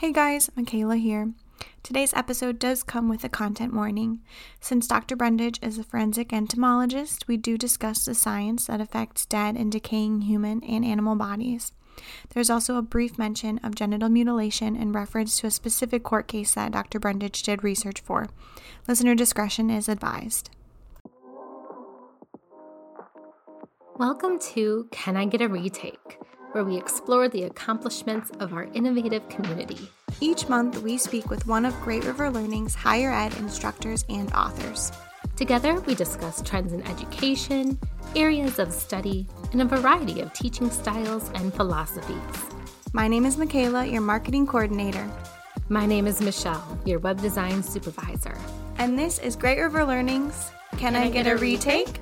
Hey 0.00 0.12
guys, 0.12 0.48
Macayla 0.56 0.98
here. 0.98 1.34
Today's 1.82 2.14
episode 2.14 2.58
does 2.58 2.82
come 2.82 3.10
with 3.10 3.22
a 3.22 3.28
content 3.28 3.74
warning. 3.74 4.20
Since 4.58 4.86
Dr. 4.86 5.14
Brundage 5.14 5.58
is 5.60 5.76
a 5.76 5.84
forensic 5.84 6.32
entomologist, 6.32 7.28
we 7.28 7.36
do 7.36 7.58
discuss 7.58 8.06
the 8.06 8.14
science 8.14 8.64
that 8.68 8.80
affects 8.80 9.26
dead 9.26 9.56
and 9.56 9.70
decaying 9.70 10.22
human 10.22 10.64
and 10.64 10.86
animal 10.86 11.16
bodies. 11.16 11.74
There's 12.30 12.48
also 12.48 12.76
a 12.76 12.82
brief 12.82 13.18
mention 13.18 13.58
of 13.58 13.74
genital 13.74 14.08
mutilation 14.08 14.74
in 14.74 14.92
reference 14.92 15.38
to 15.40 15.48
a 15.48 15.50
specific 15.50 16.02
court 16.02 16.28
case 16.28 16.54
that 16.54 16.72
Dr. 16.72 16.98
Brundage 16.98 17.42
did 17.42 17.62
research 17.62 18.00
for. 18.00 18.28
Listener 18.88 19.14
discretion 19.14 19.68
is 19.68 19.86
advised. 19.86 20.48
Welcome 23.98 24.38
to 24.54 24.88
Can 24.92 25.18
I 25.18 25.26
Get 25.26 25.42
a 25.42 25.48
Retake? 25.48 26.16
Where 26.52 26.64
we 26.64 26.76
explore 26.76 27.28
the 27.28 27.44
accomplishments 27.44 28.32
of 28.40 28.52
our 28.52 28.64
innovative 28.74 29.28
community. 29.28 29.88
Each 30.20 30.48
month, 30.48 30.82
we 30.82 30.98
speak 30.98 31.30
with 31.30 31.46
one 31.46 31.64
of 31.64 31.80
Great 31.80 32.04
River 32.04 32.28
Learning's 32.28 32.74
higher 32.74 33.12
ed 33.12 33.36
instructors 33.36 34.04
and 34.08 34.32
authors. 34.32 34.90
Together, 35.36 35.80
we 35.82 35.94
discuss 35.94 36.42
trends 36.42 36.72
in 36.72 36.82
education, 36.88 37.78
areas 38.16 38.58
of 38.58 38.72
study, 38.72 39.28
and 39.52 39.62
a 39.62 39.64
variety 39.64 40.20
of 40.20 40.32
teaching 40.32 40.72
styles 40.72 41.30
and 41.36 41.54
philosophies. 41.54 42.16
My 42.92 43.06
name 43.06 43.26
is 43.26 43.36
Macayla, 43.36 43.90
your 43.90 44.02
marketing 44.02 44.48
coordinator. 44.48 45.08
My 45.68 45.86
name 45.86 46.08
is 46.08 46.20
Michelle, 46.20 46.80
your 46.84 46.98
web 46.98 47.22
design 47.22 47.62
supervisor. 47.62 48.36
And 48.78 48.98
this 48.98 49.20
is 49.20 49.36
Great 49.36 49.60
River 49.60 49.84
Learning's 49.84 50.50
Can, 50.72 50.94
Can 50.94 50.96
I, 50.96 51.04
I, 51.04 51.10
Get, 51.10 51.28
a 51.28 51.36
retake? 51.36 52.00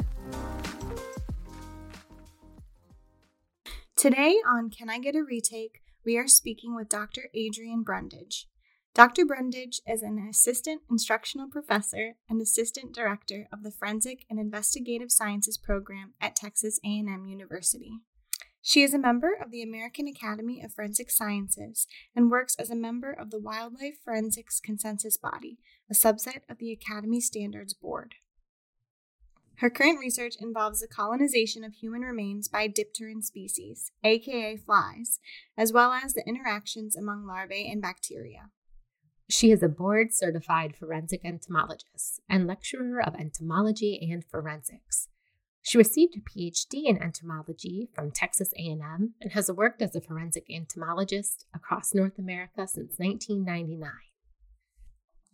Today 3.98 4.37
on 4.47 4.70
Can 4.70 4.88
I 4.88 5.01
Get 5.01 5.16
a 5.16 5.25
Retake, 5.25 5.83
we 6.06 6.16
are 6.16 6.29
speaking 6.29 6.77
with 6.77 6.89
Dr. 6.89 7.23
Adrienne 7.37 7.83
Brundage. 7.83 8.47
Dr. 8.95 9.27
Brundage 9.27 9.80
is 9.89 10.02
an 10.02 10.25
assistant 10.30 10.83
instructional 10.89 11.48
professor 11.48 12.14
and 12.31 12.41
assistant 12.41 12.95
director 12.95 13.48
of 13.53 13.64
the 13.64 13.72
Forensic 13.72 14.25
and 14.31 14.39
Investigative 14.39 15.11
Sciences 15.11 15.59
program 15.59 16.14
at 16.20 16.37
Texas 16.37 16.78
A&M 16.84 17.27
University. 17.27 17.91
She 18.62 18.84
is 18.84 18.95
a 18.95 19.00
member 19.00 19.33
of 19.33 19.50
the 19.50 19.64
American 19.64 20.06
Academy 20.06 20.62
of 20.62 20.72
Forensic 20.72 21.11
Sciences 21.11 21.89
and 22.15 22.31
works 22.31 22.55
as 22.55 22.70
a 22.70 22.77
member 22.77 23.11
of 23.11 23.33
the 23.33 23.41
Wildlife 23.41 23.98
Forensics 24.05 24.61
Consensus 24.61 25.17
Body, 25.17 25.59
a 25.91 25.94
subset 25.94 26.42
of 26.48 26.59
the 26.59 26.70
Academy 26.70 27.20
Standards 27.20 27.75
Board. 27.75 28.15
Her 29.59 29.70
current 29.70 29.98
research 29.98 30.37
involves 30.41 30.81
the 30.81 30.87
colonization 30.87 31.64
of 31.64 31.75
human 31.75 32.03
remains 32.03 32.47
by 32.47 32.69
dipteran 32.69 33.23
species, 33.23 33.91
aka 34.05 34.56
flies, 34.56 35.19
as 35.56 35.73
well 35.73 35.92
as 35.92 36.15
the 36.15 36.27
interactions 36.28 36.95
among 36.95 37.27
larvae 37.27 37.69
and 37.69 37.83
bacteria. 37.83 38.50
She 39.28 39.50
is 39.50 39.62
a 39.62 39.69
board 39.69 40.15
certified 40.15 40.77
forensic 40.77 41.23
entomologist 41.25 42.20
and 42.28 42.47
lecturer 42.47 43.03
of 43.03 43.17
entomology 43.17 43.98
and 44.00 44.25
forensics. 44.25 45.09
She 45.61 45.77
received 45.77 46.17
a 46.17 46.20
PhD 46.20 46.84
in 46.84 47.03
entomology 47.03 47.89
from 47.93 48.12
Texas 48.12 48.53
A&M 48.56 49.15
and 49.20 49.33
has 49.33 49.50
worked 49.50 49.83
as 49.83 49.97
a 49.97 50.00
forensic 50.00 50.47
entomologist 50.48 51.47
across 51.53 51.93
North 51.93 52.17
America 52.17 52.69
since 52.69 52.95
1999. 52.97 53.91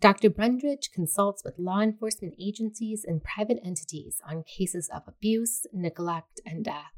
Dr. 0.00 0.28
Brundage 0.28 0.90
consults 0.92 1.42
with 1.44 1.58
law 1.58 1.80
enforcement 1.80 2.34
agencies 2.38 3.04
and 3.06 3.22
private 3.24 3.58
entities 3.64 4.20
on 4.28 4.42
cases 4.44 4.90
of 4.94 5.02
abuse, 5.06 5.66
neglect, 5.72 6.40
and 6.44 6.64
death. 6.64 6.92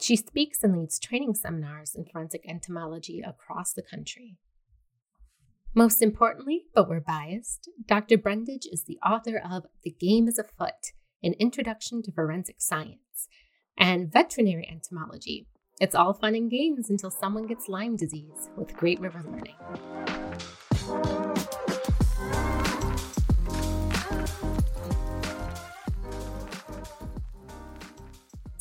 She 0.00 0.16
speaks 0.16 0.62
and 0.62 0.76
leads 0.76 0.98
training 0.98 1.34
seminars 1.34 1.94
in 1.94 2.04
forensic 2.04 2.44
entomology 2.48 3.20
across 3.20 3.72
the 3.72 3.82
country. 3.82 4.38
Most 5.74 6.00
importantly, 6.02 6.66
but 6.74 6.88
we're 6.88 7.00
biased, 7.00 7.68
Dr. 7.86 8.16
Brundage 8.16 8.66
is 8.70 8.84
the 8.84 8.98
author 9.04 9.38
of 9.38 9.66
The 9.82 9.90
Game 9.90 10.28
is 10.28 10.38
Afoot 10.38 10.92
An 11.22 11.34
Introduction 11.40 12.00
to 12.02 12.12
Forensic 12.12 12.60
Science 12.60 13.28
and 13.76 14.12
Veterinary 14.12 14.68
Entomology. 14.70 15.48
It's 15.80 15.96
all 15.96 16.14
fun 16.14 16.36
and 16.36 16.48
games 16.48 16.90
until 16.90 17.10
someone 17.10 17.46
gets 17.46 17.68
Lyme 17.68 17.96
disease 17.96 18.50
with 18.56 18.76
Great 18.76 19.00
River 19.00 19.24
Learning. 19.24 19.56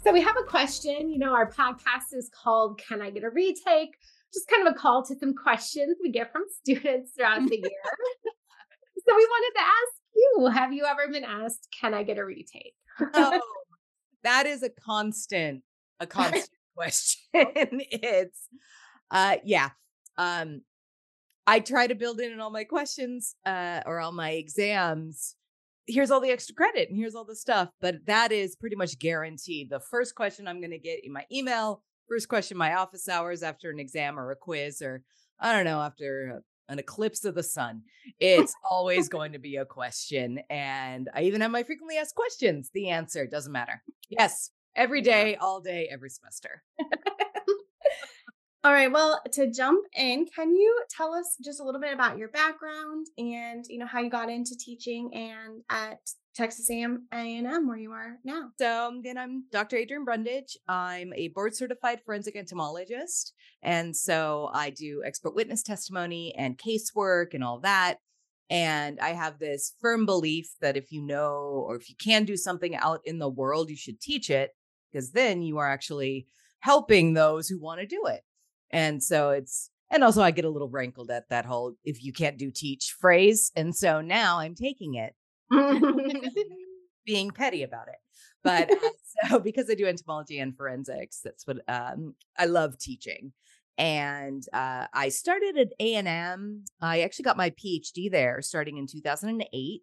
So 0.04 0.12
we 0.12 0.20
have 0.22 0.36
a 0.38 0.44
question. 0.44 1.10
You 1.10 1.18
know, 1.18 1.34
our 1.34 1.50
podcast 1.50 2.14
is 2.14 2.30
called 2.30 2.78
Can 2.78 3.02
I 3.02 3.10
Get 3.10 3.24
a 3.24 3.30
Retake? 3.30 3.96
Just 4.34 4.50
kind 4.50 4.68
of 4.68 4.74
a 4.74 4.78
call 4.78 5.02
to 5.06 5.16
some 5.16 5.34
questions 5.34 5.96
we 6.04 6.12
get 6.12 6.30
from 6.34 6.44
students 6.62 7.14
throughout 7.16 7.48
the 7.48 7.56
year. 7.64 7.82
so 9.08 9.16
we 9.16 9.26
wanted 9.26 9.60
to 9.60 9.62
ask 9.62 10.02
you 10.14 10.48
Have 10.48 10.74
you 10.74 10.84
ever 10.86 11.10
been 11.10 11.24
asked, 11.24 11.70
Can 11.80 11.94
I 11.94 12.04
get 12.04 12.18
a 12.18 12.26
retake? 12.26 12.74
oh, 13.14 13.42
that 14.24 14.46
is 14.46 14.62
a 14.62 14.70
constant, 14.70 15.64
a 16.02 16.08
constant 16.08 16.50
question. 16.76 17.22
it's, 17.34 18.50
uh, 19.10 19.38
yeah. 19.46 19.70
Um, 20.18 20.64
I 21.48 21.62
try 21.62 21.88
to 21.88 21.96
build 21.96 22.20
in 22.20 22.34
in 22.34 22.42
all 22.42 22.52
my 22.52 22.66
questions 22.66 23.36
uh, 23.46 23.82
or 23.86 24.02
all 24.02 24.12
my 24.12 24.32
exams 24.32 25.36
here's 25.88 26.12
all 26.12 26.22
the 26.22 26.32
extra 26.32 26.56
credit 26.56 26.90
and 26.90 26.98
here's 26.98 27.16
all 27.16 27.26
the 27.26 27.36
stuff. 27.36 27.70
But 27.82 28.06
that 28.06 28.32
is 28.32 28.56
pretty 28.56 28.76
much 28.76 29.00
guaranteed. 29.00 29.70
The 29.70 29.80
first 29.80 30.16
question 30.16 30.48
I'm 30.48 30.60
going 30.60 30.72
to 30.72 30.80
get 30.80 31.04
in 31.04 31.12
my 31.12 31.26
email, 31.32 31.82
first 32.08 32.28
question 32.28 32.58
my 32.58 32.76
office 32.76 33.08
hours 33.08 33.44
after 33.44 33.70
an 33.70 33.80
exam 33.80 34.20
or 34.20 34.32
a 34.32 34.36
quiz, 34.36 34.82
or 34.82 35.04
I 35.40 35.54
don't 35.54 35.66
know, 35.66 35.82
after 35.82 36.42
an 36.70 36.80
eclipse 36.80 37.26
of 37.26 37.36
the 37.36 37.44
sun. 37.44 37.82
It's 38.20 38.54
always 38.70 39.10
going 39.10 39.34
to 39.34 39.40
be 39.40 39.58
a 39.58 39.66
question. 39.66 40.40
And 40.50 41.10
I 41.14 41.24
even 41.24 41.42
have 41.42 41.52
my 41.52 41.64
frequently 41.64 41.98
asked 41.98 42.16
questions. 42.16 42.70
The 42.74 42.90
answer 42.90 43.28
doesn't 43.28 43.52
matter. 43.52 43.84
Yes, 44.10 44.52
every 44.76 45.02
day, 45.02 45.36
all 45.36 45.62
day, 45.62 45.90
every 45.92 46.10
semester. 46.10 46.64
All 48.66 48.72
right. 48.72 48.90
Well, 48.90 49.22
to 49.34 49.52
jump 49.52 49.86
in, 49.94 50.26
can 50.26 50.56
you 50.56 50.84
tell 50.90 51.14
us 51.14 51.36
just 51.44 51.60
a 51.60 51.66
little 51.66 51.82
bit 51.82 51.92
about 51.92 52.18
your 52.18 52.30
background 52.30 53.08
and 53.18 53.66
you 53.68 53.78
know 53.78 53.86
how 53.86 54.00
you 54.00 54.10
got 54.10 54.30
into 54.30 54.56
teaching 54.58 55.14
and 55.14 55.64
at 55.70 56.00
Texas 56.34 56.70
A&M 56.70 57.08
where 57.12 57.78
you 57.78 57.92
are 57.92 58.20
now? 58.24 58.52
So 58.58 58.88
um, 58.88 59.02
then 59.04 59.18
I'm 59.18 59.44
Dr. 59.52 59.76
Adrienne 59.76 60.06
Brundage. 60.06 60.56
I'm 60.66 61.12
a 61.14 61.28
board 61.28 61.58
certified 61.58 62.00
forensic 62.06 62.38
entomologist, 62.38 63.34
and 63.62 63.94
so 63.94 64.50
I 64.54 64.70
do 64.70 65.04
expert 65.06 65.36
witness 65.36 65.62
testimony 65.62 66.34
and 66.38 66.58
casework 66.58 67.34
and 67.34 67.44
all 67.44 67.60
that. 67.60 67.98
And 68.50 68.98
I 69.02 69.10
have 69.10 69.40
this 69.40 69.74
firm 69.82 70.06
belief 70.06 70.48
that 70.62 70.78
if 70.78 70.90
you 70.90 71.02
know 71.02 71.66
or 71.68 71.76
if 71.76 71.90
you 71.90 71.96
can 72.02 72.24
do 72.24 72.38
something 72.38 72.78
out 72.78 73.02
in 73.04 73.20
the 73.20 73.30
world, 73.30 73.70
you 73.70 73.76
should 73.76 74.00
teach 74.00 74.30
it 74.30 74.52
because 74.90 75.12
then 75.12 75.42
you 75.42 75.58
are 75.58 75.70
actually 75.70 76.28
helping 76.62 77.14
those 77.14 77.50
who 77.50 77.60
want 77.60 77.82
to 77.82 77.86
do 77.86 78.06
it. 78.06 78.22
And 78.74 79.02
so 79.02 79.30
it's, 79.30 79.70
and 79.92 80.04
also 80.04 80.22
I 80.22 80.32
get 80.32 80.46
a 80.46 80.50
little 80.50 80.70
rankled 80.70 81.12
at 81.12 81.30
that 81.30 81.46
whole 81.46 81.76
if 81.86 82.04
you 82.04 82.12
can't 82.12 82.38
do 82.38 82.52
teach 82.52 82.96
phrase. 83.00 83.52
And 83.56 83.74
so 83.76 84.02
now 84.02 84.40
I'm 84.40 84.56
taking 84.56 84.96
it, 84.96 85.14
being 87.06 87.30
petty 87.30 87.64
about 87.64 87.88
it. 87.88 87.96
But 88.44 88.72
uh, 88.72 88.90
so 89.30 89.40
because 89.40 89.70
I 89.70 89.76
do 89.76 89.86
entomology 89.86 90.40
and 90.40 90.58
forensics, 90.58 91.22
that's 91.24 91.46
what 91.48 91.58
um, 91.68 92.16
I 92.38 92.46
love 92.46 92.78
teaching. 92.80 93.32
And 93.78 94.44
uh, 94.54 94.88
I 94.94 95.10
started 95.10 95.58
at 95.58 95.70
A&M. 95.80 96.66
I 96.82 97.02
actually 97.02 97.24
got 97.24 97.38
my 97.38 97.52
PhD 97.52 98.12
there 98.12 98.42
starting 98.42 98.78
in 98.78 98.88
2008. 98.88 99.82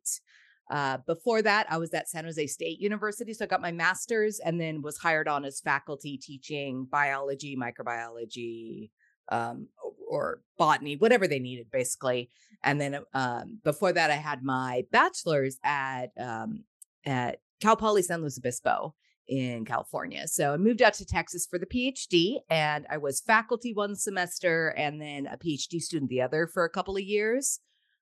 Uh, 0.71 0.99
before 1.05 1.43
that, 1.43 1.67
I 1.69 1.79
was 1.79 1.93
at 1.93 2.09
San 2.09 2.25
Jose 2.25 2.47
State 2.47 2.79
University. 2.79 3.35
So 3.35 3.45
I 3.45 3.49
got 3.49 3.61
my 3.61 3.73
master's 3.73 4.39
and 4.39 4.61
then 4.61 4.83
was 4.83 4.97
hired 4.99 5.27
on 5.27 5.45
as 5.45 5.61
faculty 5.61 6.17
teaching 6.17 6.87
biology, 6.89 7.57
microbiology, 7.57 8.91
um, 9.31 9.67
or 10.09 10.43
botany, 10.59 10.97
whatever 10.97 11.27
they 11.27 11.41
needed, 11.41 11.71
basically. 11.73 12.31
And 12.63 12.81
then 12.81 13.01
um, 13.15 13.59
before 13.65 13.93
that, 13.93 14.11
I 14.11 14.17
had 14.17 14.45
my 14.45 14.85
bachelor's 14.93 15.59
at 15.65 16.09
um, 16.19 16.65
at 17.05 17.39
Cal 17.61 17.77
Poly 17.77 18.03
San 18.03 18.21
Luis 18.21 18.39
Obispo 18.39 18.95
in 19.27 19.65
California. 19.65 20.27
So 20.27 20.53
I 20.53 20.57
moved 20.57 20.83
out 20.83 20.95
to 20.95 21.07
Texas 21.07 21.47
for 21.49 21.59
the 21.59 21.67
PhD, 21.67 22.39
and 22.49 22.87
I 22.91 22.99
was 22.99 23.21
faculty 23.21 23.73
one 23.73 23.95
semester 23.95 24.69
and 24.77 25.01
then 25.01 25.27
a 25.27 25.37
PhD 25.37 25.81
student 25.81 26.11
the 26.11 26.23
other 26.23 26.47
for 26.47 26.65
a 26.65 26.71
couple 26.71 26.97
of 26.97 27.03
years 27.03 27.61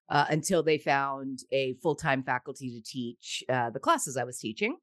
uh, 0.09 0.25
until 0.29 0.63
they 0.63 0.77
found 0.77 1.39
a 1.51 1.75
full 1.81 1.95
time 1.95 2.23
faculty 2.23 2.69
to 2.71 2.83
teach 2.83 3.43
uh, 3.49 3.69
the 3.69 3.79
classes 3.79 4.17
I 4.17 4.23
was 4.23 4.39
teaching. 4.39 4.77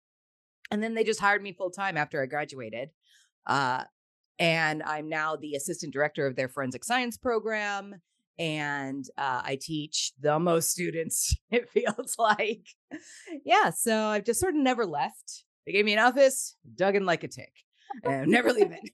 And 0.70 0.82
then 0.82 0.94
they 0.94 1.04
just 1.04 1.20
hired 1.20 1.42
me 1.42 1.52
full 1.52 1.70
time 1.70 1.96
after 1.96 2.22
I 2.22 2.26
graduated. 2.26 2.90
Uh, 3.46 3.84
and 4.38 4.82
I'm 4.82 5.08
now 5.08 5.36
the 5.36 5.54
assistant 5.54 5.92
director 5.92 6.26
of 6.26 6.36
their 6.36 6.48
forensic 6.48 6.84
science 6.84 7.16
program. 7.16 7.96
And 8.38 9.04
uh, 9.16 9.42
I 9.44 9.58
teach 9.60 10.12
the 10.20 10.38
most 10.38 10.70
students, 10.70 11.34
it 11.50 11.70
feels 11.70 12.16
like. 12.18 12.66
Yeah. 13.44 13.70
So 13.70 13.96
I've 13.96 14.24
just 14.24 14.40
sort 14.40 14.54
of 14.54 14.60
never 14.60 14.84
left. 14.84 15.44
They 15.66 15.72
gave 15.72 15.84
me 15.84 15.94
an 15.94 15.98
office, 15.98 16.54
dug 16.76 16.94
in 16.94 17.06
like 17.06 17.24
a 17.24 17.28
tick, 17.28 17.52
and 18.04 18.22
I'm 18.22 18.30
never 18.30 18.52
leaving. 18.52 18.90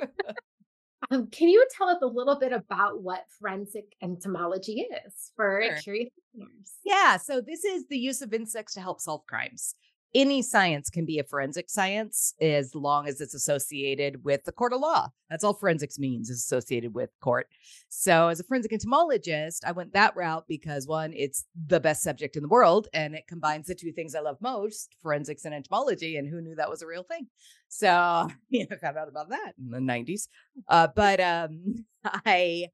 Um, 1.10 1.26
can 1.28 1.48
you 1.48 1.66
tell 1.76 1.88
us 1.88 1.98
a 2.02 2.06
little 2.06 2.38
bit 2.38 2.52
about 2.52 3.02
what 3.02 3.24
forensic 3.40 3.94
entomology 4.02 4.86
is 5.06 5.32
for 5.36 5.62
Sure. 5.64 5.76
curious 5.78 6.10
listeners? 6.34 6.72
Yeah. 6.84 7.16
So 7.16 7.40
this 7.40 7.64
is 7.64 7.86
the 7.88 7.98
use 7.98 8.20
of 8.20 8.34
insects 8.34 8.74
to 8.74 8.80
help 8.80 9.00
solve 9.00 9.26
crimes. 9.26 9.74
Any 10.14 10.40
science 10.40 10.88
can 10.88 11.04
be 11.04 11.18
a 11.18 11.24
forensic 11.24 11.68
science 11.68 12.32
as 12.40 12.74
long 12.74 13.06
as 13.06 13.20
it's 13.20 13.34
associated 13.34 14.24
with 14.24 14.44
the 14.44 14.52
court 14.52 14.72
of 14.72 14.80
law. 14.80 15.08
That's 15.28 15.44
all 15.44 15.52
forensics 15.52 15.98
means 15.98 16.30
is 16.30 16.38
associated 16.38 16.94
with 16.94 17.10
court. 17.20 17.48
So 17.90 18.28
as 18.28 18.40
a 18.40 18.44
forensic 18.44 18.72
entomologist, 18.72 19.64
I 19.66 19.72
went 19.72 19.92
that 19.92 20.16
route 20.16 20.44
because 20.48 20.86
one, 20.86 21.12
it's 21.12 21.44
the 21.66 21.80
best 21.80 22.02
subject 22.02 22.36
in 22.36 22.42
the 22.42 22.48
world 22.48 22.88
and 22.94 23.14
it 23.14 23.26
combines 23.28 23.66
the 23.66 23.74
two 23.74 23.92
things 23.92 24.14
I 24.14 24.20
love 24.20 24.38
most, 24.40 24.96
forensics 25.02 25.44
and 25.44 25.54
entomology. 25.54 26.16
And 26.16 26.26
who 26.26 26.40
knew 26.40 26.54
that 26.54 26.70
was 26.70 26.80
a 26.80 26.86
real 26.86 27.02
thing? 27.02 27.26
So 27.68 28.28
you 28.48 28.60
know, 28.60 28.76
I 28.76 28.76
found 28.76 28.96
out 28.96 29.08
about 29.08 29.28
that 29.28 29.52
in 29.58 29.70
the 29.70 29.78
90s. 29.78 30.28
Uh, 30.68 30.88
but 30.94 31.20
um 31.20 31.84
I 32.04 32.68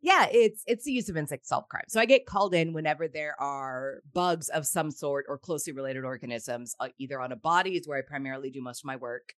yeah, 0.00 0.26
it's 0.30 0.62
it's 0.66 0.84
the 0.84 0.92
use 0.92 1.08
of 1.08 1.16
insects 1.16 1.48
to 1.48 1.54
solve 1.54 1.68
crime. 1.68 1.84
So 1.88 2.00
I 2.00 2.06
get 2.06 2.26
called 2.26 2.54
in 2.54 2.72
whenever 2.72 3.08
there 3.08 3.40
are 3.40 4.00
bugs 4.12 4.48
of 4.48 4.66
some 4.66 4.90
sort 4.90 5.26
or 5.28 5.38
closely 5.38 5.72
related 5.72 6.04
organisms, 6.04 6.74
uh, 6.80 6.88
either 6.98 7.20
on 7.20 7.32
a 7.32 7.36
body 7.36 7.76
is 7.76 7.88
where 7.88 7.98
I 7.98 8.02
primarily 8.02 8.50
do 8.50 8.62
most 8.62 8.80
of 8.80 8.86
my 8.86 8.96
work, 8.96 9.34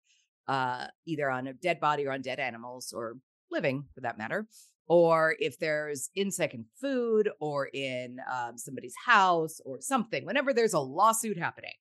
uh, 0.47 0.87
either 1.05 1.29
on 1.29 1.47
a 1.47 1.53
dead 1.53 1.79
body 1.79 2.05
or 2.05 2.11
on 2.11 2.21
dead 2.21 2.39
animals 2.39 2.93
or 2.95 3.17
living 3.51 3.85
for 3.93 4.01
that 4.01 4.17
matter, 4.17 4.47
or 4.87 5.35
if 5.39 5.57
there's 5.59 6.09
insect 6.15 6.53
in 6.53 6.65
food 6.79 7.29
or 7.39 7.67
in 7.67 8.17
um, 8.31 8.57
somebody's 8.57 8.95
house 9.05 9.59
or 9.65 9.81
something. 9.81 10.25
Whenever 10.25 10.53
there's 10.53 10.73
a 10.73 10.79
lawsuit 10.79 11.37
happening, 11.37 11.73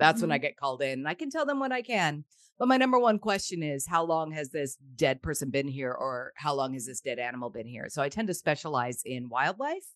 that's 0.00 0.22
when 0.22 0.32
I 0.32 0.38
get 0.38 0.56
called 0.56 0.82
in. 0.82 1.00
And 1.00 1.08
I 1.08 1.14
can 1.14 1.30
tell 1.30 1.46
them 1.46 1.60
what 1.60 1.72
I 1.72 1.82
can. 1.82 2.24
But 2.58 2.68
my 2.68 2.76
number 2.76 2.98
one 2.98 3.18
question 3.18 3.62
is 3.62 3.86
how 3.86 4.04
long 4.04 4.32
has 4.32 4.50
this 4.50 4.76
dead 4.96 5.22
person 5.22 5.50
been 5.50 5.68
here 5.68 5.92
or 5.92 6.32
how 6.36 6.54
long 6.54 6.74
has 6.74 6.86
this 6.86 7.00
dead 7.00 7.18
animal 7.18 7.50
been 7.50 7.66
here? 7.66 7.88
So 7.88 8.02
I 8.02 8.08
tend 8.08 8.28
to 8.28 8.34
specialize 8.34 9.02
in 9.04 9.28
wildlife. 9.28 9.86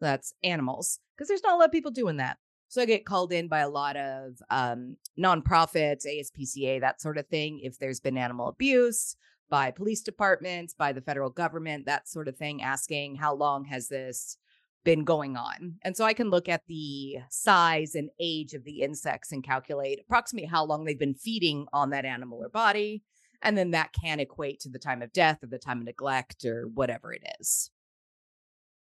That's 0.00 0.34
animals 0.42 0.98
because 1.16 1.28
there's 1.28 1.42
not 1.42 1.54
a 1.54 1.56
lot 1.56 1.66
of 1.66 1.72
people 1.72 1.92
doing 1.92 2.16
that. 2.16 2.38
So 2.68 2.82
I 2.82 2.86
get 2.86 3.04
called 3.06 3.32
in 3.32 3.48
by 3.48 3.60
a 3.60 3.68
lot 3.68 3.96
of 3.96 4.42
um, 4.50 4.96
nonprofits, 5.18 6.06
ASPCA, 6.06 6.80
that 6.80 7.00
sort 7.00 7.18
of 7.18 7.26
thing. 7.28 7.60
If 7.62 7.78
there's 7.78 8.00
been 8.00 8.16
animal 8.16 8.48
abuse 8.48 9.16
by 9.48 9.70
police 9.70 10.00
departments, 10.00 10.74
by 10.74 10.92
the 10.92 11.02
federal 11.02 11.28
government, 11.28 11.84
that 11.86 12.08
sort 12.08 12.28
of 12.28 12.36
thing, 12.36 12.62
asking 12.62 13.16
how 13.16 13.34
long 13.34 13.64
has 13.66 13.88
this 13.88 14.38
been 14.84 15.04
going 15.04 15.36
on. 15.36 15.76
And 15.82 15.96
so 15.96 16.04
I 16.04 16.12
can 16.12 16.30
look 16.30 16.48
at 16.48 16.62
the 16.66 17.18
size 17.30 17.94
and 17.94 18.10
age 18.20 18.54
of 18.54 18.64
the 18.64 18.82
insects 18.82 19.32
and 19.32 19.44
calculate 19.44 20.00
approximately 20.00 20.48
how 20.48 20.64
long 20.64 20.84
they've 20.84 20.98
been 20.98 21.14
feeding 21.14 21.66
on 21.72 21.90
that 21.90 22.04
animal 22.04 22.42
or 22.42 22.48
body. 22.48 23.02
And 23.42 23.58
then 23.58 23.72
that 23.72 23.92
can 23.92 24.20
equate 24.20 24.60
to 24.60 24.68
the 24.68 24.78
time 24.78 25.02
of 25.02 25.12
death 25.12 25.42
or 25.42 25.48
the 25.48 25.58
time 25.58 25.78
of 25.78 25.84
neglect 25.84 26.44
or 26.44 26.68
whatever 26.74 27.12
it 27.12 27.22
is. 27.40 27.70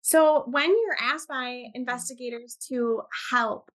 So, 0.02 0.44
when 0.50 0.70
you're 0.70 0.96
asked 1.00 1.28
by 1.28 1.48
mm. 1.48 1.70
investigators 1.74 2.56
to 2.68 3.02
help, 3.30 3.70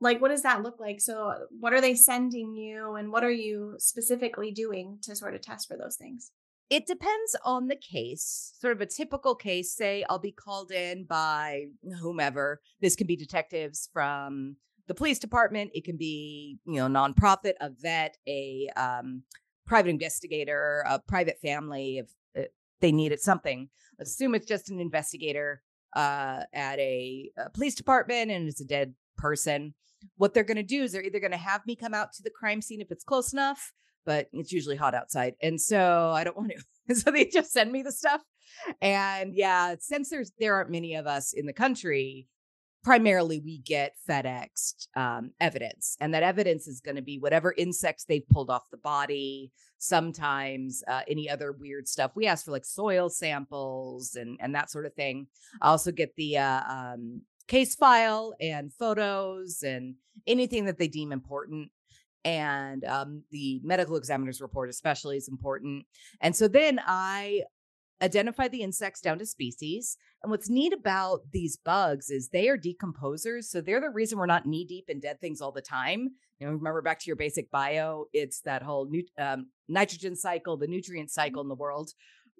like 0.00 0.20
what 0.20 0.30
does 0.30 0.42
that 0.42 0.62
look 0.62 0.80
like? 0.80 1.00
So, 1.00 1.32
what 1.60 1.72
are 1.72 1.80
they 1.80 1.94
sending 1.94 2.54
you 2.54 2.96
and 2.96 3.12
what 3.12 3.24
are 3.24 3.30
you 3.30 3.76
specifically 3.78 4.50
doing 4.50 4.98
to 5.02 5.14
sort 5.14 5.34
of 5.34 5.42
test 5.42 5.68
for 5.68 5.76
those 5.76 5.96
things? 5.96 6.32
It 6.68 6.86
depends 6.86 7.36
on 7.44 7.68
the 7.68 7.76
case. 7.76 8.52
Sort 8.58 8.74
of 8.74 8.80
a 8.80 8.86
typical 8.86 9.34
case, 9.34 9.72
say 9.72 10.04
I'll 10.10 10.18
be 10.18 10.32
called 10.32 10.72
in 10.72 11.04
by 11.04 11.66
whomever. 12.00 12.60
This 12.80 12.96
can 12.96 13.06
be 13.06 13.16
detectives 13.16 13.88
from 13.92 14.56
the 14.88 14.94
police 14.94 15.18
department. 15.18 15.70
It 15.74 15.84
can 15.84 15.96
be, 15.96 16.58
you 16.66 16.74
know, 16.74 16.88
nonprofit, 16.88 17.54
a 17.60 17.70
vet, 17.70 18.16
a 18.26 18.68
um, 18.76 19.22
private 19.66 19.90
investigator, 19.90 20.84
a 20.88 20.98
private 20.98 21.38
family 21.40 21.98
if 21.98 22.10
uh, 22.36 22.48
they 22.80 22.92
needed 22.92 23.20
something. 23.20 23.68
Assume 24.00 24.34
it's 24.34 24.46
just 24.46 24.68
an 24.68 24.80
investigator 24.80 25.62
uh, 25.94 26.42
at 26.52 26.78
a, 26.78 27.30
a 27.38 27.50
police 27.50 27.74
department 27.74 28.30
and 28.30 28.48
it's 28.48 28.60
a 28.60 28.66
dead 28.66 28.94
person. 29.16 29.74
What 30.16 30.34
they're 30.34 30.44
going 30.44 30.56
to 30.56 30.62
do 30.62 30.82
is 30.82 30.92
they're 30.92 31.02
either 31.02 31.20
going 31.20 31.30
to 31.30 31.36
have 31.38 31.64
me 31.66 31.74
come 31.74 31.94
out 31.94 32.12
to 32.14 32.22
the 32.22 32.30
crime 32.30 32.60
scene 32.60 32.80
if 32.80 32.90
it's 32.90 33.04
close 33.04 33.32
enough, 33.32 33.72
but 34.06 34.28
it's 34.32 34.52
usually 34.52 34.76
hot 34.76 34.94
outside. 34.94 35.34
And 35.42 35.60
so 35.60 36.12
I 36.14 36.24
don't 36.24 36.36
want 36.36 36.52
to. 36.88 36.94
so 36.94 37.10
they 37.10 37.26
just 37.26 37.52
send 37.52 37.70
me 37.70 37.82
the 37.82 37.92
stuff. 37.92 38.22
And 38.80 39.34
yeah, 39.34 39.74
since 39.80 40.08
there's 40.08 40.32
there 40.38 40.54
aren't 40.54 40.70
many 40.70 40.94
of 40.94 41.06
us 41.06 41.32
in 41.34 41.46
the 41.46 41.52
country, 41.52 42.28
primarily 42.82 43.40
we 43.40 43.58
get 43.58 43.94
FedExed 44.08 44.86
um, 44.96 45.32
evidence. 45.40 45.96
And 46.00 46.14
that 46.14 46.22
evidence 46.22 46.68
is 46.68 46.80
going 46.80 46.96
to 46.96 47.02
be 47.02 47.18
whatever 47.18 47.52
insects 47.58 48.04
they've 48.04 48.28
pulled 48.28 48.48
off 48.48 48.70
the 48.70 48.76
body, 48.76 49.50
sometimes 49.78 50.84
uh, 50.88 51.02
any 51.08 51.28
other 51.28 51.52
weird 51.52 51.88
stuff. 51.88 52.12
We 52.14 52.28
ask 52.28 52.44
for 52.44 52.52
like 52.52 52.64
soil 52.64 53.10
samples 53.10 54.14
and 54.14 54.38
and 54.40 54.54
that 54.54 54.70
sort 54.70 54.86
of 54.86 54.94
thing. 54.94 55.26
I 55.60 55.68
also 55.68 55.92
get 55.92 56.14
the 56.16 56.38
uh, 56.38 56.62
um, 56.68 57.22
case 57.48 57.74
file 57.74 58.34
and 58.40 58.72
photos 58.72 59.62
and 59.62 59.94
anything 60.26 60.64
that 60.66 60.78
they 60.78 60.88
deem 60.88 61.12
important 61.12 61.70
and 62.26 62.84
um, 62.84 63.22
the 63.30 63.60
medical 63.62 63.94
examiner's 63.96 64.40
report 64.40 64.68
especially 64.68 65.16
is 65.16 65.28
important 65.28 65.86
and 66.20 66.34
so 66.34 66.48
then 66.48 66.80
i 66.86 67.40
identify 68.02 68.48
the 68.48 68.62
insects 68.62 69.00
down 69.00 69.18
to 69.18 69.24
species 69.24 69.96
and 70.22 70.30
what's 70.30 70.50
neat 70.50 70.72
about 70.72 71.20
these 71.32 71.56
bugs 71.56 72.10
is 72.10 72.28
they 72.28 72.48
are 72.48 72.58
decomposers 72.58 73.44
so 73.44 73.60
they're 73.60 73.80
the 73.80 73.88
reason 73.88 74.18
we're 74.18 74.26
not 74.26 74.44
knee 74.44 74.66
deep 74.66 74.86
in 74.88 74.98
dead 74.98 75.20
things 75.20 75.40
all 75.40 75.52
the 75.52 75.62
time 75.62 76.10
you 76.40 76.46
know 76.46 76.52
remember 76.52 76.82
back 76.82 76.98
to 76.98 77.06
your 77.06 77.16
basic 77.16 77.48
bio 77.50 78.04
it's 78.12 78.40
that 78.40 78.62
whole 78.62 78.88
nu- 78.90 79.02
um, 79.18 79.46
nitrogen 79.68 80.16
cycle 80.16 80.56
the 80.56 80.66
nutrient 80.66 81.10
cycle 81.10 81.40
in 81.40 81.48
the 81.48 81.54
world 81.54 81.92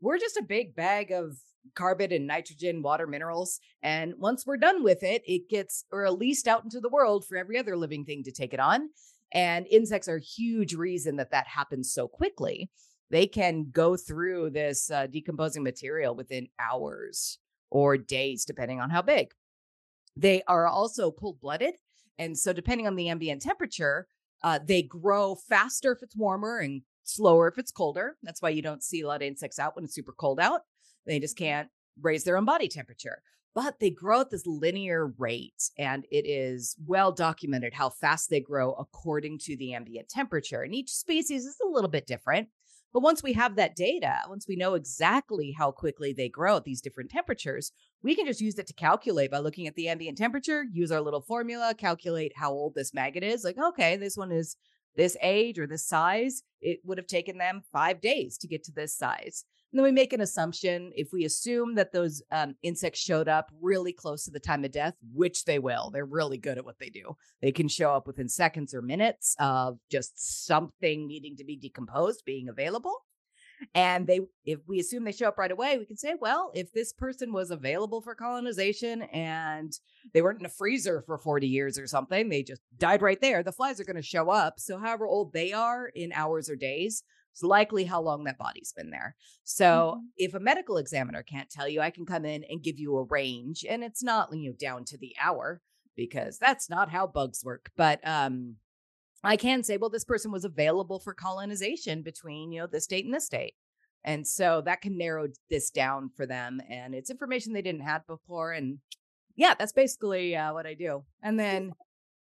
we're 0.02 0.18
just 0.18 0.36
a 0.36 0.42
big 0.42 0.74
bag 0.74 1.10
of 1.10 1.38
carbon 1.74 2.12
and 2.12 2.26
nitrogen, 2.26 2.82
water, 2.82 3.06
minerals. 3.06 3.60
And 3.82 4.14
once 4.18 4.46
we're 4.46 4.56
done 4.56 4.84
with 4.84 5.02
it, 5.02 5.22
it 5.26 5.48
gets 5.48 5.84
released 5.90 6.46
out 6.46 6.64
into 6.64 6.80
the 6.80 6.88
world 6.88 7.24
for 7.26 7.36
every 7.36 7.58
other 7.58 7.76
living 7.76 8.04
thing 8.04 8.22
to 8.24 8.30
take 8.32 8.54
it 8.54 8.60
on. 8.60 8.90
And 9.32 9.66
insects 9.66 10.08
are 10.08 10.16
a 10.16 10.20
huge 10.20 10.74
reason 10.74 11.16
that 11.16 11.30
that 11.32 11.46
happens 11.46 11.92
so 11.92 12.08
quickly. 12.08 12.70
They 13.10 13.26
can 13.26 13.70
go 13.70 13.96
through 13.96 14.50
this 14.50 14.90
uh, 14.90 15.06
decomposing 15.06 15.62
material 15.62 16.14
within 16.14 16.48
hours 16.58 17.38
or 17.70 17.96
days, 17.96 18.44
depending 18.44 18.80
on 18.80 18.90
how 18.90 19.02
big. 19.02 19.32
They 20.16 20.42
are 20.48 20.66
also 20.66 21.10
cold 21.10 21.40
blooded. 21.40 21.74
And 22.18 22.36
so, 22.36 22.52
depending 22.52 22.86
on 22.86 22.96
the 22.96 23.10
ambient 23.10 23.42
temperature, 23.42 24.06
uh, 24.42 24.58
they 24.64 24.82
grow 24.82 25.34
faster 25.34 25.92
if 25.92 26.02
it's 26.02 26.16
warmer 26.16 26.58
and 26.58 26.82
slower 27.04 27.48
if 27.48 27.58
it's 27.58 27.70
colder. 27.70 28.16
That's 28.22 28.42
why 28.42 28.50
you 28.50 28.62
don't 28.62 28.82
see 28.82 29.02
a 29.02 29.06
lot 29.06 29.22
of 29.22 29.28
insects 29.28 29.58
out 29.58 29.76
when 29.76 29.84
it's 29.84 29.94
super 29.94 30.14
cold 30.18 30.40
out. 30.40 30.62
They 31.06 31.20
just 31.20 31.36
can't 31.36 31.68
raise 32.00 32.24
their 32.24 32.36
own 32.36 32.44
body 32.44 32.68
temperature. 32.68 33.22
But 33.56 33.80
they 33.80 33.88
grow 33.88 34.20
at 34.20 34.28
this 34.28 34.44
linear 34.44 35.14
rate, 35.16 35.70
and 35.78 36.04
it 36.10 36.28
is 36.28 36.76
well 36.86 37.10
documented 37.10 37.72
how 37.72 37.88
fast 37.88 38.28
they 38.28 38.38
grow 38.38 38.74
according 38.74 39.38
to 39.44 39.56
the 39.56 39.72
ambient 39.72 40.10
temperature. 40.10 40.60
And 40.60 40.74
each 40.74 40.90
species 40.90 41.46
is 41.46 41.56
a 41.64 41.68
little 41.68 41.88
bit 41.88 42.06
different. 42.06 42.50
But 42.92 43.02
once 43.02 43.22
we 43.22 43.32
have 43.32 43.56
that 43.56 43.74
data, 43.74 44.18
once 44.28 44.44
we 44.46 44.56
know 44.56 44.74
exactly 44.74 45.54
how 45.56 45.70
quickly 45.70 46.12
they 46.12 46.28
grow 46.28 46.58
at 46.58 46.64
these 46.64 46.82
different 46.82 47.10
temperatures, 47.10 47.72
we 48.02 48.14
can 48.14 48.26
just 48.26 48.42
use 48.42 48.58
it 48.58 48.66
to 48.66 48.74
calculate 48.74 49.30
by 49.30 49.38
looking 49.38 49.66
at 49.66 49.74
the 49.74 49.88
ambient 49.88 50.18
temperature, 50.18 50.66
use 50.70 50.92
our 50.92 51.00
little 51.00 51.22
formula, 51.22 51.74
calculate 51.74 52.32
how 52.36 52.50
old 52.50 52.74
this 52.74 52.92
maggot 52.92 53.24
is. 53.24 53.42
Like, 53.42 53.56
okay, 53.56 53.96
this 53.96 54.18
one 54.18 54.32
is 54.32 54.58
this 54.96 55.16
age 55.22 55.58
or 55.58 55.66
this 55.66 55.88
size. 55.88 56.42
It 56.60 56.80
would 56.84 56.98
have 56.98 57.06
taken 57.06 57.38
them 57.38 57.62
five 57.72 58.02
days 58.02 58.36
to 58.38 58.48
get 58.48 58.64
to 58.64 58.72
this 58.72 58.94
size. 58.94 59.46
And 59.76 59.84
then 59.84 59.92
we 59.92 60.00
make 60.00 60.14
an 60.14 60.22
assumption 60.22 60.90
if 60.96 61.12
we 61.12 61.26
assume 61.26 61.74
that 61.74 61.92
those 61.92 62.22
um, 62.32 62.54
insects 62.62 62.98
showed 62.98 63.28
up 63.28 63.50
really 63.60 63.92
close 63.92 64.24
to 64.24 64.30
the 64.30 64.40
time 64.40 64.64
of 64.64 64.72
death, 64.72 64.94
which 65.12 65.44
they 65.44 65.58
will. 65.58 65.90
They're 65.90 66.06
really 66.06 66.38
good 66.38 66.56
at 66.56 66.64
what 66.64 66.78
they 66.78 66.88
do. 66.88 67.14
They 67.42 67.52
can 67.52 67.68
show 67.68 67.92
up 67.92 68.06
within 68.06 68.26
seconds 68.26 68.72
or 68.72 68.80
minutes 68.80 69.36
of 69.38 69.76
just 69.90 70.46
something 70.46 71.06
needing 71.06 71.36
to 71.36 71.44
be 71.44 71.58
decomposed 71.58 72.24
being 72.24 72.48
available. 72.48 72.94
And 73.74 74.06
they, 74.06 74.20
if 74.46 74.60
we 74.66 74.80
assume 74.80 75.04
they 75.04 75.12
show 75.12 75.28
up 75.28 75.36
right 75.36 75.52
away, 75.52 75.76
we 75.76 75.84
can 75.84 75.98
say, 75.98 76.14
well, 76.18 76.52
if 76.54 76.72
this 76.72 76.94
person 76.94 77.30
was 77.30 77.50
available 77.50 78.00
for 78.00 78.14
colonization 78.14 79.02
and 79.02 79.78
they 80.14 80.22
weren't 80.22 80.40
in 80.40 80.46
a 80.46 80.50
freezer 80.50 81.02
for 81.02 81.18
40 81.18 81.46
years 81.46 81.78
or 81.78 81.86
something, 81.86 82.30
they 82.30 82.42
just 82.42 82.62
died 82.78 83.02
right 83.02 83.20
there, 83.20 83.42
the 83.42 83.52
flies 83.52 83.78
are 83.78 83.84
going 83.84 83.96
to 83.96 84.02
show 84.02 84.30
up. 84.30 84.58
So, 84.58 84.78
however 84.78 85.06
old 85.06 85.34
they 85.34 85.52
are 85.52 85.88
in 85.94 86.12
hours 86.14 86.48
or 86.48 86.56
days, 86.56 87.02
it's 87.36 87.42
likely 87.42 87.84
how 87.84 88.00
long 88.00 88.24
that 88.24 88.38
body's 88.38 88.72
been 88.72 88.88
there. 88.88 89.14
So, 89.44 89.96
Mhm. 89.98 90.04
if 90.16 90.32
a 90.32 90.40
medical 90.40 90.78
examiner 90.78 91.22
can't 91.22 91.50
tell 91.50 91.68
you, 91.68 91.82
I 91.82 91.90
can 91.90 92.06
come 92.06 92.24
in 92.24 92.44
and 92.44 92.62
give 92.62 92.78
you 92.78 92.96
a 92.96 93.02
range, 93.04 93.62
and 93.68 93.84
it's 93.84 94.02
not 94.02 94.34
you 94.34 94.48
know 94.48 94.56
down 94.58 94.86
to 94.86 94.96
the 94.96 95.14
hour 95.20 95.60
because 95.96 96.38
that's 96.38 96.70
not 96.70 96.88
how 96.90 97.06
bugs 97.06 97.44
work. 97.44 97.70
But 97.76 98.00
um, 98.08 98.56
I 99.22 99.36
can 99.36 99.62
say, 99.62 99.76
well, 99.76 99.90
this 99.90 100.04
person 100.04 100.32
was 100.32 100.46
available 100.46 100.98
for 100.98 101.12
colonization 101.12 102.00
between 102.00 102.52
you 102.52 102.60
know 102.60 102.66
this 102.66 102.86
date 102.86 103.04
and 103.04 103.12
this 103.12 103.28
date. 103.28 103.54
And 104.02 104.26
so 104.26 104.62
that 104.62 104.80
can 104.80 104.96
narrow 104.96 105.28
this 105.50 105.70
down 105.70 106.08
for 106.16 106.24
them. 106.26 106.62
And 106.70 106.94
it's 106.94 107.10
information 107.10 107.52
they 107.52 107.60
didn't 107.60 107.82
have 107.82 108.06
before. 108.06 108.52
And 108.52 108.78
yeah, 109.34 109.52
that's 109.58 109.72
basically 109.72 110.34
uh, 110.34 110.54
what 110.54 110.64
I 110.66 110.72
do. 110.72 111.04
And 111.22 111.38
then 111.38 111.74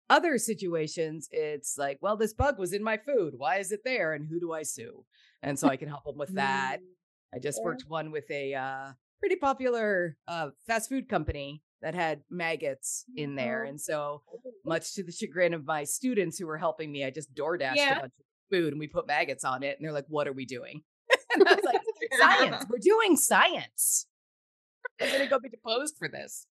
other 0.09 0.37
situations, 0.37 1.27
it's 1.31 1.77
like, 1.77 1.97
well, 2.01 2.17
this 2.17 2.33
bug 2.33 2.59
was 2.59 2.73
in 2.73 2.83
my 2.83 2.97
food. 2.97 3.33
Why 3.37 3.57
is 3.57 3.71
it 3.71 3.81
there? 3.83 4.13
And 4.13 4.27
who 4.27 4.39
do 4.39 4.53
I 4.53 4.63
sue? 4.63 5.05
And 5.41 5.57
so 5.57 5.67
I 5.67 5.77
can 5.77 5.87
help 5.89 6.03
them 6.05 6.17
with 6.17 6.33
that. 6.35 6.77
I 7.33 7.39
just 7.39 7.59
Yeah. 7.59 7.65
worked 7.65 7.83
one 7.87 8.11
with 8.11 8.29
a 8.29 8.53
uh, 8.53 8.91
pretty 9.19 9.35
popular 9.35 10.17
uh, 10.27 10.49
fast 10.67 10.89
food 10.89 11.09
company 11.09 11.61
that 11.81 11.95
had 11.95 12.21
maggots 12.29 13.05
in 13.15 13.35
there. 13.35 13.63
Oh. 13.65 13.69
And 13.69 13.79
so, 13.81 14.23
much 14.65 14.93
to 14.95 15.03
the 15.03 15.11
chagrin 15.11 15.53
of 15.53 15.65
my 15.65 15.83
students 15.83 16.37
who 16.39 16.47
were 16.47 16.57
helping 16.57 16.91
me, 16.91 17.03
I 17.03 17.09
just 17.11 17.33
door 17.35 17.57
dashed 17.57 17.77
Yeah. 17.77 17.97
a 17.97 18.01
bunch 18.01 18.13
of 18.19 18.25
food 18.51 18.73
and 18.73 18.79
we 18.79 18.87
put 18.87 19.07
maggots 19.07 19.43
on 19.43 19.63
it. 19.63 19.77
And 19.77 19.85
they're 19.85 19.93
like, 19.93 20.05
What 20.07 20.27
are 20.27 20.33
we 20.33 20.45
doing? 20.45 20.81
and 21.33 21.47
I 21.47 21.53
was 21.55 21.63
like, 21.63 21.81
Science. 22.19 22.65
We're 22.69 22.77
doing 22.79 23.17
science. 23.17 24.07
I'm 25.01 25.09
going 25.09 25.21
to 25.21 25.27
go 25.27 25.39
be 25.39 25.49
deposed 25.49 25.95
for 25.97 26.07
this. 26.07 26.47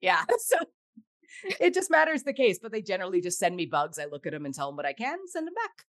Yeah. 0.00 0.24
So, 0.38 0.56
it 1.60 1.74
just 1.74 1.90
matters 1.90 2.22
the 2.22 2.32
case, 2.32 2.58
but 2.62 2.72
they 2.72 2.82
generally 2.82 3.20
just 3.20 3.38
send 3.38 3.56
me 3.56 3.66
bugs. 3.66 3.98
I 3.98 4.06
look 4.06 4.26
at 4.26 4.32
them 4.32 4.44
and 4.46 4.54
tell 4.54 4.68
them 4.68 4.76
what 4.76 4.86
I 4.86 4.92
can, 4.92 5.18
send 5.26 5.46
them 5.46 5.54
back. 5.54 5.84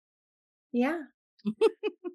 Yeah. 0.72 1.02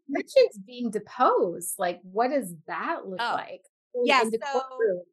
mentioned 0.08 0.50
being 0.66 0.90
deposed. 0.90 1.74
Like, 1.78 2.00
what 2.02 2.30
does 2.30 2.54
that 2.66 3.06
look 3.06 3.20
Oh, 3.20 3.32
like? 3.34 3.60
Yeah, 4.04 4.22
so- 4.22 5.04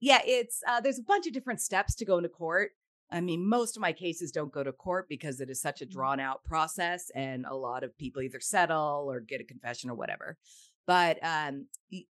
Yeah, 0.00 0.20
it's 0.24 0.62
uh, 0.66 0.80
there's 0.80 0.98
a 0.98 1.02
bunch 1.02 1.26
of 1.26 1.32
different 1.32 1.60
steps 1.60 1.94
to 1.96 2.04
go 2.04 2.16
into 2.18 2.28
court. 2.28 2.72
I 3.12 3.20
mean, 3.20 3.48
most 3.48 3.76
of 3.76 3.80
my 3.80 3.92
cases 3.92 4.30
don't 4.30 4.52
go 4.52 4.62
to 4.62 4.72
court 4.72 5.06
because 5.08 5.40
it 5.40 5.50
is 5.50 5.60
such 5.60 5.82
a 5.82 5.86
Mhm. 5.86 5.90
drawn 5.90 6.20
out 6.20 6.44
process, 6.44 7.10
and 7.14 7.44
a 7.44 7.54
lot 7.56 7.82
of 7.82 7.96
people 7.98 8.22
either 8.22 8.38
settle 8.40 9.10
or 9.10 9.20
get 9.20 9.40
a 9.40 9.44
confession 9.44 9.90
or 9.90 9.94
whatever. 9.96 10.38
But 10.86 11.18
um, 11.22 11.66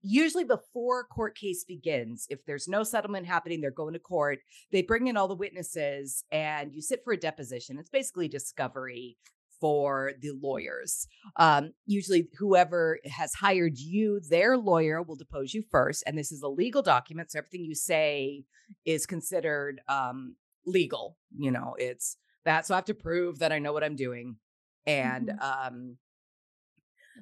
usually, 0.03 0.45
before 0.45 1.05
court 1.05 1.37
case 1.37 1.65
begins, 1.65 2.27
if 2.31 2.45
there's 2.47 2.69
no 2.69 2.83
settlement 2.83 3.27
happening, 3.27 3.61
they're 3.61 3.71
going 3.71 3.95
to 3.95 3.99
court. 3.99 4.39
They 4.71 4.83
bring 4.83 5.07
in 5.09 5.17
all 5.17 5.29
the 5.29 5.35
witnesses, 5.35 6.25
and 6.31 6.73
you 6.73 6.83
sit 6.83 7.03
for 7.05 7.13
a 7.13 7.17
deposition. 7.17 7.79
It's 7.79 7.91
basically 7.91 8.29
discovery 8.29 9.17
for 9.61 10.13
the 10.21 10.33
lawyers. 10.41 11.07
Um, 11.37 11.73
usually, 11.87 12.29
whoever 12.39 12.99
has 13.05 13.35
hired 13.35 13.79
you, 13.79 14.21
their 14.29 14.57
lawyer 14.57 15.03
will 15.03 15.17
depose 15.17 15.53
you 15.53 15.63
first. 15.71 16.03
And 16.07 16.17
this 16.17 16.33
is 16.33 16.43
a 16.43 16.49
legal 16.49 16.83
document. 16.83 17.31
So 17.31 17.39
everything 17.39 17.65
you 17.65 17.75
say 17.75 18.45
is 18.85 19.07
considered 19.07 19.81
um, 19.89 20.37
legal. 20.65 21.17
You 21.37 21.51
know, 21.51 21.75
it's 21.79 22.17
that. 22.45 22.67
So 22.67 22.75
I 22.75 22.79
have 22.79 22.87
to 22.87 22.95
prove 22.95 23.41
that 23.41 23.53
I 23.53 23.59
know 23.59 23.73
what 23.73 23.85
I'm 23.85 23.97
doing 23.97 24.37
and 24.87 25.31
um, 25.41 25.97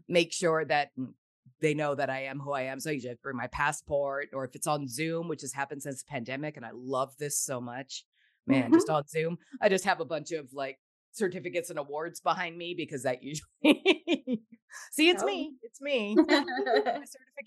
make 0.08 0.32
sure 0.32 0.64
that 0.64 0.90
mm, 0.98 1.12
they 1.60 1.74
know 1.74 1.94
that 1.94 2.10
I 2.10 2.24
am 2.24 2.38
who 2.38 2.52
I 2.52 2.62
am. 2.62 2.80
So 2.80 2.90
you 2.90 3.00
just 3.00 3.22
bring 3.22 3.36
my 3.36 3.48
passport, 3.48 4.28
or 4.32 4.44
if 4.44 4.54
it's 4.54 4.66
on 4.66 4.88
Zoom, 4.88 5.28
which 5.28 5.42
has 5.42 5.52
happened 5.52 5.82
since 5.82 6.02
the 6.02 6.10
pandemic, 6.10 6.56
and 6.56 6.64
I 6.64 6.70
love 6.72 7.16
this 7.18 7.38
so 7.38 7.60
much, 7.60 8.04
man. 8.46 8.72
Just 8.72 8.88
on 8.90 9.06
Zoom, 9.08 9.38
I 9.60 9.68
just 9.68 9.84
have 9.84 10.00
a 10.00 10.04
bunch 10.04 10.32
of 10.32 10.52
like 10.52 10.78
certificates 11.12 11.70
and 11.70 11.78
awards 11.78 12.20
behind 12.20 12.56
me 12.56 12.74
because 12.76 13.02
that 13.02 13.22
usually 13.22 13.48
see 14.92 15.08
it's 15.08 15.22
Oh. 15.22 15.26
me, 15.26 15.54
it's 15.62 15.80
me, 15.80 16.16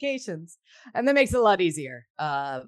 certifications, 0.01 0.57
and 0.93 1.07
that 1.07 1.15
makes 1.15 1.33
it 1.33 1.37
a 1.37 1.41
lot 1.41 1.61
easier. 1.61 2.07
Uh, 2.19 2.61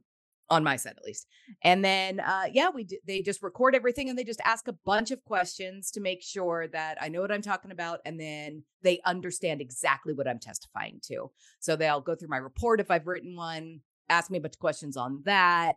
on 0.53 0.63
my 0.63 0.75
side 0.77 0.95
at 0.98 1.03
least. 1.03 1.27
And 1.63 1.83
then 1.83 2.19
uh 2.19 2.45
yeah, 2.51 2.69
we 2.74 2.83
d- 2.83 3.00
they 3.07 3.22
just 3.22 3.41
record 3.43 3.75
everything 3.75 4.10
and 4.10 4.17
they 4.17 4.24
just 4.24 4.41
ask 4.53 4.67
a 4.67 4.77
bunch 4.86 5.10
of 5.12 5.24
questions 5.25 5.91
to 5.91 6.00
make 6.01 6.22
sure 6.22 6.67
that 6.77 6.98
I 7.01 7.10
know 7.10 7.22
what 7.22 7.31
I'm 7.31 7.41
talking 7.41 7.72
about 7.72 8.00
and 8.05 8.19
then 8.19 8.63
they 8.81 9.00
understand 9.05 9.62
exactly 9.62 10.13
what 10.13 10.27
I'm 10.27 10.39
testifying 10.39 11.00
to. 11.10 11.31
So 11.60 11.75
they'll 11.75 12.01
go 12.01 12.15
through 12.15 12.29
my 12.29 12.38
report 12.38 12.79
if 12.79 12.89
I've 12.91 13.07
written 13.07 13.36
one, 13.36 13.81
ask 14.10 14.29
me 14.31 14.38
a 14.38 14.41
bunch 14.41 14.55
of 14.55 14.60
questions 14.60 14.95
on 14.98 15.22
that. 15.25 15.74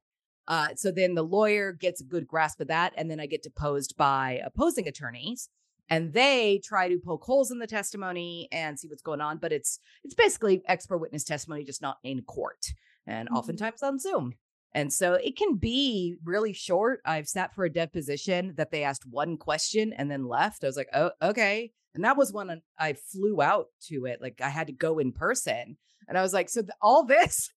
Uh, 0.49 0.68
so 0.76 0.92
then 0.92 1.14
the 1.14 1.25
lawyer 1.25 1.73
gets 1.73 2.00
a 2.00 2.04
good 2.04 2.26
grasp 2.26 2.61
of 2.61 2.68
that, 2.68 2.92
and 2.97 3.11
then 3.11 3.18
I 3.18 3.26
get 3.26 3.42
deposed 3.42 3.97
by 3.97 4.40
opposing 4.45 4.87
attorneys, 4.87 5.49
and 5.90 6.12
they 6.12 6.61
try 6.64 6.88
to 6.88 6.99
poke 7.04 7.25
holes 7.25 7.50
in 7.50 7.59
the 7.59 7.66
testimony 7.66 8.47
and 8.52 8.78
see 8.78 8.87
what's 8.88 9.02
going 9.02 9.21
on. 9.21 9.38
But 9.38 9.50
it's 9.52 9.80
it's 10.04 10.14
basically 10.14 10.62
expert 10.68 10.99
witness 10.99 11.25
testimony, 11.25 11.64
just 11.64 11.83
not 11.83 11.99
in 12.04 12.23
court, 12.23 12.64
and 13.09 13.28
Mhm. 13.28 13.37
oftentimes 13.37 13.83
on 13.83 13.99
Zoom. 13.99 14.35
And 14.75 14.93
so 14.93 15.15
it 15.15 15.37
can 15.37 15.55
be 15.55 16.17
really 16.25 16.53
short. 16.53 17.01
I've 17.05 17.29
sat 17.29 17.55
for 17.55 17.65
a 17.65 17.73
deposition 17.73 18.55
that 18.57 18.71
they 18.71 18.83
asked 18.83 19.07
one 19.07 19.37
question 19.39 19.93
and 19.95 20.11
then 20.11 20.29
left. 20.29 20.65
I 20.65 20.67
was 20.67 20.77
like, 20.77 20.91
oh, 20.93 21.13
okay. 21.23 21.73
And 21.95 22.05
that 22.05 22.19
was 22.19 22.33
when 22.33 22.61
I 22.79 22.93
flew 22.93 23.41
out 23.41 23.69
to 23.89 24.05
it. 24.05 24.21
Like 24.21 24.41
I 24.43 24.51
had 24.51 24.67
to 24.67 24.73
go 24.75 24.99
in 24.99 25.13
person. 25.13 25.79
And 26.09 26.19
I 26.19 26.23
was 26.23 26.35
like, 26.35 26.51
so 26.51 26.61
th- 26.61 26.71
all 26.83 27.05
this, 27.07 27.51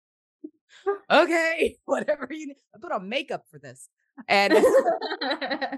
okay, 1.11 1.77
whatever 1.85 2.27
you 2.29 2.47
need. 2.47 2.57
I 2.75 2.79
put 2.79 2.91
on 2.91 3.09
makeup 3.09 3.45
for 3.49 3.59
this. 3.59 3.89
And 4.27 4.53
I 4.53 5.77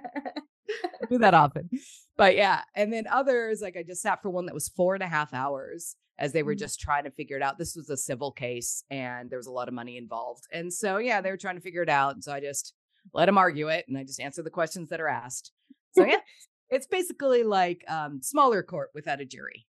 do 1.09 1.19
that 1.19 1.33
often. 1.33 1.69
But 2.17 2.35
yeah. 2.35 2.61
And 2.75 2.91
then 2.93 3.05
others, 3.09 3.61
like 3.61 3.77
I 3.77 3.83
just 3.83 4.01
sat 4.01 4.21
for 4.21 4.29
one 4.29 4.45
that 4.45 4.53
was 4.53 4.69
four 4.69 4.93
and 4.93 5.03
a 5.03 5.07
half 5.07 5.33
hours 5.33 5.95
as 6.19 6.33
they 6.33 6.43
were 6.43 6.53
Mm. 6.55 6.59
just 6.59 6.79
trying 6.79 7.05
to 7.05 7.11
figure 7.11 7.37
it 7.37 7.41
out. 7.41 7.57
This 7.57 7.75
was 7.75 7.89
a 7.89 7.97
civil 7.97 8.31
case 8.31 8.83
and 8.91 9.29
there 9.29 9.39
was 9.39 9.47
a 9.47 9.51
lot 9.51 9.67
of 9.67 9.73
money 9.73 9.97
involved. 9.97 10.43
And 10.53 10.71
so, 10.71 10.97
yeah, 10.97 11.21
they 11.21 11.31
were 11.31 11.37
trying 11.37 11.55
to 11.55 11.61
figure 11.61 11.81
it 11.81 11.89
out. 11.89 12.13
And 12.13 12.23
so 12.23 12.31
I 12.31 12.39
just 12.39 12.73
let 13.13 13.25
them 13.25 13.37
argue 13.37 13.69
it 13.69 13.85
and 13.87 13.97
I 13.97 14.03
just 14.03 14.19
answer 14.19 14.43
the 14.43 14.49
questions 14.51 14.89
that 14.89 15.01
are 15.01 15.07
asked. 15.07 15.51
So, 15.93 16.05
yeah, 16.05 16.17
it's 16.69 16.85
basically 16.85 17.43
like 17.43 17.83
um, 17.87 18.19
smaller 18.21 18.61
court 18.61 18.89
without 18.93 19.19
a 19.21 19.25
jury. 19.25 19.65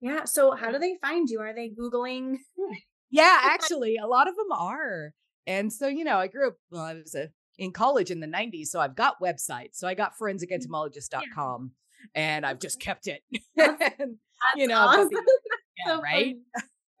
yeah. 0.00 0.24
So 0.24 0.52
how 0.52 0.70
do 0.72 0.78
they 0.78 0.96
find 1.02 1.28
you? 1.28 1.40
Are 1.40 1.54
they 1.54 1.68
Googling? 1.70 2.36
Yeah, 3.10 3.38
actually, 3.42 3.96
a 3.96 4.06
lot 4.06 4.28
of 4.28 4.36
them 4.36 4.52
are. 4.52 5.12
And 5.46 5.72
so, 5.72 5.86
you 5.88 6.04
know, 6.04 6.16
I 6.18 6.28
grew 6.28 6.48
up, 6.48 6.54
well, 6.70 6.82
I 6.84 6.94
was 6.94 7.14
a, 7.14 7.28
in 7.58 7.72
college 7.72 8.10
in 8.10 8.20
the 8.20 8.26
90s. 8.26 8.66
So 8.68 8.80
I've 8.80 8.94
got 8.96 9.20
websites. 9.20 9.74
So 9.76 9.86
I 9.88 9.94
got 9.94 10.12
forensicentomologist.com 10.20 11.72
and 12.14 12.46
I've 12.46 12.58
just 12.58 12.80
kept 12.80 13.06
it. 13.08 13.22
and, 13.56 14.16
you 14.56 14.66
know, 14.66 14.78
awesome. 14.86 15.08
the- 15.10 15.38
yeah, 15.78 15.94
So 15.94 16.02
right? 16.02 16.36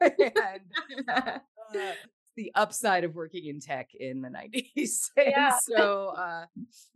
and 0.00 1.08
uh, 1.08 1.92
the 2.36 2.50
upside 2.54 3.04
of 3.04 3.14
working 3.14 3.46
in 3.46 3.60
tech 3.60 3.90
in 3.98 4.22
the 4.22 4.28
90s. 4.28 5.10
And 5.16 5.26
Yeah. 5.36 5.58
so, 5.58 6.08
uh, 6.16 6.46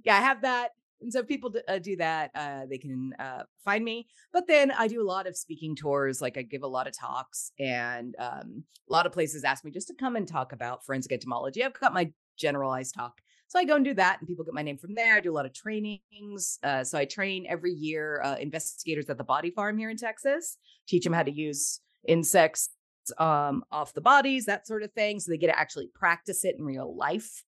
yeah, 0.05 0.17
I 0.17 0.21
have 0.21 0.43
that. 0.43 0.71
And 1.03 1.13
so 1.13 1.21
if 1.21 1.27
people 1.29 1.51
d- 1.51 1.61
uh, 1.69 1.79
do 1.79 1.97
that, 1.97 2.31
uh, 2.35 2.65
they 2.71 2.79
can 2.79 3.13
uh, 3.19 3.43
find 3.63 3.85
me. 3.85 4.07
But 4.33 4.47
then 4.47 4.71
I 4.71 4.89
do 4.89 5.03
a 5.03 5.05
lot 5.05 5.27
of 5.27 5.37
speaking 5.37 5.77
tours. 5.77 6.23
Like 6.23 6.39
I 6.39 6.43
give 6.43 6.63
a 6.63 6.67
lot 6.67 6.87
of 6.87 6.97
talks, 6.97 7.53
and 7.61 8.17
um, 8.19 8.65
a 8.89 8.93
lot 8.93 9.05
of 9.05 9.13
places 9.13 9.45
ask 9.45 9.63
me 9.63 9.71
just 9.71 9.89
to 9.89 9.95
come 9.95 10.17
and 10.17 10.27
talk 10.27 10.53
about 10.53 10.87
forensic 10.87 11.13
entomology. 11.13 11.63
I've 11.63 11.79
got 11.79 11.93
my 11.93 12.11
generalized 12.39 12.95
talk. 12.95 13.21
So 13.49 13.59
I 13.59 13.65
go 13.65 13.77
and 13.77 13.85
do 13.85 13.95
that, 13.95 14.19
and 14.19 14.27
people 14.29 14.45
get 14.45 14.55
my 14.55 14.63
name 14.63 14.77
from 14.77 14.95
there. 14.95 15.15
I 15.17 15.21
do 15.21 15.31
a 15.33 15.35
lot 15.35 15.47
of 15.47 15.53
trainings. 15.55 16.59
Uh, 16.63 16.83
so 16.85 16.99
I 16.99 17.05
train 17.05 17.47
every 17.49 17.73
year 17.73 18.21
uh, 18.23 18.37
investigators 18.37 19.09
at 19.09 19.19
the 19.19 19.25
Body 19.25 19.51
Farm 19.51 19.79
here 19.79 19.89
in 19.91 19.97
Texas, 19.97 20.59
teach 20.89 21.05
them 21.05 21.13
how 21.13 21.23
to 21.23 21.31
use 21.31 21.81
insects 22.09 22.71
um, 23.19 23.63
off 23.71 23.93
the 23.95 24.01
bodies, 24.01 24.47
that 24.47 24.67
sort 24.67 24.83
of 24.83 24.93
thing. 24.93 25.21
So 25.21 25.31
they 25.31 25.39
get 25.39 25.47
to 25.47 25.59
actually 25.59 25.89
practice 25.95 26.45
it 26.45 26.57
in 26.59 26.65
real 26.65 26.97
life. 26.97 27.45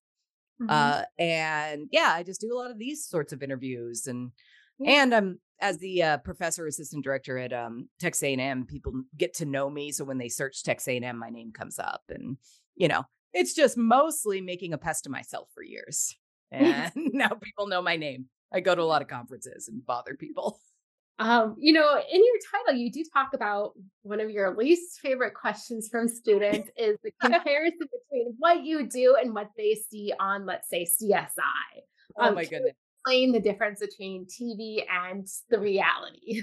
Mhm. 0.61 0.69
Uh, 0.69 1.03
and 1.17 1.87
yeah, 1.91 2.13
I 2.15 2.23
just 2.23 2.41
do 2.41 2.53
a 2.53 2.57
lot 2.57 2.71
of 2.71 2.77
these 2.79 3.05
sorts 3.05 3.33
of 3.33 3.43
interviews, 3.43 4.07
and 4.07 4.31
Yeah. 4.77 5.01
and 5.03 5.13
um, 5.13 5.39
as 5.59 5.77
the 5.79 6.03
uh, 6.03 6.17
professor 6.19 6.65
assistant 6.67 7.03
director 7.03 7.37
at 7.37 7.51
um, 7.51 7.89
Texas 7.99 8.23
A&M, 8.23 8.65
people 8.65 8.93
get 9.17 9.33
to 9.35 9.45
know 9.45 9.69
me. 9.69 9.91
So 9.91 10.05
when 10.05 10.17
they 10.17 10.29
search 10.29 10.63
Texas 10.63 10.87
A&M, 10.87 11.17
my 11.17 11.29
name 11.29 11.51
comes 11.51 11.77
up, 11.79 12.03
and 12.09 12.37
you 12.75 12.87
know, 12.87 13.03
it's 13.33 13.53
just 13.53 13.77
mostly 13.77 14.41
making 14.41 14.73
a 14.73 14.77
pest 14.77 15.05
of 15.05 15.11
myself 15.11 15.49
for 15.53 15.63
years, 15.63 16.15
and 16.51 16.91
now 17.13 17.29
people 17.29 17.67
know 17.67 17.81
my 17.81 17.95
name. 17.95 18.25
I 18.51 18.59
go 18.61 18.73
to 18.73 18.81
a 18.81 18.83
lot 18.83 19.01
of 19.01 19.07
conferences 19.07 19.67
and 19.67 19.85
bother 19.85 20.15
people. 20.15 20.59
Um, 21.19 21.55
you 21.59 21.73
know, 21.73 22.01
in 22.11 22.23
your 22.23 22.35
title, 22.49 22.79
you 22.79 22.89
do 22.89 23.03
talk 23.13 23.33
about 23.33 23.73
one 24.03 24.21
of 24.21 24.29
your 24.31 24.55
least 24.55 25.01
favorite 25.01 25.33
questions 25.33 25.89
from 25.89 26.07
students 26.07 26.69
is 26.77 26.97
the 27.03 27.11
comparison 27.21 27.87
between 27.91 28.35
what 28.37 28.63
you 28.63 28.87
do 28.87 29.17
and 29.21 29.35
what 29.35 29.49
they 29.57 29.75
see 29.75 30.13
on, 30.17 30.45
let's 30.45 30.69
say, 30.69 30.85
CSI. 30.85 31.81
Oh 32.17 32.29
Um, 32.29 32.35
my 32.35 32.45
goodness. 32.45 32.71
Explain 32.95 33.33
the 33.33 33.41
difference 33.41 33.81
between 33.81 34.27
TV 34.27 34.85
and 34.89 35.27
the 35.49 35.59
reality. 35.59 36.41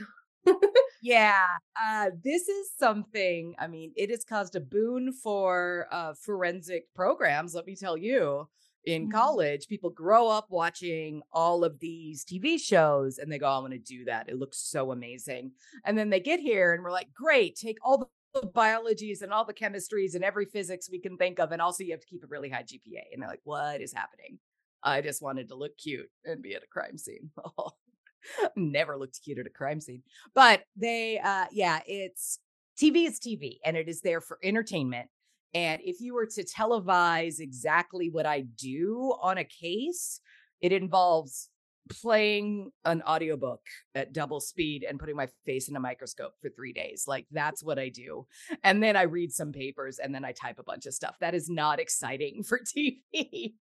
Yeah, 1.01 1.45
uh, 1.81 2.11
this 2.23 2.49
is 2.49 2.71
something. 2.77 3.55
I 3.59 3.67
mean, 3.67 3.93
it 3.97 4.11
has 4.11 4.25
caused 4.25 4.57
a 4.57 4.61
boon 4.61 5.13
for 5.13 5.87
uh, 5.91 6.15
forensic 6.15 6.93
programs. 6.95 7.55
Let 7.55 7.67
me 7.67 7.77
tell 7.77 7.97
you, 7.99 8.49
in 8.85 9.07
Mhm. 9.07 9.09
college, 9.09 9.69
people 9.69 9.91
grow 9.91 10.29
up 10.29 10.47
watching 10.51 11.23
all 11.33 11.65
of 11.65 11.79
these 11.81 12.25
TV 12.25 12.57
shows, 12.59 13.19
and 13.19 13.31
they 13.31 13.39
go, 13.39 13.47
"I 13.47 13.59
want 13.59 13.73
to 13.75 13.79
do 13.79 14.05
that. 14.07 14.29
It 14.31 14.37
looks 14.39 14.59
so 14.59 14.91
amazing." 14.91 15.53
And 15.85 15.99
then 15.99 16.11
they 16.11 16.21
get 16.21 16.41
here, 16.41 16.73
and 16.73 16.83
we're 16.83 16.91
like, 16.93 17.13
"Great, 17.13 17.57
take 17.57 17.79
all 17.83 17.99
the 17.99 18.07
the 18.35 18.47
biologies 18.49 19.23
and 19.23 19.33
all 19.33 19.47
the 19.47 19.55
chemistries 19.55 20.15
and 20.15 20.23
every 20.23 20.45
physics 20.45 20.91
we 20.91 21.01
can 21.01 21.17
think 21.17 21.39
of, 21.41 21.53
and 21.53 21.63
also 21.63 21.83
you 21.83 21.93
have 21.93 22.01
to 22.03 22.07
keep 22.07 22.23
a 22.23 22.27
really 22.27 22.51
high 22.51 22.63
GPA." 22.63 23.03
And 23.13 23.23
they're 23.23 23.29
like, 23.31 23.41
"What 23.45 23.81
is 23.81 23.93
happening?" 23.93 24.39
I 24.83 25.01
just 25.03 25.23
wanted 25.23 25.49
to 25.49 25.55
look 25.57 25.77
cute 25.79 26.11
and 26.25 26.43
be 26.43 26.55
at 26.55 26.63
a 26.63 26.67
crime 26.67 26.99
scene. 26.99 27.31
Never 28.57 28.97
looked 28.97 29.23
cute 29.23 29.39
at 29.39 29.47
a 29.47 29.51
crime 29.51 29.81
scene. 29.81 30.03
But 30.35 30.65
they 30.77 31.19
uh 31.19 31.47
yeah, 31.53 31.81
it's 31.87 32.39
TV 32.81 33.07
is 33.07 33.19
TV 33.19 33.59
and 33.65 33.77
it 33.77 33.89
is 33.89 34.01
there 34.01 34.21
for 34.21 34.39
entertainment. 34.43 35.09
And 35.55 35.81
if 35.83 36.01
you 36.01 36.15
were 36.15 36.27
to 36.27 36.45
televise 36.45 37.41
exactly 37.41 38.11
what 38.11 38.27
I 38.27 38.43
do 38.43 39.15
on 39.23 39.39
a 39.39 39.45
case, 39.45 40.21
it 40.61 40.73
involves 40.73 41.49
playing 41.89 42.71
an 42.85 43.03
audiobook 43.03 43.61
at 43.95 44.13
double 44.13 44.41
speed 44.41 44.85
and 44.89 44.99
putting 44.99 45.17
my 45.17 45.29
face 45.45 45.69
in 45.69 45.77
a 45.77 45.81
microscope 45.81 46.33
for 46.41 46.51
three 46.51 46.73
days. 46.73 47.05
Like 47.07 47.27
that's 47.31 47.63
what 47.63 47.79
I 47.79 47.89
do. 47.89 48.27
And 48.65 48.83
then 48.83 48.97
I 48.97 49.03
read 49.03 49.33
some 49.33 49.53
papers 49.53 49.99
and 49.99 50.15
then 50.15 50.25
I 50.25 50.33
type 50.33 50.59
a 50.59 50.65
bunch 50.65 50.87
of 50.87 50.95
stuff. 50.95 51.17
That 51.21 51.35
is 51.35 51.49
not 51.49 51.81
exciting 51.81 52.43
for 52.47 52.61
TV. 52.61 53.55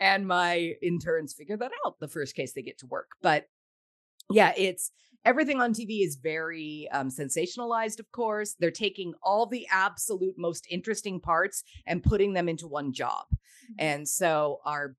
and 0.00 0.26
my 0.26 0.74
interns 0.82 1.34
figure 1.34 1.56
that 1.56 1.72
out 1.86 1.98
the 2.00 2.08
first 2.08 2.34
case 2.34 2.52
they 2.52 2.62
get 2.62 2.78
to 2.78 2.86
work. 2.86 3.10
But 3.22 3.46
yeah, 4.30 4.52
it's 4.56 4.90
everything 5.24 5.60
on 5.60 5.72
TV 5.72 6.04
is 6.04 6.16
very 6.16 6.88
um, 6.92 7.10
sensationalized, 7.10 7.98
of 7.98 8.10
course. 8.12 8.56
They're 8.58 8.70
taking 8.70 9.14
all 9.22 9.46
the 9.46 9.66
absolute 9.70 10.34
most 10.38 10.66
interesting 10.70 11.20
parts 11.20 11.64
and 11.86 12.02
putting 12.02 12.32
them 12.32 12.48
into 12.48 12.66
one 12.66 12.92
job. 12.92 13.26
Mm-hmm. 13.30 13.74
And 13.78 14.08
so 14.08 14.60
our 14.64 14.96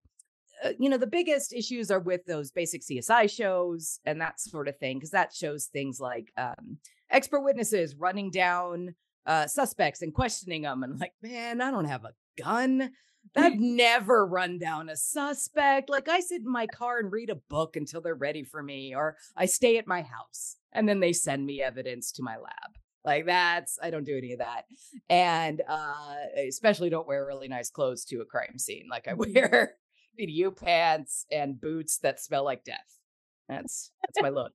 uh, 0.63 0.71
you 0.77 0.89
know 0.89 0.97
the 0.97 1.07
biggest 1.07 1.53
issues 1.53 1.89
are 1.89 1.99
with 1.99 2.25
those 2.25 2.51
basic 2.51 2.81
csi 2.81 3.31
shows 3.31 3.99
and 4.05 4.19
that 4.19 4.39
sort 4.39 4.67
of 4.67 4.77
thing 4.77 4.97
because 4.97 5.11
that 5.11 5.33
shows 5.33 5.67
things 5.67 5.99
like 6.01 6.33
um, 6.37 6.77
expert 7.09 7.41
witnesses 7.41 7.95
running 7.95 8.29
down 8.29 8.93
uh, 9.25 9.47
suspects 9.47 10.01
and 10.01 10.13
questioning 10.13 10.63
them 10.63 10.83
and 10.83 10.99
like 10.99 11.13
man 11.21 11.61
i 11.61 11.71
don't 11.71 11.85
have 11.85 12.03
a 12.03 12.13
gun 12.41 12.91
i've 13.35 13.59
never 13.59 14.25
run 14.25 14.57
down 14.57 14.89
a 14.89 14.95
suspect 14.95 15.89
like 15.89 16.07
i 16.09 16.19
sit 16.19 16.41
in 16.41 16.51
my 16.51 16.67
car 16.67 16.99
and 16.99 17.11
read 17.11 17.29
a 17.29 17.35
book 17.35 17.75
until 17.75 18.01
they're 18.01 18.15
ready 18.15 18.43
for 18.43 18.61
me 18.61 18.95
or 18.95 19.17
i 19.35 19.45
stay 19.45 19.77
at 19.77 19.87
my 19.87 20.01
house 20.01 20.57
and 20.71 20.87
then 20.87 20.99
they 20.99 21.13
send 21.13 21.45
me 21.45 21.61
evidence 21.61 22.11
to 22.11 22.23
my 22.23 22.37
lab 22.37 22.77
like 23.05 23.25
that's 23.25 23.77
i 23.81 23.89
don't 23.89 24.05
do 24.05 24.17
any 24.17 24.33
of 24.33 24.39
that 24.39 24.65
and 25.09 25.61
uh 25.67 26.15
especially 26.47 26.89
don't 26.89 27.07
wear 27.07 27.25
really 27.25 27.47
nice 27.47 27.69
clothes 27.69 28.05
to 28.05 28.21
a 28.21 28.25
crime 28.25 28.57
scene 28.57 28.87
like 28.89 29.07
i 29.07 29.11
mm-hmm. 29.13 29.33
wear 29.33 29.75
BDU 30.19 30.55
pants 30.55 31.25
and 31.31 31.59
boots 31.59 31.99
that 31.99 32.19
smell 32.19 32.43
like 32.43 32.63
death. 32.63 32.99
That's 33.47 33.91
that's 34.01 34.21
my 34.21 34.29
look. 34.29 34.53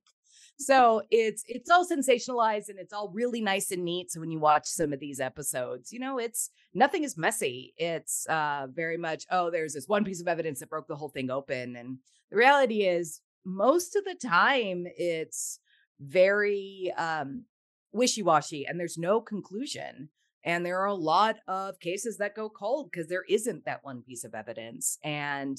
So 0.57 1.01
it's 1.11 1.43
it's 1.47 1.69
all 1.69 1.85
sensationalized 1.85 2.69
and 2.69 2.79
it's 2.79 2.93
all 2.93 3.11
really 3.13 3.41
nice 3.41 3.71
and 3.71 3.83
neat. 3.83 4.11
So 4.11 4.19
when 4.19 4.31
you 4.31 4.39
watch 4.39 4.65
some 4.67 4.93
of 4.93 4.99
these 4.99 5.19
episodes, 5.19 5.91
you 5.91 5.99
know, 5.99 6.17
it's 6.17 6.49
nothing 6.73 7.03
is 7.03 7.17
messy. 7.17 7.73
It's 7.77 8.25
uh 8.27 8.67
very 8.71 8.97
much, 8.97 9.25
oh, 9.31 9.51
there's 9.51 9.73
this 9.73 9.87
one 9.87 10.05
piece 10.05 10.21
of 10.21 10.27
evidence 10.27 10.59
that 10.59 10.69
broke 10.69 10.87
the 10.87 10.95
whole 10.95 11.09
thing 11.09 11.29
open. 11.29 11.75
And 11.75 11.97
the 12.31 12.37
reality 12.37 12.83
is 12.83 13.21
most 13.43 13.95
of 13.95 14.05
the 14.05 14.15
time 14.15 14.85
it's 14.97 15.59
very 15.99 16.93
um 16.97 17.45
wishy-washy 17.91 18.65
and 18.65 18.79
there's 18.79 18.97
no 18.97 19.21
conclusion. 19.21 20.09
And 20.45 20.65
there 20.65 20.79
are 20.79 20.85
a 20.85 20.93
lot 20.93 21.37
of 21.47 21.79
cases 21.79 22.17
that 22.17 22.35
go 22.35 22.49
cold 22.49 22.91
because 22.91 23.07
there 23.07 23.25
isn't 23.27 23.65
that 23.65 23.83
one 23.83 24.03
piece 24.03 24.23
of 24.23 24.35
evidence. 24.35 24.99
And 25.03 25.57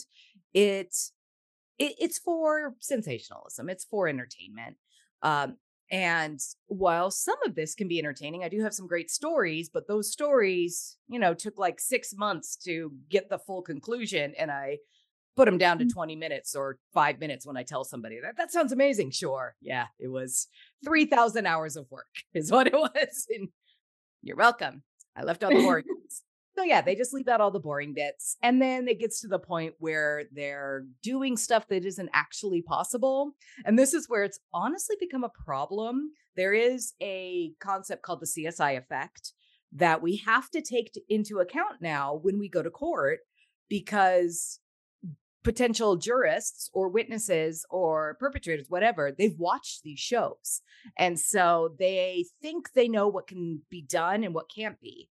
it's 0.54 1.12
it, 1.78 1.94
it's 1.98 2.18
for 2.18 2.74
sensationalism, 2.80 3.68
it's 3.68 3.84
for 3.84 4.08
entertainment. 4.08 4.76
Um, 5.22 5.56
and 5.90 6.40
while 6.66 7.10
some 7.10 7.36
of 7.46 7.54
this 7.54 7.74
can 7.74 7.86
be 7.86 7.98
entertaining, 7.98 8.42
I 8.42 8.48
do 8.48 8.62
have 8.62 8.74
some 8.74 8.88
great 8.88 9.10
stories, 9.10 9.68
but 9.68 9.86
those 9.86 10.10
stories, 10.10 10.96
you 11.08 11.18
know, 11.18 11.32
took 11.32 11.58
like 11.58 11.78
six 11.78 12.12
months 12.16 12.56
to 12.64 12.92
get 13.08 13.28
the 13.28 13.38
full 13.38 13.62
conclusion. 13.62 14.34
And 14.36 14.50
I 14.50 14.78
put 15.36 15.44
them 15.44 15.58
down 15.58 15.78
to 15.78 15.84
mm. 15.84 15.92
20 15.92 16.16
minutes 16.16 16.56
or 16.56 16.78
five 16.92 17.20
minutes 17.20 17.46
when 17.46 17.56
I 17.56 17.62
tell 17.62 17.84
somebody 17.84 18.18
that 18.20 18.36
that 18.36 18.50
sounds 18.50 18.72
amazing. 18.72 19.12
Sure. 19.12 19.54
Yeah. 19.60 19.86
It 20.00 20.08
was 20.08 20.48
3,000 20.84 21.46
hours 21.46 21.76
of 21.76 21.86
work, 21.90 22.06
is 22.34 22.50
what 22.50 22.66
it 22.66 22.72
was. 22.72 23.26
And 23.30 23.48
you're 24.22 24.36
welcome. 24.36 24.82
I 25.14 25.22
left 25.22 25.44
out 25.44 25.52
the 25.52 25.58
bits. 26.02 26.22
So 26.56 26.64
yeah, 26.64 26.80
they 26.80 26.94
just 26.94 27.12
leave 27.12 27.28
out 27.28 27.42
all 27.42 27.50
the 27.50 27.60
boring 27.60 27.92
bits. 27.92 28.36
And 28.42 28.62
then 28.62 28.88
it 28.88 28.98
gets 28.98 29.20
to 29.20 29.28
the 29.28 29.38
point 29.38 29.74
where 29.78 30.24
they're 30.32 30.86
doing 31.02 31.36
stuff 31.36 31.68
that 31.68 31.84
isn't 31.84 32.08
actually 32.14 32.62
possible. 32.62 33.32
And 33.66 33.78
this 33.78 33.92
is 33.92 34.08
where 34.08 34.24
it's 34.24 34.40
honestly 34.54 34.96
become 34.98 35.22
a 35.22 35.44
problem. 35.44 36.12
There 36.34 36.54
is 36.54 36.94
a 37.02 37.52
concept 37.60 38.02
called 38.02 38.20
the 38.20 38.26
CSI 38.26 38.78
effect 38.78 39.32
that 39.72 40.00
we 40.00 40.16
have 40.24 40.48
to 40.50 40.62
take 40.62 40.92
into 41.10 41.40
account 41.40 41.82
now 41.82 42.18
when 42.22 42.38
we 42.38 42.48
go 42.48 42.62
to 42.62 42.70
court 42.70 43.18
because 43.68 44.60
potential 45.44 45.96
jurists 45.96 46.70
or 46.72 46.88
witnesses 46.88 47.66
or 47.70 48.16
perpetrators, 48.18 48.66
whatever, 48.68 49.12
they've 49.16 49.38
watched 49.38 49.82
these 49.82 50.00
shows. 50.00 50.62
And 50.98 51.20
so 51.20 51.74
they 51.78 52.24
think 52.40 52.72
they 52.72 52.88
know 52.88 53.08
what 53.08 53.26
can 53.26 53.60
be 53.70 53.82
done 53.82 54.24
and 54.24 54.34
what 54.34 54.50
can't 54.52 54.80
be. 54.80 55.08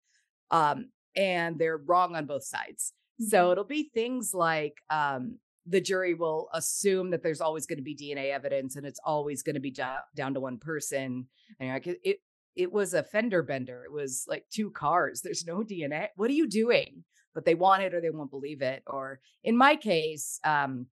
Um, 0.51 0.87
and 1.17 1.59
they're 1.59 1.79
wrong 1.79 2.17
on 2.17 2.27
both 2.27 2.45
sides. 2.45 2.93
Mm-hmm. 3.21 3.29
So 3.29 3.53
it'll 3.53 3.65
be 3.65 3.91
things 3.95 4.33
like 4.35 4.75
um, 4.91 5.39
the 5.67 5.81
jury 5.81 6.15
will 6.15 6.49
assume 6.53 7.11
that 7.11 7.23
there's 7.23 7.41
always 7.41 7.67
going 7.67 7.79
to 7.79 7.85
be 7.85 7.97
DNA 7.97 8.33
evidence 8.33 8.77
and 8.77 8.87
it's 8.87 9.01
always 9.05 9.43
going 9.43 9.55
to 9.55 9.61
be 9.61 9.71
down, 9.71 9.99
down 10.15 10.35
to 10.35 10.41
one 10.41 10.59
person. 10.59 11.27
And 11.61 11.71
like, 11.71 11.87
it, 11.87 12.19
it 12.57 12.73
was 12.73 12.95
a 12.95 13.03
fender 13.03 13.43
bender. 13.43 13.85
It 13.85 13.93
was 13.93 14.25
like 14.29 14.45
two 14.51 14.71
cars. 14.71 15.21
There's 15.23 15.47
no 15.47 15.59
DNA. 15.59 16.09
What 16.17 16.31
are 16.31 16.35
you 16.35 16.49
doing? 16.49 17.05
but 17.35 17.45
they 17.45 17.55
want 17.55 17.83
it 17.83 17.93
or 17.93 18.01
they 18.01 18.11
won't 18.11 18.31
believe 18.31 18.63
it. 18.63 18.83
Or 18.87 19.21
in 19.43 19.57
my 19.57 19.77
case, 19.77 20.39
um, 20.45 20.87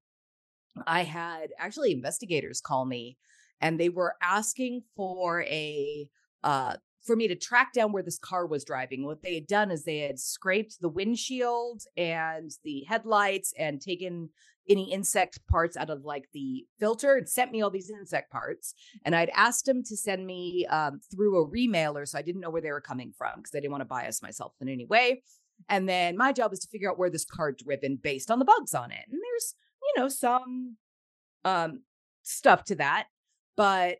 I 0.87 1.05
had 1.05 1.51
actually 1.59 1.93
investigators 1.93 2.61
call 2.61 2.85
me 2.85 3.17
and 3.61 3.79
they 3.79 3.89
were 3.89 4.17
asking 4.21 4.83
for 4.97 5.43
a 5.45 6.09
uh, 6.43 6.77
for 7.05 7.17
me 7.17 7.29
to 7.29 7.35
track 7.35 7.73
down 7.73 7.93
where 7.93 8.03
this 8.03 8.19
car 8.19 8.47
was 8.47 8.65
driving. 8.65 9.05
What 9.05 9.23
they 9.23 9.35
had 9.35 9.47
done 9.47 9.71
is 9.71 9.85
they 9.85 9.99
had 9.99 10.19
scraped 10.19 10.81
the 10.81 10.89
windshield 10.89 11.83
and 11.97 12.51
the 12.65 12.85
headlights 12.89 13.53
and 13.59 13.81
taken 13.81 14.31
any 14.69 14.93
insect 14.93 15.41
parts 15.49 15.77
out 15.77 15.91
of 15.91 16.05
like 16.05 16.29
the 16.33 16.65
filter 16.79 17.17
and 17.17 17.29
sent 17.29 17.51
me 17.51 17.63
all 17.63 17.71
these 17.71 17.91
insect 17.91 18.31
parts. 18.31 18.75
And 19.05 19.15
I'd 19.17 19.31
asked 19.31 19.67
them 19.67 19.83
to 19.85 19.97
send 19.97 20.25
me 20.25 20.67
um, 20.67 21.01
through 21.11 21.37
a 21.39 21.49
remailer. 21.49 22.07
So 22.07 22.19
I 22.19 22.23
didn't 22.23 22.41
know 22.41 22.51
where 22.51 22.63
they 22.63 22.71
were 22.71 22.81
coming 22.81 23.13
from 23.17 23.33
because 23.37 23.53
I 23.55 23.59
didn't 23.59 23.73
want 23.73 23.81
to 23.81 23.87
bias 23.87 24.23
myself 24.23 24.53
in 24.61 24.69
any 24.69 24.85
way. 24.85 25.23
And 25.69 25.89
then 25.89 26.17
my 26.17 26.33
job 26.33 26.53
is 26.53 26.61
to 26.61 26.69
figure 26.69 26.91
out 26.91 26.99
where 26.99 27.11
this 27.11 27.25
car 27.25 27.53
driven 27.53 27.97
based 27.97 28.31
on 28.31 28.39
the 28.39 28.45
bugs 28.45 28.75
on 28.75 28.93
it. 28.93 29.05
And 29.11 29.21
there's, 29.21 29.55
you 29.83 30.01
know, 30.01 30.09
some 30.09 30.77
um 31.45 31.81
stuff 32.23 32.63
to 32.65 32.77
that, 32.77 33.09
but 33.57 33.99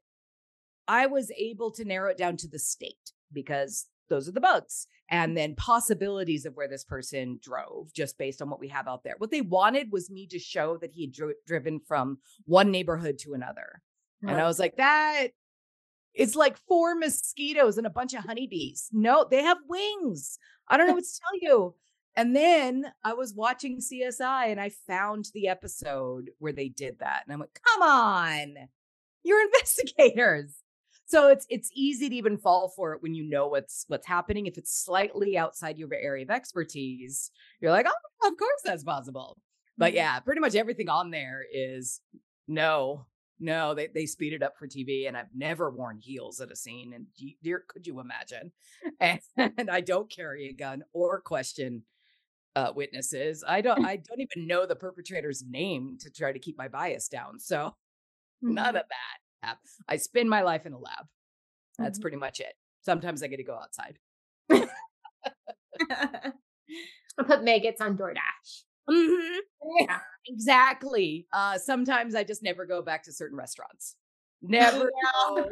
I 0.89 1.07
was 1.07 1.31
able 1.37 1.71
to 1.73 1.85
narrow 1.85 2.11
it 2.11 2.17
down 2.17 2.37
to 2.39 2.49
the 2.49 2.59
state 2.59 3.13
because 3.33 3.87
those 4.09 4.29
are 4.29 4.33
the 4.33 4.41
bugs 4.41 4.87
and 5.09 5.37
then 5.37 5.55
possibilities 5.55 6.45
of 6.45 6.55
where 6.55 6.69
this 6.69 6.85
person 6.85 7.39
drove 7.43 7.93
just 7.95 8.19
based 8.19 8.43
on 8.43 8.51
what 8.51 8.61
we 8.61 8.69
have 8.69 8.89
out 8.89 9.05
there. 9.05 9.15
What 9.19 9.31
they 9.31 9.41
wanted 9.41 9.93
was 9.93 10.11
me 10.11 10.27
to 10.29 10.39
show 10.39 10.77
that 10.79 10.93
he 10.93 11.03
had 11.03 11.13
dri- 11.13 11.35
driven 11.47 11.81
from 11.81 12.19
one 12.45 12.71
neighborhood 12.71 13.19
to 13.21 13.35
another. 13.35 13.83
Right. 14.23 14.33
And 14.33 14.41
I 14.41 14.47
was 14.47 14.59
like, 14.59 14.77
that 14.77 15.29
it's 16.15 16.37
like 16.37 16.57
four 16.69 16.95
mosquitoes 16.95 17.79
and 17.79 17.87
a 17.87 17.91
bunch 17.91 18.15
of 18.15 18.25
honeybees. 18.25 18.89
No, 18.93 19.27
they 19.31 19.43
have 19.43 19.59
wings. 19.69 20.39
I 20.69 20.77
don't 20.77 20.87
know 20.87 20.95
what 20.95 21.05
to 21.05 21.21
tell 21.21 21.51
you. 21.51 21.75
And 22.15 22.37
then 22.37 22.93
I 23.03 23.15
was 23.15 23.35
watching 23.35 23.81
CSI 23.81 24.51
and 24.51 24.61
I 24.61 24.71
found 24.87 25.31
the 25.33 25.49
episode 25.49 26.31
where 26.39 26.53
they 26.53 26.69
did 26.69 26.99
that. 26.99 27.23
And 27.25 27.33
I'm 27.33 27.41
like, 27.41 27.59
come 27.67 27.83
on, 27.83 28.55
you're 29.23 29.43
investigators. 29.55 30.55
So 31.07 31.29
it's 31.29 31.47
it's 31.49 31.71
easy 31.75 32.09
to 32.09 32.15
even 32.15 32.39
fall 32.39 32.73
for 32.75 32.95
it 32.95 33.03
when 33.03 33.15
you 33.15 33.29
know 33.29 33.49
what's 33.49 33.85
what's 33.89 34.07
happening. 34.07 34.47
If 34.47 34.57
it's 34.57 34.85
slightly 34.85 35.37
outside 35.37 35.79
your 35.79 35.89
area 35.93 36.25
of 36.25 36.31
expertise, 36.31 37.31
you're 37.61 37.71
like, 37.71 37.87
oh, 37.87 38.29
of 38.29 38.37
course 38.39 38.61
that's 38.65 38.85
possible. 38.85 39.37
But 39.77 39.91
mm-hmm. 39.91 39.97
yeah, 39.97 40.21
pretty 40.21 40.41
much 40.41 40.55
everything 40.55 40.89
on 40.89 41.11
there 41.11 41.43
is 41.53 42.01
no, 42.49 43.07
no, 43.41 43.75
they, 43.75 43.89
they 43.89 44.07
speed 44.07 44.33
it 44.33 44.43
up 44.43 44.57
for 44.59 44.69
TV, 44.69 45.09
and 45.09 45.17
I've 45.17 45.35
never 45.35 45.71
worn 45.71 45.99
heels 45.99 46.41
at 46.41 46.53
a 46.53 46.57
scene. 46.57 46.93
And 46.95 47.07
dear, 47.43 47.65
could 47.67 47.87
you 47.87 48.01
imagine? 48.01 48.53
And, 49.01 49.21
and 49.37 49.71
I 49.71 49.81
don't 49.81 50.11
carry 50.11 50.49
a 50.49 50.53
gun 50.53 50.85
or 50.93 51.21
question 51.21 51.83
uh, 52.55 52.73
witnesses. 52.75 53.45
I 53.47 53.61
don't. 53.61 53.85
I 53.85 53.97
don't 53.97 54.21
even 54.21 54.47
know 54.47 54.67
the 54.67 54.77
perpetrator's 54.77 55.45
name 55.49 55.99
to 56.01 56.11
try 56.11 56.33
to 56.33 56.39
keep 56.39 56.59
my 56.59 56.69
bias 56.69 57.09
down. 57.09 57.39
So 57.39 57.75
none 58.41 58.77
of 58.77 58.83
mm-hmm. 58.83 58.89
That. 59.43 59.59
I 59.89 59.97
spend 59.97 60.31
my 60.31 60.43
life 60.43 60.67
in 60.67 60.73
a 60.73 60.79
lab. 60.79 61.07
That's 61.79 61.99
mm-hmm. 61.99 62.03
pretty 62.03 62.17
much 62.17 62.41
it. 62.41 62.55
Sometimes 62.83 63.23
I 63.23 63.29
get 63.29 63.37
to 63.37 63.45
go 63.45 63.59
outside. 63.59 63.99
I 65.91 67.23
put 67.25 67.45
maggots 67.45 67.81
on 67.81 67.97
DoorDash. 67.97 68.65
Mm-hmm. 68.91 69.39
Yeah, 69.81 69.99
exactly. 70.27 71.27
Uh, 71.33 71.59
sometimes 71.59 72.15
I 72.15 72.25
just 72.25 72.43
never 72.43 72.67
go 72.67 72.83
back 72.83 73.05
to 73.05 73.13
certain 73.13 73.39
restaurants. 73.39 73.97
Never 74.45 74.91
go 75.35 75.49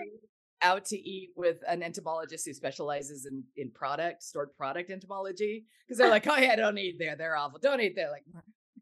out 0.63 0.85
to 0.87 0.97
eat 0.97 1.31
with 1.37 1.59
an 1.69 1.81
entomologist 1.81 2.45
who 2.45 2.53
specializes 2.53 3.25
in 3.25 3.45
in 3.57 3.71
product, 3.71 4.25
stored 4.25 4.49
product 4.57 4.91
entomology. 4.91 5.65
Because 5.87 5.99
they're 5.99 6.11
like, 6.11 6.27
oh 6.27 6.37
yeah, 6.37 6.57
don't 6.57 6.77
eat 6.77 6.97
there. 6.99 7.15
They're 7.15 7.37
awful. 7.37 7.61
Don't 7.63 7.81
eat 7.81 7.95
there. 7.95 8.11
Like 8.11 8.25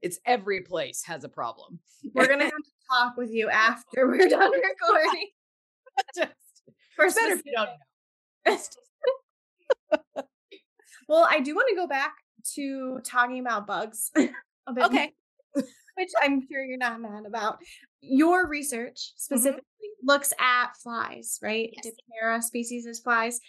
it's 0.03 0.19
every 0.27 0.61
place 0.63 1.03
has 1.05 1.25
a 1.25 1.29
problem. 1.29 1.79
We're 2.15 2.27
gonna 2.29 2.45
have 2.51 2.53
to 2.53 2.71
talk 2.91 3.17
with 3.17 3.31
you 3.31 3.49
after 3.51 4.07
we're 4.07 4.29
done 4.29 4.51
recording. 4.53 5.29
just, 6.15 6.33
For 6.97 7.07
better 7.07 7.35
if 7.35 7.43
you 7.45 7.53
don't 7.55 7.69
know. 10.17 10.23
well, 11.09 11.27
I 11.31 11.41
do 11.41 11.55
want 11.55 11.69
to 11.71 11.77
go 11.77 11.87
back 11.87 12.15
to 12.55 13.01
talking 13.05 13.41
about 13.41 13.67
bugs. 13.67 14.11
okay. 14.79 15.13
which 15.55 16.11
I'm 16.23 16.47
sure 16.51 16.65
you're 16.65 16.79
not 16.79 17.01
mad 17.01 17.25
about. 17.27 17.59
Your 18.01 18.47
research 18.49 18.95
Mm-hmm. 18.95 19.17
specifically 19.37 19.65
looks 20.03 20.33
at 20.39 20.77
flies, 20.83 21.39
right? 21.43 21.71
Yes. 21.73 21.87
Diptera 22.23 22.43
species 22.43 22.87
as 22.87 23.01
flies. 23.01 23.41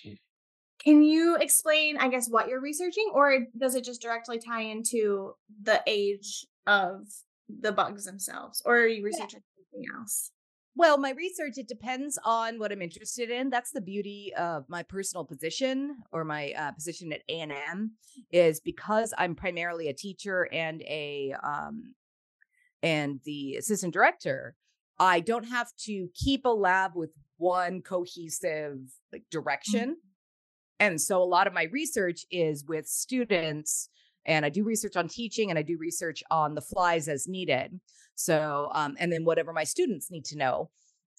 Can 0.84 1.04
you 1.04 1.36
explain, 1.36 1.98
I 1.98 2.08
guess, 2.08 2.30
what 2.30 2.48
you're 2.48 2.62
researching, 2.62 3.12
or 3.14 3.48
does 3.58 3.76
it 3.76 3.84
just 3.84 4.02
directly 4.02 4.40
tie 4.40 4.62
into 4.62 5.34
the 5.62 5.82
age 5.86 6.46
of 6.68 7.08
the 7.50 7.72
bugs 7.72 8.06
themselves, 8.06 8.62
or 8.66 8.78
are 8.78 8.88
you 8.88 9.04
researching 9.04 9.42
something 9.72 9.86
else? 9.98 10.32
Well, 10.76 10.98
my 10.98 11.12
research, 11.12 11.58
it 11.58 11.68
depends 11.68 12.18
on 12.24 12.58
what 12.58 12.72
I'm 12.72 12.82
interested 12.82 13.30
in. 13.30 13.50
That's 13.50 13.72
the 13.72 13.82
beauty 13.82 14.32
of 14.38 14.64
my 14.70 14.84
personal 14.84 15.26
position 15.26 15.98
or 16.14 16.24
my 16.24 16.54
uh, 16.58 16.72
position 16.72 17.12
at 17.12 17.22
A&M 17.28 17.92
is 18.32 18.62
because 18.62 19.14
I'm 19.18 19.36
primarily 19.36 19.90
a 19.90 19.94
teacher 19.94 20.48
and 20.54 20.82
a 20.84 21.34
um, 21.44 21.96
and 22.82 23.20
the 23.26 23.56
assistant 23.58 23.94
director, 23.94 24.56
I 25.00 25.20
don't 25.20 25.44
have 25.46 25.72
to 25.86 26.08
keep 26.16 26.46
a 26.46 26.50
lab 26.50 26.92
with 26.96 27.12
one 27.38 27.82
cohesive 27.82 28.80
like 29.12 29.24
direction. 29.32 29.98
And 30.80 31.00
so 31.00 31.22
a 31.22 31.26
lot 31.26 31.48
of 31.48 31.54
my 31.54 31.64
research 31.72 32.26
is 32.32 32.66
with 32.66 32.88
students 32.88 33.90
and 34.26 34.46
I 34.46 34.50
do 34.50 34.64
research 34.64 34.96
on 34.96 35.08
teaching 35.08 35.50
and 35.50 35.58
I 35.58 35.62
do 35.62 35.78
research 35.78 36.24
on 36.30 36.56
the 36.56 36.62
flies 36.62 37.08
as 37.08 37.28
needed. 37.28 37.80
So, 38.16 38.70
um, 38.74 38.96
and 39.00 39.12
then 39.12 39.26
whatever 39.26 39.54
my 39.54 39.64
students 39.64 40.12
need 40.12 40.26
to 40.26 40.38
know. 40.38 40.70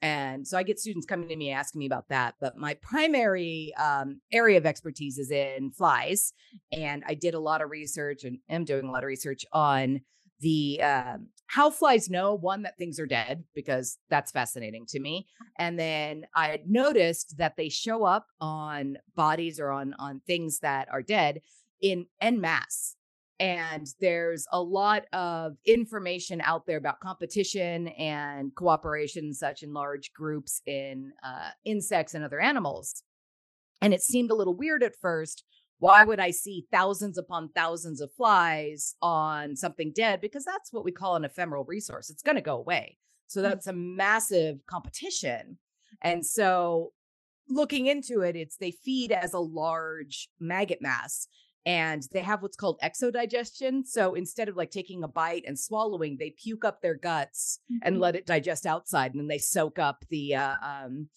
And 0.03 0.46
so 0.46 0.57
I 0.57 0.62
get 0.62 0.79
students 0.79 1.07
coming 1.07 1.29
to 1.29 1.37
me 1.37 1.51
asking 1.51 1.81
me 1.81 1.87
about 1.87 2.09
that. 2.09 2.35
But 2.40 2.57
my 2.57 2.75
primary 2.81 3.75
um, 3.79 4.20
area 4.33 4.57
of 4.57 4.64
expertise 4.64 5.18
is 5.18 5.31
in 5.31 5.73
flies. 5.73 6.33
And 6.73 7.03
I 7.07 7.14
did 7.14 7.35
a 7.35 7.40
lot 7.40 7.61
of 7.61 7.70
research 7.70 8.25
and 8.25 8.38
am 8.49 8.64
doing 8.64 8.87
a 8.87 8.90
lot 8.90 9.03
of 9.03 9.09
research 9.09 9.44
on 9.53 10.01
the 10.40 10.81
um, 10.83 11.29
how 11.46 11.68
flies 11.68 12.09
know 12.09 12.35
one 12.35 12.62
that 12.62 12.79
things 12.79 13.00
are 13.00 13.07
dead 13.07 13.42
because 13.55 13.98
that's 14.09 14.31
fascinating 14.31 14.87
to 14.87 15.00
me 15.00 15.26
and 15.59 15.79
then 15.79 16.24
i 16.35 16.61
noticed 16.66 17.37
that 17.38 17.57
they 17.57 17.68
show 17.68 18.05
up 18.05 18.26
on 18.40 18.96
bodies 19.16 19.59
or 19.59 19.70
on 19.70 19.94
on 19.98 20.20
things 20.26 20.61
that 20.61 20.88
are 20.90 21.03
dead 21.03 21.40
in 21.83 22.07
en 22.20 22.40
masse 22.40 22.96
and 23.40 23.87
there's 24.00 24.46
a 24.53 24.62
lot 24.62 25.07
of 25.14 25.57
information 25.64 26.42
out 26.42 26.66
there 26.66 26.76
about 26.76 27.00
competition 27.00 27.88
and 27.88 28.55
cooperation 28.55 29.33
such 29.33 29.62
in 29.62 29.72
large 29.72 30.12
groups 30.12 30.61
in 30.66 31.11
uh, 31.24 31.48
insects 31.64 32.14
and 32.14 32.24
other 32.24 32.40
animals 32.40 33.03
and 33.83 33.94
it 33.94 34.03
seemed 34.03 34.31
a 34.31 34.35
little 34.35 34.55
weird 34.55 34.83
at 34.83 34.94
first 35.00 35.44
why 35.80 36.04
would 36.04 36.20
I 36.20 36.30
see 36.30 36.66
thousands 36.70 37.16
upon 37.18 37.48
thousands 37.48 38.02
of 38.02 38.12
flies 38.12 38.94
on 39.00 39.56
something 39.56 39.92
dead? 39.94 40.20
Because 40.20 40.44
that's 40.44 40.72
what 40.72 40.84
we 40.84 40.92
call 40.92 41.16
an 41.16 41.24
ephemeral 41.24 41.64
resource. 41.64 42.10
It's 42.10 42.22
going 42.22 42.36
to 42.36 42.42
go 42.42 42.56
away. 42.56 42.98
So 43.26 43.40
that's 43.40 43.66
a 43.66 43.72
massive 43.72 44.58
competition. 44.66 45.56
And 46.02 46.24
so 46.24 46.92
looking 47.48 47.86
into 47.86 48.20
it, 48.20 48.36
it's 48.36 48.56
they 48.58 48.72
feed 48.72 49.10
as 49.10 49.32
a 49.32 49.38
large 49.38 50.28
maggot 50.38 50.82
mass 50.82 51.26
and 51.64 52.02
they 52.12 52.20
have 52.20 52.42
what's 52.42 52.56
called 52.56 52.78
exodigestion. 52.82 53.86
So 53.86 54.14
instead 54.14 54.50
of 54.50 54.56
like 54.56 54.70
taking 54.70 55.02
a 55.02 55.08
bite 55.08 55.44
and 55.46 55.58
swallowing, 55.58 56.18
they 56.18 56.34
puke 56.42 56.64
up 56.64 56.82
their 56.82 56.96
guts 56.96 57.60
and 57.82 58.00
let 58.00 58.16
it 58.16 58.26
digest 58.26 58.66
outside 58.66 59.12
and 59.12 59.20
then 59.20 59.28
they 59.28 59.38
soak 59.38 59.78
up 59.78 60.04
the 60.10 60.34
uh, 60.34 60.56
um 60.62 61.08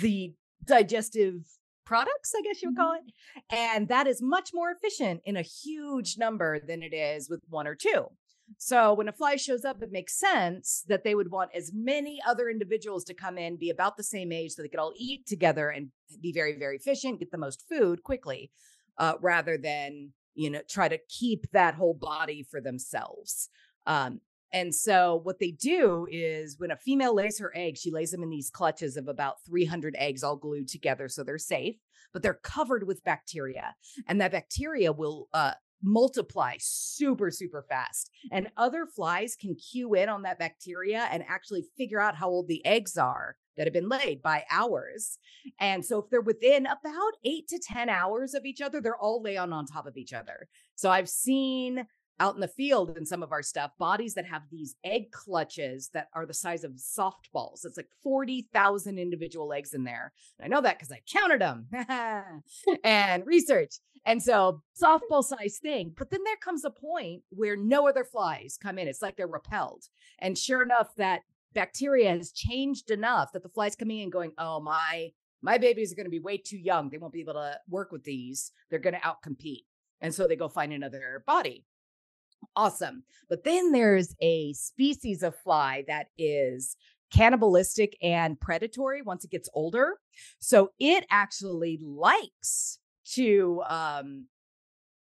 the 0.00 0.34
digestive 0.64 1.40
products, 1.86 2.34
I 2.36 2.42
guess 2.42 2.60
you 2.60 2.68
would 2.68 2.76
call 2.76 2.94
it. 2.94 3.12
And 3.50 3.88
that 3.88 4.06
is 4.06 4.20
much 4.20 4.50
more 4.52 4.70
efficient 4.70 5.22
in 5.24 5.36
a 5.36 5.42
huge 5.42 6.18
number 6.18 6.60
than 6.60 6.82
it 6.82 6.92
is 6.92 7.30
with 7.30 7.40
one 7.48 7.66
or 7.66 7.74
two. 7.74 8.06
So 8.58 8.94
when 8.94 9.08
a 9.08 9.12
fly 9.12 9.36
shows 9.36 9.64
up, 9.64 9.82
it 9.82 9.90
makes 9.90 10.18
sense 10.18 10.84
that 10.88 11.02
they 11.02 11.14
would 11.14 11.30
want 11.30 11.50
as 11.54 11.72
many 11.74 12.20
other 12.26 12.48
individuals 12.48 13.04
to 13.04 13.14
come 13.14 13.38
in, 13.38 13.56
be 13.56 13.70
about 13.70 13.96
the 13.96 14.04
same 14.04 14.30
age, 14.30 14.52
so 14.52 14.62
they 14.62 14.68
could 14.68 14.78
all 14.78 14.92
eat 14.96 15.26
together 15.26 15.68
and 15.68 15.90
be 16.20 16.32
very, 16.32 16.56
very 16.58 16.76
efficient, 16.76 17.18
get 17.18 17.30
the 17.32 17.38
most 17.38 17.64
food 17.68 18.02
quickly, 18.02 18.50
uh, 18.98 19.14
rather 19.20 19.58
than 19.58 20.12
you 20.34 20.50
know 20.50 20.60
try 20.68 20.86
to 20.88 20.98
keep 21.08 21.50
that 21.52 21.74
whole 21.74 21.94
body 21.94 22.46
for 22.48 22.60
themselves. 22.60 23.48
Um, 23.86 24.20
and 24.52 24.74
so 24.74 25.20
what 25.22 25.38
they 25.38 25.50
do 25.50 26.06
is 26.10 26.58
when 26.58 26.70
a 26.70 26.76
female 26.76 27.14
lays 27.14 27.38
her 27.38 27.52
egg, 27.54 27.76
she 27.76 27.90
lays 27.90 28.10
them 28.10 28.22
in 28.22 28.30
these 28.30 28.50
clutches 28.50 28.96
of 28.96 29.08
about 29.08 29.42
300 29.46 29.94
eggs 29.98 30.22
all 30.22 30.36
glued 30.36 30.68
together 30.68 31.08
so 31.08 31.24
they're 31.24 31.38
safe, 31.38 31.76
but 32.12 32.22
they're 32.22 32.34
covered 32.34 32.86
with 32.86 33.04
bacteria. 33.04 33.74
And 34.06 34.20
that 34.20 34.32
bacteria 34.32 34.92
will 34.92 35.28
uh, 35.34 35.52
multiply 35.82 36.54
super, 36.58 37.30
super 37.30 37.64
fast. 37.68 38.10
And 38.30 38.48
other 38.56 38.86
flies 38.86 39.36
can 39.36 39.54
cue 39.56 39.94
in 39.94 40.08
on 40.08 40.22
that 40.22 40.38
bacteria 40.38 41.08
and 41.10 41.24
actually 41.28 41.64
figure 41.76 42.00
out 42.00 42.16
how 42.16 42.28
old 42.28 42.48
the 42.48 42.64
eggs 42.64 42.96
are 42.96 43.36
that 43.56 43.66
have 43.66 43.74
been 43.74 43.88
laid 43.88 44.22
by 44.22 44.44
hours. 44.50 45.18
And 45.58 45.84
so 45.84 45.98
if 45.98 46.10
they're 46.10 46.20
within 46.20 46.66
about 46.66 47.12
eight 47.24 47.48
to 47.48 47.58
10 47.58 47.88
hours 47.88 48.34
of 48.34 48.44
each 48.44 48.60
other, 48.60 48.80
they're 48.80 48.96
all 48.96 49.22
laying 49.22 49.38
on 49.38 49.66
top 49.66 49.86
of 49.86 49.96
each 49.96 50.12
other. 50.12 50.48
So 50.74 50.90
I've 50.90 51.08
seen 51.08 51.86
out 52.18 52.34
in 52.34 52.40
the 52.40 52.48
field 52.48 52.96
in 52.96 53.04
some 53.04 53.22
of 53.22 53.32
our 53.32 53.42
stuff, 53.42 53.72
bodies 53.78 54.14
that 54.14 54.26
have 54.26 54.42
these 54.50 54.76
egg 54.84 55.10
clutches 55.10 55.90
that 55.92 56.08
are 56.14 56.26
the 56.26 56.34
size 56.34 56.64
of 56.64 56.72
softballs. 56.72 57.64
It's 57.64 57.76
like 57.76 57.88
40,000 58.02 58.98
individual 58.98 59.52
eggs 59.52 59.74
in 59.74 59.84
there. 59.84 60.12
And 60.38 60.46
I 60.46 60.54
know 60.54 60.62
that 60.62 60.78
because 60.78 60.92
I 60.92 61.02
counted 61.10 61.40
them 61.40 61.68
and 62.84 63.26
research. 63.26 63.76
And 64.04 64.22
so 64.22 64.62
softball 64.80 65.24
size 65.24 65.58
thing. 65.60 65.92
But 65.96 66.10
then 66.10 66.20
there 66.24 66.36
comes 66.36 66.64
a 66.64 66.70
point 66.70 67.22
where 67.30 67.56
no 67.56 67.88
other 67.88 68.04
flies 68.04 68.58
come 68.60 68.78
in. 68.78 68.88
It's 68.88 69.02
like 69.02 69.16
they're 69.16 69.26
repelled. 69.26 69.84
And 70.18 70.38
sure 70.38 70.62
enough, 70.62 70.94
that 70.96 71.22
bacteria 71.52 72.10
has 72.10 72.32
changed 72.32 72.90
enough 72.90 73.32
that 73.32 73.42
the 73.42 73.48
flies 73.48 73.76
coming 73.76 74.00
in 74.00 74.10
going, 74.10 74.32
oh, 74.38 74.60
my, 74.60 75.10
my 75.42 75.58
babies 75.58 75.92
are 75.92 75.96
going 75.96 76.06
to 76.06 76.10
be 76.10 76.20
way 76.20 76.38
too 76.38 76.58
young. 76.58 76.88
They 76.88 76.98
won't 76.98 77.12
be 77.12 77.20
able 77.20 77.34
to 77.34 77.58
work 77.68 77.92
with 77.92 78.04
these. 78.04 78.52
They're 78.70 78.78
going 78.78 78.94
to 78.94 79.00
outcompete. 79.00 79.64
And 80.00 80.14
so 80.14 80.26
they 80.26 80.36
go 80.36 80.48
find 80.48 80.72
another 80.72 81.24
body 81.26 81.64
awesome. 82.54 83.04
But 83.28 83.44
then 83.44 83.72
there's 83.72 84.14
a 84.20 84.52
species 84.52 85.22
of 85.22 85.34
fly 85.36 85.84
that 85.88 86.08
is 86.18 86.76
cannibalistic 87.12 87.96
and 88.02 88.38
predatory 88.40 89.02
once 89.02 89.24
it 89.24 89.30
gets 89.30 89.48
older. 89.54 89.98
So 90.38 90.72
it 90.78 91.06
actually 91.10 91.78
likes 91.82 92.78
to 93.14 93.62
um 93.68 94.26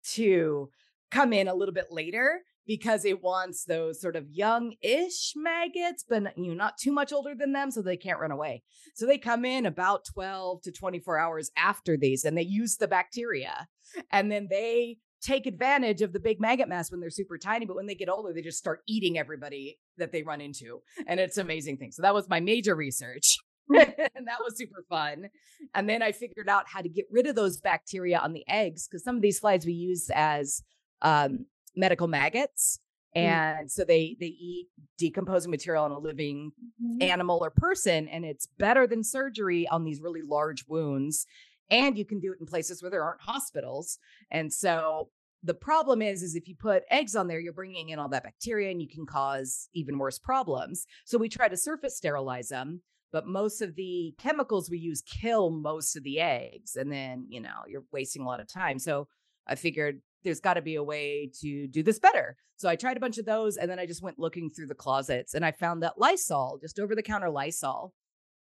to 0.02 0.70
come 1.10 1.32
in 1.32 1.48
a 1.48 1.54
little 1.54 1.74
bit 1.74 1.88
later 1.90 2.40
because 2.66 3.04
it 3.04 3.20
wants 3.22 3.64
those 3.64 4.00
sort 4.00 4.14
of 4.14 4.30
young-ish 4.30 5.32
maggots, 5.34 6.04
but 6.08 6.22
you 6.38 6.48
know, 6.48 6.54
not 6.54 6.78
too 6.78 6.92
much 6.92 7.12
older 7.12 7.34
than 7.34 7.52
them, 7.52 7.70
so 7.70 7.82
they 7.82 7.96
can't 7.96 8.20
run 8.20 8.30
away. 8.30 8.62
So 8.94 9.06
they 9.06 9.18
come 9.18 9.44
in 9.44 9.66
about 9.66 10.04
12 10.04 10.62
to 10.62 10.72
24 10.72 11.18
hours 11.18 11.50
after 11.56 11.96
these 11.96 12.24
and 12.24 12.38
they 12.38 12.42
use 12.42 12.76
the 12.76 12.86
bacteria. 12.86 13.66
And 14.12 14.30
then 14.30 14.46
they 14.48 14.98
take 15.20 15.46
advantage 15.46 16.02
of 16.02 16.12
the 16.12 16.20
big 16.20 16.40
maggot 16.40 16.68
mass 16.68 16.90
when 16.90 17.00
they're 17.00 17.10
super 17.10 17.38
tiny, 17.38 17.66
but 17.66 17.76
when 17.76 17.86
they 17.86 17.94
get 17.94 18.08
older, 18.08 18.32
they 18.32 18.42
just 18.42 18.58
start 18.58 18.80
eating 18.86 19.18
everybody 19.18 19.78
that 19.98 20.12
they 20.12 20.22
run 20.22 20.40
into. 20.40 20.80
And 21.06 21.20
it's 21.20 21.36
an 21.36 21.46
amazing 21.46 21.76
thing. 21.76 21.92
So 21.92 22.02
that 22.02 22.14
was 22.14 22.28
my 22.28 22.40
major 22.40 22.74
research. 22.74 23.36
Mm. 23.70 23.84
and 24.16 24.26
that 24.26 24.40
was 24.42 24.58
super 24.58 24.84
fun. 24.88 25.28
And 25.76 25.88
then 25.88 26.02
I 26.02 26.10
figured 26.10 26.48
out 26.48 26.64
how 26.66 26.80
to 26.80 26.88
get 26.88 27.04
rid 27.08 27.28
of 27.28 27.36
those 27.36 27.60
bacteria 27.60 28.18
on 28.18 28.32
the 28.32 28.42
eggs 28.48 28.88
because 28.88 29.04
some 29.04 29.14
of 29.14 29.22
these 29.22 29.38
flies 29.38 29.64
we 29.64 29.74
use 29.74 30.10
as 30.12 30.64
um, 31.02 31.46
medical 31.76 32.08
maggots. 32.08 32.80
Mm. 33.16 33.20
And 33.20 33.70
so 33.70 33.84
they 33.84 34.16
they 34.18 34.26
eat 34.26 34.70
decomposing 34.98 35.52
material 35.52 35.84
on 35.84 35.92
a 35.92 36.00
living 36.00 36.50
mm-hmm. 36.82 37.00
animal 37.00 37.38
or 37.40 37.50
person, 37.50 38.08
and 38.08 38.24
it's 38.24 38.48
better 38.58 38.88
than 38.88 39.04
surgery 39.04 39.68
on 39.68 39.84
these 39.84 40.00
really 40.00 40.22
large 40.22 40.64
wounds 40.66 41.26
and 41.70 41.96
you 41.96 42.04
can 42.04 42.20
do 42.20 42.32
it 42.32 42.40
in 42.40 42.46
places 42.46 42.82
where 42.82 42.90
there 42.90 43.04
aren't 43.04 43.20
hospitals. 43.20 43.98
And 44.30 44.52
so 44.52 45.08
the 45.42 45.54
problem 45.54 46.02
is 46.02 46.22
is 46.22 46.34
if 46.34 46.48
you 46.48 46.54
put 46.54 46.82
eggs 46.90 47.16
on 47.16 47.26
there 47.26 47.40
you're 47.40 47.52
bringing 47.52 47.88
in 47.88 47.98
all 47.98 48.08
that 48.10 48.24
bacteria 48.24 48.70
and 48.70 48.82
you 48.82 48.88
can 48.88 49.06
cause 49.06 49.68
even 49.74 49.98
worse 49.98 50.18
problems. 50.18 50.86
So 51.04 51.18
we 51.18 51.28
try 51.28 51.48
to 51.48 51.56
surface 51.56 51.96
sterilize 51.96 52.48
them, 52.48 52.82
but 53.12 53.26
most 53.26 53.62
of 53.62 53.74
the 53.74 54.14
chemicals 54.18 54.70
we 54.70 54.78
use 54.78 55.02
kill 55.02 55.50
most 55.50 55.96
of 55.96 56.02
the 56.02 56.20
eggs 56.20 56.76
and 56.76 56.92
then, 56.92 57.26
you 57.28 57.40
know, 57.40 57.62
you're 57.68 57.84
wasting 57.92 58.22
a 58.22 58.26
lot 58.26 58.40
of 58.40 58.48
time. 58.48 58.78
So 58.78 59.08
I 59.46 59.54
figured 59.54 60.00
there's 60.22 60.40
got 60.40 60.54
to 60.54 60.62
be 60.62 60.74
a 60.74 60.82
way 60.82 61.30
to 61.40 61.66
do 61.66 61.82
this 61.82 61.98
better. 61.98 62.36
So 62.56 62.68
I 62.68 62.76
tried 62.76 62.98
a 62.98 63.00
bunch 63.00 63.16
of 63.16 63.24
those 63.24 63.56
and 63.56 63.70
then 63.70 63.78
I 63.78 63.86
just 63.86 64.02
went 64.02 64.18
looking 64.18 64.50
through 64.50 64.66
the 64.66 64.74
closets 64.74 65.32
and 65.32 65.44
I 65.44 65.52
found 65.52 65.82
that 65.82 65.98
Lysol, 65.98 66.58
just 66.60 66.78
over 66.78 66.94
the 66.94 67.02
counter 67.02 67.30
Lysol, 67.30 67.94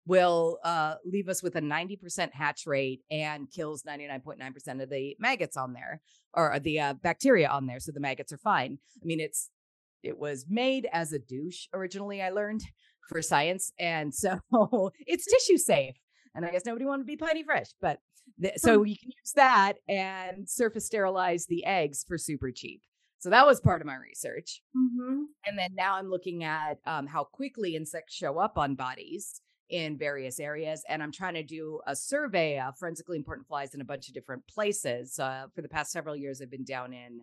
will 0.05 0.59
uh, 0.63 0.95
leave 1.05 1.29
us 1.29 1.41
with 1.41 1.55
a 1.55 1.61
90% 1.61 2.31
hatch 2.33 2.65
rate 2.65 3.01
and 3.09 3.49
kills 3.49 3.83
99.9% 3.83 4.81
of 4.81 4.89
the 4.89 5.15
maggots 5.19 5.57
on 5.57 5.73
there 5.73 6.01
or 6.33 6.59
the 6.59 6.79
uh, 6.79 6.93
bacteria 6.93 7.49
on 7.49 7.67
there. 7.67 7.79
So 7.79 7.91
the 7.91 7.99
maggots 7.99 8.33
are 8.33 8.37
fine. 8.37 8.79
I 9.01 9.05
mean, 9.05 9.19
it's 9.19 9.49
it 10.01 10.17
was 10.17 10.45
made 10.49 10.87
as 10.91 11.13
a 11.13 11.19
douche 11.19 11.67
originally, 11.73 12.21
I 12.21 12.29
learned 12.29 12.61
for 13.07 13.21
science. 13.21 13.71
And 13.79 14.13
so 14.13 14.39
it's 14.99 15.25
tissue 15.25 15.57
safe. 15.57 15.95
And 16.35 16.45
I 16.45 16.51
guess 16.51 16.65
nobody 16.65 16.85
wanted 16.85 17.03
to 17.03 17.07
be 17.07 17.15
piney 17.15 17.43
fresh, 17.43 17.67
but 17.79 17.99
th- 18.41 18.57
so 18.57 18.83
you 18.83 18.97
can 18.97 19.11
use 19.11 19.33
that 19.35 19.73
and 19.87 20.49
surface 20.49 20.85
sterilize 20.85 21.45
the 21.45 21.63
eggs 21.63 22.03
for 22.07 22.17
super 22.17 22.51
cheap. 22.51 22.81
So 23.19 23.29
that 23.29 23.45
was 23.45 23.61
part 23.61 23.81
of 23.81 23.87
my 23.87 23.95
research. 23.95 24.61
Mm-hmm. 24.75 25.23
And 25.45 25.57
then 25.57 25.69
now 25.75 25.95
I'm 25.95 26.09
looking 26.09 26.43
at 26.43 26.79
um, 26.85 27.07
how 27.07 27.23
quickly 27.23 27.75
insects 27.75 28.13
show 28.13 28.37
up 28.37 28.57
on 28.57 28.75
bodies 28.75 29.39
in 29.69 29.97
various 29.97 30.39
areas. 30.39 30.83
And 30.87 31.01
I'm 31.01 31.11
trying 31.11 31.33
to 31.35 31.43
do 31.43 31.79
a 31.87 31.95
survey 31.95 32.59
of 32.59 32.77
forensically 32.77 33.17
important 33.17 33.47
flies 33.47 33.73
in 33.73 33.81
a 33.81 33.85
bunch 33.85 34.07
of 34.07 34.13
different 34.13 34.45
places. 34.47 35.19
Uh, 35.19 35.45
for 35.55 35.61
the 35.61 35.69
past 35.69 35.91
several 35.91 36.15
years, 36.15 36.41
I've 36.41 36.51
been 36.51 36.65
down 36.65 36.93
in 36.93 37.21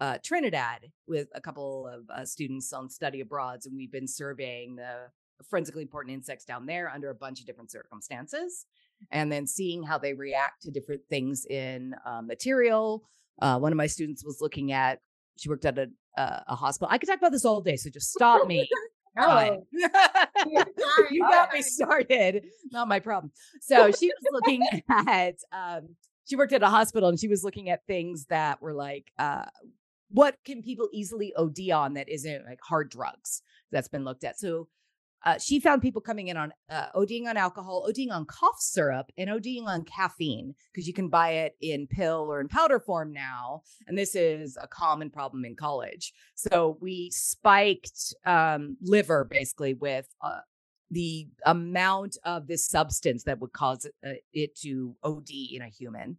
uh, 0.00 0.18
Trinidad 0.24 0.90
with 1.06 1.28
a 1.34 1.40
couple 1.40 1.86
of 1.86 2.08
uh, 2.10 2.24
students 2.24 2.72
on 2.72 2.88
study 2.88 3.20
abroads, 3.20 3.66
and 3.66 3.76
we've 3.76 3.92
been 3.92 4.08
surveying 4.08 4.76
the 4.76 5.10
forensically 5.48 5.82
important 5.82 6.14
insects 6.14 6.44
down 6.44 6.66
there 6.66 6.90
under 6.90 7.10
a 7.10 7.14
bunch 7.14 7.40
of 7.40 7.46
different 7.46 7.70
circumstances, 7.70 8.66
and 9.10 9.30
then 9.30 9.46
seeing 9.46 9.82
how 9.82 9.98
they 9.98 10.14
react 10.14 10.62
to 10.62 10.70
different 10.70 11.02
things 11.10 11.46
in 11.46 11.94
uh, 12.06 12.22
material. 12.22 13.04
Uh, 13.40 13.58
one 13.58 13.72
of 13.72 13.76
my 13.76 13.86
students 13.86 14.24
was 14.24 14.38
looking 14.40 14.72
at, 14.72 15.00
she 15.36 15.48
worked 15.48 15.64
at 15.64 15.78
a, 15.78 15.88
uh, 16.18 16.40
a 16.48 16.54
hospital. 16.54 16.88
I 16.90 16.98
could 16.98 17.08
talk 17.08 17.18
about 17.18 17.32
this 17.32 17.44
all 17.44 17.60
day, 17.60 17.76
so 17.76 17.90
just 17.90 18.10
stop 18.10 18.46
me. 18.46 18.68
Fine. 19.16 19.62
you 19.72 21.20
got 21.20 21.52
me 21.52 21.62
started. 21.62 22.44
Not 22.70 22.88
my 22.88 23.00
problem. 23.00 23.32
So 23.60 23.90
she 23.92 24.08
was 24.08 24.32
looking 24.32 24.62
at, 24.88 25.36
um, 25.52 25.96
she 26.24 26.36
worked 26.36 26.52
at 26.52 26.62
a 26.62 26.68
hospital 26.68 27.08
and 27.08 27.18
she 27.18 27.28
was 27.28 27.44
looking 27.44 27.70
at 27.70 27.86
things 27.86 28.26
that 28.26 28.60
were 28.62 28.72
like, 28.72 29.12
uh, 29.18 29.44
what 30.10 30.36
can 30.44 30.62
people 30.62 30.88
easily 30.92 31.32
OD 31.36 31.70
on 31.72 31.94
that 31.94 32.08
isn't 32.08 32.46
like 32.46 32.60
hard 32.62 32.90
drugs? 32.90 33.42
That's 33.70 33.88
been 33.88 34.04
looked 34.04 34.24
at. 34.24 34.38
So 34.38 34.68
uh, 35.24 35.38
she 35.38 35.60
found 35.60 35.82
people 35.82 36.00
coming 36.00 36.28
in 36.28 36.36
on 36.36 36.52
uh, 36.70 36.86
ODing 36.94 37.26
on 37.26 37.36
alcohol, 37.36 37.86
ODing 37.88 38.10
on 38.10 38.24
cough 38.24 38.60
syrup, 38.60 39.12
and 39.18 39.28
ODing 39.28 39.66
on 39.66 39.84
caffeine 39.84 40.54
because 40.72 40.86
you 40.86 40.94
can 40.94 41.08
buy 41.08 41.30
it 41.30 41.56
in 41.60 41.86
pill 41.86 42.26
or 42.30 42.40
in 42.40 42.48
powder 42.48 42.80
form 42.80 43.12
now. 43.12 43.62
And 43.86 43.96
this 43.96 44.14
is 44.14 44.56
a 44.60 44.66
common 44.66 45.10
problem 45.10 45.44
in 45.44 45.56
college. 45.56 46.12
So 46.34 46.78
we 46.80 47.10
spiked 47.10 48.14
um, 48.24 48.76
liver 48.80 49.24
basically 49.24 49.74
with 49.74 50.08
uh, 50.22 50.40
the 50.90 51.28
amount 51.46 52.16
of 52.24 52.46
this 52.46 52.66
substance 52.66 53.24
that 53.24 53.40
would 53.40 53.52
cause 53.52 53.86
uh, 54.04 54.12
it 54.32 54.56
to 54.56 54.96
OD 55.02 55.30
in 55.52 55.62
a 55.62 55.68
human. 55.68 56.18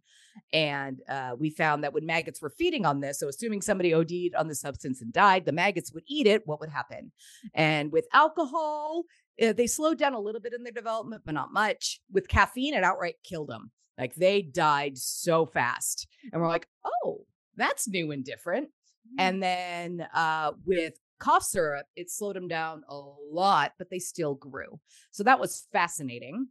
And 0.52 1.00
uh, 1.08 1.36
we 1.38 1.50
found 1.50 1.84
that 1.84 1.92
when 1.92 2.06
maggots 2.06 2.42
were 2.42 2.50
feeding 2.50 2.84
on 2.84 3.00
this, 3.00 3.20
so 3.20 3.28
assuming 3.28 3.62
somebody 3.62 3.94
OD'd 3.94 4.34
on 4.36 4.48
the 4.48 4.54
substance 4.54 5.00
and 5.00 5.12
died, 5.12 5.44
the 5.44 5.52
maggots 5.52 5.92
would 5.92 6.04
eat 6.06 6.26
it. 6.26 6.46
What 6.46 6.60
would 6.60 6.70
happen? 6.70 7.12
And 7.54 7.90
with 7.92 8.06
alcohol, 8.12 9.04
uh, 9.42 9.52
they 9.52 9.66
slowed 9.66 9.98
down 9.98 10.14
a 10.14 10.20
little 10.20 10.40
bit 10.40 10.54
in 10.54 10.62
their 10.62 10.72
development, 10.72 11.22
but 11.24 11.34
not 11.34 11.52
much. 11.52 12.00
With 12.10 12.28
caffeine, 12.28 12.74
it 12.74 12.84
outright 12.84 13.16
killed 13.24 13.48
them. 13.48 13.70
Like 13.98 14.14
they 14.14 14.42
died 14.42 14.98
so 14.98 15.46
fast. 15.46 16.06
And 16.32 16.40
we're 16.40 16.48
like, 16.48 16.66
oh, 16.84 17.26
that's 17.56 17.88
new 17.88 18.10
and 18.10 18.24
different. 18.24 18.66
Mm-hmm. 18.66 19.20
And 19.20 19.42
then 19.42 20.06
uh, 20.14 20.52
with 20.64 20.94
cough 21.18 21.44
syrup, 21.44 21.86
it 21.96 22.10
slowed 22.10 22.36
them 22.36 22.48
down 22.48 22.82
a 22.88 23.00
lot, 23.30 23.72
but 23.78 23.90
they 23.90 23.98
still 23.98 24.34
grew. 24.34 24.80
So 25.10 25.22
that 25.24 25.40
was 25.40 25.66
fascinating. 25.72 26.48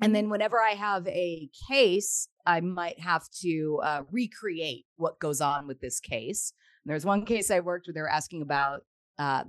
And 0.00 0.08
mm-hmm. 0.08 0.14
then 0.14 0.30
whenever 0.30 0.60
I 0.60 0.70
have 0.70 1.06
a 1.06 1.48
case, 1.68 2.28
I 2.46 2.60
might 2.60 3.00
have 3.00 3.28
to 3.42 3.80
uh, 3.82 4.02
recreate 4.10 4.86
what 4.96 5.18
goes 5.18 5.40
on 5.40 5.66
with 5.66 5.80
this 5.80 6.00
case. 6.00 6.52
And 6.84 6.90
there's 6.90 7.06
one 7.06 7.24
case 7.24 7.50
I 7.50 7.60
worked 7.60 7.86
where 7.86 7.94
they 7.94 8.00
were 8.00 8.10
asking 8.10 8.42
about 8.42 8.82
uh, 9.18 9.44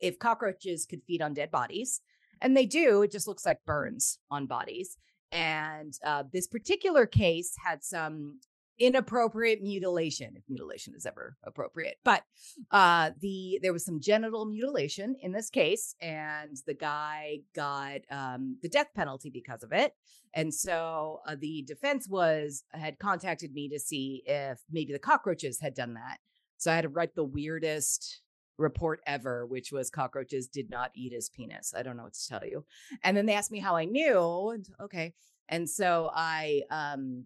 if 0.00 0.18
cockroaches 0.18 0.86
could 0.86 1.02
feed 1.06 1.22
on 1.22 1.34
dead 1.34 1.50
bodies. 1.50 2.00
And 2.40 2.56
they 2.56 2.66
do, 2.66 3.02
it 3.02 3.10
just 3.10 3.26
looks 3.26 3.46
like 3.46 3.64
burns 3.66 4.18
on 4.30 4.46
bodies. 4.46 4.96
And 5.32 5.94
uh, 6.04 6.24
this 6.32 6.46
particular 6.46 7.06
case 7.06 7.54
had 7.64 7.84
some 7.84 8.40
inappropriate 8.78 9.62
mutilation 9.62 10.34
if 10.36 10.42
mutilation 10.48 10.94
is 10.94 11.04
ever 11.04 11.36
appropriate 11.44 11.96
but 12.04 12.22
uh 12.70 13.10
the 13.20 13.58
there 13.62 13.72
was 13.72 13.84
some 13.84 14.00
genital 14.00 14.44
mutilation 14.44 15.16
in 15.20 15.32
this 15.32 15.50
case 15.50 15.94
and 16.00 16.56
the 16.66 16.74
guy 16.74 17.38
got 17.54 18.00
um 18.10 18.56
the 18.62 18.68
death 18.68 18.88
penalty 18.94 19.30
because 19.30 19.62
of 19.62 19.72
it 19.72 19.92
and 20.34 20.52
so 20.52 21.20
uh, 21.26 21.34
the 21.40 21.62
defense 21.66 22.06
was 22.08 22.64
had 22.70 22.98
contacted 22.98 23.52
me 23.52 23.68
to 23.68 23.78
see 23.78 24.22
if 24.26 24.60
maybe 24.70 24.92
the 24.92 24.98
cockroaches 24.98 25.60
had 25.60 25.74
done 25.74 25.94
that 25.94 26.18
so 26.56 26.70
i 26.70 26.74
had 26.74 26.82
to 26.82 26.88
write 26.88 27.14
the 27.14 27.24
weirdest 27.24 28.22
report 28.58 29.00
ever 29.06 29.46
which 29.46 29.72
was 29.72 29.90
cockroaches 29.90 30.46
did 30.46 30.70
not 30.70 30.90
eat 30.94 31.12
his 31.12 31.28
penis 31.28 31.74
i 31.76 31.82
don't 31.82 31.96
know 31.96 32.04
what 32.04 32.14
to 32.14 32.28
tell 32.28 32.44
you 32.44 32.64
and 33.02 33.16
then 33.16 33.26
they 33.26 33.34
asked 33.34 33.52
me 33.52 33.58
how 33.60 33.76
i 33.76 33.84
knew 33.84 34.50
and 34.50 34.68
okay 34.80 35.14
and 35.48 35.68
so 35.68 36.10
i 36.14 36.62
um 36.70 37.24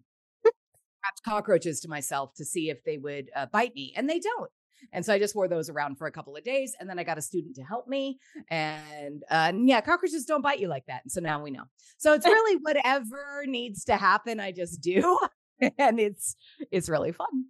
trapped 1.03 1.23
cockroaches 1.23 1.79
to 1.81 1.87
myself 1.89 2.33
to 2.35 2.45
see 2.45 2.69
if 2.69 2.83
they 2.83 2.97
would 2.97 3.29
uh, 3.35 3.45
bite 3.47 3.73
me, 3.75 3.93
and 3.95 4.09
they 4.09 4.19
don't. 4.19 4.49
And 4.91 5.05
so 5.05 5.13
I 5.13 5.19
just 5.19 5.35
wore 5.35 5.47
those 5.47 5.69
around 5.69 5.97
for 5.97 6.07
a 6.07 6.11
couple 6.11 6.35
of 6.35 6.43
days, 6.43 6.75
and 6.79 6.89
then 6.89 6.99
I 6.99 7.03
got 7.03 7.17
a 7.17 7.21
student 7.21 7.55
to 7.55 7.63
help 7.63 7.87
me. 7.87 8.19
And 8.49 9.23
uh, 9.29 9.53
yeah, 9.55 9.81
cockroaches 9.81 10.25
don't 10.25 10.41
bite 10.41 10.59
you 10.59 10.67
like 10.67 10.85
that. 10.87 11.03
And 11.03 11.11
so 11.11 11.21
now 11.21 11.41
we 11.41 11.51
know. 11.51 11.63
So 11.97 12.13
it's 12.13 12.25
really 12.33 12.59
whatever 12.61 13.43
needs 13.45 13.85
to 13.85 13.95
happen, 13.95 14.39
I 14.39 14.51
just 14.51 14.81
do, 14.81 15.19
and 15.77 15.99
it's 15.99 16.35
it's 16.71 16.89
really 16.89 17.13
fun. 17.13 17.45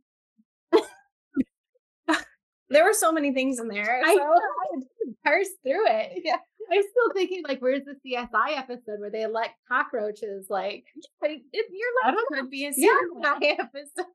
there 2.69 2.83
were 2.83 2.93
so 2.93 3.11
many 3.11 3.33
things 3.33 3.59
in 3.59 3.67
there. 3.67 4.01
So 4.03 4.11
I 4.11 4.15
so. 4.15 4.83
parse 5.23 5.49
through 5.63 5.87
it. 5.87 6.21
Yeah. 6.23 6.37
I'm 6.71 6.81
still 6.81 7.13
thinking 7.13 7.43
like, 7.47 7.59
where's 7.59 7.83
the 7.85 7.95
CSI 8.05 8.57
episode 8.57 8.99
where 8.99 9.11
they 9.11 9.25
let 9.27 9.51
cockroaches 9.67 10.47
like 10.49 10.85
if 11.21 11.65
your 11.71 12.13
life 12.13 12.15
could 12.29 12.49
be 12.49 12.65
a 12.65 12.71
CSI 12.71 13.37
yeah. 13.41 13.55
episode. 13.59 14.05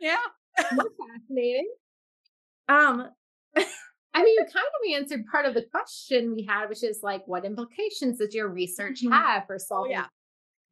yeah. 0.00 0.16
fascinating. 0.58 1.70
Um 2.68 3.08
I 4.14 4.22
mean, 4.22 4.34
you 4.34 4.44
kind 4.52 4.66
of 4.66 5.02
answered 5.02 5.24
part 5.30 5.46
of 5.46 5.54
the 5.54 5.64
question 5.70 6.34
we 6.34 6.44
had, 6.44 6.68
which 6.68 6.84
is 6.84 7.00
like, 7.02 7.22
what 7.26 7.44
implications 7.44 8.18
does 8.18 8.34
your 8.34 8.48
research 8.48 9.02
mm-hmm. 9.02 9.12
have 9.12 9.46
for 9.46 9.56
oh, 9.56 9.58
solving? 9.58 9.92
Oh, 9.92 10.00
yeah. 10.00 10.06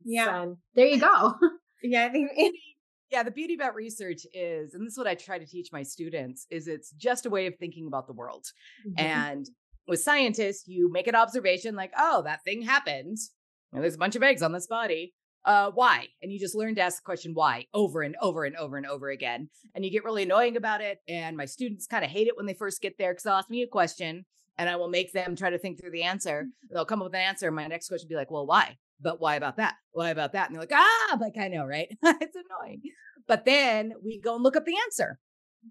Yeah. 0.04 0.44
So, 0.44 0.58
there 0.74 0.86
you 0.86 1.00
go. 1.00 1.34
yeah, 1.82 2.06
I 2.06 2.08
think 2.12 2.30
yeah, 3.10 3.24
the 3.24 3.30
beauty 3.30 3.54
about 3.54 3.74
research 3.74 4.24
is, 4.32 4.74
and 4.74 4.86
this 4.86 4.92
is 4.92 4.98
what 4.98 5.08
I 5.08 5.16
try 5.16 5.38
to 5.38 5.46
teach 5.46 5.70
my 5.72 5.82
students, 5.82 6.46
is 6.48 6.68
it's 6.68 6.92
just 6.92 7.26
a 7.26 7.30
way 7.30 7.46
of 7.46 7.56
thinking 7.56 7.88
about 7.88 8.06
the 8.06 8.12
world. 8.12 8.46
Mm-hmm. 8.86 9.04
And 9.04 9.50
with 9.86 10.00
scientists, 10.00 10.64
you 10.66 10.90
make 10.90 11.06
an 11.06 11.14
observation 11.14 11.74
like, 11.74 11.92
oh, 11.98 12.22
that 12.22 12.44
thing 12.44 12.62
happened. 12.62 13.18
And 13.72 13.82
there's 13.82 13.94
a 13.94 13.98
bunch 13.98 14.16
of 14.16 14.22
eggs 14.22 14.42
on 14.42 14.52
this 14.52 14.66
body. 14.66 15.14
Uh, 15.44 15.70
why? 15.74 16.06
And 16.20 16.30
you 16.30 16.38
just 16.38 16.54
learn 16.54 16.74
to 16.74 16.82
ask 16.82 16.98
the 16.98 17.04
question 17.04 17.32
why 17.32 17.66
over 17.72 18.02
and 18.02 18.14
over 18.20 18.44
and 18.44 18.56
over 18.56 18.76
and 18.76 18.86
over 18.86 19.08
again. 19.08 19.48
And 19.74 19.84
you 19.84 19.90
get 19.90 20.04
really 20.04 20.24
annoying 20.24 20.56
about 20.56 20.80
it. 20.80 20.98
And 21.08 21.36
my 21.36 21.46
students 21.46 21.86
kind 21.86 22.04
of 22.04 22.10
hate 22.10 22.26
it 22.26 22.36
when 22.36 22.46
they 22.46 22.54
first 22.54 22.82
get 22.82 22.98
there 22.98 23.12
because 23.12 23.24
they'll 23.24 23.34
ask 23.34 23.48
me 23.48 23.62
a 23.62 23.66
question 23.66 24.26
and 24.58 24.68
I 24.68 24.76
will 24.76 24.88
make 24.88 25.12
them 25.12 25.36
try 25.36 25.48
to 25.48 25.58
think 25.58 25.80
through 25.80 25.92
the 25.92 26.02
answer. 26.02 26.42
Mm-hmm. 26.42 26.74
They'll 26.74 26.84
come 26.84 27.00
up 27.00 27.06
with 27.06 27.14
an 27.14 27.22
answer. 27.22 27.46
And 27.46 27.56
My 27.56 27.66
next 27.66 27.88
question 27.88 28.06
will 28.06 28.16
be 28.16 28.20
like, 28.20 28.30
well, 28.30 28.46
why? 28.46 28.76
But 29.00 29.18
why 29.18 29.36
about 29.36 29.56
that? 29.56 29.76
Why 29.92 30.10
about 30.10 30.32
that? 30.34 30.48
And 30.48 30.54
they're 30.54 30.62
like, 30.62 30.72
ah, 30.74 31.16
like 31.18 31.38
I 31.40 31.48
know, 31.48 31.64
right? 31.64 31.88
it's 32.02 32.36
annoying. 32.36 32.82
But 33.26 33.46
then 33.46 33.94
we 34.04 34.20
go 34.20 34.34
and 34.34 34.44
look 34.44 34.56
up 34.56 34.66
the 34.66 34.76
answer 34.84 35.18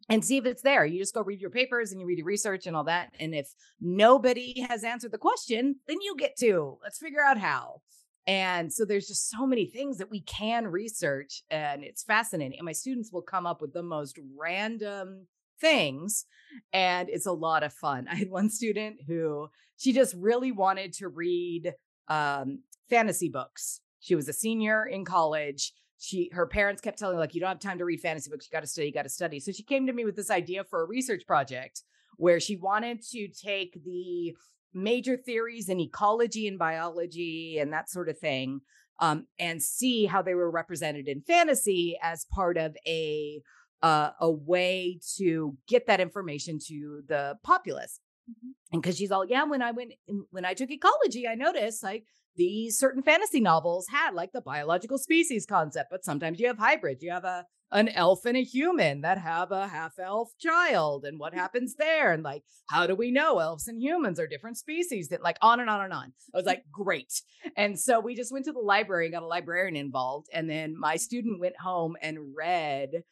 and 0.09 0.23
see 0.23 0.37
if 0.37 0.45
it's 0.45 0.61
there. 0.61 0.85
You 0.85 0.99
just 0.99 1.13
go 1.13 1.21
read 1.21 1.41
your 1.41 1.49
papers 1.49 1.91
and 1.91 1.99
you 1.99 2.07
read 2.07 2.17
your 2.19 2.27
research 2.27 2.67
and 2.67 2.75
all 2.75 2.83
that. 2.85 3.13
And 3.19 3.33
if 3.33 3.53
nobody 3.79 4.61
has 4.61 4.83
answered 4.83 5.11
the 5.11 5.17
question, 5.17 5.77
then 5.87 5.97
you 6.01 6.15
get 6.17 6.37
to. 6.39 6.77
Let's 6.83 6.99
figure 6.99 7.23
out 7.23 7.37
how. 7.37 7.81
And 8.27 8.71
so 8.71 8.85
there's 8.85 9.07
just 9.07 9.29
so 9.29 9.47
many 9.47 9.65
things 9.65 9.97
that 9.97 10.11
we 10.11 10.21
can 10.21 10.67
research 10.67 11.43
and 11.49 11.83
it's 11.83 12.03
fascinating. 12.03 12.59
And 12.59 12.65
my 12.65 12.73
students 12.73 13.11
will 13.11 13.21
come 13.21 13.45
up 13.47 13.61
with 13.61 13.73
the 13.73 13.83
most 13.83 14.19
random 14.37 15.27
things 15.59 16.25
and 16.71 17.09
it's 17.09 17.25
a 17.25 17.31
lot 17.31 17.63
of 17.63 17.73
fun. 17.73 18.07
I 18.11 18.15
had 18.15 18.29
one 18.29 18.49
student 18.49 18.97
who 19.07 19.49
she 19.77 19.93
just 19.93 20.13
really 20.15 20.51
wanted 20.51 20.93
to 20.93 21.07
read 21.07 21.73
um, 22.07 22.63
fantasy 22.89 23.29
books. 23.29 23.81
She 23.99 24.15
was 24.15 24.29
a 24.29 24.33
senior 24.33 24.85
in 24.85 25.05
college 25.05 25.73
she 25.99 26.29
her 26.33 26.47
parents 26.47 26.81
kept 26.81 26.97
telling 26.97 27.15
her 27.15 27.19
like 27.19 27.35
you 27.35 27.41
don't 27.41 27.49
have 27.49 27.59
time 27.59 27.77
to 27.77 27.85
read 27.85 27.99
fantasy 27.99 28.29
books. 28.29 28.47
You 28.49 28.55
got 28.55 28.61
to 28.61 28.67
study 28.67 28.87
you 28.87 28.93
got 28.93 29.03
to 29.03 29.09
study. 29.09 29.39
So 29.39 29.51
she 29.51 29.63
came 29.63 29.85
to 29.85 29.93
me 29.93 30.05
with 30.05 30.15
this 30.15 30.31
idea 30.31 30.63
for 30.63 30.81
a 30.81 30.87
research 30.87 31.23
project 31.27 31.83
where 32.17 32.39
she 32.39 32.55
wanted 32.55 33.01
to 33.11 33.27
take 33.27 33.77
the 33.83 34.35
major 34.73 35.17
theories 35.17 35.67
in 35.69 35.79
ecology 35.79 36.47
and 36.47 36.57
biology 36.57 37.57
and 37.59 37.73
that 37.73 37.89
sort 37.89 38.07
of 38.09 38.17
thing 38.17 38.61
um, 38.99 39.25
and 39.39 39.61
see 39.61 40.05
how 40.05 40.21
they 40.21 40.35
were 40.35 40.49
represented 40.49 41.07
in 41.07 41.21
fantasy 41.21 41.97
as 42.01 42.25
part 42.33 42.57
of 42.57 42.75
a 42.87 43.41
uh, 43.81 44.11
a 44.19 44.29
way 44.29 44.99
to 45.17 45.57
get 45.67 45.87
that 45.87 46.01
information 46.01 46.59
to 46.67 47.01
the 47.07 47.37
populace. 47.43 47.99
Mm-hmm. 48.29 48.51
and 48.73 48.81
because 48.81 48.95
she's 48.95 49.11
all 49.11 49.25
yeah 49.25 49.43
when 49.43 49.63
i 49.63 49.71
went 49.71 49.93
when 50.29 50.45
i 50.45 50.53
took 50.53 50.69
ecology 50.69 51.27
i 51.27 51.33
noticed 51.33 51.81
like 51.81 52.03
these 52.39 52.79
certain 52.79 53.03
fantasy 53.03 53.41
novels 53.41 53.87
had 53.89 54.13
like 54.13 54.31
the 54.31 54.41
biological 54.41 54.97
species 54.97 55.45
concept, 55.45 55.89
but 55.91 56.05
sometimes 56.05 56.39
you 56.39 56.47
have 56.47 56.57
hybrids. 56.57 57.03
You 57.03 57.11
have 57.11 57.25
a 57.25 57.45
an 57.71 57.89
elf 57.89 58.25
and 58.25 58.35
a 58.35 58.43
human 58.43 59.01
that 59.01 59.19
have 59.19 59.51
a 59.51 59.67
half 59.67 59.99
elf 59.99 60.31
child, 60.39 61.05
and 61.05 61.19
what 61.19 61.35
happens 61.35 61.75
there? 61.75 62.11
And 62.13 62.23
like, 62.23 62.41
how 62.67 62.87
do 62.87 62.95
we 62.95 63.11
know 63.11 63.37
elves 63.37 63.67
and 63.67 63.79
humans 63.79 64.19
are 64.19 64.25
different 64.25 64.57
species? 64.57 65.09
That 65.09 65.21
like 65.21 65.37
on 65.41 65.59
and 65.59 65.69
on 65.69 65.83
and 65.83 65.93
on. 65.93 66.13
I 66.33 66.37
was 66.37 66.47
like, 66.47 66.63
great. 66.71 67.13
And 67.55 67.77
so 67.77 67.99
we 67.99 68.15
just 68.15 68.31
went 68.31 68.45
to 68.45 68.53
the 68.53 68.59
library 68.59 69.05
and 69.05 69.13
got 69.13 69.21
a 69.23 69.27
librarian 69.27 69.75
involved, 69.75 70.27
and 70.33 70.49
then 70.49 70.79
my 70.79 70.95
student 70.95 71.41
went 71.41 71.59
home 71.59 71.95
and 72.01 72.17
read 72.35 73.03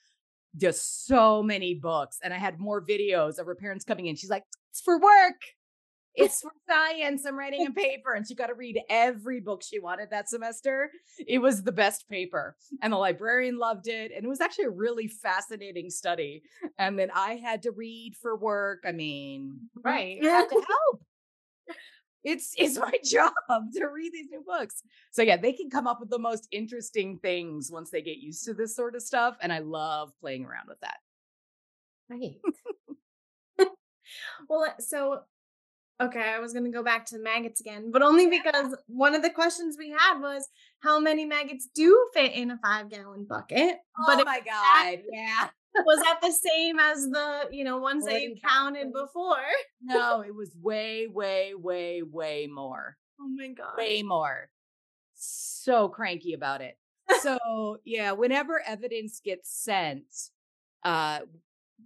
just 0.56 1.06
so 1.06 1.44
many 1.44 1.76
books. 1.76 2.18
And 2.24 2.34
I 2.34 2.38
had 2.38 2.60
more 2.60 2.84
videos 2.84 3.38
of 3.38 3.46
her 3.46 3.56
parents 3.56 3.86
coming 3.86 4.08
in. 4.08 4.16
She's 4.16 4.30
like, 4.30 4.44
it's 4.72 4.82
for 4.82 4.98
work. 4.98 5.42
It's 6.26 6.42
for 6.42 6.52
science. 6.68 7.26
I'm 7.26 7.38
writing 7.38 7.68
a 7.68 7.72
paper. 7.72 8.14
And 8.14 8.28
she 8.28 8.34
got 8.34 8.48
to 8.48 8.56
read 8.56 8.80
every 8.90 9.40
book 9.40 9.62
she 9.64 9.80
wanted 9.80 10.10
that 10.10 10.30
semester. 10.30 10.90
It 11.28 11.38
was 11.40 11.64
the 11.64 11.72
best 11.72 12.10
paper. 12.10 12.56
And 12.82 12.92
the 12.92 12.98
librarian 12.98 13.60
loved 13.60 13.88
it. 13.88 14.12
And 14.16 14.26
it 14.26 14.28
was 14.28 14.42
actually 14.42 14.66
a 14.66 14.72
really 14.72 15.08
fascinating 15.08 15.92
study. 15.92 16.42
And 16.80 16.98
then 16.98 17.12
I 17.14 17.36
had 17.36 17.62
to 17.64 17.72
read 17.72 18.16
for 18.20 18.36
work. 18.36 18.84
I 18.86 18.94
mean, 18.94 19.70
Right. 19.84 20.20
I 20.24 20.26
had 20.28 20.50
to 20.50 20.56
help. 20.68 21.02
It's 22.24 22.54
it's 22.58 22.78
my 22.78 22.94
job 23.06 23.32
to 23.76 23.86
read 23.86 24.12
these 24.12 24.28
new 24.30 24.44
books. 24.46 24.84
So 25.12 25.22
yeah, 25.22 25.38
they 25.38 25.54
can 25.54 25.70
come 25.70 25.88
up 25.88 26.00
with 26.00 26.10
the 26.10 26.20
most 26.20 26.48
interesting 26.52 27.20
things 27.20 27.72
once 27.72 27.90
they 27.90 28.02
get 28.02 28.18
used 28.18 28.44
to 28.46 28.54
this 28.54 28.76
sort 28.76 28.96
of 28.96 29.02
stuff. 29.02 29.38
And 29.42 29.54
I 29.54 29.60
love 29.60 30.12
playing 30.20 30.46
around 30.46 30.68
with 30.68 30.80
that. 30.82 30.98
Right. 32.10 32.38
Well, 34.50 34.74
so 34.80 35.22
okay, 36.02 36.34
I 36.36 36.40
was 36.40 36.54
gonna 36.54 36.72
go 36.72 36.84
back 36.84 37.06
to 37.08 37.20
maggots 37.20 37.60
again, 37.60 37.92
but 37.92 38.02
only 38.02 38.28
because 38.28 38.76
one 38.88 39.16
of 39.16 39.22
the 39.22 39.30
questions 39.30 39.76
we 39.78 39.90
had 39.90 40.20
was 40.20 40.48
how 40.80 41.00
many 41.00 41.26
maggots 41.26 41.68
do 41.74 42.10
fit 42.14 42.34
in 42.34 42.52
a 42.52 42.58
five 42.64 42.90
gallon 42.90 43.26
bucket. 43.28 43.78
But 44.06 44.18
oh 44.18 44.20
it- 44.22 44.26
my 44.26 44.42
god, 44.42 45.04
yeah. 45.12 45.50
was 45.86 46.00
that 46.00 46.20
the 46.22 46.32
same 46.32 46.80
as 46.80 47.04
the 47.10 47.48
you 47.52 47.64
know 47.64 47.78
ones 47.78 48.06
that 48.06 48.22
you 48.22 48.36
counted 48.48 48.92
before? 48.94 49.38
No, 49.82 50.22
it 50.22 50.34
was 50.34 50.56
way, 50.62 51.08
way, 51.08 51.54
way, 51.56 52.02
way 52.04 52.48
more. 52.52 52.98
Oh 53.20 53.28
my 53.28 53.48
god! 53.50 53.78
Way 53.78 54.04
more. 54.04 54.50
So 55.14 55.90
cranky 55.90 56.34
about 56.34 56.62
it. 56.62 56.78
So 57.22 57.78
yeah, 57.86 58.12
whenever 58.12 58.62
evidence 58.66 59.20
gets 59.24 59.50
sent, 59.52 60.06
uh, 60.84 61.20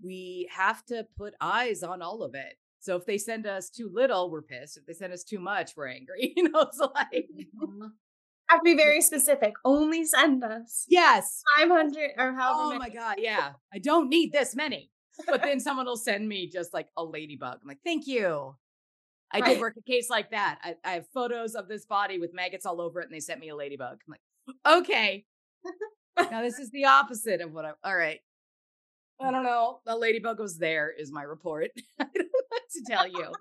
we 0.04 0.50
have 0.52 0.84
to 0.86 1.06
put 1.18 1.34
eyes 1.40 1.84
on 1.84 2.02
all 2.02 2.24
of 2.24 2.34
it. 2.36 2.56
So 2.82 2.96
if 2.96 3.06
they 3.06 3.20
send 3.20 3.46
us 3.46 3.70
too 3.70 3.90
little, 3.94 4.32
we're 4.32 4.42
pissed. 4.42 4.76
If 4.76 4.88
they 4.88 4.94
send 4.94 5.14
us 5.14 5.24
too 5.24 5.40
much, 5.40 5.74
we're 5.78 5.88
angry. 5.88 6.34
You 6.42 6.50
know, 6.50 6.68
so 6.72 6.92
like 6.96 7.08
mm-hmm. 7.14 7.88
have 8.50 8.60
to 8.60 8.64
be 8.64 8.76
very 8.76 9.02
specific. 9.02 9.54
Only 9.64 10.04
send 10.04 10.44
us 10.44 10.86
yes. 10.90 11.44
five 11.58 11.70
hundred 11.70 12.12
or 12.18 12.34
however 12.34 12.60
Oh 12.60 12.68
many. 12.70 12.80
my 12.80 12.90
god, 12.90 13.18
yeah. 13.20 13.52
I 13.74 13.78
don't 13.78 14.10
need 14.10 14.32
this 14.34 14.56
many. 14.56 14.92
But 15.28 15.44
then 15.44 15.60
someone 15.66 15.86
will 15.86 15.96
send 15.96 16.28
me 16.28 16.50
just 16.50 16.74
like 16.74 16.88
a 16.98 17.04
ladybug. 17.04 17.60
I'm 17.62 17.68
like, 17.68 17.82
thank 17.86 18.08
you. 18.08 18.56
I 19.32 19.40
Right. 19.40 19.50
did 19.52 19.60
work 19.60 19.76
a 19.78 19.90
case 19.90 20.10
like 20.10 20.32
that. 20.32 20.60
I, 20.64 20.76
I 20.84 20.92
have 20.94 21.06
photos 21.14 21.54
of 21.56 21.68
this 21.68 21.86
body 21.86 22.18
with 22.18 22.34
maggots 22.34 22.66
all 22.66 22.82
over 22.82 23.00
it, 23.00 23.06
and 23.06 23.14
they 23.14 23.20
sent 23.20 23.40
me 23.40 23.50
a 23.50 23.56
ladybug. 23.56 24.00
I'm 24.08 24.16
like, 24.68 24.78
okay. 24.82 25.26
now 26.32 26.42
this 26.42 26.60
is 26.60 26.72
the 26.72 26.86
opposite 26.86 27.42
of 27.42 27.52
what 27.54 27.66
I. 27.66 27.72
All 27.84 27.96
right. 27.96 28.20
I 29.24 29.32
don't 29.32 29.44
know. 29.44 29.80
The 29.86 29.96
ladybug 29.96 30.40
was 30.40 30.58
there. 30.58 30.92
Is 30.92 31.12
my 31.12 31.24
report. 31.24 31.70
I 32.00 32.04
don't 32.04 32.18
know 32.18 32.58
to 32.74 32.84
tell 32.88 33.08
you. 33.08 33.32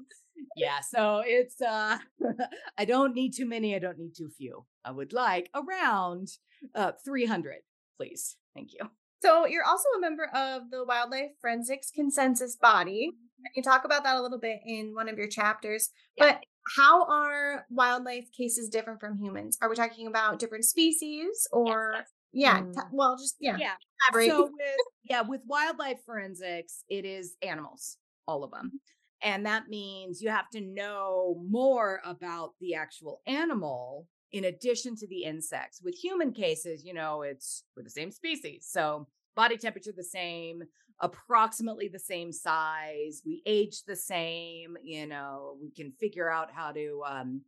Yeah. 0.56 0.80
So 0.80 1.22
it's. 1.24 1.60
uh 1.60 1.98
I 2.78 2.84
don't 2.84 3.14
need 3.14 3.34
too 3.34 3.46
many. 3.46 3.74
I 3.74 3.78
don't 3.78 3.98
need 3.98 4.14
too 4.16 4.30
few. 4.36 4.64
I 4.84 4.90
would 4.90 5.12
like 5.12 5.50
around 5.54 6.28
uh 6.74 6.92
300, 7.04 7.56
please. 7.96 8.36
Thank 8.54 8.72
you. 8.72 8.90
So 9.22 9.46
you're 9.46 9.64
also 9.64 9.88
a 9.96 10.00
member 10.00 10.30
of 10.34 10.70
the 10.70 10.84
Wildlife 10.84 11.32
Forensics 11.42 11.90
Consensus 11.94 12.56
Body, 12.56 13.12
and 13.36 13.52
you 13.54 13.62
talk 13.62 13.84
about 13.84 14.02
that 14.04 14.16
a 14.16 14.22
little 14.22 14.38
bit 14.38 14.60
in 14.64 14.94
one 14.94 15.08
of 15.10 15.18
your 15.18 15.28
chapters. 15.28 15.90
Yeah. 16.16 16.24
But 16.32 16.44
how 16.76 17.04
are 17.04 17.66
wildlife 17.70 18.32
cases 18.36 18.68
different 18.70 19.00
from 19.00 19.18
humans? 19.18 19.58
Are 19.60 19.68
we 19.68 19.76
talking 19.76 20.06
about 20.06 20.38
different 20.38 20.64
species, 20.64 21.46
or 21.52 21.96
yes. 21.96 22.06
Yeah? 22.32 22.60
Mm. 22.60 22.74
t- 22.74 22.80
well, 22.92 23.16
just 23.16 23.36
yeah. 23.40 23.56
Yeah. 23.58 23.74
elaborate. 24.12 24.30
So 24.30 24.42
with 24.44 24.76
yeah, 25.04 25.22
with 25.22 25.40
wildlife 25.46 25.98
forensics, 26.04 26.84
it 26.88 27.04
is 27.04 27.36
animals, 27.42 27.96
all 28.26 28.44
of 28.44 28.50
them. 28.50 28.80
And 29.22 29.44
that 29.46 29.68
means 29.68 30.22
you 30.22 30.30
have 30.30 30.48
to 30.50 30.60
know 30.60 31.42
more 31.46 32.00
about 32.04 32.52
the 32.60 32.74
actual 32.74 33.20
animal 33.26 34.06
in 34.32 34.44
addition 34.44 34.96
to 34.96 35.06
the 35.08 35.24
insects. 35.24 35.82
With 35.82 35.94
human 35.94 36.32
cases, 36.32 36.84
you 36.84 36.94
know, 36.94 37.22
it's 37.22 37.64
we're 37.76 37.82
the 37.82 37.90
same 37.90 38.10
species. 38.10 38.68
So 38.70 39.06
body 39.36 39.56
temperature 39.56 39.92
the 39.94 40.04
same, 40.04 40.62
approximately 41.00 41.88
the 41.88 41.98
same 41.98 42.32
size, 42.32 43.22
we 43.26 43.42
age 43.46 43.82
the 43.86 43.96
same, 43.96 44.76
you 44.82 45.06
know, 45.06 45.56
we 45.60 45.70
can 45.70 45.92
figure 46.00 46.30
out 46.30 46.50
how 46.52 46.72
to 46.72 47.02
um 47.06 47.42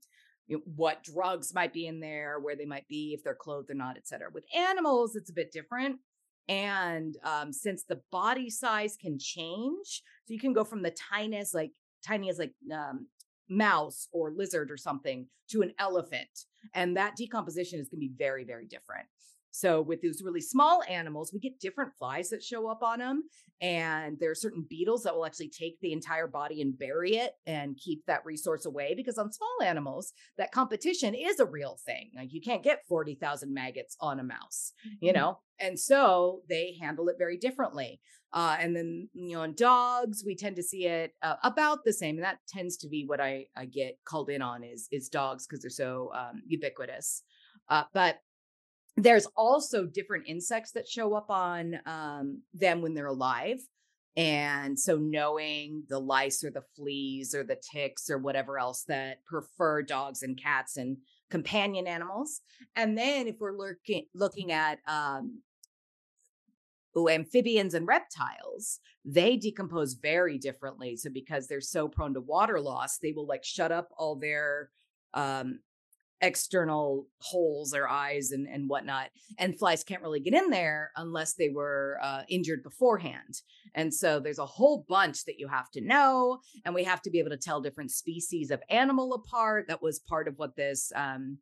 you 0.53 0.59
know, 0.59 0.62
what 0.77 1.03
drugs 1.03 1.55
might 1.55 1.73
be 1.73 1.87
in 1.87 1.99
there, 1.99 2.38
where 2.38 2.55
they 2.55 2.67
might 2.67 2.87
be, 2.87 3.15
if 3.15 3.25
they're 3.25 3.35
clothed 3.35 3.71
or 3.71 3.75
not, 3.75 3.97
et 3.97 4.07
cetera. 4.07 4.29
With 4.31 4.45
animals, 4.55 5.17
it's 5.17 5.31
a 5.31 5.35
bit 5.35 5.51
different. 5.51 5.97
And 6.47 7.17
um, 7.25 7.55
since 7.55 7.85
the 7.85 8.03
body 8.11 8.51
size 8.51 8.99
can 9.01 9.19
change, 9.19 10.03
so 10.25 10.35
you 10.35 10.38
can 10.38 10.53
go 10.53 10.62
from 10.62 10.83
the 10.83 10.95
tiniest, 11.11 11.55
like 11.55 11.71
tiny 12.07 12.29
as 12.29 12.38
like 12.38 12.53
um, 12.71 13.07
mouse 13.49 14.09
or 14.12 14.31
lizard 14.31 14.71
or 14.71 14.77
something, 14.77 15.27
to 15.53 15.62
an 15.62 15.73
elephant, 15.79 16.29
and 16.75 16.97
that 16.99 17.17
decomposition 17.17 17.81
is 17.81 17.88
going 17.88 18.01
to 18.01 18.09
be 18.09 18.12
very, 18.19 18.45
very 18.45 18.67
different. 18.67 19.07
So 19.53 19.81
with 19.81 20.01
these 20.01 20.23
really 20.25 20.41
small 20.41 20.83
animals, 20.88 21.33
we 21.33 21.38
get 21.38 21.61
different 21.61 21.93
flies 21.99 22.31
that 22.31 22.43
show 22.43 22.69
up 22.69 22.83
on 22.83 22.99
them, 22.99 23.23
and 23.61 24.19
there 24.19 24.31
are 24.31 24.35
certain 24.35 24.67
beetles 24.69 25.05
that 25.05 25.15
will 25.15 25.27
actually 25.27 25.51
take 25.51 25.79
the 25.81 25.93
entire 25.93 26.27
body 26.27 26.61
and 26.61 26.77
bury 26.77 27.17
it 27.17 27.33
and 27.47 27.77
keep 27.77 28.05
that 28.07 28.25
resource 28.25 28.67
away. 28.67 28.95
Because 28.97 29.19
on 29.19 29.33
small 29.33 29.62
animals, 29.62 30.12
that 30.38 30.53
competition 30.53 31.15
is 31.15 31.38
a 31.38 31.47
real 31.47 31.79
thing. 31.87 32.11
Like 32.17 32.33
you 32.33 32.41
can't 32.41 32.65
get 32.65 32.85
forty 32.88 33.15
thousand 33.15 33.55
maggots 33.55 33.97
on 34.01 34.19
a 34.19 34.25
mouse 34.25 34.73
you 35.01 35.12
know 35.12 35.38
and 35.61 35.79
so 35.79 36.41
they 36.49 36.77
handle 36.81 37.09
it 37.09 37.17
very 37.19 37.37
differently 37.37 38.01
uh, 38.33 38.57
and 38.59 38.75
then 38.75 39.09
you 39.12 39.37
know 39.37 39.43
in 39.43 39.55
dogs 39.55 40.23
we 40.27 40.35
tend 40.35 40.57
to 40.57 40.62
see 40.62 40.87
it 40.87 41.12
uh, 41.23 41.37
about 41.43 41.81
the 41.85 41.93
same 41.93 42.17
and 42.17 42.25
that 42.25 42.38
tends 42.49 42.77
to 42.77 42.88
be 42.88 43.05
what 43.07 43.21
i 43.21 43.45
i 43.57 43.65
get 43.65 43.97
called 44.05 44.31
in 44.31 44.43
on 44.43 44.65
is 44.65 44.88
is 44.91 45.09
dogs 45.09 45.47
because 45.47 45.62
they're 45.62 45.71
so 45.71 46.11
um, 46.15 46.43
ubiquitous 46.47 47.23
uh, 47.69 47.85
but 47.93 48.19
there's 48.97 49.27
also 49.37 49.87
different 49.87 50.25
insects 50.27 50.73
that 50.73 50.89
show 50.89 51.15
up 51.15 51.31
on 51.31 51.79
um, 51.87 52.43
them 52.55 52.83
when 52.83 52.95
they're 52.95 53.07
alive 53.07 53.61
and 54.15 54.79
so 54.79 54.97
knowing 54.97 55.85
the 55.89 55.99
lice 55.99 56.45
or 56.45 56.51
the 56.51 56.65
fleas 56.77 57.35
or 57.35 57.43
the 57.43 57.57
ticks 57.73 58.11
or 58.11 58.19
whatever 58.19 58.59
else 58.59 58.85
that 58.87 59.25
prefer 59.25 59.83
dogs 59.83 60.23
and 60.23 60.39
cats 60.41 60.77
and 60.77 60.99
companion 61.31 61.87
animals 61.87 62.43
and 62.77 62.97
then 62.99 63.27
if 63.27 63.37
we're 63.41 63.57
looking 63.57 64.05
looking 64.15 64.53
at 64.53 64.79
um 64.87 65.39
ooh, 66.97 67.09
amphibians 67.09 67.75
and 67.75 67.87
reptiles, 67.87 68.81
they 69.05 69.37
decompose 69.37 69.95
very 69.95 70.39
differently. 70.39 70.97
So 70.97 71.11
because 71.11 71.47
they're 71.47 71.61
so 71.61 71.89
prone 71.89 72.15
to 72.15 72.21
water 72.21 72.61
loss, 72.61 72.99
they 72.99 73.13
will 73.13 73.27
like 73.27 73.45
shut 73.45 73.73
up 73.73 73.89
all 73.97 74.17
their 74.17 74.71
um 75.15 75.61
external 76.23 77.09
holes 77.19 77.75
or 77.75 77.89
eyes 77.89 78.31
and, 78.31 78.47
and 78.47 78.69
whatnot. 78.69 79.11
And 79.39 79.59
flies 79.59 79.85
can't 79.85 80.03
really 80.03 80.21
get 80.21 80.35
in 80.35 80.51
there 80.51 80.93
unless 80.97 81.35
they 81.35 81.49
were 81.49 81.99
uh, 82.03 82.23
injured 82.29 82.63
beforehand. 82.63 83.43
And 83.75 83.93
so 83.93 84.21
there's 84.21 84.39
a 84.39 84.47
whole 84.47 84.87
bunch 84.89 85.25
that 85.25 85.39
you 85.39 85.49
have 85.49 85.71
to 85.73 85.81
know. 85.81 86.39
And 86.65 86.75
we 86.75 86.85
have 86.85 87.03
to 87.03 87.11
be 87.11 87.19
able 87.19 87.31
to 87.31 87.37
tell 87.37 87.61
different 87.61 87.91
species 87.91 88.51
of 88.51 88.63
animal 88.71 89.13
apart. 89.15 89.67
That 89.69 89.83
was 89.83 89.99
part 89.99 90.29
of 90.29 90.35
what 90.37 90.57
this 90.57 90.93
um, 90.95 91.39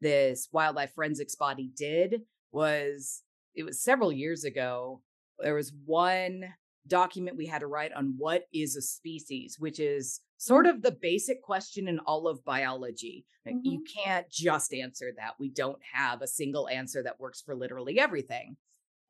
this 0.00 0.48
wildlife 0.52 0.92
forensics 0.94 1.36
body 1.36 1.70
did 1.76 2.22
was 2.52 3.22
it 3.54 3.64
was 3.64 3.82
several 3.82 4.12
years 4.12 4.44
ago. 4.44 5.02
There 5.38 5.54
was 5.54 5.72
one 5.84 6.44
document 6.86 7.36
we 7.36 7.46
had 7.46 7.60
to 7.60 7.66
write 7.66 7.92
on 7.92 8.14
what 8.16 8.44
is 8.52 8.76
a 8.76 8.82
species, 8.82 9.56
which 9.58 9.80
is 9.80 10.20
sort 10.38 10.66
of 10.66 10.82
the 10.82 10.92
basic 10.92 11.42
question 11.42 11.88
in 11.88 11.98
all 12.00 12.28
of 12.28 12.44
biology. 12.44 13.24
Like, 13.44 13.56
You 13.62 13.78
mm-hmm. 13.78 14.02
can't 14.04 14.30
just 14.30 14.74
answer 14.74 15.12
that. 15.16 15.34
We 15.38 15.50
don't 15.50 15.78
have 15.92 16.20
a 16.20 16.26
single 16.26 16.68
answer 16.68 17.02
that 17.02 17.20
works 17.20 17.40
for 17.40 17.54
literally 17.54 17.98
everything. 17.98 18.56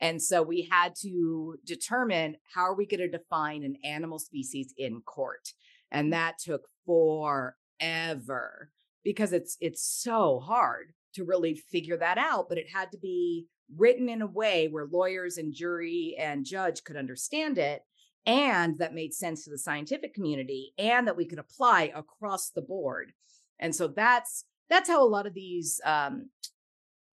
And 0.01 0.21
so 0.21 0.43
we 0.43 0.69
had 0.71 0.95
to 1.03 1.57
determine 1.65 2.37
how 2.55 2.63
are 2.63 2.75
we 2.75 2.87
going 2.87 3.01
to 3.01 3.09
define 3.09 3.63
an 3.63 3.77
animal 3.83 4.19
species 4.19 4.75
in 4.77 5.01
court. 5.01 5.53
And 5.91 6.07
mm-hmm. 6.07 6.11
that 6.13 6.39
took 6.39 6.69
forever 6.85 8.71
because 9.03 9.33
it's 9.33 9.57
it's 9.61 9.83
so 9.83 10.41
hard 10.41 10.93
to 11.15 11.25
really 11.25 11.55
figure 11.55 11.97
that 11.97 12.19
out, 12.19 12.49
but 12.49 12.59
it 12.59 12.67
had 12.73 12.93
to 12.93 12.99
be 12.99 13.47
written 13.75 14.09
in 14.09 14.21
a 14.21 14.27
way 14.27 14.69
where 14.69 14.87
lawyers 14.91 15.39
and 15.39 15.55
jury 15.55 16.15
and 16.19 16.45
judge 16.45 16.85
could 16.85 16.97
understand 16.97 17.59
it 17.59 17.83
and 18.27 18.79
that 18.79 18.95
made 18.95 19.15
sense 19.15 19.45
to 19.45 19.51
the 19.51 19.59
scientific 19.59 20.15
community 20.15 20.73
and 20.79 21.07
that 21.07 21.17
we 21.17 21.25
could 21.25 21.39
apply 21.39 21.93
across 21.95 22.51
the 22.51 22.63
board. 22.63 23.13
And 23.59 23.75
so 23.75 23.89
that's 23.89 24.45
that's 24.69 24.89
how 24.89 25.03
a 25.03 25.09
lot 25.09 25.27
of 25.27 25.35
these 25.35 25.81
um, 25.85 26.29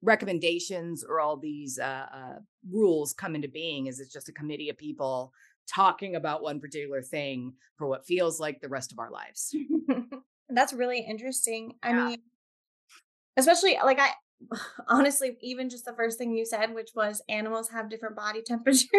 recommendations 0.01 1.03
or 1.03 1.20
all 1.20 1.38
these 1.38 1.80
uh, 1.80 2.05
uh, 2.14 2.39
rules 2.70 3.14
come 3.14 3.36
into 3.36 3.47
being. 3.47 3.88
Is 3.88 3.99
it's 3.99 4.11
just 4.11 4.30
a 4.30 4.34
committee 4.34 4.70
of 4.70 4.78
people 4.78 5.32
talking 5.68 6.16
about 6.16 6.41
one 6.43 6.59
particular 6.59 7.01
thing 7.01 7.53
for 7.78 7.88
what 7.88 8.05
feels 8.05 8.39
like 8.39 8.59
the 8.59 8.70
rest 8.70 8.91
of 8.91 8.99
our 8.99 9.09
lives. 9.11 9.55
That's 10.49 10.74
really 10.74 10.99
interesting. 10.99 11.76
I 11.82 11.89
Yeah. 11.91 12.05
mean, 12.09 12.22
especially 13.38 13.78
like 13.84 13.99
I 13.99 14.09
honestly, 14.88 15.38
even 15.41 15.69
just 15.69 15.86
the 15.86 15.93
first 15.93 16.17
thing 16.17 16.36
you 16.36 16.45
said, 16.45 16.73
which 16.73 16.91
was 16.95 17.21
animals 17.29 17.69
have 17.69 17.89
different 17.89 18.15
body 18.15 18.41
temperatures. 18.45 18.89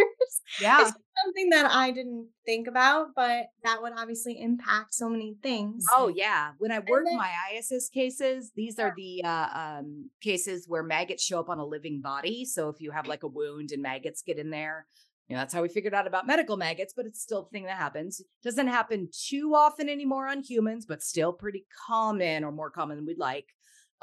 Yeah. 0.60 0.80
It's 0.80 0.92
something 1.24 1.50
that 1.50 1.70
I 1.70 1.90
didn't 1.90 2.28
think 2.46 2.66
about, 2.66 3.08
but 3.14 3.46
that 3.62 3.82
would 3.82 3.92
obviously 3.96 4.40
impact 4.40 4.94
so 4.94 5.08
many 5.08 5.36
things. 5.42 5.84
Oh 5.92 6.12
yeah. 6.14 6.52
When 6.58 6.72
I 6.72 6.78
work 6.80 7.04
then- 7.06 7.16
my 7.16 7.32
ISS 7.54 7.88
cases, 7.88 8.52
these 8.54 8.78
are 8.78 8.92
the 8.96 9.22
uh, 9.24 9.48
um, 9.54 10.10
cases 10.22 10.66
where 10.68 10.82
maggots 10.82 11.22
show 11.22 11.40
up 11.40 11.48
on 11.48 11.58
a 11.58 11.66
living 11.66 12.00
body. 12.00 12.44
So 12.44 12.68
if 12.68 12.76
you 12.80 12.90
have 12.90 13.06
like 13.06 13.22
a 13.22 13.28
wound 13.28 13.70
and 13.72 13.82
maggots 13.82 14.22
get 14.22 14.38
in 14.38 14.50
there, 14.50 14.86
you 15.28 15.34
know 15.34 15.40
that's 15.40 15.54
how 15.54 15.62
we 15.62 15.68
figured 15.68 15.94
out 15.94 16.06
about 16.06 16.26
medical 16.26 16.58
maggots. 16.58 16.92
But 16.94 17.06
it's 17.06 17.22
still 17.22 17.46
a 17.46 17.48
thing 17.48 17.64
that 17.64 17.78
happens. 17.78 18.20
Doesn't 18.42 18.68
happen 18.68 19.08
too 19.10 19.54
often 19.54 19.88
anymore 19.88 20.28
on 20.28 20.42
humans, 20.42 20.84
but 20.86 21.02
still 21.02 21.32
pretty 21.32 21.64
common 21.86 22.44
or 22.44 22.52
more 22.52 22.70
common 22.70 22.96
than 22.98 23.06
we'd 23.06 23.18
like. 23.18 23.46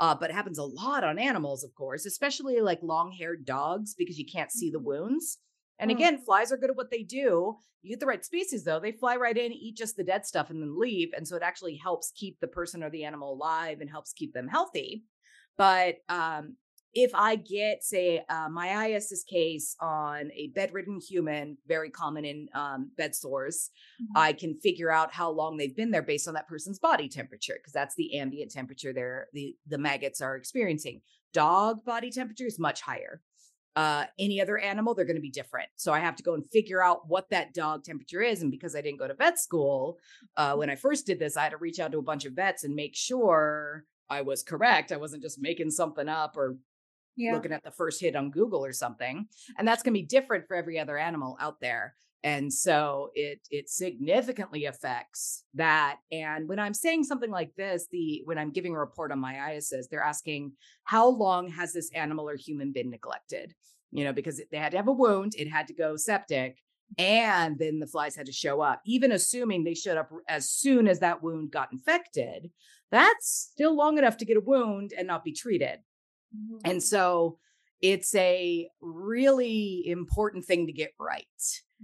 Uh, 0.01 0.15
but 0.15 0.31
it 0.31 0.33
happens 0.33 0.57
a 0.57 0.63
lot 0.63 1.03
on 1.03 1.19
animals, 1.19 1.63
of 1.63 1.73
course, 1.75 2.07
especially 2.07 2.59
like 2.59 2.79
long-haired 2.81 3.45
dogs 3.45 3.93
because 3.95 4.17
you 4.17 4.25
can't 4.25 4.51
see 4.51 4.71
the 4.71 4.79
wounds. 4.79 5.37
And 5.77 5.91
Mm. 5.91 5.95
again, 5.95 6.17
flies 6.17 6.51
are 6.51 6.57
good 6.57 6.71
at 6.71 6.75
what 6.75 6.89
they 6.89 7.03
do. 7.03 7.55
You 7.83 7.89
get 7.91 7.99
the 7.99 8.07
right 8.07 8.25
species, 8.25 8.63
though, 8.63 8.79
they 8.79 8.91
fly 8.91 9.15
right 9.15 9.37
in, 9.37 9.51
eat 9.51 9.77
just 9.77 9.95
the 9.95 10.03
dead 10.03 10.25
stuff, 10.25 10.49
and 10.49 10.61
then 10.61 10.79
leave. 10.79 11.13
And 11.15 11.27
so 11.27 11.35
it 11.35 11.43
actually 11.43 11.75
helps 11.75 12.11
keep 12.15 12.39
the 12.39 12.47
person 12.47 12.83
or 12.83 12.89
the 12.89 13.03
animal 13.03 13.31
alive 13.33 13.79
and 13.79 13.89
helps 13.89 14.11
keep 14.13 14.33
them 14.33 14.47
healthy. 14.47 15.03
But 15.57 15.97
um, 16.09 16.57
if 16.93 17.11
I 17.13 17.35
get, 17.35 17.83
say, 17.83 18.23
uh, 18.29 18.49
case 19.27 19.75
on 19.79 20.31
a 20.33 20.47
bedridden 20.53 20.99
human, 20.99 21.57
very 21.67 21.89
common 21.89 22.25
in 22.25 22.49
um, 22.53 22.91
bed 22.97 23.15
sores, 23.15 23.69
Mhm. 24.01 24.07
I 24.15 24.33
can 24.33 24.59
figure 24.59 24.91
out 24.91 25.11
how 25.11 25.29
long 25.31 25.57
they've 25.57 25.75
been 25.75 25.91
there 25.91 26.01
based 26.01 26.27
on 26.27 26.33
that 26.33 26.47
person's 26.47 26.79
body 26.79 27.07
temperature, 27.07 27.55
because 27.55 27.73
that's 27.73 27.95
the 27.95 28.17
ambient 28.17 28.51
temperature 28.51 28.93
there 28.93 29.27
the 29.33 29.57
the 29.67 29.77
maggots 29.77 30.21
are 30.21 30.35
experiencing. 30.35 31.01
Dog 31.33 31.85
body 31.85 32.11
temperature 32.11 32.45
is 32.45 32.59
much 32.59 32.81
higher 32.81 33.21
uh, 33.75 34.05
any 34.19 34.41
other 34.41 34.57
animal, 34.57 34.93
they're 34.93 35.05
going 35.05 35.15
to 35.15 35.21
be 35.21 35.29
different. 35.31 35.69
So 35.75 35.93
I 35.93 35.99
have 35.99 36.15
to 36.17 36.23
go 36.23 36.33
and 36.33 36.43
figure 36.51 36.83
out 36.83 37.07
what 37.07 37.29
that 37.29 37.53
dog 37.53 37.83
temperature 37.83 38.21
is. 38.21 38.41
And 38.41 38.51
because 38.51 38.75
I 38.75 38.81
didn't 38.81 38.99
go 38.99 39.07
to 39.07 39.13
vet 39.13 39.39
school, 39.39 39.97
uh, 40.35 40.55
when 40.55 40.69
I 40.69 40.75
first 40.75 41.05
did 41.05 41.19
this, 41.19 41.37
I 41.37 41.43
had 41.43 41.51
to 41.51 41.57
reach 41.57 41.79
out 41.79 41.91
to 41.93 41.97
a 41.99 42.03
bunch 42.03 42.25
of 42.25 42.33
vets 42.33 42.63
and 42.63 42.75
make 42.75 42.95
sure 42.95 43.85
I 44.09 44.21
was 44.21 44.43
correct. 44.43 44.91
I 44.91 44.97
wasn't 44.97 45.23
just 45.23 45.41
making 45.41 45.71
something 45.71 46.09
up 46.09 46.35
or 46.35 46.57
yeah. 47.21 47.33
looking 47.33 47.51
at 47.51 47.63
the 47.63 47.71
first 47.71 48.01
hit 48.01 48.15
on 48.15 48.31
Google 48.31 48.63
or 48.65 48.73
something. 48.73 49.27
And 49.57 49.67
that's 49.67 49.83
going 49.83 49.93
to 49.93 49.99
be 49.99 50.05
different 50.05 50.47
for 50.47 50.55
every 50.55 50.79
other 50.79 50.97
animal 50.97 51.37
out 51.39 51.59
there. 51.59 51.95
And 52.23 52.53
so 52.53 53.09
it 53.15 53.39
it 53.49 53.69
significantly 53.69 54.65
affects 54.65 55.43
that. 55.55 55.97
And 56.11 56.47
when 56.47 56.59
I'm 56.59 56.73
saying 56.73 57.05
something 57.05 57.31
like 57.31 57.55
this, 57.55 57.87
the 57.91 58.21
when 58.25 58.37
I'm 58.37 58.51
giving 58.51 58.75
a 58.75 58.79
report 58.79 59.11
on 59.11 59.19
myiasis, 59.19 59.89
they're 59.89 60.03
asking 60.03 60.51
how 60.83 61.07
long 61.07 61.49
has 61.49 61.73
this 61.73 61.89
animal 61.95 62.29
or 62.29 62.35
human 62.35 62.71
been 62.71 62.91
neglected? 62.91 63.55
You 63.91 64.03
know, 64.03 64.13
because 64.13 64.39
they 64.51 64.57
had 64.57 64.71
to 64.71 64.77
have 64.77 64.87
a 64.87 64.91
wound, 64.91 65.33
it 65.35 65.49
had 65.49 65.67
to 65.67 65.73
go 65.73 65.97
septic, 65.97 66.59
and 66.97 67.57
then 67.57 67.79
the 67.79 67.87
flies 67.87 68.15
had 68.15 68.27
to 68.27 68.31
show 68.31 68.61
up. 68.61 68.81
Even 68.85 69.11
assuming 69.11 69.63
they 69.63 69.73
showed 69.73 69.97
up 69.97 70.11
as 70.27 70.49
soon 70.49 70.87
as 70.87 70.99
that 70.99 71.23
wound 71.23 71.51
got 71.51 71.71
infected, 71.71 72.51
that's 72.91 73.49
still 73.51 73.75
long 73.75 73.97
enough 73.97 74.17
to 74.17 74.25
get 74.25 74.37
a 74.37 74.41
wound 74.41 74.93
and 74.95 75.07
not 75.07 75.23
be 75.23 75.33
treated. 75.33 75.79
Mhm. 76.35 76.59
And 76.65 76.83
so 76.83 77.37
it's 77.81 78.13
a 78.15 78.69
really 78.81 79.83
important 79.87 80.45
thing 80.45 80.67
to 80.67 80.73
get 80.73 80.91
right. 80.99 81.25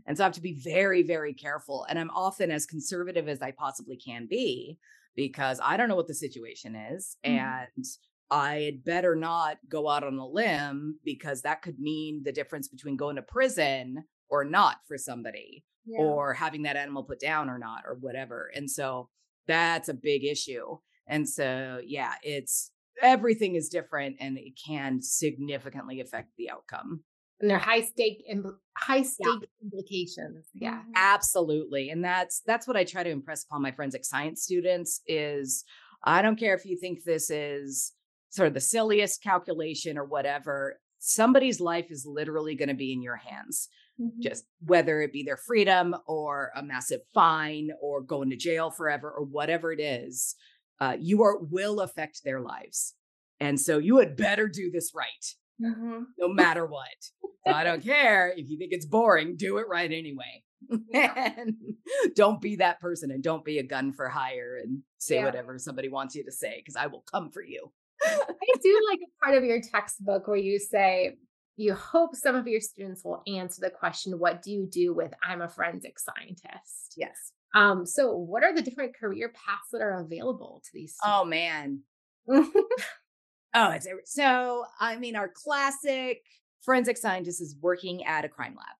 And 0.05 0.15
so 0.15 0.23
I 0.23 0.27
have 0.27 0.33
to 0.35 0.41
be 0.41 0.53
very, 0.53 1.01
very 1.03 1.33
careful. 1.33 1.85
And 1.89 1.97
I'm 1.97 2.11
often 2.11 2.51
as 2.51 2.65
conservative 2.67 3.27
as 3.27 3.41
I 3.41 3.51
possibly 3.51 3.97
can 3.97 4.27
be 4.27 4.77
because 5.15 5.59
I 5.63 5.75
don't 5.75 5.89
know 5.89 5.95
what 5.95 6.07
the 6.07 6.13
situation 6.13 6.75
is. 6.75 7.17
Mhm. 7.25 7.29
And 7.31 7.85
I 8.29 8.55
had 8.61 8.83
better 8.83 9.15
not 9.15 9.57
go 9.67 9.89
out 9.89 10.03
on 10.03 10.17
a 10.17 10.27
limb 10.27 10.99
because 11.03 11.41
that 11.41 11.61
could 11.61 11.79
mean 11.79 12.21
the 12.23 12.31
difference 12.31 12.67
between 12.67 12.95
going 12.97 13.15
to 13.15 13.21
prison 13.23 14.03
or 14.29 14.43
not 14.43 14.77
for 14.87 14.97
somebody 14.97 15.65
Yeah. 15.85 15.99
or 16.01 16.33
having 16.33 16.63
that 16.63 16.75
animal 16.75 17.03
put 17.05 17.19
down 17.19 17.49
or 17.49 17.57
not 17.57 17.83
or 17.85 17.95
whatever. 17.95 18.51
And 18.53 18.69
so 18.69 19.09
that's 19.47 19.87
a 19.89 19.93
big 19.93 20.25
issue. 20.25 20.77
And 21.07 21.27
so 21.27 21.81
yeah, 21.85 22.15
it's 22.21 22.71
everything 23.01 23.55
is 23.55 23.69
different 23.69 24.17
and 24.19 24.37
it 24.37 24.53
can 24.65 25.01
significantly 25.01 25.99
affect 26.01 26.29
the 26.37 26.49
outcome. 26.49 27.03
And 27.39 27.49
they're 27.49 27.59
high 27.59 27.81
stake 27.81 28.23
impl- 28.33 28.57
high 28.77 29.03
stake 29.03 29.47
implications. 29.61 30.47
Yeah. 30.55 30.81
Mhm. 30.81 30.91
Absolutely. 30.95 31.89
And 31.91 32.03
that's 32.03 32.41
that's 32.47 32.67
what 32.67 32.75
I 32.77 32.83
try 32.83 33.03
to 33.03 33.09
impress 33.09 33.43
upon 33.45 33.61
my 33.61 33.71
forensic 33.71 34.05
science 34.05 34.43
students 34.43 35.01
is 35.05 35.63
I 36.03 36.21
don't 36.21 36.39
care 36.39 36.55
if 36.55 36.65
you 36.65 36.77
think 36.77 37.03
this 37.03 37.29
is 37.29 37.93
sort 38.29 38.47
of 38.47 38.53
the 38.53 38.59
silliest 38.59 39.21
calculation 39.23 39.97
or 39.97 40.05
whatever. 40.05 40.79
Somebody's 40.99 41.59
life 41.61 41.87
is 41.91 42.05
literally 42.07 42.55
going 42.55 42.69
to 42.69 42.75
be 42.75 42.91
in 42.91 43.01
your 43.01 43.17
hands. 43.17 43.69
Mhm. 43.99 44.19
just 44.21 44.45
whether 44.63 45.01
it 45.01 45.11
be 45.11 45.23
their 45.23 45.37
freedom 45.37 45.95
or 46.05 46.51
a 46.55 46.61
massive 46.61 47.01
fine 47.15 47.71
or 47.81 47.99
going 47.99 48.29
to 48.29 48.35
jail 48.35 48.69
forever 48.69 49.09
or 49.11 49.23
whatever 49.25 49.71
it 49.71 49.79
is, 49.79 50.35
uh, 50.79 50.95
you 50.99 51.23
are 51.23 51.37
will 51.39 51.79
affect 51.81 52.23
their 52.23 52.39
lives. 52.41 52.93
And 53.39 53.59
so 53.59 53.77
you 53.77 53.97
had 53.97 54.15
better 54.15 54.47
do 54.47 54.71
this 54.71 54.93
right, 54.95 55.35
Mhm. 55.61 56.05
no 56.17 56.27
matter 56.27 56.65
what. 56.65 56.87
So 57.45 57.53
I 57.53 57.63
don't 57.63 57.83
care 57.83 58.33
if 58.35 58.49
you 58.49 58.57
think 58.57 58.71
it's 58.73 58.85
boring, 58.85 59.35
do 59.37 59.57
it 59.59 59.67
right 59.67 59.91
anyway. 59.91 60.43
and 60.93 61.55
don't 62.15 62.41
be 62.41 62.55
that 62.57 62.79
person 62.79 63.11
and 63.11 63.21
don't 63.23 63.45
be 63.45 63.59
a 63.59 63.63
gun 63.63 63.93
for 63.93 64.09
hire 64.09 64.57
and 64.61 64.81
say 64.97 65.15
Yeah. 65.17 65.25
whatever 65.25 65.57
somebody 65.59 65.87
wants 65.87 66.15
you 66.15 66.23
to 66.25 66.31
say 66.31 66.57
because 66.57 66.75
I 66.75 66.87
will 66.87 67.03
come 67.11 67.29
for 67.31 67.43
you. 67.43 67.71
I 68.03 68.53
do 68.61 68.87
like 68.89 68.99
a 69.01 69.25
part 69.25 69.37
of 69.37 69.43
your 69.43 69.61
textbook 69.61 70.27
where 70.27 70.35
you 70.37 70.57
say 70.59 71.17
you 71.57 71.73
hope 71.73 72.15
some 72.15 72.35
of 72.35 72.47
your 72.47 72.59
students 72.61 73.03
will 73.03 73.21
answer 73.27 73.61
the 73.61 73.69
question, 73.71 74.19
what 74.19 74.41
do 74.41 74.51
you 74.51 74.67
do 74.69 74.93
with 74.93 75.13
I'm 75.23 75.41
a 75.41 75.47
forensic 75.49 75.97
scientist? 75.99 76.93
yes. 76.97 77.31
Um, 77.55 77.85
so 77.85 78.15
what 78.15 78.43
are 78.43 78.53
the 78.53 78.61
different 78.61 78.95
career 78.95 79.29
paths 79.29 79.69
that 79.71 79.81
are 79.81 79.99
available 80.01 80.61
to 80.65 80.69
these 80.73 80.95
Oh 81.03 81.25
man, 81.25 81.81
Oh, 83.53 83.71
it's 83.71 83.87
so. 84.05 84.65
I 84.79 84.97
mean, 84.97 85.15
our 85.15 85.29
classic 85.29 86.21
forensic 86.61 86.97
scientist 86.97 87.41
is 87.41 87.55
working 87.59 88.05
at 88.05 88.25
a 88.25 88.29
crime 88.29 88.55
lab, 88.55 88.75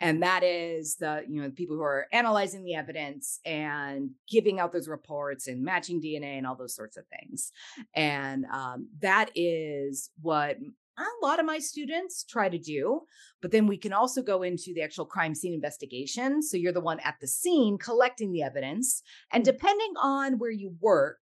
and 0.00 0.22
that 0.22 0.42
is 0.42 0.96
the 0.96 1.24
you 1.28 1.42
know 1.42 1.48
the 1.48 1.54
people 1.54 1.76
who 1.76 1.82
are 1.82 2.06
analyzing 2.10 2.64
the 2.64 2.74
evidence 2.74 3.40
and 3.44 4.10
giving 4.26 4.60
out 4.60 4.72
those 4.72 4.88
reports 4.88 5.46
and 5.46 5.62
matching 5.62 6.00
DNA 6.00 6.38
and 6.38 6.46
all 6.46 6.56
those 6.56 6.74
sorts 6.74 6.96
of 6.96 7.04
things. 7.08 7.52
And 7.94 8.46
um, 8.46 8.88
that 9.00 9.30
is 9.34 10.10
what 10.22 10.56
a 10.98 11.26
lot 11.26 11.40
of 11.40 11.46
my 11.46 11.58
students 11.58 12.24
try 12.24 12.48
to 12.48 12.58
do. 12.58 13.00
But 13.42 13.50
then 13.50 13.66
we 13.66 13.76
can 13.76 13.92
also 13.92 14.22
go 14.22 14.42
into 14.42 14.72
the 14.74 14.82
actual 14.82 15.06
crime 15.06 15.34
scene 15.34 15.54
investigation. 15.54 16.42
So 16.42 16.56
you're 16.56 16.72
the 16.72 16.80
one 16.80 17.00
at 17.00 17.16
the 17.20 17.26
scene 17.26 17.78
collecting 17.78 18.32
the 18.32 18.42
evidence, 18.42 19.02
and 19.32 19.44
depending 19.44 19.94
on 20.00 20.38
where 20.38 20.50
you 20.50 20.74
work 20.80 21.18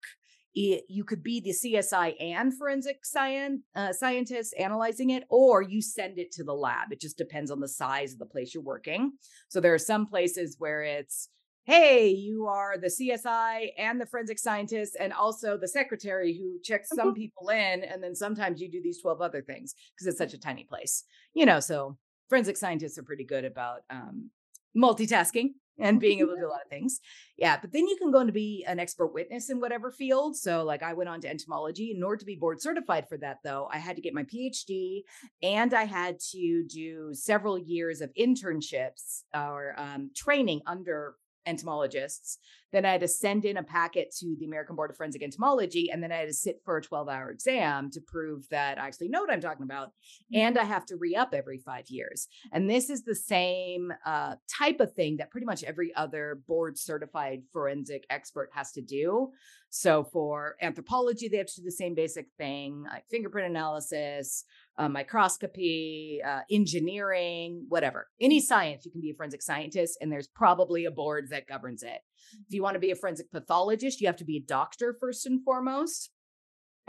it, 0.55 0.86
you 0.89 1.03
could 1.03 1.24
be 1.24 1.39
the 1.39 1.51
CSI 1.51 2.15
and 2.20 2.57
forensic 2.57 3.05
science 3.05 3.61
uh, 3.76 3.93
scientist 3.93 4.55
analyzing 4.57 5.11
it, 5.11 5.24
or 5.30 5.61
you 5.61 5.82
send 5.82 6.17
it 6.17 6.32
to 6.34 6.43
the 6.43 6.53
lab. 6.53 6.91
It 6.91 6.99
just 6.99 7.17
depends 7.17 7.51
on 7.51 7.59
the 7.59 7.67
size 7.67 8.13
of 8.13 8.20
the 8.20 8.26
place 8.26 8.53
you're 8.53 8.63
working. 8.63 9.13
So 9.49 9.61
there 9.61 9.74
are 9.74 9.80
some 9.80 10.07
places 10.07 10.55
where 10.57 10.82
it's, 10.82 11.30
hey, 11.66 12.10
you 12.10 12.47
are 12.47 12.78
the 12.78 12.88
CSI 12.88 13.70
and 13.78 14.01
the 14.01 14.05
forensic 14.05 14.39
scientist, 14.39 14.97
and 14.99 15.14
also 15.14 15.57
the 15.57 15.68
secretary 15.68 16.38
who 16.38 16.60
checks 16.64 16.89
some 16.93 17.14
people 17.14 17.49
in, 17.49 17.84
and 17.84 18.03
then 18.03 18.16
sometimes 18.16 18.62
you 18.62 18.70
do 18.70 18.82
these 18.82 19.01
twelve 19.01 19.22
other 19.22 19.41
things 19.41 19.76
because 19.95 20.07
it's 20.07 20.18
such 20.18 20.34
a 20.34 20.39
tiny 20.39 20.64
place, 20.64 21.03
you 21.34 21.45
know. 21.45 21.60
So 21.60 21.97
forensic 22.30 22.57
scientists 22.57 22.97
are 22.97 23.03
pretty 23.03 23.26
good 23.26 23.45
about 23.45 23.82
um, 23.89 24.30
multitasking 24.78 25.51
and 25.80 25.99
being 25.99 26.20
able 26.20 26.34
to 26.34 26.41
do 26.41 26.45
a 26.45 26.49
lot 26.49 26.62
of 26.64 26.70
things. 26.70 26.99
Yeah, 27.38 27.57
but 27.60 27.72
then 27.72 27.88
you 27.88 27.95
can 27.97 28.12
go 28.12 28.26
to 28.26 28.32
be 28.32 28.66
an 28.68 28.80
expert 28.80 29.14
witness 29.14 29.49
in 29.49 29.60
whatever 29.60 29.91
field. 29.91 30.36
So, 30.36 30.64
like, 30.64 30.84
I 30.84 30.93
went 30.93 31.10
on 31.10 31.22
to 31.22 31.30
entomology. 31.30 31.93
In 31.95 32.03
order 32.03 32.18
to 32.18 32.26
be 32.26 32.36
board 32.36 32.62
certified 32.62 33.07
for 33.07 33.18
that, 33.20 33.38
though, 33.43 33.70
I 33.72 33.78
had 33.78 33.95
to 33.95 34.01
get 34.01 34.14
my 34.14 34.24
PhD 34.24 35.03
and 35.41 35.74
I 35.74 35.86
had 35.86 36.20
to 36.32 36.64
do 36.68 37.12
several 37.14 37.57
years 37.57 38.01
of 38.01 38.12
internships 38.20 39.24
or 39.34 39.74
um, 39.78 40.12
training 40.16 40.62
under 40.68 41.16
entomologists. 41.45 42.39
Then 42.71 42.85
I 42.85 42.91
had 42.91 43.01
to 43.01 43.07
send 43.07 43.45
in 43.45 43.57
a 43.57 43.63
packet 43.63 44.13
to 44.19 44.35
the 44.39 44.45
American 44.45 44.75
Board 44.75 44.91
of 44.91 44.97
Forensic 44.97 45.23
Entomology, 45.23 45.89
and 45.91 46.03
then 46.03 46.11
I 46.11 46.17
had 46.17 46.27
to 46.27 46.33
sit 46.33 46.61
for 46.63 46.77
a 46.77 46.81
12 46.81 47.09
hour 47.09 47.31
exam 47.31 47.89
to 47.91 48.01
prove 48.01 48.47
that 48.49 48.77
I 48.77 48.85
actually 48.85 49.09
know 49.09 49.21
what 49.21 49.31
I'm 49.31 49.41
talking 49.41 49.63
about. 49.63 49.91
And 50.33 50.57
I 50.57 50.63
have 50.63 50.85
to 50.87 50.97
re 50.97 51.15
up 51.15 51.33
every 51.33 51.57
five 51.57 51.89
years. 51.89 52.27
And 52.51 52.69
this 52.69 52.89
is 52.89 53.03
the 53.03 53.15
same 53.15 53.91
uh, 54.05 54.35
type 54.57 54.79
of 54.79 54.93
thing 54.93 55.17
that 55.17 55.31
pretty 55.31 55.45
much 55.45 55.63
every 55.63 55.93
other 55.95 56.41
board 56.47 56.77
certified 56.77 57.41
forensic 57.51 58.05
expert 58.09 58.49
has 58.53 58.71
to 58.73 58.81
do. 58.81 59.31
So 59.69 60.03
for 60.03 60.55
anthropology, 60.61 61.27
they 61.27 61.37
have 61.37 61.47
to 61.47 61.61
do 61.61 61.65
the 61.65 61.71
same 61.71 61.93
basic 61.93 62.27
thing 62.37 62.85
like 62.87 63.05
fingerprint 63.09 63.49
analysis, 63.49 64.43
uh, 64.80 64.88
microscopy, 64.88 66.21
uh, 66.25 66.39
engineering, 66.49 67.65
whatever. 67.67 68.07
Any 68.21 68.39
science, 68.39 68.86
you 68.86 68.91
can 68.91 69.01
be 69.01 69.11
a 69.11 69.13
forensic 69.13 69.41
scientist, 69.41 69.97
and 69.99 70.09
there's 70.09 70.27
probably 70.27 70.86
a 70.86 70.91
board 70.91 71.27
that 71.32 71.47
governs 71.47 71.84
it. 71.84 71.99
If 72.47 72.53
you 72.53 72.63
want 72.63 72.75
to 72.75 72.80
be 72.80 72.91
a 72.91 72.95
forensic 72.95 73.30
pathologist, 73.30 73.99
you 73.99 74.07
have 74.07 74.15
to 74.15 74.25
be 74.25 74.38
a 74.38 74.41
doctor 74.41 74.95
first 74.97 75.25
and 75.25 75.43
foremost. 75.43 76.11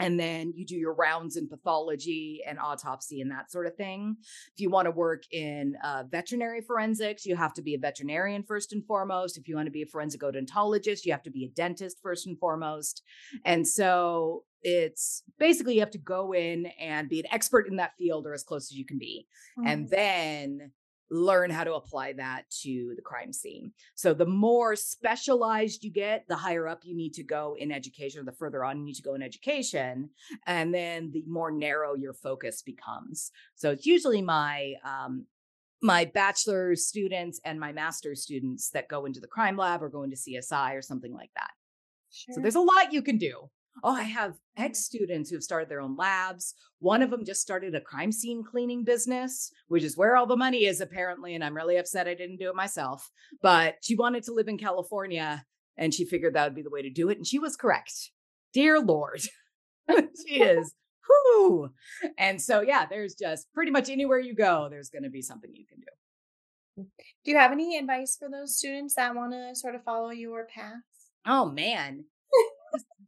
And 0.01 0.19
then 0.19 0.53
you 0.55 0.65
do 0.65 0.75
your 0.75 0.93
rounds 0.93 1.37
in 1.37 1.47
pathology 1.47 2.41
and 2.47 2.59
autopsy 2.59 3.21
and 3.21 3.31
that 3.31 3.51
sort 3.51 3.67
of 3.67 3.75
thing. 3.75 4.17
If 4.53 4.59
you 4.59 4.69
want 4.69 4.85
to 4.85 4.91
work 4.91 5.23
in 5.31 5.75
uh, 5.83 6.03
veterinary 6.09 6.61
forensics, 6.61 7.25
you 7.25 7.35
have 7.35 7.53
to 7.53 7.61
be 7.61 7.75
a 7.75 7.79
veterinarian 7.79 8.43
first 8.43 8.73
and 8.73 8.85
foremost. 8.85 9.37
If 9.37 9.47
you 9.47 9.55
want 9.55 9.67
to 9.67 9.71
be 9.71 9.83
a 9.83 9.87
forensic 9.87 10.21
odontologist, 10.21 11.05
you 11.05 11.11
have 11.11 11.23
to 11.23 11.31
be 11.31 11.45
a 11.45 11.49
dentist 11.49 11.97
first 12.01 12.27
and 12.27 12.37
foremost. 12.39 13.03
And 13.45 13.67
so 13.67 14.43
it's 14.63 15.23
basically 15.39 15.75
you 15.75 15.79
have 15.79 15.91
to 15.91 15.97
go 15.97 16.33
in 16.33 16.67
and 16.79 17.09
be 17.09 17.19
an 17.19 17.25
expert 17.31 17.67
in 17.67 17.77
that 17.77 17.95
field 17.97 18.27
or 18.27 18.33
as 18.33 18.43
close 18.43 18.71
as 18.71 18.77
you 18.77 18.85
can 18.85 18.97
be. 18.97 19.27
Mm-hmm. 19.57 19.67
And 19.67 19.89
then 19.89 20.71
learn 21.11 21.51
how 21.51 21.65
to 21.65 21.75
apply 21.75 22.13
that 22.13 22.43
to 22.61 22.93
the 22.95 23.01
crime 23.01 23.33
scene. 23.33 23.73
So 23.95 24.13
the 24.13 24.25
more 24.25 24.77
specialized 24.77 25.83
you 25.83 25.91
get, 25.91 26.25
the 26.29 26.37
higher 26.37 26.67
up 26.67 26.79
you 26.83 26.95
need 26.95 27.13
to 27.15 27.23
go 27.23 27.55
in 27.59 27.71
education, 27.71 28.21
or 28.21 28.23
the 28.23 28.31
further 28.31 28.63
on 28.63 28.79
you 28.79 28.85
need 28.85 28.95
to 28.95 29.03
go 29.03 29.13
in 29.13 29.21
education, 29.21 30.09
and 30.47 30.73
then 30.73 31.11
the 31.11 31.23
more 31.27 31.51
narrow 31.51 31.95
your 31.95 32.13
focus 32.13 32.61
becomes. 32.61 33.31
So 33.55 33.71
it's 33.71 33.85
usually 33.85 34.21
my 34.21 34.73
um, 34.85 35.25
my 35.81 36.05
bachelor 36.05 36.75
students 36.75 37.41
and 37.43 37.59
my 37.59 37.73
master's 37.73 38.21
students 38.21 38.69
that 38.69 38.87
go 38.87 39.05
into 39.05 39.19
the 39.19 39.27
crime 39.27 39.57
lab 39.57 39.83
or 39.83 39.89
go 39.89 40.03
into 40.03 40.15
CSI 40.15 40.75
or 40.75 40.81
something 40.81 41.13
like 41.13 41.31
that. 41.35 41.51
Sure. 42.11 42.35
So 42.35 42.41
there's 42.41 42.55
a 42.55 42.61
lot 42.61 42.93
you 42.93 43.01
can 43.01 43.17
do. 43.17 43.49
Oh, 43.83 43.95
I 43.95 44.03
have 44.03 44.35
ex 44.57 44.79
students 44.79 45.29
who 45.29 45.35
have 45.35 45.43
started 45.43 45.69
their 45.69 45.81
own 45.81 45.95
labs. 45.95 46.53
One 46.79 47.01
of 47.01 47.09
them 47.09 47.25
just 47.25 47.41
started 47.41 47.73
a 47.73 47.81
crime 47.81 48.11
scene 48.11 48.43
cleaning 48.43 48.83
business, 48.83 49.51
which 49.67 49.83
is 49.83 49.97
where 49.97 50.15
all 50.15 50.27
the 50.27 50.35
money 50.35 50.65
is, 50.65 50.81
apparently. 50.81 51.35
And 51.35 51.43
I'm 51.43 51.55
really 51.55 51.77
upset 51.77 52.07
I 52.07 52.13
didn't 52.13 52.37
do 52.37 52.49
it 52.49 52.55
myself. 52.55 53.09
But 53.41 53.75
she 53.81 53.95
wanted 53.95 54.23
to 54.23 54.33
live 54.33 54.47
in 54.47 54.57
California 54.57 55.45
and 55.77 55.93
she 55.93 56.05
figured 56.05 56.35
that 56.35 56.45
would 56.45 56.55
be 56.55 56.61
the 56.61 56.69
way 56.69 56.81
to 56.81 56.89
do 56.89 57.09
it. 57.09 57.17
And 57.17 57.25
she 57.25 57.39
was 57.39 57.55
correct. 57.55 58.11
Dear 58.53 58.79
Lord, 58.79 59.21
she 60.27 60.35
is. 60.41 60.73
Whoo. 61.09 61.69
And 62.17 62.41
so, 62.41 62.61
yeah, 62.61 62.85
there's 62.89 63.15
just 63.15 63.51
pretty 63.53 63.71
much 63.71 63.89
anywhere 63.89 64.19
you 64.19 64.35
go, 64.35 64.67
there's 64.69 64.89
going 64.89 65.03
to 65.03 65.09
be 65.09 65.21
something 65.21 65.51
you 65.53 65.65
can 65.65 65.79
do. 65.79 66.83
Mm. 66.83 66.87
Do 67.25 67.31
you 67.31 67.37
have 67.37 67.51
any 67.51 67.77
advice 67.77 68.15
for 68.17 68.29
those 68.29 68.57
students 68.57 68.95
that 68.95 69.15
want 69.15 69.33
to 69.33 69.55
sort 69.55 69.75
of 69.75 69.83
follow 69.83 70.09
your 70.11 70.45
path? 70.45 70.81
Oh, 71.25 71.49
man 71.49 72.05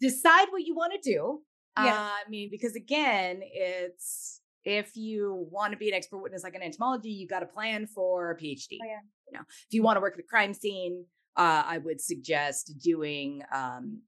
decide 0.03 0.47
what 0.49 0.63
you 0.63 0.75
want 0.75 0.93
to 0.93 1.09
do. 1.09 1.41
Yeah. 1.77 1.85
Uh, 1.85 2.11
I 2.25 2.29
mean, 2.29 2.49
because 2.51 2.75
again, 2.75 3.41
it's 3.41 4.41
if 4.65 4.95
you 4.95 5.47
want 5.51 5.71
to 5.71 5.77
be 5.77 5.89
an 5.89 5.95
expert 5.95 6.19
witness 6.19 6.43
like 6.43 6.55
an 6.55 6.61
entomology, 6.61 7.09
you 7.09 7.27
got 7.27 7.39
to 7.39 7.45
plan 7.45 7.87
for 7.87 8.31
a 8.31 8.37
PhD. 8.37 8.77
Oh, 8.81 8.85
yeah. 8.85 8.99
You 9.27 9.37
know, 9.37 9.43
if 9.49 9.71
you 9.71 9.81
want 9.81 9.97
to 9.97 10.01
work 10.01 10.13
at 10.13 10.17
the 10.17 10.23
crime 10.23 10.53
scene, 10.53 11.05
uh, 11.35 11.63
I 11.65 11.79
would 11.79 11.99
suggest 11.99 12.73
doing 12.81 13.41
um, 13.53 14.01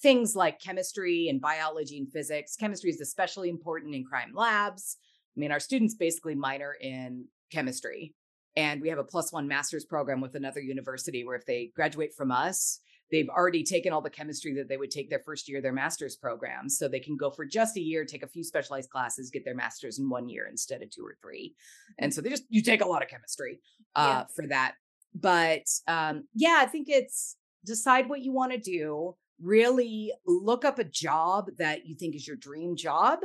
things 0.00 0.34
like 0.34 0.60
chemistry 0.60 1.28
and 1.28 1.40
biology 1.40 1.98
and 1.98 2.10
physics. 2.10 2.56
Chemistry 2.56 2.90
is 2.90 3.00
especially 3.00 3.50
important 3.50 3.94
in 3.94 4.04
crime 4.04 4.32
labs. 4.34 4.96
I 5.36 5.40
mean, 5.40 5.52
our 5.52 5.60
students 5.60 5.94
basically 5.94 6.34
minor 6.34 6.74
in 6.80 7.26
chemistry, 7.50 8.14
and 8.56 8.80
we 8.80 8.88
have 8.88 8.98
a 8.98 9.04
plus 9.04 9.32
one 9.32 9.48
master's 9.48 9.84
program 9.84 10.20
with 10.20 10.34
another 10.34 10.60
university 10.60 11.24
where 11.24 11.36
if 11.36 11.46
they 11.46 11.70
graduate 11.74 12.14
from 12.16 12.30
us, 12.30 12.80
they've 13.12 13.28
already 13.28 13.62
taken 13.62 13.92
all 13.92 14.00
the 14.00 14.10
chemistry 14.10 14.54
that 14.54 14.68
they 14.68 14.76
would 14.76 14.90
take 14.90 15.08
their 15.08 15.20
first 15.20 15.48
year 15.48 15.60
their 15.60 15.72
master's 15.72 16.16
program 16.16 16.68
so 16.68 16.88
they 16.88 16.98
can 16.98 17.16
go 17.16 17.30
for 17.30 17.44
just 17.44 17.76
a 17.76 17.80
year 17.80 18.04
take 18.04 18.24
a 18.24 18.28
few 18.28 18.42
specialized 18.42 18.90
classes 18.90 19.30
get 19.30 19.44
their 19.44 19.54
master's 19.54 19.98
in 19.98 20.08
one 20.08 20.28
year 20.28 20.48
instead 20.50 20.82
of 20.82 20.90
two 20.90 21.04
or 21.04 21.16
three. 21.22 21.54
And 21.98 22.12
so 22.12 22.20
they 22.20 22.30
just 22.30 22.44
you 22.48 22.62
take 22.62 22.80
a 22.80 22.88
lot 22.88 23.02
of 23.02 23.08
chemistry 23.08 23.60
uh, 23.94 24.24
yeah. 24.24 24.24
for 24.34 24.46
that. 24.48 24.74
But 25.14 25.68
um, 25.86 26.24
yeah 26.34 26.58
i 26.60 26.66
think 26.66 26.88
it's 26.88 27.36
decide 27.64 28.08
what 28.08 28.22
you 28.22 28.32
want 28.32 28.50
to 28.50 28.58
do 28.58 29.14
really 29.40 30.12
look 30.26 30.64
up 30.64 30.78
a 30.78 30.84
job 30.84 31.50
that 31.58 31.86
you 31.86 31.94
think 31.94 32.14
is 32.14 32.26
your 32.26 32.36
dream 32.36 32.76
job 32.76 33.18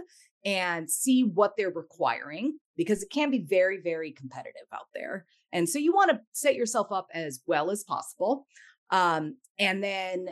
and 0.45 0.89
see 0.89 1.23
what 1.23 1.53
they're 1.57 1.71
requiring 1.71 2.57
because 2.75 3.03
it 3.03 3.09
can 3.09 3.31
be 3.31 3.39
very 3.39 3.79
very 3.81 4.11
competitive 4.11 4.67
out 4.73 4.87
there. 4.93 5.25
And 5.53 5.67
so 5.67 5.79
you 5.79 5.93
want 5.93 6.11
to 6.11 6.19
set 6.33 6.55
yourself 6.55 6.91
up 6.91 7.07
as 7.13 7.41
well 7.47 7.71
as 7.71 7.83
possible 7.83 8.45
um, 8.91 9.37
and 9.59 9.83
then 9.83 10.29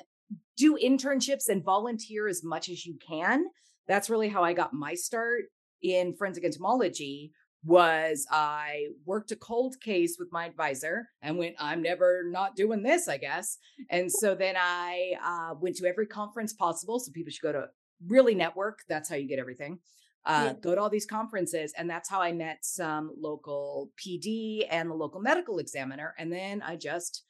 do 0.57 0.77
internships 0.81 1.49
and 1.49 1.63
volunteer 1.63 2.27
as 2.27 2.43
much 2.43 2.69
as 2.69 2.85
you 2.85 2.97
can. 3.05 3.45
That's 3.87 4.09
really 4.09 4.29
how 4.29 4.43
I 4.43 4.53
got 4.53 4.73
my 4.73 4.93
start 4.95 5.43
in 5.81 6.15
forensic 6.15 6.43
entomology 6.43 7.31
was 7.65 8.27
I 8.29 8.87
worked 9.05 9.31
a 9.31 9.35
cold 9.35 9.75
case 9.81 10.17
with 10.19 10.31
my 10.31 10.45
advisor 10.45 11.07
and 11.21 11.37
went, 11.37 11.55
I'm 11.59 11.81
never 11.81 12.23
not 12.29 12.55
doing 12.55 12.83
this, 12.83 13.07
I 13.07 13.17
guess. 13.17 13.57
And 13.89 14.11
so 14.11 14.35
then 14.35 14.55
I 14.55 15.13
uh, 15.23 15.55
went 15.59 15.75
to 15.77 15.87
every 15.87 16.05
conference 16.05 16.53
possible. 16.53 16.99
So 16.99 17.11
people 17.11 17.31
should 17.31 17.41
go 17.41 17.51
to 17.51 17.65
really 18.05 18.35
network. 18.35 18.79
That's 18.87 19.09
how 19.09 19.15
you 19.15 19.27
get 19.27 19.39
everything. 19.39 19.79
Uh, 20.25 20.43
yeah. 20.47 20.53
Go 20.61 20.75
to 20.75 20.81
all 20.81 20.89
these 20.89 21.07
conferences. 21.07 21.73
And 21.75 21.89
that's 21.89 22.09
how 22.09 22.21
I 22.21 22.33
met 22.33 22.59
some 22.61 23.11
local 23.19 23.91
PD 23.97 24.67
and 24.69 24.89
the 24.89 24.95
local 24.95 25.19
medical 25.19 25.57
examiner. 25.57 26.13
And 26.19 26.31
then 26.31 26.61
I 26.61 26.75
just 26.75 27.23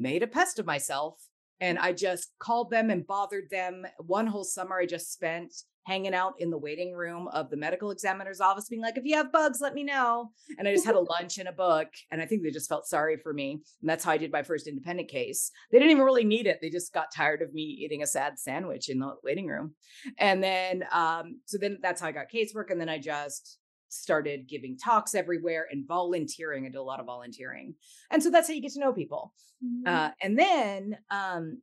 made 0.00 0.22
a 0.22 0.26
pest 0.26 0.58
of 0.58 0.66
myself. 0.66 1.14
And 1.60 1.78
I 1.78 1.92
just 1.92 2.32
called 2.38 2.70
them 2.70 2.88
and 2.88 3.06
bothered 3.06 3.50
them. 3.50 3.84
One 3.98 4.26
whole 4.26 4.44
summer 4.44 4.80
I 4.80 4.86
just 4.86 5.12
spent 5.12 5.52
hanging 5.84 6.14
out 6.14 6.34
in 6.38 6.50
the 6.50 6.58
waiting 6.58 6.92
room 6.94 7.28
of 7.28 7.50
the 7.50 7.56
medical 7.56 7.90
examiner's 7.90 8.40
office, 8.40 8.68
being 8.68 8.82
like, 8.82 8.96
if 8.96 9.04
you 9.04 9.16
have 9.16 9.32
bugs, 9.32 9.60
let 9.60 9.74
me 9.74 9.82
know. 9.82 10.30
And 10.58 10.68
I 10.68 10.72
just 10.72 10.86
had 10.86 10.94
a 10.94 11.00
lunch 11.18 11.38
and 11.38 11.48
a 11.48 11.52
book. 11.52 11.88
And 12.10 12.20
I 12.20 12.26
think 12.26 12.42
they 12.42 12.50
just 12.50 12.68
felt 12.68 12.86
sorry 12.86 13.16
for 13.16 13.32
me. 13.32 13.60
And 13.80 13.90
that's 13.90 14.04
how 14.04 14.12
I 14.12 14.16
did 14.16 14.32
my 14.32 14.42
first 14.42 14.66
independent 14.66 15.08
case. 15.08 15.50
They 15.70 15.78
didn't 15.78 15.90
even 15.90 16.04
really 16.04 16.24
need 16.24 16.46
it. 16.46 16.58
They 16.62 16.70
just 16.70 16.92
got 16.94 17.14
tired 17.14 17.42
of 17.42 17.52
me 17.52 17.62
eating 17.62 18.02
a 18.02 18.06
sad 18.06 18.38
sandwich 18.38 18.88
in 18.88 18.98
the 18.98 19.14
waiting 19.22 19.46
room. 19.46 19.74
And 20.18 20.42
then, 20.42 20.84
um, 20.92 21.40
so 21.46 21.58
then 21.58 21.78
that's 21.82 22.00
how 22.00 22.08
I 22.08 22.12
got 22.12 22.30
casework. 22.32 22.70
And 22.70 22.80
then 22.80 22.88
I 22.88 22.98
just 22.98 23.58
started 23.90 24.48
giving 24.48 24.78
talks 24.78 25.14
everywhere 25.14 25.66
and 25.70 25.86
volunteering. 25.86 26.64
I 26.64 26.68
did 26.68 26.76
a 26.76 26.82
lot 26.82 27.00
of 27.00 27.06
volunteering. 27.06 27.74
And 28.10 28.22
so 28.22 28.30
that's 28.30 28.48
how 28.48 28.54
you 28.54 28.62
get 28.62 28.72
to 28.72 28.80
know 28.80 28.92
people. 28.92 29.34
Mm-hmm. 29.64 29.92
Uh, 29.92 30.10
and 30.22 30.38
then 30.38 30.96
um, 31.10 31.60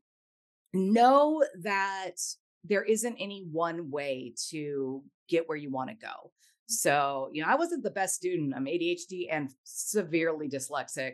know 0.73 1.43
that 1.61 2.17
there 2.63 2.83
isn't 2.83 3.15
any 3.19 3.47
one 3.51 3.89
way 3.89 4.33
to 4.49 5.03
get 5.29 5.47
where 5.47 5.57
you 5.57 5.71
want 5.71 5.89
to 5.89 5.95
go. 5.95 6.31
So, 6.67 7.29
you 7.31 7.41
know, 7.41 7.49
I 7.49 7.55
wasn't 7.55 7.83
the 7.83 7.91
best 7.91 8.15
student. 8.15 8.53
I'm 8.55 8.65
ADHD 8.65 9.27
and 9.31 9.49
severely 9.63 10.49
dyslexic. 10.49 11.13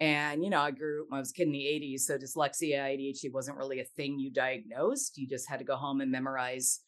And, 0.00 0.42
you 0.42 0.50
know, 0.50 0.60
I 0.60 0.72
grew 0.72 1.06
when 1.08 1.18
I 1.18 1.20
was 1.20 1.30
a 1.30 1.34
kid 1.34 1.46
in 1.46 1.52
the 1.52 1.58
80s. 1.58 2.00
So 2.00 2.18
dyslexia, 2.18 2.78
ADHD 2.78 3.32
wasn't 3.32 3.58
really 3.58 3.80
a 3.80 3.84
thing 3.84 4.18
you 4.18 4.32
diagnosed. 4.32 5.18
You 5.18 5.28
just 5.28 5.48
had 5.48 5.60
to 5.60 5.64
go 5.64 5.76
home 5.76 6.00
and 6.00 6.10
memorize 6.10 6.80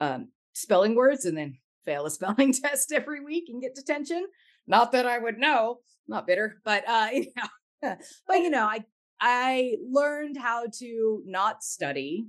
um, 0.00 0.28
spelling 0.54 0.94
words 0.94 1.24
and 1.24 1.36
then 1.36 1.56
fail 1.88 2.04
a 2.04 2.10
spelling 2.10 2.52
test 2.64 2.92
every 2.92 3.24
week 3.24 3.44
and 3.48 3.62
get 3.62 3.74
detention. 3.74 4.26
Not 4.66 4.92
that 4.92 5.06
I 5.06 5.18
would 5.18 5.38
know, 5.38 5.78
not 6.06 6.26
bitter, 6.26 6.60
but 6.64 6.86
uh, 6.86 7.08
you 7.12 7.32
know, 7.36 7.96
but 8.26 8.38
you 8.38 8.50
know, 8.50 8.64
I 8.64 8.84
I 9.20 9.76
learned 9.90 10.36
how 10.36 10.66
to 10.80 11.22
not 11.26 11.62
study 11.62 12.26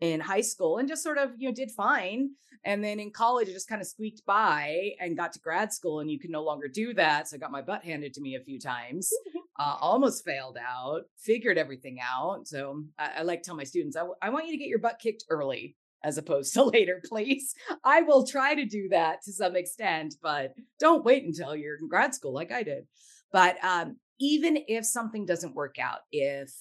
in 0.00 0.20
high 0.20 0.40
school 0.40 0.78
and 0.78 0.88
just 0.88 1.02
sort 1.02 1.18
of 1.18 1.30
you 1.36 1.48
know 1.48 1.54
did 1.54 1.70
fine. 1.70 2.30
And 2.64 2.82
then 2.84 3.00
in 3.00 3.10
college 3.10 3.48
i 3.48 3.52
just 3.52 3.68
kind 3.68 3.80
of 3.80 3.88
squeaked 3.88 4.24
by 4.24 4.92
and 5.00 5.16
got 5.16 5.32
to 5.32 5.40
grad 5.40 5.72
school 5.72 5.98
and 5.98 6.08
you 6.08 6.20
can 6.20 6.30
no 6.30 6.44
longer 6.44 6.68
do 6.68 6.94
that 6.94 7.26
so 7.26 7.34
i 7.34 7.38
got 7.40 7.50
my 7.50 7.60
butt 7.60 7.84
handed 7.84 8.14
to 8.14 8.20
me 8.20 8.36
a 8.36 8.44
few 8.44 8.60
times 8.60 9.10
uh, 9.58 9.76
almost 9.80 10.24
failed 10.24 10.56
out 10.64 11.00
figured 11.18 11.58
everything 11.58 11.98
out. 12.00 12.46
So 12.46 12.84
i, 13.00 13.10
I 13.18 13.22
like 13.22 13.42
tell 13.42 13.56
my 13.56 13.64
students 13.64 13.96
I, 13.96 14.04
I 14.22 14.30
want 14.30 14.46
you 14.46 14.52
to 14.52 14.58
get 14.58 14.68
your 14.68 14.78
butt 14.78 15.00
kicked 15.02 15.24
early 15.28 15.74
as 16.04 16.18
opposed 16.18 16.54
to 16.54 16.62
later, 16.64 17.00
please. 17.04 17.54
I 17.84 18.02
will 18.02 18.26
try 18.26 18.54
to 18.54 18.64
do 18.64 18.88
that 18.90 19.22
to 19.22 19.32
some 19.32 19.56
extent, 19.56 20.14
but 20.22 20.54
don't 20.78 21.04
wait 21.04 21.24
until 21.24 21.56
you're 21.56 21.78
in 21.78 21.88
grad 21.88 22.14
school 22.14 22.34
like 22.34 22.52
I 22.52 22.62
did. 22.62 22.86
But 23.32 23.62
um, 23.64 23.96
even 24.20 24.58
if 24.68 24.84
something 24.84 25.26
doesn't 25.26 25.54
work 25.54 25.78
out, 25.78 26.00
if 26.10 26.52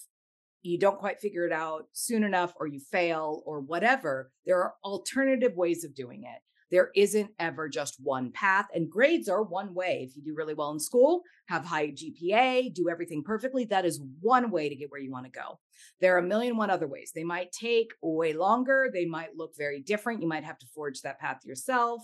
you 0.64 0.78
don't 0.78 1.00
quite 1.00 1.20
figure 1.20 1.46
it 1.46 1.52
out 1.52 1.86
soon 1.92 2.24
enough 2.24 2.54
or 2.60 2.68
you 2.68 2.80
fail 2.80 3.42
or 3.46 3.60
whatever, 3.60 4.32
there 4.46 4.62
are 4.62 4.74
alternative 4.84 5.56
ways 5.56 5.84
of 5.84 5.96
doing 5.96 6.24
it. 6.24 6.42
There 6.72 6.90
isn't 6.96 7.32
ever 7.38 7.68
just 7.68 7.98
one 8.02 8.32
path, 8.32 8.68
and 8.74 8.90
grades 8.90 9.28
are 9.28 9.44
one 9.44 9.74
way. 9.74 10.08
If 10.08 10.16
you 10.16 10.24
do 10.24 10.34
really 10.34 10.54
well 10.54 10.72
in 10.72 10.80
school, 10.80 11.22
have 11.48 11.66
high 11.66 11.90
GPA, 11.90 12.74
do 12.74 12.90
everything 12.90 13.24
perfectly, 13.24 13.66
that 13.66 13.86
is 13.86 14.02
one 14.22 14.52
way 14.52 14.70
to 14.70 14.76
get 14.76 14.90
where 14.90 15.02
you 15.02 15.12
want 15.12 15.26
to 15.26 15.32
go. 15.32 15.60
There 16.00 16.16
are 16.16 16.20
a 16.20 16.24
million 16.24 16.56
one 16.56 16.70
other 16.70 16.88
ways. 16.88 17.12
They 17.14 17.26
might 17.26 17.52
take 17.52 17.92
way 18.02 18.34
longer, 18.34 18.90
they 18.92 19.06
might 19.06 19.36
look 19.36 19.52
very 19.58 19.82
different. 19.82 20.22
You 20.22 20.28
might 20.28 20.46
have 20.46 20.60
to 20.60 20.68
forge 20.74 21.02
that 21.02 21.20
path 21.20 21.42
yourself, 21.46 22.02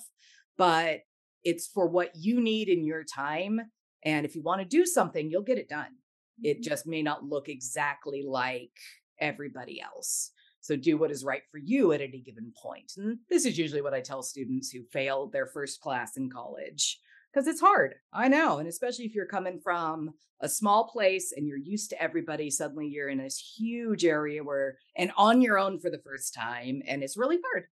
but 0.58 1.00
it's 1.44 1.68
for 1.68 1.88
what 1.88 2.12
you 2.16 2.42
need 2.42 2.68
in 2.68 2.84
your 2.84 3.04
time. 3.04 3.62
And 4.04 4.26
if 4.26 4.36
you 4.36 4.42
want 4.42 4.62
to 4.62 4.68
do 4.68 4.86
something, 4.86 5.32
you'll 5.32 5.44
get 5.44 5.58
it 5.58 5.70
done. 5.70 5.96
It 6.44 6.58
mm-hmm. 6.58 6.70
just 6.70 6.86
may 6.86 7.02
not 7.02 7.24
look 7.24 7.48
exactly 7.48 8.24
like 8.28 8.72
everybody 9.20 9.82
else. 9.82 10.32
So 10.68 10.76
do 10.76 10.98
what 10.98 11.12
is 11.12 11.24
right 11.24 11.44
for 11.50 11.60
you 11.60 11.94
at 11.94 12.02
any 12.02 12.20
given 12.20 12.52
point. 12.62 12.92
And 12.98 13.20
this 13.30 13.46
is 13.46 13.58
usually 13.58 13.82
what 13.82 13.94
I 13.94 14.02
tell 14.02 14.22
students 14.22 14.70
who 14.70 14.84
fail 14.92 15.30
their 15.30 15.46
first 15.46 15.80
class 15.80 16.18
in 16.18 16.30
college 16.30 17.00
because 17.32 17.48
it's 17.48 17.62
hard. 17.62 17.96
I 18.12 18.28
know. 18.28 18.58
And 18.58 18.68
especially 18.68 19.06
if 19.06 19.16
you're 19.16 19.28
coming 19.28 19.62
from 19.64 20.12
a 20.42 20.50
small 20.50 20.90
place 20.90 21.34
and 21.34 21.48
you're 21.48 21.58
used 21.58 21.92
to 21.92 22.04
everybody, 22.04 22.50
suddenly 22.50 22.86
you're 22.88 23.08
in 23.08 23.20
this 23.20 23.54
huge 23.58 24.04
area 24.04 24.44
where 24.44 24.78
and 24.98 25.14
on 25.16 25.42
your 25.42 25.58
own 25.58 25.80
for 25.80 25.90
the 25.90 26.02
first 26.06 26.34
time. 26.34 26.82
And 26.86 27.02
it's 27.02 27.16
really 27.16 27.40
hard. 27.50 27.68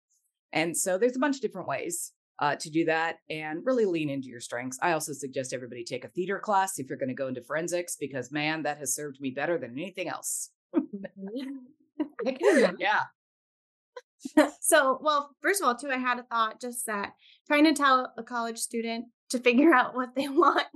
And 0.51 0.75
so 0.75 0.97
there's 0.97 1.15
a 1.15 1.19
bunch 1.19 1.37
of 1.37 1.41
different 1.41 1.69
ways 1.69 2.11
uh, 2.39 2.57
to 2.57 2.69
do 2.69 2.83
that 2.85 3.19
and 3.29 3.65
really 3.65 3.85
lean 3.85 4.09
into 4.09 4.27
your 4.27 4.41
strengths. 4.41 4.77
I 4.81 4.91
also 4.91 5.13
suggest 5.13 5.53
everybody 5.53 5.85
take 5.85 6.03
a 6.03 6.09
theater 6.09 6.39
class 6.39 6.77
if 6.77 6.89
you're 6.89 6.97
going 6.97 7.07
to 7.07 7.15
go 7.15 7.29
into 7.29 7.41
forensics 7.41 7.95
because 7.97 8.33
man, 8.33 8.63
that 8.63 8.79
has 8.79 8.93
served 8.93 9.21
me 9.21 9.29
better 9.29 9.57
than 9.57 9.71
anything 9.79 10.09
else. 10.09 10.49
Yeah. 12.77 13.03
so, 14.61 14.99
well, 15.01 15.35
first 15.41 15.61
of 15.61 15.67
all, 15.67 15.75
too, 15.75 15.89
I 15.89 15.97
had 15.97 16.19
a 16.19 16.23
thought 16.23 16.61
just 16.61 16.85
that 16.85 17.13
trying 17.47 17.65
to 17.65 17.73
tell 17.73 18.13
a 18.17 18.23
college 18.23 18.57
student 18.59 19.05
to 19.29 19.39
figure 19.39 19.73
out 19.73 19.95
what 19.95 20.15
they 20.15 20.27
want. 20.27 20.67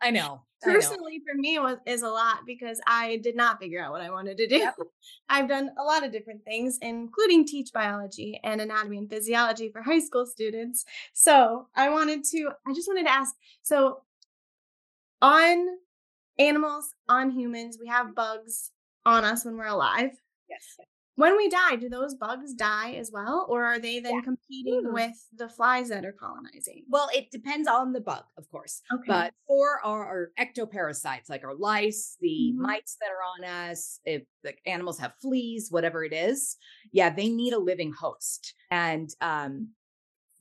I 0.00 0.10
know. 0.10 0.42
Personally, 0.62 1.20
for 1.26 1.36
me, 1.36 1.58
was 1.58 1.78
is 1.86 2.02
a 2.02 2.08
lot 2.08 2.40
because 2.46 2.80
I 2.86 3.16
did 3.16 3.34
not 3.34 3.58
figure 3.58 3.82
out 3.82 3.90
what 3.90 4.00
I 4.00 4.10
wanted 4.10 4.36
to 4.38 4.46
do. 4.46 4.58
Yep. 4.58 4.76
I've 5.28 5.48
done 5.48 5.70
a 5.76 5.82
lot 5.82 6.04
of 6.04 6.12
different 6.12 6.44
things, 6.44 6.78
including 6.80 7.46
teach 7.46 7.72
biology 7.72 8.38
and 8.44 8.60
anatomy 8.60 8.98
and 8.98 9.10
physiology 9.10 9.70
for 9.70 9.82
high 9.82 9.98
school 9.98 10.24
students. 10.24 10.84
So 11.14 11.66
I 11.74 11.90
wanted 11.90 12.22
to, 12.24 12.50
I 12.66 12.74
just 12.74 12.86
wanted 12.86 13.06
to 13.06 13.12
ask. 13.12 13.34
So 13.62 14.02
on 15.20 15.66
animals, 16.38 16.94
on 17.08 17.30
humans, 17.30 17.78
we 17.80 17.88
have 17.88 18.14
bugs 18.14 18.70
on 19.04 19.24
us 19.24 19.44
when 19.44 19.56
we're 19.56 19.66
alive. 19.66 20.12
Yes 20.52 20.86
when 21.16 21.36
we 21.36 21.48
die, 21.48 21.76
do 21.76 21.88
those 21.88 22.14
bugs 22.14 22.54
die 22.54 22.92
as 22.94 23.10
well? 23.12 23.46
Or 23.48 23.64
are 23.64 23.78
they 23.78 24.00
then 24.00 24.16
yeah. 24.16 24.20
competing 24.22 24.84
mm. 24.86 24.92
with 24.92 25.12
the 25.36 25.48
flies 25.48 25.90
that 25.90 26.06
are 26.06 26.14
colonizing? 26.18 26.84
Well, 26.88 27.08
it 27.14 27.30
depends 27.30 27.68
on 27.68 27.92
the 27.92 28.00
bug, 28.00 28.24
of 28.38 28.50
course. 28.50 28.80
Okay. 28.92 29.04
But 29.06 29.34
for 29.46 29.80
our, 29.84 30.06
our 30.06 30.30
ectoparasites, 30.40 31.28
like 31.28 31.44
our 31.44 31.54
lice, 31.54 32.16
the 32.20 32.52
mm-hmm. 32.52 32.62
mites 32.62 32.96
that 33.00 33.10
are 33.10 33.22
on 33.22 33.68
us, 33.68 34.00
if 34.04 34.22
the 34.42 34.54
animals 34.66 34.98
have 35.00 35.12
fleas, 35.20 35.68
whatever 35.70 36.02
it 36.02 36.14
is, 36.14 36.56
yeah, 36.92 37.10
they 37.10 37.28
need 37.28 37.52
a 37.52 37.58
living 37.58 37.92
host. 37.92 38.54
And 38.70 39.10
um, 39.20 39.68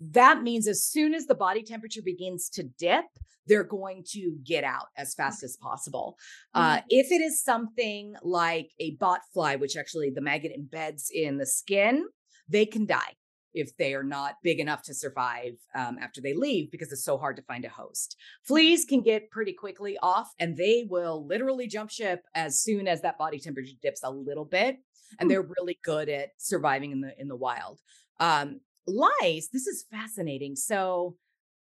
that 0.10 0.41
means 0.41 0.68
as 0.68 0.84
soon 0.84 1.14
as 1.14 1.28
the 1.28 1.36
body 1.36 1.64
temperature 1.64 2.02
begins 2.04 2.49
to 2.49 2.64
dip, 2.64 3.06
they're 3.47 3.64
going 3.64 4.04
to 4.12 4.38
get 4.43 4.64
out 4.64 4.88
as 4.97 5.14
fast 5.14 5.43
as 5.43 5.58
possible. 5.58 6.18
Uh, 6.54 6.78
mm-hmm. 6.78 6.86
if 6.89 7.12
it 7.12 7.22
is 7.22 7.43
something 7.43 8.16
like 8.24 8.72
a 8.80 8.95
bot 8.95 9.22
fly, 9.34 9.56
which 9.56 9.78
actually 9.78 10.10
the 10.10 10.22
maggot 10.22 10.52
embeds 10.58 11.10
in 11.14 11.38
the 11.38 11.45
skin, 11.45 12.06
they 12.47 12.66
can 12.66 12.86
die 12.86 13.14
if 13.54 13.76
they 13.78 13.93
are 13.93 14.04
not 14.04 14.36
big 14.43 14.60
enough 14.60 14.82
to 14.82 14.93
survive 14.93 15.54
um, 15.76 15.97
after 15.99 16.22
they 16.22 16.34
leave 16.34 16.72
because 16.72 16.91
it's 16.91 17.04
so 17.04 17.18
hard 17.18 17.36
to 17.36 17.41
find 17.43 17.66
a 17.66 17.70
host. 17.70 18.16
Fleas 18.47 18.86
can 18.86 19.02
get 19.02 19.30
pretty 19.30 19.54
quickly 19.54 19.97
off 20.02 20.30
and 20.39 20.56
they 20.56 20.86
will 20.89 21.26
literally 21.28 21.68
jump 21.68 21.89
ship 21.89 22.22
as 22.34 22.62
soon 22.62 22.88
as 22.88 23.02
that 23.02 23.18
body 23.18 23.39
temperature 23.39 23.74
dips 23.82 24.02
a 24.04 24.10
little 24.10 24.45
bit 24.45 24.78
and 25.20 25.28
hmm. 25.28 25.30
they're 25.30 25.49
really 25.60 25.78
good 25.84 26.10
at 26.10 26.30
surviving 26.38 26.91
in 26.91 27.02
the 27.02 27.20
in 27.20 27.28
the 27.28 27.36
wild. 27.36 27.80
Um, 28.20 28.62
lice, 28.88 29.50
this 29.52 29.68
is 29.68 29.86
fascinating. 29.92 30.56
So 30.56 31.16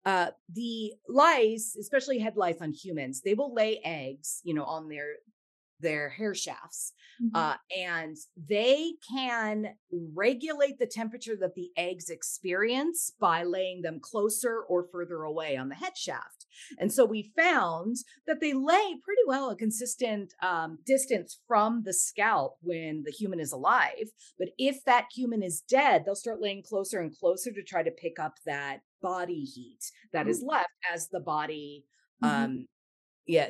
uh, 0.05 0.27
the 0.53 0.93
lice, 1.07 1.75
especially 1.79 2.19
head 2.19 2.37
lice 2.37 2.61
on 2.61 2.73
humans, 2.73 3.21
they 3.21 3.33
will 3.33 3.53
lay 3.53 3.79
eggs, 3.83 4.41
you 4.43 4.53
know, 4.53 4.63
on 4.63 4.89
their 4.89 5.15
their 5.79 6.09
hair 6.09 6.33
shafts, 6.33 6.93
mm-hmm. 7.21 7.35
uh, 7.35 7.55
and 7.77 8.17
they 8.37 8.93
can 9.09 9.75
regulate 10.13 10.79
the 10.79 10.85
temperature 10.85 11.35
that 11.39 11.55
the 11.55 11.69
eggs 11.77 12.09
experience 12.09 13.11
by 13.19 13.43
laying 13.43 13.81
them 13.81 13.99
closer 14.01 14.61
or 14.67 14.87
further 14.91 15.23
away 15.23 15.55
on 15.57 15.69
the 15.69 15.75
head 15.75 15.97
shaft. 15.97 16.45
And 16.77 16.91
so 16.91 17.05
we 17.05 17.31
found 17.37 17.97
that 18.27 18.41
they 18.41 18.53
lay 18.53 18.95
pretty 19.03 19.21
well 19.27 19.49
a 19.49 19.55
consistent 19.55 20.33
um, 20.41 20.79
distance 20.85 21.39
from 21.47 21.83
the 21.85 21.93
scalp 21.93 22.57
when 22.61 23.03
the 23.05 23.11
human 23.11 23.39
is 23.39 23.51
alive. 23.51 24.11
But 24.37 24.49
if 24.57 24.83
that 24.85 25.07
human 25.13 25.43
is 25.43 25.61
dead, 25.61 26.03
they'll 26.05 26.15
start 26.15 26.41
laying 26.41 26.63
closer 26.63 26.99
and 26.99 27.15
closer 27.15 27.51
to 27.51 27.63
try 27.63 27.83
to 27.83 27.91
pick 27.91 28.19
up 28.19 28.35
that 28.45 28.81
body 29.01 29.43
heat 29.43 29.91
that 30.11 30.21
mm-hmm. 30.21 30.29
is 30.29 30.43
left 30.45 30.69
as 30.93 31.09
the 31.09 31.19
body 31.19 31.85
mm-hmm. 32.23 32.43
um 32.43 32.67
yeah 33.25 33.49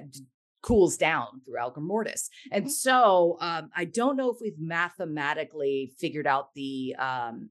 cools 0.62 0.98
down 0.98 1.28
through 1.46 1.56
rigor 1.56 1.80
mortis 1.80 2.30
and 2.52 2.66
mm-hmm. 2.66 2.72
so 2.72 3.38
um 3.42 3.70
i 3.76 3.86
don't 3.86 4.18
know 4.18 4.30
if 4.30 4.38
we've 4.42 4.60
mathematically 4.60 5.94
figured 6.00 6.28
out 6.28 6.54
the 6.54 6.96
um 7.00 7.50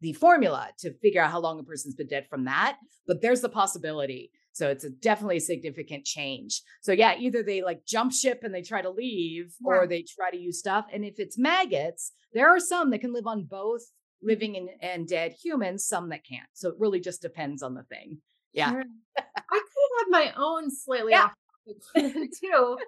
the 0.00 0.12
formula 0.14 0.68
to 0.78 0.92
figure 0.94 1.20
out 1.20 1.30
how 1.30 1.40
long 1.40 1.60
a 1.60 1.62
person's 1.62 1.94
been 1.94 2.08
dead 2.08 2.26
from 2.28 2.44
that 2.44 2.78
but 3.06 3.20
there's 3.20 3.40
the 3.40 3.48
possibility 3.48 4.30
so 4.54 4.68
it's 4.68 4.84
a 4.84 4.90
definitely 4.90 5.36
a 5.36 5.40
significant 5.40 6.04
change 6.04 6.62
so 6.80 6.92
yeah 6.92 7.14
either 7.18 7.42
they 7.42 7.62
like 7.62 7.84
jump 7.86 8.12
ship 8.12 8.40
and 8.42 8.54
they 8.54 8.62
try 8.62 8.80
to 8.80 8.90
leave 8.90 9.54
yeah. 9.60 9.66
or 9.66 9.86
they 9.86 10.02
try 10.02 10.30
to 10.30 10.38
use 10.38 10.58
stuff 10.58 10.86
and 10.92 11.04
if 11.04 11.18
it's 11.18 11.38
maggots 11.38 12.12
there 12.32 12.48
are 12.48 12.60
some 12.60 12.90
that 12.90 13.00
can 13.00 13.12
live 13.12 13.26
on 13.26 13.44
both 13.44 13.82
living 14.22 14.56
and, 14.56 14.68
and 14.80 15.08
dead 15.08 15.32
humans, 15.42 15.84
some 15.86 16.08
that 16.10 16.24
can't. 16.24 16.48
So 16.52 16.68
it 16.68 16.76
really 16.78 17.00
just 17.00 17.22
depends 17.22 17.62
on 17.62 17.74
the 17.74 17.82
thing. 17.84 18.18
Yeah. 18.52 18.70
I 19.18 19.22
could 19.50 19.98
have 19.98 20.08
my 20.10 20.32
own 20.36 20.70
slightly 20.70 21.12
yeah. 21.12 21.24
off 21.24 21.32
too, 21.94 22.78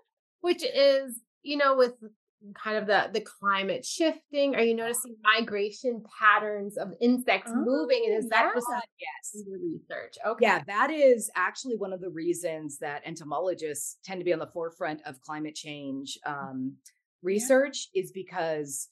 which 0.41 0.65
is, 0.65 1.21
you 1.43 1.57
know, 1.57 1.77
with 1.77 1.95
kind 2.63 2.77
of 2.77 2.87
the 2.87 3.09
the 3.15 3.23
climate 3.23 3.87
shifting 3.87 4.55
are 4.55 4.61
you 4.61 4.75
noticing 4.75 5.17
migration 5.35 6.05
patterns 6.21 6.77
of 6.77 6.93
insects 7.01 7.51
oh, 7.51 7.65
moving 7.65 8.03
and 8.05 8.19
is 8.23 8.29
that 8.29 8.53
yeah. 8.55 8.81
yes 9.01 9.45
research? 9.51 10.17
Okay. 10.27 10.45
yeah 10.45 10.61
that 10.67 10.91
is 10.91 11.31
actually 11.37 11.75
one 11.75 11.91
of 11.91 12.03
the 12.03 12.11
reasons 12.11 12.77
that 12.77 13.01
entomologists 13.07 13.97
tend 14.05 14.21
to 14.21 14.27
be 14.27 14.33
on 14.35 14.39
the 14.39 14.47
forefront 14.49 15.01
of 15.07 15.19
climate 15.23 15.55
change 15.55 16.19
um, 16.27 16.75
research 17.23 17.89
yeah. 17.95 18.03
is 18.03 18.13
because 18.13 18.89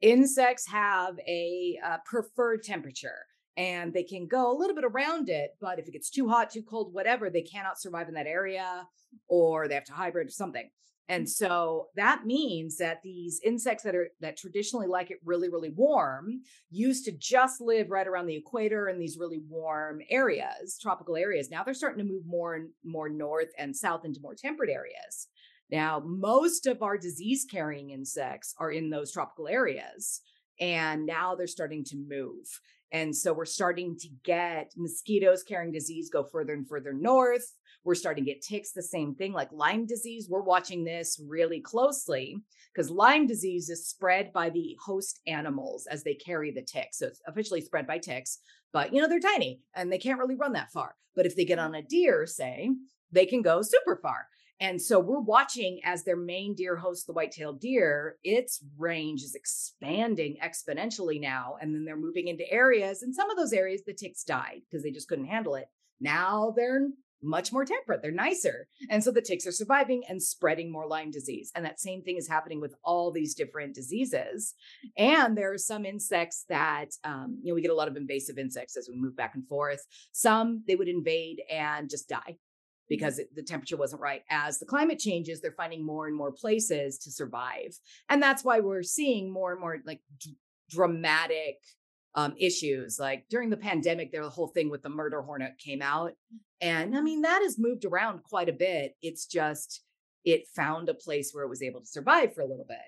Insects 0.00 0.68
have 0.68 1.18
a 1.26 1.76
uh, 1.84 1.96
preferred 2.04 2.62
temperature 2.62 3.26
and 3.58 3.92
they 3.92 4.04
can 4.04 4.28
go 4.28 4.50
a 4.50 4.56
little 4.56 4.76
bit 4.76 4.84
around 4.84 5.28
it, 5.28 5.56
but 5.60 5.80
if 5.80 5.88
it 5.88 5.92
gets 5.92 6.08
too 6.08 6.28
hot, 6.28 6.48
too 6.48 6.62
cold, 6.62 6.94
whatever, 6.94 7.28
they 7.28 7.42
cannot 7.42 7.80
survive 7.80 8.06
in 8.06 8.14
that 8.14 8.28
area 8.28 8.86
or 9.26 9.66
they 9.66 9.74
have 9.74 9.84
to 9.84 9.92
hybrid 9.92 10.28
or 10.28 10.30
something. 10.30 10.70
And 11.08 11.24
mm. 11.24 11.28
so 11.28 11.88
that 11.96 12.24
means 12.24 12.76
that 12.76 13.02
these 13.02 13.40
insects 13.44 13.82
that 13.82 13.96
are 13.96 14.10
that 14.20 14.36
traditionally 14.36 14.86
like 14.86 15.10
it 15.10 15.18
really 15.24 15.48
really 15.48 15.70
warm 15.70 16.42
used 16.70 17.04
to 17.06 17.12
just 17.12 17.60
live 17.60 17.90
right 17.90 18.06
around 18.06 18.26
the 18.26 18.36
equator 18.36 18.88
in 18.88 18.98
these 18.98 19.18
really 19.18 19.40
warm 19.48 20.00
areas, 20.08 20.78
tropical 20.80 21.16
areas. 21.16 21.50
Now 21.50 21.64
they're 21.64 21.74
starting 21.74 22.06
to 22.06 22.12
move 22.12 22.26
more 22.26 22.54
and 22.54 22.68
more 22.84 23.08
north 23.08 23.50
and 23.58 23.76
south 23.76 24.04
into 24.04 24.20
more 24.20 24.36
temperate 24.36 24.70
areas. 24.70 25.26
Now, 25.70 26.00
most 26.02 26.66
of 26.66 26.82
our 26.82 26.96
disease 26.96 27.44
carrying 27.50 27.90
insects 27.90 28.54
are 28.58 28.70
in 28.70 28.88
those 28.88 29.12
tropical 29.12 29.48
areas, 29.48 30.22
and 30.60 31.04
now 31.04 31.34
they're 31.34 31.46
starting 31.46 31.84
to 31.84 31.96
move. 31.96 32.46
And 32.92 33.14
so 33.14 33.32
we're 33.32 33.44
starting 33.44 33.96
to 33.98 34.08
get 34.24 34.72
mosquitoes 34.76 35.42
carrying 35.42 35.72
disease 35.72 36.10
go 36.10 36.24
further 36.24 36.54
and 36.54 36.66
further 36.66 36.92
north. 36.92 37.52
We're 37.84 37.94
starting 37.94 38.24
to 38.24 38.30
get 38.30 38.42
ticks, 38.42 38.72
the 38.72 38.82
same 38.82 39.14
thing 39.14 39.32
like 39.32 39.52
Lyme 39.52 39.86
disease. 39.86 40.28
We're 40.28 40.42
watching 40.42 40.84
this 40.84 41.20
really 41.26 41.60
closely 41.60 42.36
because 42.74 42.90
Lyme 42.90 43.26
disease 43.26 43.70
is 43.70 43.86
spread 43.86 44.32
by 44.32 44.50
the 44.50 44.76
host 44.84 45.20
animals 45.26 45.86
as 45.86 46.02
they 46.02 46.14
carry 46.14 46.50
the 46.50 46.62
ticks. 46.62 46.98
So 46.98 47.06
it's 47.06 47.20
officially 47.26 47.60
spread 47.60 47.86
by 47.86 47.98
ticks, 47.98 48.38
but 48.72 48.92
you 48.92 49.00
know, 49.00 49.08
they're 49.08 49.20
tiny 49.20 49.60
and 49.74 49.92
they 49.92 49.98
can't 49.98 50.18
really 50.18 50.36
run 50.36 50.52
that 50.54 50.72
far. 50.72 50.94
But 51.14 51.26
if 51.26 51.36
they 51.36 51.44
get 51.44 51.58
on 51.58 51.74
a 51.74 51.82
deer, 51.82 52.26
say, 52.26 52.70
they 53.12 53.26
can 53.26 53.42
go 53.42 53.62
super 53.62 53.96
far. 53.96 54.26
And 54.60 54.80
so 54.80 54.98
we're 54.98 55.20
watching 55.20 55.80
as 55.84 56.02
their 56.02 56.16
main 56.16 56.54
deer 56.54 56.76
host 56.76 57.06
the 57.06 57.12
white-tailed 57.12 57.60
deer, 57.60 58.16
its 58.24 58.62
range 58.76 59.22
is 59.22 59.34
expanding 59.34 60.36
exponentially 60.42 61.20
now. 61.20 61.56
And 61.60 61.74
then 61.74 61.84
they're 61.84 61.96
moving 61.96 62.28
into 62.28 62.50
areas, 62.50 63.02
and 63.02 63.14
some 63.14 63.30
of 63.30 63.36
those 63.36 63.52
areas 63.52 63.82
the 63.86 63.94
ticks 63.94 64.24
died 64.24 64.62
because 64.68 64.82
they 64.82 64.90
just 64.90 65.08
couldn't 65.08 65.26
handle 65.26 65.54
it. 65.54 65.68
Now 66.00 66.52
they're 66.56 66.88
much 67.20 67.52
more 67.52 67.64
temperate, 67.64 68.00
they're 68.00 68.12
nicer. 68.12 68.68
And 68.90 69.02
so 69.02 69.10
the 69.10 69.20
ticks 69.20 69.44
are 69.46 69.52
surviving 69.52 70.04
and 70.08 70.22
spreading 70.22 70.70
more 70.70 70.86
Lyme 70.86 71.10
disease. 71.10 71.50
And 71.54 71.64
that 71.64 71.80
same 71.80 72.02
thing 72.02 72.16
is 72.16 72.28
happening 72.28 72.60
with 72.60 72.74
all 72.84 73.10
these 73.10 73.34
different 73.34 73.74
diseases. 73.74 74.54
And 74.96 75.36
there 75.36 75.52
are 75.52 75.58
some 75.58 75.84
insects 75.84 76.44
that, 76.48 76.90
um, 77.02 77.40
you 77.42 77.50
know, 77.50 77.56
we 77.56 77.62
get 77.62 77.72
a 77.72 77.74
lot 77.74 77.88
of 77.88 77.96
invasive 77.96 78.38
insects 78.38 78.76
as 78.76 78.88
we 78.88 78.96
move 78.96 79.16
back 79.16 79.34
and 79.34 79.46
forth. 79.48 79.84
Some 80.12 80.62
they 80.68 80.76
would 80.76 80.88
invade 80.88 81.42
and 81.50 81.90
just 81.90 82.08
die 82.08 82.36
because 82.88 83.20
the 83.34 83.42
temperature 83.42 83.76
wasn't 83.76 84.02
right. 84.02 84.22
As 84.30 84.58
the 84.58 84.66
climate 84.66 84.98
changes, 84.98 85.40
they're 85.40 85.52
finding 85.52 85.84
more 85.84 86.06
and 86.06 86.16
more 86.16 86.32
places 86.32 86.98
to 86.98 87.10
survive. 87.10 87.76
And 88.08 88.22
that's 88.22 88.44
why 88.44 88.60
we're 88.60 88.82
seeing 88.82 89.30
more 89.30 89.52
and 89.52 89.60
more 89.60 89.78
like 89.84 90.00
d- 90.18 90.36
dramatic 90.70 91.56
um, 92.14 92.34
issues. 92.38 92.98
Like 92.98 93.26
during 93.28 93.50
the 93.50 93.56
pandemic, 93.56 94.10
there 94.10 94.22
the 94.22 94.30
whole 94.30 94.48
thing 94.48 94.70
with 94.70 94.82
the 94.82 94.88
murder 94.88 95.22
hornet 95.22 95.58
came 95.58 95.82
out. 95.82 96.12
And 96.60 96.96
I 96.96 97.00
mean, 97.00 97.22
that 97.22 97.42
has 97.42 97.58
moved 97.58 97.84
around 97.84 98.22
quite 98.24 98.48
a 98.48 98.52
bit. 98.52 98.96
It's 99.02 99.26
just, 99.26 99.82
it 100.24 100.48
found 100.56 100.88
a 100.88 100.94
place 100.94 101.30
where 101.32 101.44
it 101.44 101.48
was 101.48 101.62
able 101.62 101.80
to 101.80 101.86
survive 101.86 102.34
for 102.34 102.40
a 102.40 102.46
little 102.46 102.66
bit. 102.66 102.78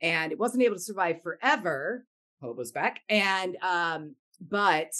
And 0.00 0.32
it 0.32 0.38
wasn't 0.38 0.62
able 0.62 0.76
to 0.76 0.82
survive 0.82 1.22
forever. 1.22 2.06
Hope 2.40 2.56
was 2.56 2.72
back. 2.72 3.00
And, 3.08 3.56
um, 3.62 4.14
but 4.40 4.92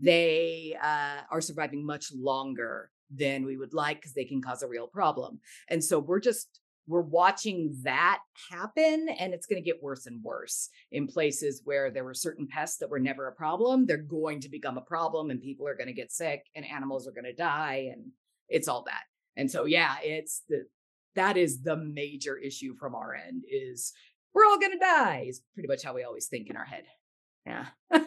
they 0.00 0.76
uh, 0.82 1.22
are 1.30 1.40
surviving 1.40 1.84
much 1.84 2.12
longer 2.14 2.90
than 3.10 3.44
we 3.44 3.56
would 3.56 3.74
like 3.74 3.98
because 3.98 4.14
they 4.14 4.24
can 4.24 4.42
cause 4.42 4.62
a 4.62 4.68
real 4.68 4.86
problem. 4.86 5.40
And 5.68 5.82
so 5.82 5.98
we're 5.98 6.20
just 6.20 6.60
we're 6.86 7.00
watching 7.00 7.74
that 7.82 8.20
happen 8.50 9.08
and 9.18 9.32
it's 9.32 9.46
going 9.46 9.62
to 9.62 9.64
get 9.64 9.82
worse 9.82 10.04
and 10.04 10.22
worse 10.22 10.68
in 10.92 11.06
places 11.06 11.62
where 11.64 11.90
there 11.90 12.04
were 12.04 12.12
certain 12.12 12.46
pests 12.46 12.76
that 12.78 12.90
were 12.90 13.00
never 13.00 13.26
a 13.26 13.32
problem. 13.32 13.86
They're 13.86 13.96
going 13.96 14.40
to 14.40 14.50
become 14.50 14.76
a 14.76 14.82
problem 14.82 15.30
and 15.30 15.40
people 15.40 15.66
are 15.66 15.76
going 15.76 15.86
to 15.86 15.94
get 15.94 16.12
sick 16.12 16.44
and 16.54 16.64
animals 16.66 17.08
are 17.08 17.12
going 17.12 17.24
to 17.24 17.32
die 17.32 17.90
and 17.92 18.10
it's 18.48 18.68
all 18.68 18.84
that. 18.84 19.04
And 19.36 19.50
so 19.50 19.64
yeah 19.64 19.96
it's 20.02 20.42
the 20.48 20.66
that 21.14 21.36
is 21.36 21.62
the 21.62 21.76
major 21.76 22.36
issue 22.36 22.74
from 22.74 22.94
our 22.94 23.14
end 23.14 23.44
is 23.48 23.92
we're 24.34 24.44
all 24.44 24.58
going 24.58 24.72
to 24.72 24.78
die 24.78 25.26
is 25.28 25.40
pretty 25.54 25.68
much 25.68 25.84
how 25.84 25.94
we 25.94 26.02
always 26.02 26.26
think 26.26 26.50
in 26.50 26.56
our 26.56 26.64
head. 26.64 26.84
Yeah. 27.46 27.66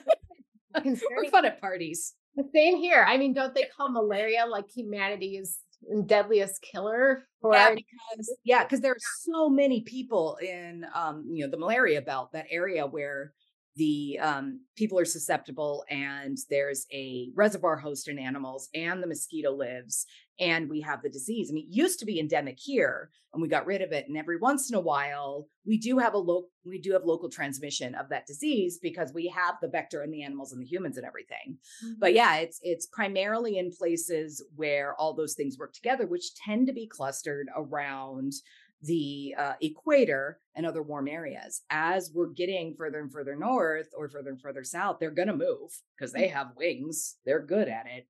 We're 0.83 1.29
fun 1.31 1.45
at 1.45 1.61
parties 1.61 2.13
same 2.53 2.77
here. 2.77 3.05
I 3.07 3.17
mean 3.17 3.33
don't 3.33 3.53
they 3.53 3.65
call 3.75 3.89
malaria 3.89 4.45
like 4.45 4.65
humanity's 4.69 5.59
deadliest 6.05 6.61
killer 6.61 7.27
for 7.39 7.53
yeah 7.53 7.75
because 7.75 8.37
yeah 8.43 8.63
because 8.63 8.81
there 8.81 8.91
are 8.91 8.97
so 9.21 9.47
many 9.47 9.81
people 9.81 10.37
in 10.41 10.85
um 10.93 11.23
you 11.31 11.45
know 11.45 11.51
the 11.51 11.57
malaria 11.57 12.01
belt 12.01 12.31
that 12.33 12.47
area 12.49 12.85
where 12.85 13.31
the 13.75 14.17
um, 14.19 14.61
people 14.75 14.97
are 14.99 15.05
susceptible 15.05 15.85
and 15.89 16.37
there's 16.49 16.87
a 16.91 17.29
reservoir 17.35 17.77
host 17.77 18.07
in 18.07 18.17
animals 18.17 18.69
and 18.73 19.01
the 19.01 19.07
mosquito 19.07 19.51
lives 19.51 20.05
and 20.39 20.69
we 20.69 20.81
have 20.81 21.01
the 21.01 21.09
disease. 21.09 21.49
I 21.49 21.53
mean, 21.53 21.67
it 21.69 21.75
used 21.75 21.99
to 21.99 22.05
be 22.05 22.19
endemic 22.19 22.57
here 22.59 23.09
and 23.33 23.41
we 23.41 23.47
got 23.47 23.65
rid 23.65 23.81
of 23.81 23.91
it. 23.91 24.07
And 24.07 24.17
every 24.17 24.37
once 24.37 24.69
in 24.69 24.75
a 24.75 24.81
while, 24.81 25.47
we 25.65 25.77
do 25.77 25.97
have 25.99 26.13
a 26.13 26.17
local 26.17 26.49
we 26.65 26.79
do 26.79 26.91
have 26.93 27.03
local 27.05 27.29
transmission 27.29 27.95
of 27.95 28.09
that 28.09 28.25
disease 28.25 28.79
because 28.81 29.13
we 29.13 29.27
have 29.27 29.55
the 29.61 29.69
vector 29.69 30.03
in 30.03 30.11
the 30.11 30.23
animals 30.23 30.51
and 30.51 30.61
the 30.61 30.65
humans 30.65 30.97
and 30.97 31.05
everything. 31.05 31.57
Mm-hmm. 31.83 31.93
But 31.99 32.13
yeah, 32.13 32.37
it's 32.37 32.59
it's 32.61 32.87
primarily 32.87 33.57
in 33.57 33.71
places 33.71 34.43
where 34.55 34.95
all 34.95 35.13
those 35.13 35.33
things 35.33 35.57
work 35.57 35.73
together, 35.73 36.07
which 36.07 36.35
tend 36.35 36.67
to 36.67 36.73
be 36.73 36.87
clustered 36.87 37.47
around 37.55 38.33
the 38.81 39.33
uh, 39.37 39.53
equator 39.61 40.39
and 40.55 40.65
other 40.65 40.83
warm 40.83 41.07
areas. 41.07 41.63
As 41.69 42.11
we're 42.13 42.29
getting 42.29 42.75
further 42.77 42.99
and 42.99 43.11
further 43.11 43.35
north 43.35 43.87
or 43.97 44.07
further 44.07 44.29
and 44.29 44.41
further 44.41 44.63
south, 44.63 44.97
they're 44.99 45.09
going 45.09 45.29
to 45.29 45.35
move 45.35 45.81
because 45.97 46.13
they 46.13 46.27
mm. 46.27 46.33
have 46.33 46.51
wings. 46.55 47.15
They're 47.25 47.41
good 47.41 47.67
at 47.67 47.87
it 47.87 48.07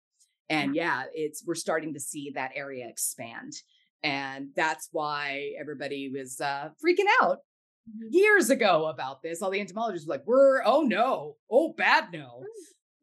and 0.49 0.75
yeah 0.75 1.03
it's 1.13 1.43
we're 1.45 1.55
starting 1.55 1.93
to 1.93 1.99
see 1.99 2.31
that 2.33 2.51
area 2.55 2.87
expand 2.87 3.53
and 4.03 4.49
that's 4.55 4.89
why 4.91 5.51
everybody 5.59 6.09
was 6.09 6.39
uh, 6.39 6.69
freaking 6.83 7.09
out 7.21 7.39
mm-hmm. 7.89 8.07
years 8.11 8.49
ago 8.49 8.85
about 8.87 9.21
this 9.21 9.41
all 9.41 9.51
the 9.51 9.59
entomologists 9.59 10.07
were 10.07 10.15
like 10.15 10.25
we're 10.25 10.63
oh 10.65 10.81
no 10.81 11.35
oh 11.51 11.73
bad 11.77 12.05
no 12.11 12.43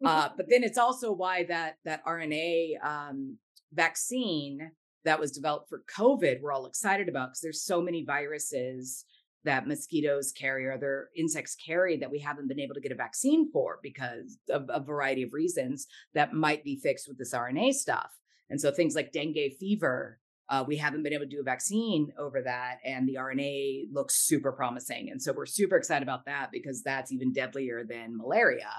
mm. 0.03 0.09
uh, 0.09 0.29
but 0.37 0.47
then 0.49 0.63
it's 0.63 0.79
also 0.79 1.13
why 1.13 1.45
that 1.45 1.77
that 1.85 2.05
rna 2.05 2.83
um, 2.85 3.37
vaccine 3.73 4.71
that 5.05 5.21
was 5.21 5.33
developed 5.33 5.69
for 5.69 5.83
covid 5.95 6.41
we're 6.41 6.53
all 6.53 6.67
excited 6.67 7.09
about 7.09 7.29
because 7.29 7.41
there's 7.41 7.65
so 7.65 7.81
many 7.81 8.05
viruses 8.05 9.05
that 9.45 9.67
mosquitoes 9.67 10.33
carry 10.33 10.67
or 10.67 10.73
other 10.73 11.09
insects 11.17 11.55
carry 11.55 11.97
that 11.99 12.11
we 12.11 12.19
haven't 12.19 12.49
been 12.49 12.61
able 12.61 12.75
to 12.75 12.81
get 12.81 12.93
a 12.93 12.97
vaccine 12.97 13.51
for 13.53 13.79
because 13.83 14.39
of 14.51 14.67
a 14.69 14.81
variety 14.81 15.23
of 15.23 15.33
reasons 15.33 15.87
that 16.15 16.33
might 16.33 16.65
be 16.65 16.77
fixed 16.77 17.09
with 17.09 17.19
this 17.19 17.35
RNA 17.35 17.75
stuff. 17.75 18.13
And 18.51 18.61
so 18.61 18.71
things 18.71 18.95
like 18.95 19.13
dengue 19.13 19.57
fever, 19.59 20.19
uh, 20.49 20.65
we 20.67 20.77
haven't 20.77 21.03
been 21.03 21.13
able 21.13 21.25
to 21.25 21.31
do 21.31 21.41
a 21.41 21.45
vaccine 21.45 22.13
over 22.19 22.43
that, 22.43 22.77
and 22.85 23.09
the 23.09 23.15
RNA 23.15 23.93
looks 23.93 24.27
super 24.27 24.53
promising. 24.53 25.09
And 25.11 25.21
so 25.21 25.33
we're 25.33 25.47
super 25.47 25.77
excited 25.77 26.03
about 26.03 26.27
that 26.27 26.51
because 26.53 26.83
that's 26.83 27.13
even 27.13 27.33
deadlier 27.33 27.85
than 27.85 28.17
malaria. 28.17 28.71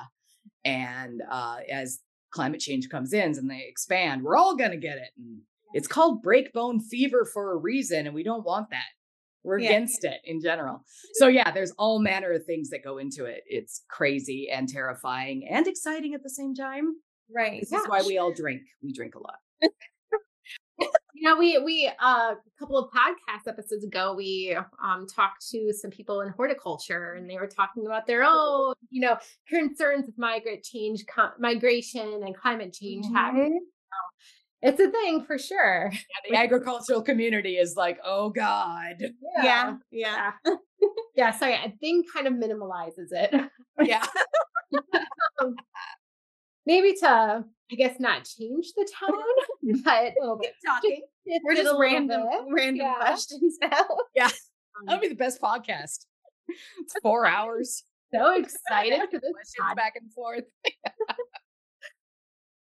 And 0.63 1.21
uh, 1.29 1.57
as 1.71 1.99
climate 2.31 2.59
change 2.59 2.89
comes 2.89 3.13
in 3.13 3.37
and 3.37 3.49
they 3.49 3.65
expand, 3.67 4.23
we're 4.23 4.37
all 4.37 4.55
going 4.55 4.71
to 4.71 4.77
get 4.77 4.97
it. 4.97 5.09
And 5.17 5.41
it's 5.73 5.87
called 5.87 6.23
breakbone 6.23 6.81
fever 6.83 7.25
for 7.25 7.51
a 7.51 7.57
reason, 7.57 8.05
and 8.05 8.15
we 8.15 8.23
don't 8.23 8.45
want 8.45 8.69
that. 8.69 8.85
We're 9.45 9.59
yeah. 9.59 9.69
against 9.69 10.03
it 10.03 10.19
in 10.23 10.41
general. 10.41 10.83
So 11.13 11.27
yeah, 11.27 11.51
there's 11.51 11.71
all 11.77 11.99
manner 11.99 12.31
of 12.33 12.45
things 12.45 12.69
that 12.71 12.83
go 12.83 12.97
into 12.97 13.25
it. 13.25 13.43
It's 13.45 13.83
crazy 13.89 14.49
and 14.51 14.67
terrifying 14.67 15.47
and 15.49 15.67
exciting 15.67 16.13
at 16.15 16.23
the 16.23 16.29
same 16.29 16.55
time. 16.55 16.95
Right. 17.33 17.61
This 17.61 17.71
yeah. 17.71 17.79
is 17.79 17.87
why 17.87 18.01
we 18.05 18.17
all 18.17 18.33
drink. 18.33 18.61
We 18.81 18.91
drink 18.91 19.15
a 19.15 19.19
lot. 19.19 19.35
you 21.13 21.29
know, 21.29 21.37
we 21.37 21.59
we 21.59 21.91
uh, 22.01 22.33
a 22.33 22.37
couple 22.59 22.77
of 22.77 22.91
podcast 22.91 23.47
episodes 23.47 23.85
ago 23.85 24.13
we 24.15 24.57
um 24.83 25.07
talked 25.07 25.47
to 25.51 25.71
some 25.73 25.91
people 25.91 26.21
in 26.21 26.29
horticulture 26.29 27.13
and 27.13 27.29
they 27.29 27.37
were 27.37 27.47
talking 27.47 27.85
about 27.85 28.07
their 28.07 28.23
own, 28.23 28.73
you 28.89 29.01
know, 29.01 29.17
concerns 29.47 30.05
with 30.07 30.17
migrant 30.17 30.63
change, 30.63 31.05
co- 31.07 31.31
migration 31.39 32.21
and 32.25 32.35
climate 32.35 32.73
change 32.73 33.05
mm-hmm. 33.05 33.15
happening 33.15 33.65
it's 34.61 34.79
a 34.79 34.89
thing 34.89 35.23
for 35.25 35.37
sure. 35.37 35.91
Yeah, 35.91 35.99
the 36.29 36.37
agricultural 36.37 37.01
community 37.01 37.57
is 37.57 37.75
like, 37.75 37.99
oh 38.03 38.29
God. 38.29 38.95
Yeah. 38.99 39.43
Yeah. 39.43 39.73
Yeah. 39.91 40.31
yeah 41.15 41.31
sorry, 41.37 41.55
I 41.55 41.73
think 41.79 42.11
kind 42.11 42.27
of 42.27 42.33
minimalizes 42.33 43.09
it. 43.11 43.49
Yeah. 43.81 44.05
um, 45.41 45.55
maybe 46.65 46.93
to, 47.01 47.45
I 47.71 47.75
guess, 47.75 47.99
not 47.99 48.25
change 48.25 48.67
the 48.75 48.87
tone, 48.99 49.81
but 49.83 50.13
keep 50.41 50.53
talking. 50.65 51.01
We're 51.43 51.55
just 51.55 51.75
random, 51.77 52.27
random 52.51 52.87
yeah. 52.87 52.95
questions 52.95 53.57
now. 53.61 53.85
Yeah. 54.15 54.29
That'll 54.85 55.01
be 55.01 55.07
the 55.07 55.15
best 55.15 55.41
podcast. 55.41 56.05
It's 56.47 56.95
four 57.01 57.25
hours. 57.25 57.83
So 58.13 58.35
excited 58.35 58.99
for 59.11 59.19
this 59.19 59.31
questions 59.33 59.75
back 59.75 59.93
and 59.95 60.11
forth. 60.13 60.43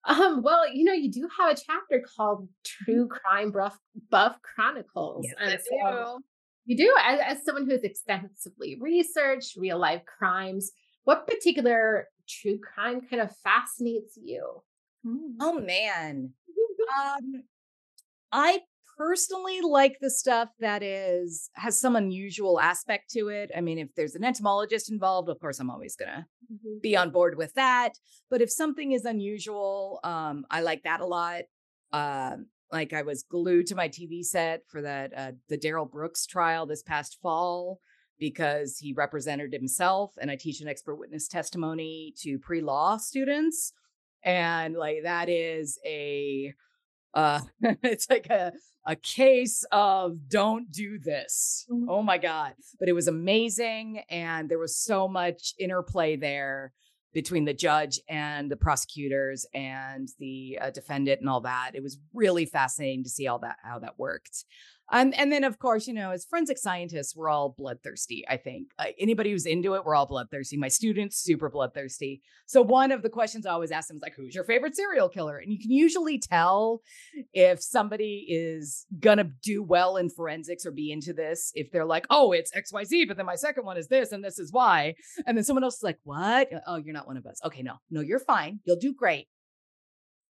Um, 0.09 0.43
well, 0.43 0.67
you 0.73 0.85
know, 0.85 0.95
you 0.95 1.11
do 1.11 1.29
have 1.39 1.53
a 1.53 1.61
chapter 1.61 2.03
called 2.17 2.49
True 2.65 3.07
mm-hmm. 3.07 3.09
Crime 3.09 3.53
Buff, 3.53 3.79
Buff 4.11 4.37
Chronicles. 4.43 5.27
Yes, 5.27 5.35
and 5.39 5.85
I 5.87 5.91
do. 5.93 6.19
You 6.65 6.77
do, 6.77 6.95
as, 7.03 7.21
as 7.25 7.45
someone 7.45 7.67
who 7.67 7.73
has 7.73 7.83
extensively 7.83 8.79
researched 8.81 9.57
real 9.57 9.79
life 9.79 10.03
crimes, 10.05 10.71
what 11.05 11.27
particular 11.27 12.09
true 12.29 12.59
crime 12.59 13.01
kind 13.09 13.23
of 13.23 13.35
fascinates 13.45 14.19
you? 14.23 14.63
Oh 15.41 15.61
man. 15.61 16.33
um 17.01 17.43
I 18.31 18.61
personally 18.99 19.61
like 19.62 19.99
the 20.01 20.11
stuff 20.11 20.51
that 20.59 20.82
is 20.82 21.51
has 21.55 21.80
some 21.80 21.96
unusual 21.96 22.61
aspect 22.61 23.11
to 23.12 23.28
it. 23.28 23.51
I 23.57 23.61
mean, 23.61 23.78
if 23.78 23.94
there's 23.94 24.16
an 24.16 24.24
entomologist 24.24 24.90
involved, 24.90 25.28
of 25.28 25.38
course, 25.40 25.61
I'm 25.61 25.70
always 25.70 25.96
gonna 25.96 26.26
mm-hmm. 26.53 26.80
be 26.82 26.96
on 26.96 27.11
board 27.11 27.38
with 27.38 27.55
that. 27.55 27.92
But 28.28 28.42
if 28.42 28.51
something 28.51 28.92
is 28.92 29.05
unusual, 29.05 30.01
um, 30.03 30.44
I 30.51 30.61
like 30.61 30.82
that 30.82 31.01
a 31.01 31.07
lot. 31.07 31.44
Uh, 31.92 32.36
like 32.70 32.92
I 32.92 33.03
was 33.03 33.22
glued 33.22 33.68
to 33.68 33.76
my 33.76 33.88
TV 33.88 34.22
set 34.22 34.62
for 34.66 34.82
that 34.82 35.12
uh, 35.16 35.32
the 35.49 35.57
Darrell 35.57 35.86
Brooks 35.86 36.26
trial 36.26 36.66
this 36.66 36.82
past 36.82 37.18
fall 37.22 37.80
because 38.18 38.78
he 38.78 38.92
represented 38.92 39.53
himself, 39.53 40.12
and 40.20 40.28
I 40.28 40.36
teach 40.36 40.61
an 40.61 40.68
expert 40.68 40.96
witness 40.96 41.28
testimony 41.28 42.14
to 42.22 42.38
pre-law 42.40 42.96
students, 42.96 43.72
and 44.24 44.74
like 44.74 45.05
that 45.05 45.28
is 45.28 45.78
a 45.86 46.53
uh 47.15 47.41
it's 47.83 48.09
like 48.11 48.27
a 48.31 48.53
a 48.89 48.97
case 48.97 49.65
of 49.71 50.29
don't 50.29 50.73
do 50.73 50.99
this. 50.99 51.67
Mm-hmm. 51.71 51.91
Oh 51.91 52.03
my 52.03 52.17
God. 52.17 52.55
But 52.81 52.89
it 52.89 52.95
was 52.95 53.07
amazing. 53.07 54.03
And 54.09 54.49
there 54.49 54.59
was 54.59 54.79
so 54.79 55.07
much 55.07 55.53
interplay 55.59 56.17
there 56.17 56.73
between 57.13 57.45
the 57.45 57.53
judge 57.53 58.01
and 58.09 58.51
the 58.51 58.57
prosecutors 58.57 59.45
and 59.53 60.09
the 60.19 60.59
uh, 60.61 60.71
defendant 60.71 61.21
and 61.21 61.29
all 61.29 61.43
that. 61.43 61.73
It 61.75 61.83
was 61.83 61.99
really 62.15 62.47
fascinating 62.47 63.05
to 63.05 63.11
see 63.11 63.27
all 63.27 63.41
that, 63.41 63.57
how 63.63 63.79
that 63.81 63.99
worked. 63.99 64.45
Um, 64.91 65.12
and 65.16 65.30
then, 65.30 65.45
of 65.45 65.59
course, 65.59 65.86
you 65.86 65.95
know, 65.95 66.11
as 66.11 66.24
forensic 66.24 66.59
scientists, 66.59 67.14
we're 67.14 67.28
all 67.28 67.55
bloodthirsty. 67.57 68.24
I 68.28 68.36
think 68.36 68.68
like 68.78 68.95
anybody 68.99 69.30
who's 69.30 69.47
into 69.47 69.74
it, 69.74 69.84
we're 69.84 69.95
all 69.95 70.07
bloodthirsty. 70.07 70.57
My 70.57 70.68
students, 70.68 71.18
super 71.18 71.51
bloodthirsty. 71.51 72.22
So 72.47 72.62
one 72.62 72.93
of 72.93 73.03
the 73.03 73.11
questions 73.11 73.45
I 73.45 73.51
always 73.51 73.70
ask 73.70 73.89
them 73.89 73.99
is 73.99 74.03
like, 74.03 74.14
"Who's 74.14 74.34
your 74.34 74.45
favorite 74.45 74.76
serial 74.76 75.09
killer?" 75.09 75.39
And 75.39 75.53
you 75.53 75.59
can 75.59 75.70
usually 75.70 76.18
tell 76.18 76.80
if 77.32 77.62
somebody 77.62 78.26
is 78.28 78.86
gonna 78.99 79.30
do 79.43 79.62
well 79.62 79.97
in 79.97 80.09
forensics 80.09 80.64
or 80.64 80.70
be 80.70 80.91
into 80.91 81.12
this 81.12 81.53
if 81.55 81.70
they're 81.70 81.84
like, 81.84 82.07
"Oh, 82.11 82.32
it's 82.32 82.55
X 82.57 82.72
Y 82.72 82.84
Z," 82.84 83.05
but 83.07 83.16
then 83.16 83.26
my 83.26 83.36
second 83.36 83.64
one 83.64 83.76
is 83.76 83.89
this 83.89 84.12
and 84.12 84.24
this 84.24 84.39
is 84.39 84.53
why. 84.53 84.95
And 85.26 85.36
then 85.36 85.45
someone 85.45 85.64
else 85.64 85.76
is 85.76 85.82
like, 85.82 85.99
"What? 86.05 86.49
Oh, 86.66 86.76
you're 86.76 86.95
not 86.95 87.07
one 87.07 87.16
of 87.18 87.26
us." 87.26 87.41
Okay, 87.45 87.62
no, 87.62 87.74
no, 87.91 88.01
you're 88.01 88.18
fine. 88.18 88.61
You'll 88.64 88.76
do 88.76 88.95
great 88.95 89.28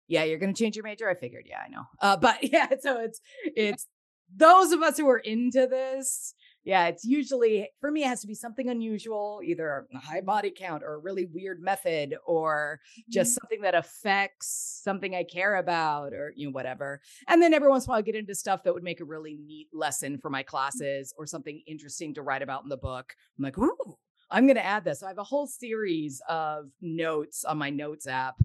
yeah, 0.07 0.23
you're 0.23 0.37
going 0.37 0.53
to 0.53 0.59
change 0.63 0.75
your 0.75 0.83
major. 0.83 1.09
I 1.09 1.15
figured. 1.15 1.45
Yeah, 1.49 1.59
I 1.65 1.69
know. 1.69 1.83
Uh, 1.99 2.17
but 2.17 2.37
yeah, 2.51 2.67
so 2.79 2.99
it's 2.99 3.19
it's 3.55 3.87
those 4.35 4.71
of 4.71 4.81
us 4.81 4.97
who 4.97 5.09
are 5.09 5.19
into 5.19 5.67
this, 5.67 6.33
yeah, 6.63 6.87
it's 6.87 7.03
usually 7.03 7.69
for 7.81 7.91
me, 7.91 8.03
it 8.03 8.07
has 8.07 8.21
to 8.21 8.27
be 8.27 8.35
something 8.35 8.69
unusual, 8.69 9.41
either 9.43 9.85
a 9.93 9.99
high 9.99 10.21
body 10.21 10.51
count 10.55 10.81
or 10.81 10.93
a 10.93 10.99
really 10.99 11.25
weird 11.25 11.61
method, 11.61 12.15
or 12.25 12.79
just 13.09 13.31
mm-hmm. 13.31 13.37
something 13.41 13.61
that 13.63 13.75
affects 13.75 14.79
something 14.83 15.13
I 15.13 15.23
care 15.23 15.55
about, 15.55 16.13
or 16.13 16.33
you 16.35 16.47
know, 16.47 16.51
whatever. 16.53 17.01
And 17.27 17.41
then 17.41 17.53
every 17.53 17.69
once 17.69 17.85
in 17.85 17.89
a 17.89 17.91
while, 17.91 17.99
I 17.99 18.01
get 18.01 18.15
into 18.15 18.33
stuff 18.33 18.63
that 18.63 18.73
would 18.73 18.83
make 18.83 19.01
a 19.01 19.05
really 19.05 19.37
neat 19.45 19.67
lesson 19.73 20.17
for 20.17 20.29
my 20.29 20.41
mm-hmm. 20.41 20.49
classes 20.49 21.13
or 21.17 21.25
something 21.25 21.61
interesting 21.67 22.13
to 22.13 22.21
write 22.21 22.41
about 22.41 22.63
in 22.63 22.69
the 22.69 22.77
book. 22.77 23.13
I'm 23.37 23.43
like, 23.43 23.57
ooh, 23.57 23.97
I'm 24.31 24.45
going 24.45 24.55
to 24.55 24.65
add 24.65 24.85
this. 24.85 25.01
So 25.01 25.05
I 25.05 25.09
have 25.09 25.17
a 25.17 25.23
whole 25.23 25.47
series 25.47 26.21
of 26.29 26.69
notes 26.81 27.43
on 27.43 27.57
my 27.57 27.69
notes 27.69 28.07
app 28.07 28.35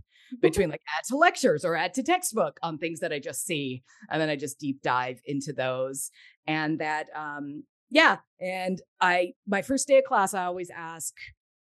between 0.41 0.71
like 0.71 0.83
add 0.97 1.05
to 1.09 1.17
lectures 1.17 1.65
or 1.65 1.77
add 1.77 1.95
to 1.95 2.03
textbook 2.03 2.59
on 2.63 2.79
things 2.79 3.01
that 3.01 3.13
I 3.13 3.19
just 3.19 3.45
see. 3.47 3.83
And 4.11 4.21
then 4.21 4.29
I 4.29 4.37
just 4.37 4.59
deep 4.59 4.83
dive 4.83 5.21
into 5.25 5.53
those. 5.53 6.11
And 6.47 6.79
that, 6.81 7.07
um, 7.15 7.65
yeah. 7.91 8.19
And 8.41 8.81
I, 9.01 9.33
my 9.47 9.63
first 9.63 9.89
day 9.89 9.99
of 9.99 10.05
class, 10.05 10.35
I 10.35 10.45
always 10.45 10.71
ask, 10.71 11.15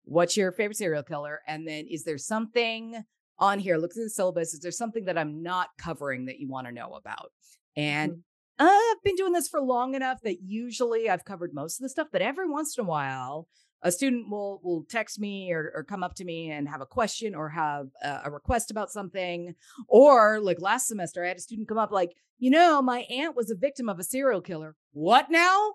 what's 0.04 0.36
your 0.36 0.52
favorite 0.52 0.76
serial 0.76 1.02
killer? 1.02 1.40
And 1.46 1.66
then 1.66 1.86
is 1.88 2.04
there 2.04 2.18
something 2.18 3.02
on 3.38 3.58
here? 3.58 3.76
Look 3.76 3.94
through 3.94 4.04
the 4.04 4.10
syllabus. 4.10 4.54
Is 4.54 4.60
there 4.60 4.72
something 4.72 5.04
that 5.04 5.18
I'm 5.18 5.42
not 5.42 5.68
covering 5.78 6.26
that 6.26 6.38
you 6.38 6.48
want 6.48 6.66
to 6.66 6.72
know 6.72 6.94
about? 6.94 7.30
And 7.76 8.12
mm-hmm. 8.12 8.20
I've 8.66 9.02
been 9.04 9.14
doing 9.14 9.32
this 9.32 9.48
for 9.48 9.60
long 9.60 9.94
enough 9.94 10.18
that 10.24 10.42
usually 10.42 11.08
I've 11.08 11.24
covered 11.24 11.54
most 11.54 11.78
of 11.78 11.84
the 11.84 11.88
stuff, 11.88 12.08
but 12.10 12.22
every 12.22 12.48
once 12.48 12.76
in 12.76 12.84
a 12.84 12.88
while, 12.88 13.46
a 13.82 13.92
student 13.92 14.30
will 14.30 14.60
will 14.62 14.84
text 14.88 15.18
me 15.18 15.52
or, 15.52 15.72
or 15.74 15.84
come 15.84 16.02
up 16.02 16.14
to 16.16 16.24
me 16.24 16.50
and 16.50 16.68
have 16.68 16.80
a 16.80 16.86
question 16.86 17.34
or 17.34 17.48
have 17.48 17.88
a, 18.02 18.22
a, 18.24 18.30
request 18.30 18.70
about 18.70 18.90
something. 18.90 19.54
Or 19.86 20.40
like 20.40 20.60
last 20.60 20.88
semester 20.88 21.24
i 21.24 21.28
had 21.28 21.36
a 21.36 21.40
student 21.40 21.68
come 21.68 21.78
up 21.78 21.92
like 21.92 22.12
you 22.38 22.50
know 22.50 22.82
my 22.82 23.00
aunt 23.10 23.36
was 23.36 23.50
a 23.50 23.56
victim 23.56 23.88
of 23.88 23.98
a 23.98 24.04
serial 24.04 24.40
killer. 24.40 24.76
What 24.92 25.30
now? 25.30 25.74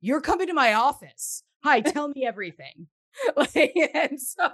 You're 0.00 0.20
coming 0.20 0.46
to 0.48 0.54
my 0.54 0.74
office. 0.74 1.42
Hi 1.64 1.80
tell 1.80 2.08
me 2.08 2.26
everything. 2.26 2.88
Like, 3.36 3.74
and 3.94 4.20
so 4.20 4.50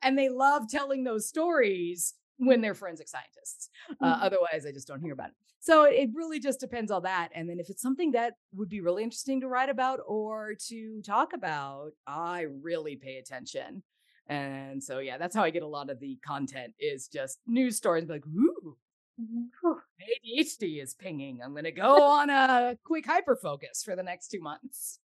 and 0.00 0.16
they 0.16 0.28
love 0.28 0.68
telling 0.68 1.02
those 1.02 1.26
stories 1.26 2.14
when 2.40 2.60
they're 2.62 2.74
forensic 2.74 3.06
scientists. 3.06 3.68
Uh, 4.00 4.14
mm-hmm. 4.14 4.22
Otherwise, 4.22 4.66
I 4.66 4.72
just 4.72 4.88
don't 4.88 5.00
hear 5.00 5.12
about 5.12 5.28
it. 5.28 5.34
So 5.60 5.84
it 5.84 6.08
really 6.14 6.40
just 6.40 6.58
depends 6.58 6.90
on 6.90 7.02
that. 7.02 7.28
And 7.34 7.48
then 7.48 7.60
if 7.60 7.68
it's 7.68 7.82
something 7.82 8.12
that 8.12 8.34
would 8.54 8.70
be 8.70 8.80
really 8.80 9.02
interesting 9.02 9.42
to 9.42 9.48
write 9.48 9.68
about 9.68 10.00
or 10.06 10.54
to 10.68 11.02
talk 11.02 11.32
about, 11.34 11.90
I 12.06 12.46
really 12.62 12.96
pay 12.96 13.18
attention. 13.18 13.82
And 14.26 14.82
so 14.82 15.00
yeah, 15.00 15.18
that's 15.18 15.36
how 15.36 15.42
I 15.42 15.50
get 15.50 15.62
a 15.62 15.68
lot 15.68 15.90
of 15.90 16.00
the 16.00 16.18
content 16.26 16.72
is 16.80 17.08
just 17.08 17.40
news 17.46 17.76
stories. 17.76 18.08
Like, 18.08 18.24
ooh, 18.26 18.76
mm-hmm. 19.20 19.70
ADHD 19.70 20.82
is 20.82 20.94
pinging. 20.94 21.40
I'm 21.44 21.52
going 21.52 21.64
to 21.64 21.72
go 21.72 22.02
on 22.02 22.30
a 22.30 22.78
quick 22.84 23.06
hyper 23.06 23.36
focus 23.36 23.82
for 23.84 23.94
the 23.94 24.02
next 24.02 24.28
two 24.28 24.40
months. 24.40 24.98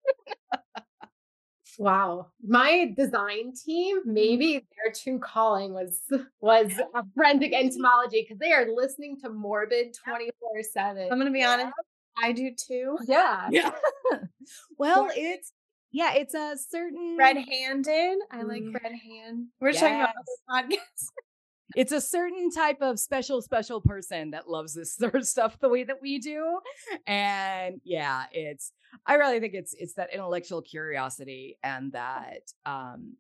Wow. 1.78 2.28
My 2.46 2.94
design 2.96 3.54
team, 3.54 4.00
mm-hmm. 4.02 4.14
maybe 4.14 4.54
their 4.54 4.94
true 4.94 5.20
calling 5.20 5.74
was 5.74 6.02
was 6.42 6.72
forensic 7.16 7.54
entomology 7.54 8.22
because 8.22 8.40
they 8.40 8.52
are 8.52 8.68
listening 8.74 9.20
to 9.22 9.30
morbid 9.30 9.96
24-7. 10.08 11.12
I'm 11.12 11.18
gonna 11.18 11.32
be 11.32 11.40
yeah. 11.40 11.52
honest. 11.52 11.74
I 12.22 12.32
do 12.32 12.52
too. 12.56 12.98
Yeah. 13.06 13.50
Yeah. 13.52 13.72
well, 14.78 15.10
it's 15.16 15.52
yeah, 15.92 16.14
it's 16.16 16.34
a 16.34 16.56
certain 16.58 17.16
red 17.18 17.38
handed. 17.38 18.18
I 18.32 18.42
like 18.42 18.64
mm. 18.64 18.74
red 18.74 18.94
hand. 18.94 19.48
We're 19.62 19.70
yes. 19.70 19.80
talking 19.80 19.96
about 19.96 20.16
other 20.16 20.68
podcasts 20.68 21.08
it's 21.76 21.92
a 21.92 22.02
certain 22.02 22.52
type 22.52 22.82
of 22.82 23.00
special, 23.00 23.42
special 23.42 23.82
person 23.82 24.32
that 24.32 24.50
loves 24.50 24.74
this 24.74 24.96
sort 24.98 25.16
of 25.16 25.28
stuff 25.28 25.60
the 25.60 25.70
way 25.70 25.84
that 25.84 26.02
we 26.02 26.20
do. 26.20 26.60
And 27.08 27.82
yeah, 27.84 28.26
it's 28.32 28.72
I 29.06 29.16
really 29.16 29.40
think 29.40 29.54
it's 29.54 29.74
it's 29.74 29.94
that 29.96 30.14
intellectual 30.14 30.62
curiosity 30.62 31.58
and 31.64 31.92
that 31.94 32.52
um 32.66 33.16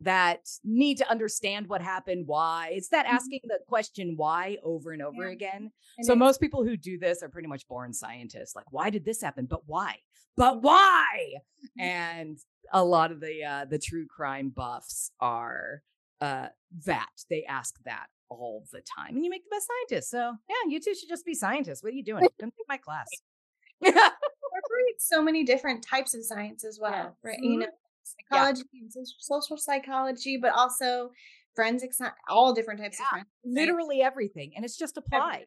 that 0.00 0.48
need 0.64 0.98
to 0.98 1.08
understand 1.08 1.68
what 1.68 1.80
happened, 1.80 2.26
why. 2.26 2.70
It's 2.72 2.88
that 2.88 3.06
mm-hmm. 3.06 3.14
asking 3.14 3.40
the 3.44 3.60
question 3.68 4.14
why 4.16 4.58
over 4.64 4.90
and 4.90 5.00
over 5.00 5.26
yeah. 5.26 5.32
again. 5.32 5.70
And 5.96 6.06
so 6.06 6.14
most 6.14 6.40
people 6.40 6.64
who 6.64 6.76
do 6.76 6.98
this 6.98 7.22
are 7.22 7.28
pretty 7.28 7.48
much 7.48 7.68
born 7.68 7.92
scientists. 7.92 8.56
Like, 8.56 8.70
why 8.72 8.90
did 8.90 9.04
this 9.04 9.22
happen? 9.22 9.46
But 9.46 9.60
why? 9.66 9.96
But 10.36 10.62
why? 10.62 11.34
Mm-hmm. 11.64 11.80
And 11.80 12.38
a 12.72 12.82
lot 12.82 13.12
of 13.12 13.20
the 13.20 13.44
uh 13.44 13.64
the 13.66 13.78
true 13.78 14.06
crime 14.06 14.48
buffs 14.48 15.10
are 15.20 15.82
uh, 16.22 16.48
that. 16.86 17.10
They 17.28 17.44
ask 17.48 17.74
that 17.84 18.06
all 18.28 18.64
the 18.72 18.80
time. 18.80 19.16
And 19.16 19.24
you 19.24 19.30
make 19.30 19.44
the 19.44 19.54
best 19.54 19.68
scientists. 19.68 20.10
So 20.10 20.34
yeah, 20.48 20.70
you 20.70 20.80
two 20.80 20.94
should 20.94 21.08
just 21.08 21.26
be 21.26 21.34
scientists. 21.34 21.82
What 21.82 21.92
are 21.92 21.96
you 21.96 22.04
doing? 22.04 22.26
Come 22.40 22.50
take 22.50 22.68
my 22.68 22.78
class. 22.78 23.08
Incorporate 23.82 25.00
so 25.00 25.22
many 25.22 25.44
different 25.44 25.84
types 25.84 26.14
of 26.14 26.24
science 26.24 26.64
as 26.64 26.78
well, 26.80 26.92
yeah. 26.92 27.08
right? 27.30 27.38
Mm-hmm. 27.38 27.52
You 27.52 27.58
know, 27.58 27.66
psychology, 28.04 28.62
yeah. 28.72 29.02
social 29.18 29.56
psychology, 29.56 30.38
but 30.40 30.52
also 30.52 31.10
forensic 31.56 31.92
science, 31.92 32.14
all 32.28 32.54
different 32.54 32.80
types 32.80 32.98
yeah. 33.00 33.04
of 33.04 33.10
science. 33.10 33.28
Literally 33.44 34.00
everything. 34.00 34.52
And 34.54 34.64
it's 34.64 34.78
just 34.78 34.96
applied. 34.96 35.46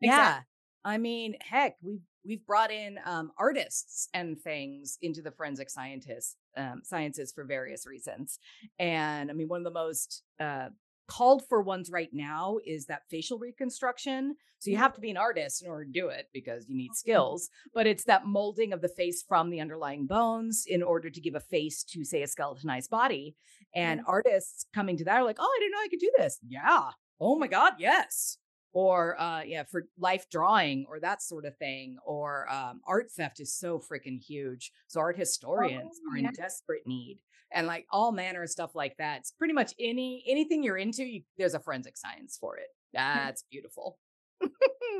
Yeah. 0.00 0.40
I 0.84 0.98
mean, 0.98 1.34
heck, 1.40 1.76
we've 1.82 2.00
we've 2.24 2.46
brought 2.46 2.70
in 2.70 2.98
um, 3.04 3.32
artists 3.38 4.08
and 4.14 4.40
things 4.40 4.98
into 5.02 5.22
the 5.22 5.30
forensic 5.30 5.70
scientists 5.70 6.36
um, 6.56 6.82
sciences 6.84 7.32
for 7.32 7.44
various 7.44 7.86
reasons. 7.86 8.38
And 8.78 9.30
I 9.30 9.34
mean, 9.34 9.48
one 9.48 9.60
of 9.60 9.64
the 9.64 9.70
most 9.70 10.22
uh, 10.38 10.68
called 11.08 11.42
for 11.48 11.62
ones 11.62 11.90
right 11.90 12.10
now 12.12 12.58
is 12.66 12.86
that 12.86 13.02
facial 13.10 13.38
reconstruction. 13.38 14.36
So 14.58 14.70
you 14.70 14.76
have 14.76 14.94
to 14.94 15.00
be 15.00 15.10
an 15.10 15.16
artist 15.16 15.62
in 15.62 15.68
order 15.68 15.84
to 15.84 15.90
do 15.90 16.08
it 16.08 16.28
because 16.32 16.68
you 16.68 16.76
need 16.76 16.94
skills, 16.94 17.50
but 17.74 17.86
it's 17.86 18.04
that 18.04 18.26
molding 18.26 18.72
of 18.72 18.80
the 18.80 18.88
face 18.88 19.24
from 19.26 19.50
the 19.50 19.60
underlying 19.60 20.06
bones 20.06 20.64
in 20.66 20.82
order 20.82 21.10
to 21.10 21.20
give 21.20 21.34
a 21.34 21.40
face 21.40 21.82
to, 21.84 22.04
say, 22.04 22.22
a 22.22 22.28
skeletonized 22.28 22.88
body. 22.88 23.34
And 23.74 24.02
artists 24.06 24.66
coming 24.72 24.96
to 24.98 25.04
that 25.04 25.16
are 25.16 25.24
like, 25.24 25.38
oh, 25.40 25.44
I 25.44 25.58
didn't 25.60 25.72
know 25.72 25.78
I 25.78 25.88
could 25.88 25.98
do 25.98 26.12
this. 26.16 26.38
Yeah. 26.46 26.90
Oh 27.20 27.38
my 27.38 27.48
God, 27.48 27.74
yes 27.78 28.38
or 28.72 29.20
uh 29.20 29.42
yeah 29.42 29.62
for 29.64 29.84
life 29.98 30.26
drawing 30.30 30.86
or 30.88 30.98
that 31.00 31.22
sort 31.22 31.44
of 31.44 31.56
thing 31.56 31.96
or 32.04 32.50
um 32.50 32.80
art 32.86 33.10
theft 33.10 33.40
is 33.40 33.54
so 33.54 33.78
freaking 33.78 34.22
huge. 34.22 34.72
So 34.88 35.00
art 35.00 35.16
historians 35.16 36.00
oh, 36.06 36.12
are 36.12 36.16
in 36.18 36.30
desperate 36.34 36.86
need 36.86 37.18
and 37.52 37.66
like 37.66 37.86
all 37.90 38.12
manner 38.12 38.42
of 38.42 38.50
stuff 38.50 38.74
like 38.74 38.96
that. 38.98 39.18
It's 39.20 39.30
pretty 39.30 39.54
much 39.54 39.74
any 39.78 40.24
anything 40.26 40.62
you're 40.62 40.78
into 40.78 41.04
you, 41.04 41.22
there's 41.38 41.54
a 41.54 41.60
forensic 41.60 41.96
science 41.96 42.38
for 42.40 42.56
it. 42.56 42.68
That's 42.92 43.44
beautiful. 43.50 43.98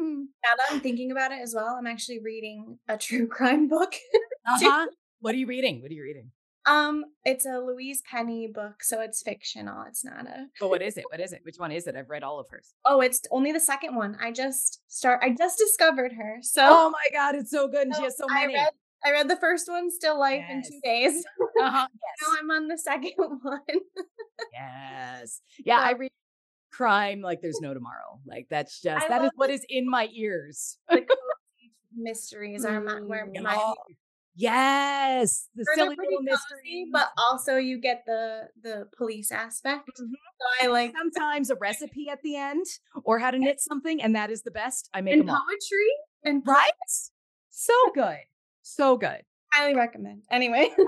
Now 0.00 0.54
that 0.56 0.72
i'm 0.72 0.80
thinking 0.80 1.12
about 1.12 1.32
it 1.32 1.40
as 1.42 1.54
well 1.54 1.76
i'm 1.78 1.86
actually 1.86 2.18
reading 2.18 2.78
a 2.88 2.96
true 2.96 3.28
crime 3.28 3.68
book 3.68 3.94
uh-huh. 4.46 4.86
what 5.20 5.34
are 5.34 5.38
you 5.38 5.46
reading? 5.46 5.80
What 5.82 5.90
are 5.90 5.94
you 5.94 6.02
reading 6.02 6.30
um, 6.66 7.04
it's 7.24 7.46
a 7.46 7.58
Louise 7.58 8.02
Penny 8.10 8.46
book, 8.46 8.82
so 8.82 9.00
it's 9.00 9.22
fictional. 9.22 9.84
It's 9.88 10.04
not 10.04 10.26
a. 10.26 10.46
But 10.60 10.68
what 10.68 10.82
is 10.82 10.96
it? 10.96 11.04
What 11.10 11.20
is 11.20 11.32
it? 11.32 11.40
Which 11.42 11.56
one 11.56 11.72
is 11.72 11.86
it? 11.86 11.96
I've 11.96 12.10
read 12.10 12.22
all 12.22 12.38
of 12.38 12.46
hers. 12.50 12.74
Oh, 12.84 13.00
it's 13.00 13.22
only 13.30 13.52
the 13.52 13.60
second 13.60 13.94
one. 13.94 14.16
I 14.20 14.32
just 14.32 14.80
start. 14.88 15.20
I 15.22 15.30
just 15.30 15.58
discovered 15.58 16.12
her. 16.12 16.38
So. 16.42 16.62
Oh 16.64 16.90
my 16.90 17.06
god, 17.12 17.34
it's 17.34 17.50
so 17.50 17.68
good, 17.68 17.86
and 17.86 17.94
so 17.94 18.00
she 18.00 18.04
has 18.04 18.16
so 18.16 18.26
many. 18.28 18.56
I 18.56 18.62
read, 18.62 18.70
I 19.04 19.10
read 19.10 19.28
the 19.28 19.36
first 19.36 19.68
one, 19.68 19.90
Still 19.90 20.18
Life, 20.18 20.44
yes. 20.48 20.66
in 20.66 20.72
two 20.72 20.80
days. 20.82 21.24
Uh-huh. 21.60 21.86
Yes. 21.92 22.28
now 22.28 22.38
I'm 22.40 22.50
on 22.50 22.66
the 22.66 22.78
second 22.78 23.12
one. 23.16 23.60
yes. 24.52 25.42
Yeah, 25.64 25.78
I 25.78 25.92
read 25.92 26.10
crime 26.72 27.20
like 27.20 27.40
there's 27.42 27.60
no 27.60 27.74
tomorrow. 27.74 28.18
Like 28.26 28.46
that's 28.50 28.80
just 28.80 29.04
I 29.04 29.08
that 29.08 29.24
is 29.26 29.30
what 29.36 29.50
is 29.50 29.64
in 29.68 29.88
my 29.88 30.08
ears. 30.12 30.78
Mysteries 31.94 32.64
are 32.64 32.80
my, 32.80 32.94
where 33.02 33.26
my 33.26 33.54
oh. 33.56 33.74
Yes, 34.34 35.48
the 35.54 35.66
silly 35.74 35.96
little 35.96 36.22
mystery, 36.22 36.86
but 36.90 37.08
also 37.18 37.56
you 37.56 37.78
get 37.78 38.04
the 38.06 38.48
the 38.62 38.88
police 38.96 39.30
aspect. 39.30 39.90
Mm-hmm. 40.00 40.14
So 40.40 40.66
I 40.66 40.70
like 40.70 40.94
sometimes 40.96 41.50
a 41.50 41.54
recipe 41.60 42.08
at 42.10 42.22
the 42.22 42.36
end 42.36 42.64
or 43.04 43.18
how 43.18 43.30
to 43.30 43.38
knit 43.38 43.60
something, 43.60 44.02
and 44.02 44.16
that 44.16 44.30
is 44.30 44.42
the 44.42 44.50
best. 44.50 44.88
I 44.94 45.02
make 45.02 45.14
and 45.14 45.28
poetry 45.28 45.90
and 46.24 46.42
right, 46.46 46.72
so 47.50 47.74
good, 47.94 48.20
so 48.62 48.96
good. 48.96 49.20
Highly 49.52 49.74
recommend. 49.74 50.22
Anyway, 50.30 50.70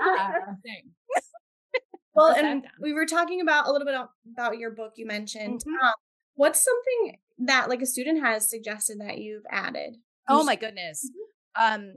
well, 2.15 2.33
and 2.33 2.65
we 2.81 2.93
were 2.93 3.05
talking 3.05 3.41
about 3.41 3.67
a 3.67 3.71
little 3.71 3.85
bit 3.85 3.95
about 4.33 4.57
your 4.57 4.71
book. 4.71 4.93
You 4.95 5.05
mentioned 5.05 5.61
mm-hmm. 5.61 5.85
um, 5.85 5.93
what's 6.33 6.65
something 6.65 7.19
that 7.45 7.69
like 7.69 7.83
a 7.83 7.85
student 7.85 8.23
has 8.23 8.49
suggested 8.49 8.99
that 9.01 9.19
you've 9.19 9.45
added. 9.51 9.97
Oh 10.27 10.43
my 10.43 10.55
goodness. 10.55 11.07
Mm-hmm. 11.07 11.21
Um, 11.57 11.93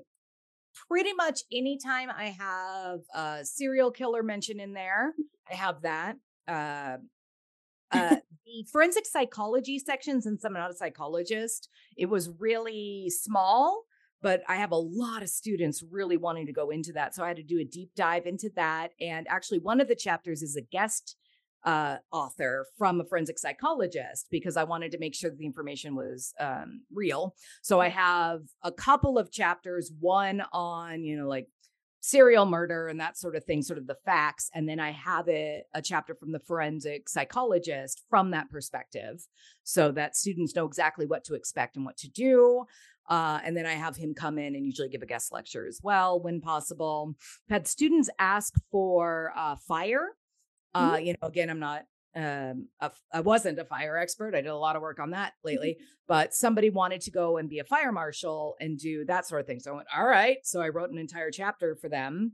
pretty 0.89 1.13
much 1.13 1.43
anytime 1.53 2.11
I 2.11 2.27
have 2.39 3.01
a 3.15 3.45
serial 3.45 3.91
killer 3.91 4.23
mention 4.23 4.59
in 4.59 4.73
there, 4.73 5.13
I 5.51 5.55
have 5.55 5.83
that. 5.83 6.17
Uh, 6.47 6.97
uh, 7.93 8.17
the 8.47 8.67
forensic 8.73 9.07
psychology 9.07 9.79
sections, 9.79 10.25
since 10.25 10.45
I'm 10.45 10.55
not 10.55 10.71
a 10.71 10.75
psychologist, 10.75 11.69
it 11.97 12.07
was 12.07 12.31
really 12.39 13.11
small, 13.11 13.85
but 14.23 14.43
I 14.49 14.57
have 14.57 14.73
a 14.73 14.77
lot 14.77 15.23
of 15.23 15.29
students 15.29 15.85
really 15.91 16.17
wanting 16.17 16.47
to 16.47 16.53
go 16.53 16.71
into 16.71 16.93
that. 16.95 17.15
So 17.15 17.23
I 17.23 17.29
had 17.29 17.37
to 17.37 17.43
do 17.43 17.61
a 17.61 17.65
deep 17.65 17.91
dive 17.95 18.27
into 18.27 18.51
that. 18.57 18.93
And 19.01 19.27
actually, 19.29 19.59
one 19.61 19.81
of 19.81 19.89
the 19.89 19.95
chapters 19.95 20.43
is 20.43 20.57
a 20.57 20.63
guest 20.63 21.17
uh, 21.65 21.97
author 22.13 22.67
from 22.77 23.01
a 23.01 23.05
forensic 23.05 23.39
psychologist 23.39 24.27
because 24.31 24.57
I 24.57 24.65
wanted 24.65 24.93
to 24.93 24.99
make 24.99 25.15
sure 25.15 25.31
that 25.31 25.39
the 25.39 25.47
information 25.47 25.95
was 25.95 26.33
um, 26.41 26.83
real. 26.93 27.35
So 27.63 27.81
I 27.81 27.89
have 27.89 28.43
a 28.63 28.73
couple 28.73 29.19
of 29.19 29.33
chapters, 29.33 29.93
one 29.99 30.43
on, 30.53 31.03
you 31.03 31.17
know, 31.17 31.29
like 31.29 31.49
serial 32.01 32.47
murder 32.47 32.89
and 32.89 33.01
that 33.01 33.19
sort 33.19 33.35
of 33.37 33.45
thing, 33.45 33.63
sort 33.63 33.79
of 33.79 33.87
the 33.87 33.97
facts. 34.05 34.51
And 34.55 34.69
then 34.69 34.79
I 34.81 34.93
have 34.93 35.29
it 35.29 35.65
a 35.75 35.83
chapter 35.83 36.15
from 36.15 36.33
the 36.33 36.39
forensic 36.41 37.09
psychologist 37.09 38.05
from 38.09 38.31
that 38.31 38.51
perspective 38.51 39.27
so 39.65 39.91
that 39.93 40.17
students 40.17 40.55
know 40.55 40.67
exactly 40.67 41.07
what 41.07 41.25
to 41.25 41.35
expect 41.35 41.77
and 41.77 41.85
what 41.85 41.97
to 41.99 42.09
do. 42.09 42.65
Uh, 43.09 43.41
and 43.43 43.57
then 43.57 43.67
I 43.67 43.73
have 43.73 43.97
him 43.97 44.15
come 44.15 44.39
in 44.39 44.55
and 44.55 44.67
usually 44.67 44.89
give 44.89 45.03
a 45.03 45.07
guest 45.07 45.33
lecture 45.33 45.67
as 45.67 45.81
well 45.83 46.21
when 46.21 46.41
possible. 46.41 47.15
Had 47.49 47.67
students 47.67 48.11
ask 48.19 48.55
for 48.71 49.33
uh, 49.37 49.57
fire 49.57 50.11
uh, 50.75 50.93
mm-hmm. 50.93 51.07
you 51.07 51.15
know, 51.21 51.29
again, 51.29 51.51
I'm 51.51 51.61
not 51.61 51.85
um, 52.17 52.69
a, 52.81 52.91
I 53.13 53.21
wasn't 53.21 53.59
a 53.59 53.65
fire 53.65 53.97
expert. 53.97 54.35
I 54.35 54.41
did 54.41 54.49
a 54.49 54.57
lot 54.57 54.77
of 54.77 54.83
work 54.83 54.99
on 54.99 55.11
that 55.11 55.35
lately, 55.45 55.79
but 56.09 56.35
somebody 56.35 56.71
wanted 56.71 57.01
to 57.03 57.11
go 57.11 57.37
and 57.37 57.49
be 57.49 57.59
a 57.59 57.65
fire 57.65 57.93
marshal 57.93 58.57
and 58.61 58.79
do 58.79 59.05
that 59.05 59.27
sort 59.27 59.41
of 59.41 59.47
thing. 59.47 59.61
So 59.61 59.73
I 59.73 59.77
went, 59.77 59.89
all 59.97 60.07
right. 60.07 60.39
So 60.43 60.61
I 60.61 60.69
wrote 60.69 60.91
an 60.91 60.99
entire 60.99 61.31
chapter 61.31 61.77
for 61.77 61.89
them. 61.89 62.33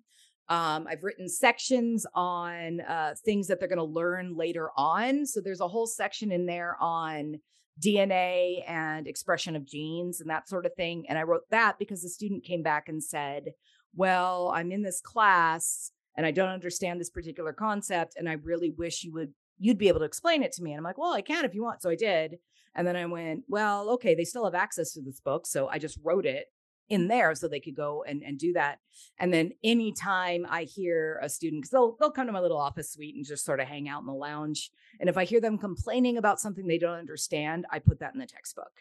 Um, 0.48 0.86
I've 0.88 1.02
written 1.02 1.28
sections 1.28 2.06
on 2.14 2.80
uh, 2.82 3.14
things 3.24 3.46
that 3.48 3.58
they're 3.58 3.68
going 3.68 3.78
to 3.78 3.84
learn 3.84 4.36
later 4.36 4.70
on. 4.76 5.26
So 5.26 5.40
there's 5.40 5.60
a 5.60 5.68
whole 5.68 5.86
section 5.86 6.30
in 6.30 6.46
there 6.46 6.76
on 6.80 7.36
DNA 7.82 8.62
and 8.68 9.08
expression 9.08 9.56
of 9.56 9.66
genes 9.66 10.20
and 10.20 10.30
that 10.30 10.48
sort 10.48 10.66
of 10.66 10.74
thing. 10.74 11.06
And 11.08 11.18
I 11.18 11.22
wrote 11.22 11.48
that 11.50 11.78
because 11.78 12.02
the 12.02 12.08
student 12.08 12.44
came 12.44 12.62
back 12.62 12.88
and 12.88 13.02
said, 13.02 13.52
Well, 13.96 14.52
I'm 14.54 14.70
in 14.70 14.82
this 14.82 15.00
class 15.00 15.90
and 16.16 16.26
I 16.26 16.30
don't 16.30 16.48
understand 16.48 17.00
this 17.00 17.10
particular 17.10 17.52
concept. 17.52 18.14
And 18.16 18.28
I 18.28 18.34
really 18.34 18.70
wish 18.70 19.04
you 19.04 19.12
would 19.14 19.32
you'd 19.58 19.78
be 19.78 19.88
able 19.88 20.00
to 20.00 20.06
explain 20.06 20.42
it 20.42 20.52
to 20.52 20.62
me. 20.62 20.72
And 20.72 20.78
I'm 20.78 20.84
like, 20.84 20.98
well, 20.98 21.12
I 21.12 21.22
can 21.22 21.44
if 21.44 21.54
you 21.54 21.62
want. 21.62 21.82
So 21.82 21.90
I 21.90 21.96
did. 21.96 22.38
And 22.74 22.86
then 22.86 22.96
I 22.96 23.06
went, 23.06 23.44
well, 23.48 23.88
okay, 23.90 24.14
they 24.14 24.24
still 24.24 24.44
have 24.44 24.54
access 24.54 24.92
to 24.92 25.02
this 25.02 25.20
book. 25.20 25.46
So 25.46 25.68
I 25.68 25.78
just 25.78 25.98
wrote 26.02 26.26
it 26.26 26.46
in 26.88 27.08
there 27.08 27.34
so 27.34 27.48
they 27.48 27.60
could 27.60 27.76
go 27.76 28.04
and, 28.06 28.22
and 28.22 28.38
do 28.38 28.52
that. 28.52 28.78
And 29.18 29.32
then 29.32 29.52
anytime 29.62 30.44
I 30.48 30.64
hear 30.64 31.18
a 31.22 31.28
student, 31.28 31.62
because 31.62 31.70
they'll 31.70 31.96
they'll 31.98 32.10
come 32.10 32.26
to 32.26 32.32
my 32.32 32.40
little 32.40 32.58
office 32.58 32.92
suite 32.92 33.14
and 33.14 33.24
just 33.24 33.44
sort 33.44 33.60
of 33.60 33.68
hang 33.68 33.88
out 33.88 34.00
in 34.00 34.06
the 34.06 34.12
lounge. 34.12 34.70
And 35.00 35.08
if 35.08 35.16
I 35.16 35.24
hear 35.24 35.40
them 35.40 35.58
complaining 35.58 36.18
about 36.18 36.40
something 36.40 36.66
they 36.66 36.78
don't 36.78 36.98
understand, 36.98 37.66
I 37.70 37.78
put 37.78 38.00
that 38.00 38.12
in 38.14 38.20
the 38.20 38.26
textbook. 38.26 38.72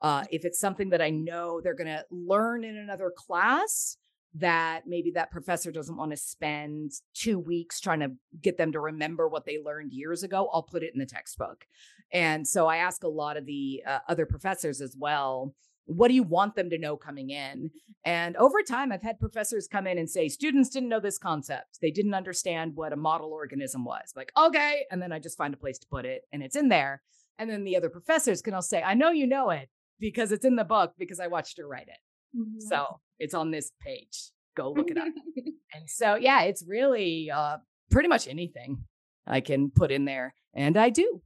Uh, 0.00 0.24
if 0.30 0.44
it's 0.44 0.58
something 0.58 0.90
that 0.90 1.00
I 1.00 1.10
know 1.10 1.60
they're 1.62 1.74
going 1.74 1.86
to 1.86 2.04
learn 2.10 2.64
in 2.64 2.76
another 2.76 3.12
class, 3.16 3.96
that 4.34 4.82
maybe 4.86 5.12
that 5.12 5.30
professor 5.30 5.70
doesn't 5.70 5.96
want 5.96 6.10
to 6.10 6.16
spend 6.16 6.92
two 7.14 7.38
weeks 7.38 7.80
trying 7.80 8.00
to 8.00 8.12
get 8.40 8.58
them 8.58 8.72
to 8.72 8.80
remember 8.80 9.28
what 9.28 9.46
they 9.46 9.58
learned 9.64 9.92
years 9.92 10.22
ago, 10.22 10.48
I'll 10.52 10.62
put 10.62 10.82
it 10.82 10.92
in 10.92 10.98
the 10.98 11.06
textbook. 11.06 11.66
And 12.12 12.46
so 12.46 12.66
I 12.66 12.78
ask 12.78 13.04
a 13.04 13.08
lot 13.08 13.36
of 13.36 13.46
the 13.46 13.82
uh, 13.86 13.98
other 14.08 14.26
professors 14.26 14.80
as 14.80 14.96
well 14.98 15.54
what 15.86 16.08
do 16.08 16.14
you 16.14 16.22
want 16.22 16.54
them 16.54 16.70
to 16.70 16.78
know 16.78 16.96
coming 16.96 17.30
in? 17.30 17.70
And 18.04 18.36
over 18.36 18.62
time, 18.62 18.92
I've 18.92 19.02
had 19.02 19.18
professors 19.18 19.68
come 19.68 19.86
in 19.86 19.98
and 19.98 20.08
say, 20.08 20.28
students 20.28 20.70
didn't 20.70 20.88
know 20.88 21.00
this 21.00 21.18
concept. 21.18 21.78
They 21.80 21.90
didn't 21.90 22.14
understand 22.14 22.72
what 22.74 22.92
a 22.92 22.96
model 22.96 23.32
organism 23.32 23.84
was. 23.84 24.12
Like, 24.16 24.32
okay. 24.36 24.84
And 24.90 25.00
then 25.00 25.12
I 25.12 25.18
just 25.18 25.38
find 25.38 25.54
a 25.54 25.58
place 25.58 25.78
to 25.78 25.86
put 25.86 26.04
it 26.04 26.22
and 26.32 26.42
it's 26.42 26.56
in 26.56 26.68
there. 26.68 27.02
And 27.38 27.50
then 27.50 27.64
the 27.64 27.76
other 27.76 27.90
professors 27.90 28.42
can 28.42 28.54
all 28.54 28.62
say, 28.62 28.82
I 28.82 28.94
know 28.94 29.10
you 29.10 29.26
know 29.26 29.50
it 29.50 29.68
because 29.98 30.32
it's 30.32 30.44
in 30.44 30.56
the 30.56 30.64
book 30.64 30.94
because 30.98 31.20
I 31.20 31.26
watched 31.26 31.58
her 31.58 31.66
write 31.66 31.88
it. 31.88 31.98
Mm-hmm. 32.36 32.60
So 32.68 33.00
it's 33.18 33.34
on 33.34 33.50
this 33.50 33.72
page. 33.80 34.30
Go 34.56 34.72
look 34.72 34.90
it 34.90 34.98
up. 34.98 35.08
and 35.74 35.88
so, 35.88 36.14
yeah, 36.14 36.42
it's 36.42 36.64
really 36.66 37.30
uh, 37.30 37.58
pretty 37.90 38.08
much 38.08 38.28
anything 38.28 38.84
I 39.26 39.40
can 39.40 39.70
put 39.70 39.90
in 39.90 40.04
there. 40.04 40.34
And 40.54 40.76
I 40.76 40.90
do. 40.90 41.22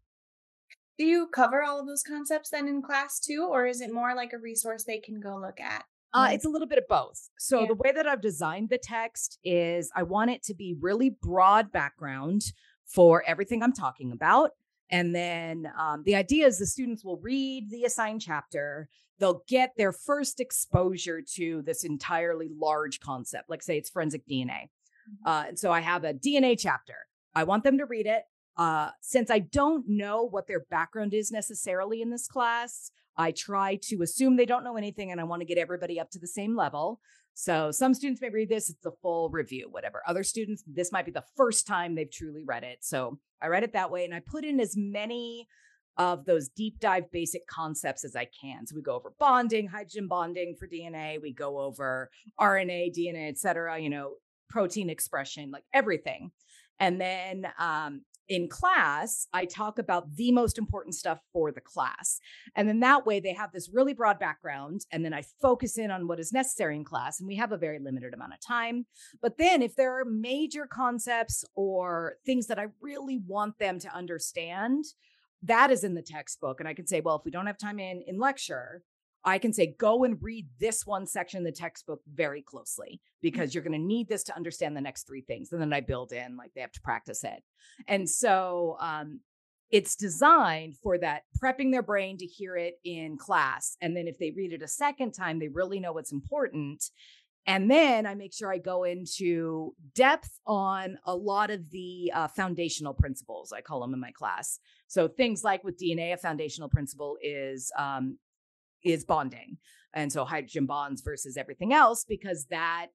Do 0.98 1.04
you 1.04 1.28
cover 1.32 1.62
all 1.62 1.78
of 1.78 1.86
those 1.86 2.02
concepts 2.02 2.50
then 2.50 2.66
in 2.66 2.82
class 2.82 3.20
too? 3.20 3.46
Or 3.48 3.66
is 3.66 3.80
it 3.80 3.92
more 3.92 4.14
like 4.14 4.32
a 4.32 4.38
resource 4.38 4.84
they 4.84 4.98
can 4.98 5.20
go 5.20 5.36
look 5.36 5.60
at? 5.60 5.84
Uh, 6.14 6.30
it's 6.32 6.46
a 6.46 6.48
little 6.48 6.66
bit 6.66 6.78
of 6.78 6.84
both. 6.88 7.28
So, 7.38 7.60
yeah. 7.60 7.66
the 7.66 7.74
way 7.74 7.92
that 7.92 8.06
I've 8.06 8.22
designed 8.22 8.70
the 8.70 8.78
text 8.78 9.38
is 9.44 9.90
I 9.94 10.04
want 10.04 10.30
it 10.30 10.42
to 10.44 10.54
be 10.54 10.74
really 10.80 11.10
broad 11.10 11.70
background 11.70 12.42
for 12.86 13.22
everything 13.26 13.62
I'm 13.62 13.74
talking 13.74 14.10
about. 14.10 14.52
And 14.90 15.14
then 15.14 15.70
um, 15.78 16.02
the 16.04 16.14
idea 16.14 16.46
is 16.46 16.58
the 16.58 16.66
students 16.66 17.04
will 17.04 17.18
read 17.18 17.70
the 17.70 17.84
assigned 17.84 18.22
chapter, 18.22 18.88
they'll 19.18 19.42
get 19.48 19.72
their 19.76 19.92
first 19.92 20.40
exposure 20.40 21.20
to 21.34 21.62
this 21.62 21.84
entirely 21.84 22.48
large 22.56 23.00
concept, 23.00 23.50
like 23.50 23.62
say 23.62 23.76
it's 23.76 23.90
forensic 23.90 24.26
DNA. 24.26 24.70
Mm-hmm. 25.08 25.28
Uh, 25.28 25.44
and 25.48 25.58
so 25.58 25.72
I 25.72 25.80
have 25.80 26.04
a 26.04 26.14
DNA 26.14 26.58
chapter. 26.58 26.94
I 27.34 27.44
want 27.44 27.64
them 27.64 27.78
to 27.78 27.84
read 27.84 28.06
it. 28.06 28.24
Uh, 28.56 28.90
since 29.00 29.30
I 29.30 29.38
don't 29.38 29.88
know 29.88 30.24
what 30.24 30.48
their 30.48 30.64
background 30.70 31.14
is 31.14 31.30
necessarily 31.30 32.02
in 32.02 32.10
this 32.10 32.26
class, 32.26 32.90
I 33.16 33.30
try 33.30 33.78
to 33.84 34.02
assume 34.02 34.36
they 34.36 34.46
don't 34.46 34.64
know 34.64 34.76
anything 34.76 35.12
and 35.12 35.20
I 35.20 35.24
want 35.24 35.40
to 35.40 35.46
get 35.46 35.58
everybody 35.58 36.00
up 36.00 36.10
to 36.10 36.18
the 36.18 36.26
same 36.26 36.56
level. 36.56 37.00
So 37.40 37.70
some 37.70 37.94
students 37.94 38.20
may 38.20 38.30
read 38.30 38.48
this, 38.48 38.68
it's 38.68 38.84
a 38.84 38.90
full 39.00 39.30
review, 39.30 39.68
whatever. 39.70 40.02
Other 40.08 40.24
students, 40.24 40.64
this 40.66 40.90
might 40.90 41.06
be 41.06 41.12
the 41.12 41.22
first 41.36 41.68
time 41.68 41.94
they've 41.94 42.10
truly 42.10 42.42
read 42.44 42.64
it. 42.64 42.78
So 42.80 43.20
I 43.40 43.46
read 43.46 43.62
it 43.62 43.74
that 43.74 43.92
way 43.92 44.04
and 44.04 44.12
I 44.12 44.18
put 44.18 44.44
in 44.44 44.58
as 44.58 44.74
many 44.76 45.46
of 45.96 46.24
those 46.24 46.48
deep 46.48 46.80
dive 46.80 47.08
basic 47.12 47.46
concepts 47.46 48.04
as 48.04 48.16
I 48.16 48.26
can. 48.40 48.66
So 48.66 48.74
we 48.74 48.82
go 48.82 48.96
over 48.96 49.12
bonding, 49.20 49.68
hydrogen 49.68 50.08
bonding 50.08 50.56
for 50.58 50.66
DNA, 50.66 51.22
we 51.22 51.32
go 51.32 51.60
over 51.60 52.10
RNA, 52.40 52.98
DNA, 52.98 53.28
et 53.28 53.38
cetera, 53.38 53.78
you 53.78 53.88
know, 53.88 54.14
protein 54.50 54.90
expression, 54.90 55.52
like 55.52 55.64
everything. 55.72 56.32
And 56.80 57.00
then 57.00 57.46
um, 57.60 58.00
in 58.28 58.48
class, 58.48 59.26
I 59.32 59.44
talk 59.44 59.78
about 59.78 60.16
the 60.16 60.32
most 60.32 60.58
important 60.58 60.94
stuff 60.94 61.20
for 61.32 61.50
the 61.50 61.60
class. 61.60 62.18
And 62.54 62.68
then 62.68 62.80
that 62.80 63.06
way 63.06 63.20
they 63.20 63.32
have 63.32 63.52
this 63.52 63.70
really 63.72 63.94
broad 63.94 64.18
background. 64.18 64.82
And 64.92 65.04
then 65.04 65.14
I 65.14 65.22
focus 65.40 65.78
in 65.78 65.90
on 65.90 66.06
what 66.06 66.20
is 66.20 66.32
necessary 66.32 66.76
in 66.76 66.84
class. 66.84 67.20
And 67.20 67.26
we 67.26 67.36
have 67.36 67.52
a 67.52 67.58
very 67.58 67.78
limited 67.78 68.14
amount 68.14 68.34
of 68.34 68.40
time. 68.40 68.86
But 69.22 69.38
then 69.38 69.62
if 69.62 69.76
there 69.76 69.98
are 69.98 70.04
major 70.04 70.66
concepts 70.66 71.44
or 71.54 72.16
things 72.26 72.46
that 72.48 72.58
I 72.58 72.66
really 72.80 73.20
want 73.26 73.58
them 73.58 73.78
to 73.80 73.94
understand, 73.94 74.84
that 75.42 75.70
is 75.70 75.84
in 75.84 75.94
the 75.94 76.02
textbook. 76.02 76.60
And 76.60 76.68
I 76.68 76.74
can 76.74 76.86
say, 76.86 77.00
well, 77.00 77.16
if 77.16 77.24
we 77.24 77.30
don't 77.30 77.46
have 77.46 77.58
time 77.58 77.78
in 77.78 78.02
in 78.06 78.18
lecture, 78.18 78.82
I 79.28 79.38
can 79.38 79.52
say, 79.52 79.74
go 79.78 80.04
and 80.04 80.20
read 80.22 80.46
this 80.58 80.86
one 80.86 81.06
section 81.06 81.38
in 81.38 81.44
the 81.44 81.52
textbook 81.52 82.00
very 82.12 82.42
closely 82.42 83.00
mm. 83.00 83.22
because 83.22 83.54
you're 83.54 83.64
going 83.64 83.78
to 83.80 83.86
need 83.86 84.08
this 84.08 84.24
to 84.24 84.36
understand 84.36 84.76
the 84.76 84.80
next 84.80 85.06
three 85.06 85.22
things. 85.22 85.52
And 85.52 85.60
then 85.60 85.72
I 85.72 85.80
build 85.80 86.12
in 86.12 86.36
like 86.36 86.52
they 86.54 86.60
have 86.60 86.72
to 86.72 86.80
practice 86.80 87.24
it. 87.24 87.42
And 87.86 88.08
so 88.08 88.76
um, 88.80 89.20
it's 89.70 89.96
designed 89.96 90.76
for 90.76 90.98
that 90.98 91.22
prepping 91.42 91.72
their 91.72 91.82
brain 91.82 92.16
to 92.18 92.26
hear 92.26 92.56
it 92.56 92.74
in 92.84 93.18
class. 93.18 93.76
And 93.80 93.96
then 93.96 94.08
if 94.08 94.18
they 94.18 94.30
read 94.30 94.52
it 94.52 94.62
a 94.62 94.68
second 94.68 95.12
time, 95.12 95.38
they 95.38 95.48
really 95.48 95.80
know 95.80 95.92
what's 95.92 96.12
important. 96.12 96.84
And 97.46 97.70
then 97.70 98.04
I 98.04 98.14
make 98.14 98.34
sure 98.34 98.52
I 98.52 98.58
go 98.58 98.84
into 98.84 99.74
depth 99.94 100.38
on 100.46 100.98
a 101.06 101.14
lot 101.14 101.50
of 101.50 101.70
the 101.70 102.12
uh, 102.14 102.28
foundational 102.28 102.92
principles, 102.92 103.52
I 103.52 103.62
call 103.62 103.80
them 103.80 103.94
in 103.94 104.00
my 104.00 104.10
class. 104.10 104.58
So 104.86 105.08
things 105.08 105.42
like 105.42 105.64
with 105.64 105.78
DNA, 105.78 106.12
a 106.12 106.18
foundational 106.18 106.68
principle 106.68 107.16
is 107.22 107.72
um, 107.78 108.18
is 108.84 109.04
bonding. 109.04 109.58
And 109.94 110.12
so 110.12 110.24
hydrogen 110.24 110.66
bonds 110.66 111.02
versus 111.02 111.36
everything 111.36 111.72
else, 111.72 112.04
because 112.04 112.46
that 112.50 112.88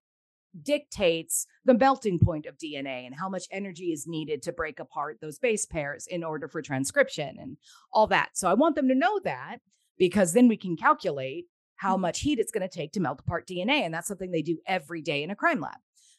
dictates 0.62 1.48
the 1.66 1.74
melting 1.74 2.20
point 2.20 2.46
of 2.46 2.58
DNA 2.58 3.06
and 3.06 3.16
how 3.16 3.28
much 3.28 3.48
energy 3.52 3.92
is 3.92 4.06
needed 4.08 4.44
to 4.44 4.54
break 4.54 4.80
apart 4.80 5.18
those 5.20 5.40
base 5.40 5.66
pairs 5.66 6.06
in 6.08 6.24
order 6.24 6.48
for 6.48 6.62
transcription 6.62 7.38
and 7.40 7.58
all 7.92 8.08
that. 8.08 8.30
So 8.36 8.48
I 8.48 8.54
want 8.54 8.76
them 8.76 8.88
to 8.90 8.96
know 8.96 9.20
that 9.24 9.58
because 9.98 10.34
then 10.34 10.48
we 10.48 10.58
can 10.58 10.78
calculate 10.78 11.46
how 11.76 11.94
mm-hmm. 11.94 12.02
much 12.02 12.20
heat 12.22 12.40
it's 12.40 12.52
going 12.52 12.68
to 12.68 12.74
take 12.74 12.92
to 12.94 13.00
melt 13.00 13.20
apart 13.20 13.48
DNA. 13.48 13.82
And 13.82 13.94
that's 13.94 14.08
something 14.08 14.32
they 14.32 14.42
do 14.42 14.60
every 14.68 15.02
day 15.02 15.24
in 15.24 15.32
a 15.32 15.36
crime 15.36 15.60
lab. 15.60 15.78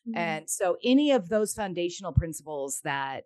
Mm-hmm. 0.08 0.18
And 0.18 0.50
so 0.50 0.76
any 0.84 1.12
of 1.12 1.28
those 1.28 1.54
foundational 1.54 2.12
principles 2.12 2.80
that 2.84 3.24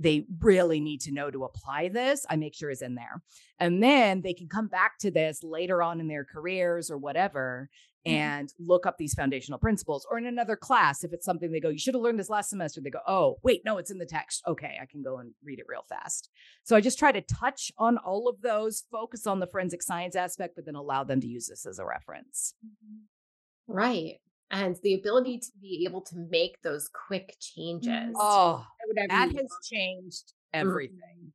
they 0.00 0.24
really 0.40 0.80
need 0.80 1.02
to 1.02 1.12
know 1.12 1.30
to 1.30 1.44
apply 1.44 1.88
this, 1.88 2.24
I 2.28 2.36
make 2.36 2.54
sure 2.54 2.70
is 2.70 2.82
in 2.82 2.94
there. 2.94 3.22
And 3.58 3.82
then 3.82 4.22
they 4.22 4.32
can 4.32 4.48
come 4.48 4.66
back 4.66 4.98
to 5.00 5.10
this 5.10 5.44
later 5.44 5.82
on 5.82 6.00
in 6.00 6.08
their 6.08 6.24
careers 6.24 6.90
or 6.90 6.96
whatever 6.96 7.68
mm-hmm. 8.06 8.16
and 8.16 8.54
look 8.58 8.86
up 8.86 8.96
these 8.98 9.14
foundational 9.14 9.58
principles 9.58 10.06
or 10.10 10.18
in 10.18 10.26
another 10.26 10.56
class 10.56 11.04
if 11.04 11.12
it's 11.12 11.24
something 11.24 11.52
they 11.52 11.60
go 11.60 11.68
you 11.68 11.78
should 11.78 11.94
have 11.94 12.02
learned 12.02 12.18
this 12.18 12.30
last 12.30 12.50
semester 12.50 12.80
they 12.80 12.90
go 12.90 13.00
oh 13.06 13.36
wait 13.42 13.62
no 13.64 13.78
it's 13.78 13.90
in 13.90 13.98
the 13.98 14.06
text 14.06 14.42
okay 14.46 14.78
i 14.80 14.86
can 14.86 15.02
go 15.02 15.18
and 15.18 15.32
read 15.44 15.58
it 15.58 15.66
real 15.68 15.84
fast 15.88 16.30
so 16.62 16.76
i 16.76 16.80
just 16.80 16.98
try 16.98 17.12
to 17.12 17.20
touch 17.20 17.70
on 17.78 17.98
all 17.98 18.28
of 18.28 18.40
those 18.42 18.84
focus 18.90 19.26
on 19.26 19.40
the 19.40 19.46
forensic 19.46 19.82
science 19.82 20.16
aspect 20.16 20.54
but 20.56 20.64
then 20.64 20.74
allow 20.74 21.04
them 21.04 21.20
to 21.20 21.26
use 21.26 21.46
this 21.48 21.66
as 21.66 21.78
a 21.78 21.84
reference 21.84 22.54
mm-hmm. 22.64 23.72
right 23.72 24.20
and 24.50 24.76
the 24.82 24.94
ability 24.94 25.38
to 25.38 25.48
be 25.60 25.84
able 25.88 26.00
to 26.02 26.16
make 26.30 26.60
those 26.62 26.88
quick 26.88 27.36
changes. 27.40 28.14
Oh, 28.16 28.64
that 28.96 29.10
has 29.10 29.48
changed 29.64 30.32
everything. 30.52 30.98
Mm-hmm. 31.18 31.28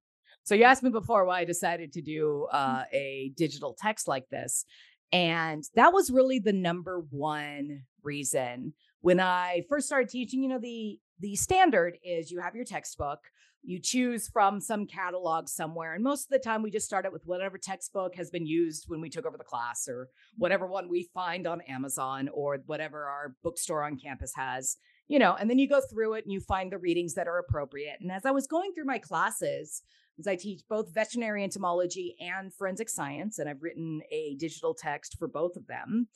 So 0.44 0.54
you 0.54 0.64
asked 0.64 0.84
me 0.84 0.92
before 0.92 1.26
why 1.26 1.40
I 1.40 1.46
decided 1.46 1.94
to 1.94 2.02
do 2.02 2.48
uh, 2.52 2.80
mm-hmm. 2.80 2.96
a 2.96 3.32
digital 3.36 3.76
text 3.80 4.08
like 4.08 4.28
this, 4.30 4.66
and 5.12 5.64
that 5.76 5.94
was 5.94 6.12
really 6.12 6.40
the 6.40 6.54
number 6.54 7.04
one 7.10 7.84
reason 8.04 8.74
when 9.02 9.20
I 9.20 9.64
first 9.70 9.88
started 9.88 10.10
teaching. 10.10 10.44
You 10.44 10.50
know, 10.50 10.60
the 10.60 11.00
the 11.20 11.36
standard 11.36 11.98
is 12.04 12.32
you 12.32 12.42
have 12.42 12.56
your 12.56 12.66
textbook, 12.66 13.20
you 13.66 13.80
choose 13.80 14.28
from 14.28 14.62
some 14.62 14.86
catalog 14.86 15.48
somewhere. 15.48 15.94
And 15.94 16.04
most 16.04 16.26
of 16.26 16.30
the 16.30 16.40
time, 16.40 16.62
we 16.62 16.72
just 16.72 16.86
start 16.86 17.06
it 17.06 17.12
with 17.12 17.26
whatever 17.26 17.58
textbook 17.58 18.16
has 18.16 18.30
been 18.30 18.46
used 18.46 18.86
when 18.88 19.02
we 19.02 19.10
took 19.10 19.26
over 19.26 19.38
the 19.38 19.44
class 19.44 19.88
or 19.88 20.10
whatever 20.38 20.68
one 20.68 20.90
we 20.90 21.10
find 21.14 21.48
on 21.48 21.62
Amazon 21.62 22.30
or 22.34 22.58
whatever 22.66 23.06
our 23.06 23.36
bookstore 23.44 23.84
on 23.84 23.98
campus 23.98 24.34
has, 24.36 24.78
you 25.08 25.20
know, 25.20 25.36
and 25.40 25.50
then 25.50 25.60
you 25.60 25.68
go 25.68 25.82
through 25.82 26.14
it 26.14 26.24
and 26.26 26.32
you 26.32 26.40
find 26.40 26.72
the 26.72 26.78
readings 26.78 27.16
that 27.16 27.28
are 27.28 27.40
appropriate. 27.40 27.98
And 28.02 28.12
as 28.12 28.26
I 28.26 28.32
was 28.32 28.48
going 28.48 28.74
through 28.74 28.86
my 28.86 29.00
classes, 29.00 29.82
as 30.20 30.28
I 30.28 30.36
teach 30.36 30.62
both 30.70 30.94
veterinary 30.94 31.44
entomology 31.44 32.16
and 32.20 32.54
forensic 32.54 32.90
science, 32.90 33.40
and 33.40 33.50
I've 33.50 33.62
written 33.62 34.02
a 34.12 34.36
digital 34.36 34.74
text 34.74 35.18
for 35.18 35.28
both 35.28 35.56
of 35.56 35.68
them. 35.68 36.08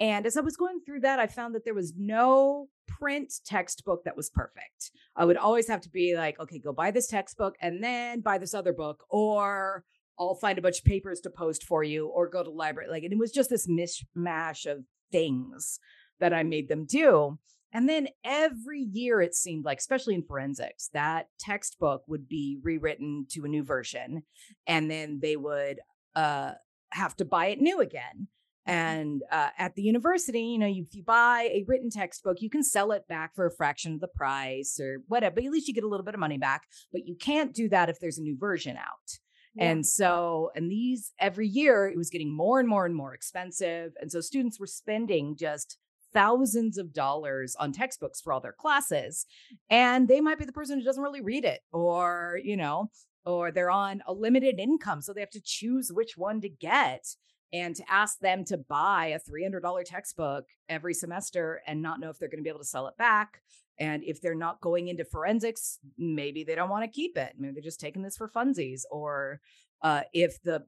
And 0.00 0.26
as 0.26 0.36
I 0.36 0.40
was 0.42 0.56
going 0.56 0.80
through 0.84 1.00
that, 1.00 1.18
I 1.18 1.26
found 1.26 1.54
that 1.54 1.64
there 1.64 1.74
was 1.74 1.92
no 1.96 2.68
print 2.86 3.32
textbook 3.44 4.04
that 4.04 4.16
was 4.16 4.30
perfect. 4.30 4.92
I 5.16 5.24
would 5.24 5.36
always 5.36 5.68
have 5.68 5.80
to 5.82 5.90
be 5.90 6.16
like, 6.16 6.38
okay, 6.38 6.58
go 6.58 6.72
buy 6.72 6.90
this 6.90 7.08
textbook 7.08 7.56
and 7.60 7.82
then 7.82 8.20
buy 8.20 8.38
this 8.38 8.54
other 8.54 8.72
book, 8.72 9.04
or 9.10 9.84
I'll 10.18 10.34
find 10.34 10.58
a 10.58 10.62
bunch 10.62 10.78
of 10.78 10.84
papers 10.84 11.20
to 11.20 11.30
post 11.30 11.64
for 11.64 11.82
you, 11.82 12.06
or 12.06 12.28
go 12.28 12.42
to 12.42 12.50
library. 12.50 12.88
Like, 12.90 13.02
and 13.02 13.12
it 13.12 13.18
was 13.18 13.32
just 13.32 13.50
this 13.50 13.66
mishmash 13.66 14.66
of 14.70 14.84
things 15.10 15.80
that 16.20 16.32
I 16.32 16.42
made 16.42 16.68
them 16.68 16.86
do. 16.86 17.38
And 17.72 17.88
then 17.88 18.08
every 18.24 18.80
year 18.80 19.20
it 19.20 19.34
seemed 19.34 19.64
like, 19.64 19.78
especially 19.78 20.14
in 20.14 20.22
forensics, 20.22 20.88
that 20.94 21.26
textbook 21.38 22.02
would 22.06 22.26
be 22.26 22.58
rewritten 22.62 23.26
to 23.30 23.44
a 23.44 23.48
new 23.48 23.62
version, 23.62 24.22
and 24.66 24.90
then 24.90 25.18
they 25.20 25.36
would 25.36 25.80
uh, 26.14 26.52
have 26.90 27.14
to 27.16 27.24
buy 27.24 27.46
it 27.48 27.60
new 27.60 27.80
again. 27.80 28.28
Mm-hmm. 28.68 28.76
And 28.76 29.22
uh, 29.32 29.48
at 29.58 29.74
the 29.74 29.82
university, 29.82 30.42
you 30.42 30.58
know, 30.58 30.66
if 30.66 30.94
you 30.94 31.02
buy 31.02 31.48
a 31.52 31.64
written 31.66 31.90
textbook, 31.90 32.40
you 32.40 32.50
can 32.50 32.62
sell 32.62 32.92
it 32.92 33.08
back 33.08 33.34
for 33.34 33.46
a 33.46 33.50
fraction 33.50 33.94
of 33.94 34.00
the 34.00 34.08
price 34.08 34.78
or 34.80 34.98
whatever, 35.08 35.36
but 35.36 35.44
at 35.44 35.50
least 35.50 35.68
you 35.68 35.74
get 35.74 35.84
a 35.84 35.88
little 35.88 36.04
bit 36.04 36.14
of 36.14 36.20
money 36.20 36.38
back. 36.38 36.62
But 36.92 37.06
you 37.06 37.16
can't 37.16 37.54
do 37.54 37.68
that 37.70 37.88
if 37.88 37.98
there's 37.98 38.18
a 38.18 38.22
new 38.22 38.36
version 38.38 38.76
out. 38.76 39.18
Yeah. 39.54 39.70
And 39.70 39.86
so, 39.86 40.50
and 40.54 40.70
these 40.70 41.12
every 41.18 41.48
year 41.48 41.88
it 41.88 41.96
was 41.96 42.10
getting 42.10 42.34
more 42.34 42.60
and 42.60 42.68
more 42.68 42.84
and 42.84 42.94
more 42.94 43.14
expensive. 43.14 43.92
And 44.00 44.12
so 44.12 44.20
students 44.20 44.60
were 44.60 44.66
spending 44.66 45.36
just 45.36 45.78
thousands 46.12 46.78
of 46.78 46.92
dollars 46.92 47.56
on 47.58 47.72
textbooks 47.72 48.20
for 48.20 48.32
all 48.32 48.40
their 48.40 48.52
classes. 48.52 49.26
And 49.70 50.08
they 50.08 50.20
might 50.20 50.38
be 50.38 50.44
the 50.44 50.52
person 50.52 50.78
who 50.78 50.84
doesn't 50.84 51.02
really 51.02 51.20
read 51.20 51.44
it 51.44 51.60
or, 51.72 52.38
you 52.42 52.56
know, 52.56 52.90
or 53.24 53.50
they're 53.50 53.70
on 53.70 54.02
a 54.06 54.12
limited 54.12 54.58
income. 54.58 55.02
So 55.02 55.12
they 55.12 55.20
have 55.20 55.30
to 55.30 55.42
choose 55.42 55.90
which 55.92 56.16
one 56.16 56.40
to 56.40 56.48
get 56.48 57.04
and 57.52 57.74
to 57.76 57.84
ask 57.90 58.18
them 58.20 58.44
to 58.44 58.58
buy 58.58 59.06
a 59.06 59.20
$300 59.20 59.84
textbook 59.84 60.46
every 60.68 60.94
semester 60.94 61.62
and 61.66 61.80
not 61.80 62.00
know 62.00 62.10
if 62.10 62.18
they're 62.18 62.28
going 62.28 62.38
to 62.38 62.44
be 62.44 62.50
able 62.50 62.60
to 62.60 62.66
sell 62.66 62.86
it 62.88 62.96
back. 62.96 63.40
And 63.78 64.02
if 64.04 64.20
they're 64.20 64.34
not 64.34 64.60
going 64.60 64.88
into 64.88 65.04
forensics, 65.04 65.78
maybe 65.96 66.44
they 66.44 66.54
don't 66.54 66.68
want 66.68 66.84
to 66.84 66.90
keep 66.90 67.16
it. 67.16 67.34
Maybe 67.38 67.54
they're 67.54 67.62
just 67.62 67.80
taking 67.80 68.02
this 68.02 68.16
for 68.16 68.28
funsies. 68.28 68.82
Or 68.90 69.40
uh, 69.82 70.02
if 70.12 70.42
the 70.42 70.64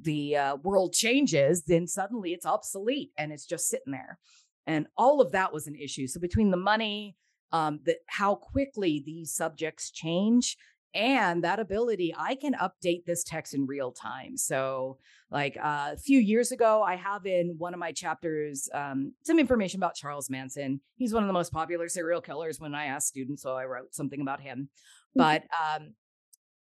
the 0.00 0.36
uh, 0.36 0.56
world 0.56 0.92
changes, 0.92 1.64
then 1.64 1.86
suddenly 1.86 2.32
it's 2.32 2.44
obsolete 2.44 3.12
and 3.16 3.32
it's 3.32 3.46
just 3.46 3.68
sitting 3.68 3.92
there. 3.92 4.18
And 4.66 4.88
all 4.96 5.20
of 5.20 5.30
that 5.32 5.52
was 5.52 5.68
an 5.68 5.76
issue. 5.76 6.08
So 6.08 6.18
between 6.18 6.50
the 6.50 6.56
money, 6.56 7.16
um, 7.52 7.78
that 7.84 7.98
how 8.08 8.34
quickly 8.34 9.00
these 9.06 9.32
subjects 9.32 9.92
change, 9.92 10.56
and 10.94 11.42
that 11.44 11.58
ability 11.58 12.14
i 12.16 12.34
can 12.34 12.54
update 12.54 13.04
this 13.04 13.24
text 13.24 13.54
in 13.54 13.66
real 13.66 13.92
time. 13.92 14.36
So 14.36 14.98
like 15.30 15.56
uh, 15.56 15.90
a 15.92 15.96
few 15.96 16.18
years 16.18 16.52
ago 16.52 16.82
i 16.82 16.96
have 16.96 17.26
in 17.26 17.56
one 17.58 17.74
of 17.74 17.80
my 17.80 17.92
chapters 17.92 18.68
um, 18.72 19.12
some 19.22 19.38
information 19.38 19.80
about 19.80 19.94
charles 19.94 20.30
manson. 20.30 20.80
He's 20.96 21.12
one 21.12 21.22
of 21.22 21.26
the 21.26 21.32
most 21.32 21.52
popular 21.52 21.88
serial 21.88 22.20
killers 22.20 22.60
when 22.60 22.74
i 22.74 22.86
asked 22.86 23.08
students 23.08 23.42
so 23.42 23.54
i 23.54 23.64
wrote 23.64 23.94
something 23.94 24.20
about 24.20 24.40
him. 24.40 24.68
Mm-hmm. 25.16 25.20
but 25.20 25.42
um, 25.62 25.94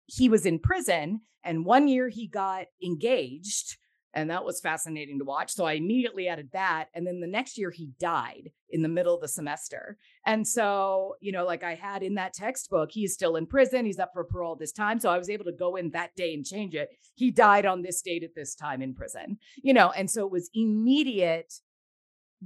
he 0.06 0.28
was 0.28 0.46
in 0.46 0.58
prison 0.58 1.20
and 1.44 1.64
one 1.64 1.88
year 1.88 2.08
he 2.08 2.26
got 2.26 2.66
engaged 2.84 3.76
and 4.14 4.30
that 4.30 4.44
was 4.44 4.60
fascinating 4.60 5.18
to 5.18 5.24
watch. 5.24 5.52
So 5.52 5.64
I 5.64 5.74
immediately 5.74 6.28
added 6.28 6.50
that. 6.52 6.86
And 6.94 7.06
then 7.06 7.20
the 7.20 7.26
next 7.26 7.56
year 7.56 7.70
he 7.70 7.90
died 7.98 8.50
in 8.68 8.82
the 8.82 8.88
middle 8.88 9.14
of 9.14 9.20
the 9.20 9.28
semester. 9.28 9.98
And 10.26 10.46
so, 10.46 11.14
you 11.20 11.32
know, 11.32 11.44
like 11.44 11.62
I 11.62 11.74
had 11.74 12.02
in 12.02 12.14
that 12.14 12.34
textbook, 12.34 12.90
he's 12.92 13.14
still 13.14 13.36
in 13.36 13.46
prison. 13.46 13.86
He's 13.86 13.98
up 13.98 14.10
for 14.12 14.24
parole 14.24 14.56
this 14.56 14.72
time. 14.72 14.98
So 14.98 15.10
I 15.10 15.18
was 15.18 15.30
able 15.30 15.44
to 15.44 15.52
go 15.52 15.76
in 15.76 15.90
that 15.90 16.14
day 16.16 16.34
and 16.34 16.44
change 16.44 16.74
it. 16.74 16.90
He 17.14 17.30
died 17.30 17.66
on 17.66 17.82
this 17.82 18.02
date 18.02 18.24
at 18.24 18.34
this 18.34 18.54
time 18.54 18.82
in 18.82 18.94
prison, 18.94 19.38
you 19.62 19.72
know, 19.72 19.90
and 19.90 20.10
so 20.10 20.26
it 20.26 20.32
was 20.32 20.50
immediate 20.54 21.54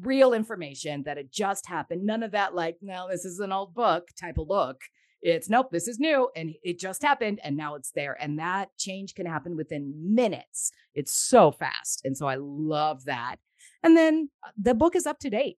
real 0.00 0.32
information 0.32 1.04
that 1.04 1.16
had 1.16 1.30
just 1.30 1.66
happened. 1.66 2.04
None 2.04 2.22
of 2.22 2.32
that, 2.32 2.54
like, 2.54 2.78
no, 2.82 3.06
this 3.08 3.24
is 3.24 3.38
an 3.38 3.52
old 3.52 3.74
book 3.74 4.08
type 4.20 4.38
of 4.38 4.48
look. 4.48 4.80
It's 5.24 5.48
nope, 5.48 5.70
this 5.72 5.88
is 5.88 5.98
new 5.98 6.28
and 6.36 6.54
it 6.62 6.78
just 6.78 7.02
happened 7.02 7.40
and 7.42 7.56
now 7.56 7.76
it's 7.76 7.92
there. 7.92 8.14
And 8.20 8.38
that 8.38 8.76
change 8.76 9.14
can 9.14 9.24
happen 9.24 9.56
within 9.56 10.14
minutes. 10.14 10.70
It's 10.94 11.12
so 11.12 11.50
fast. 11.50 12.02
And 12.04 12.14
so 12.14 12.26
I 12.26 12.36
love 12.38 13.06
that. 13.06 13.36
And 13.82 13.96
then 13.96 14.28
uh, 14.44 14.50
the 14.60 14.74
book 14.74 14.94
is 14.94 15.06
up 15.06 15.18
to 15.20 15.30
date 15.30 15.56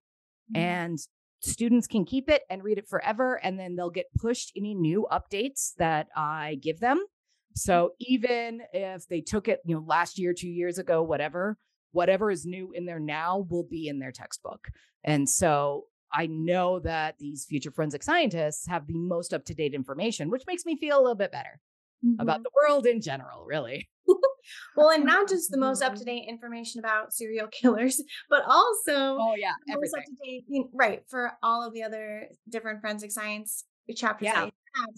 mm-hmm. 0.53 0.63
and 0.63 0.99
students 1.41 1.89
can 1.89 2.05
keep 2.05 2.31
it 2.31 2.43
and 2.49 2.63
read 2.63 2.79
it 2.79 2.89
forever. 2.89 3.41
And 3.43 3.59
then 3.59 3.75
they'll 3.75 3.91
get 3.91 4.07
pushed 4.17 4.53
any 4.57 4.73
new 4.73 5.09
updates 5.11 5.75
that 5.79 6.07
I 6.15 6.59
give 6.63 6.79
them. 6.79 7.05
So 7.57 7.95
even 7.99 8.63
if 8.73 9.09
they 9.09 9.21
took 9.21 9.49
it, 9.49 9.63
you 9.65 9.75
know, 9.75 9.85
last 9.85 10.17
year, 10.17 10.33
two 10.33 10.49
years 10.49 10.79
ago, 10.79 11.03
whatever, 11.03 11.59
whatever 11.91 12.31
is 12.31 12.47
new 12.47 12.71
in 12.73 12.87
there 12.87 13.01
now 13.01 13.45
will 13.51 13.67
be 13.69 13.89
in 13.89 13.99
their 13.99 14.13
textbook. 14.13 14.69
And 15.03 15.29
so 15.29 15.87
I 16.13 16.27
know 16.27 16.79
that 16.81 17.19
these 17.19 17.45
future 17.45 17.71
forensic 17.71 18.03
scientists 18.03 18.67
have 18.69 18.87
the 18.87 18.95
most 18.95 19.35
up 19.35 19.45
to 19.47 19.55
date 19.55 19.75
information, 19.75 20.31
which 20.31 20.45
makes 20.47 20.65
me 20.65 20.77
feel 20.77 20.99
a 20.99 21.03
little 21.03 21.17
bit 21.17 21.33
better 21.33 21.61
mm-hmm. 22.05 22.21
about 22.21 22.43
the 22.43 22.51
world 22.55 22.87
in 22.87 23.01
general, 23.01 23.45
really. 23.45 23.89
well, 24.77 24.91
and 24.91 25.05
not 25.05 25.29
just 25.29 25.51
the 25.51 25.59
most 25.59 25.83
up 25.83 25.95
to 25.97 26.05
date 26.05 26.27
information 26.29 26.79
about 26.79 27.13
serial 27.13 27.49
killers, 27.53 28.03
but 28.31 28.43
also 28.47 29.19
oh 29.19 29.35
yeah, 29.37 29.53
everything. 29.71 30.03
Date, 30.25 30.45
right 30.73 31.03
for 31.09 31.33
all 31.43 31.67
of 31.67 31.75
the 31.75 31.83
other 31.83 32.29
different 32.49 32.81
forensic 32.81 33.11
science 33.11 33.65
chapters 33.95 34.27
yeah. 34.27 34.49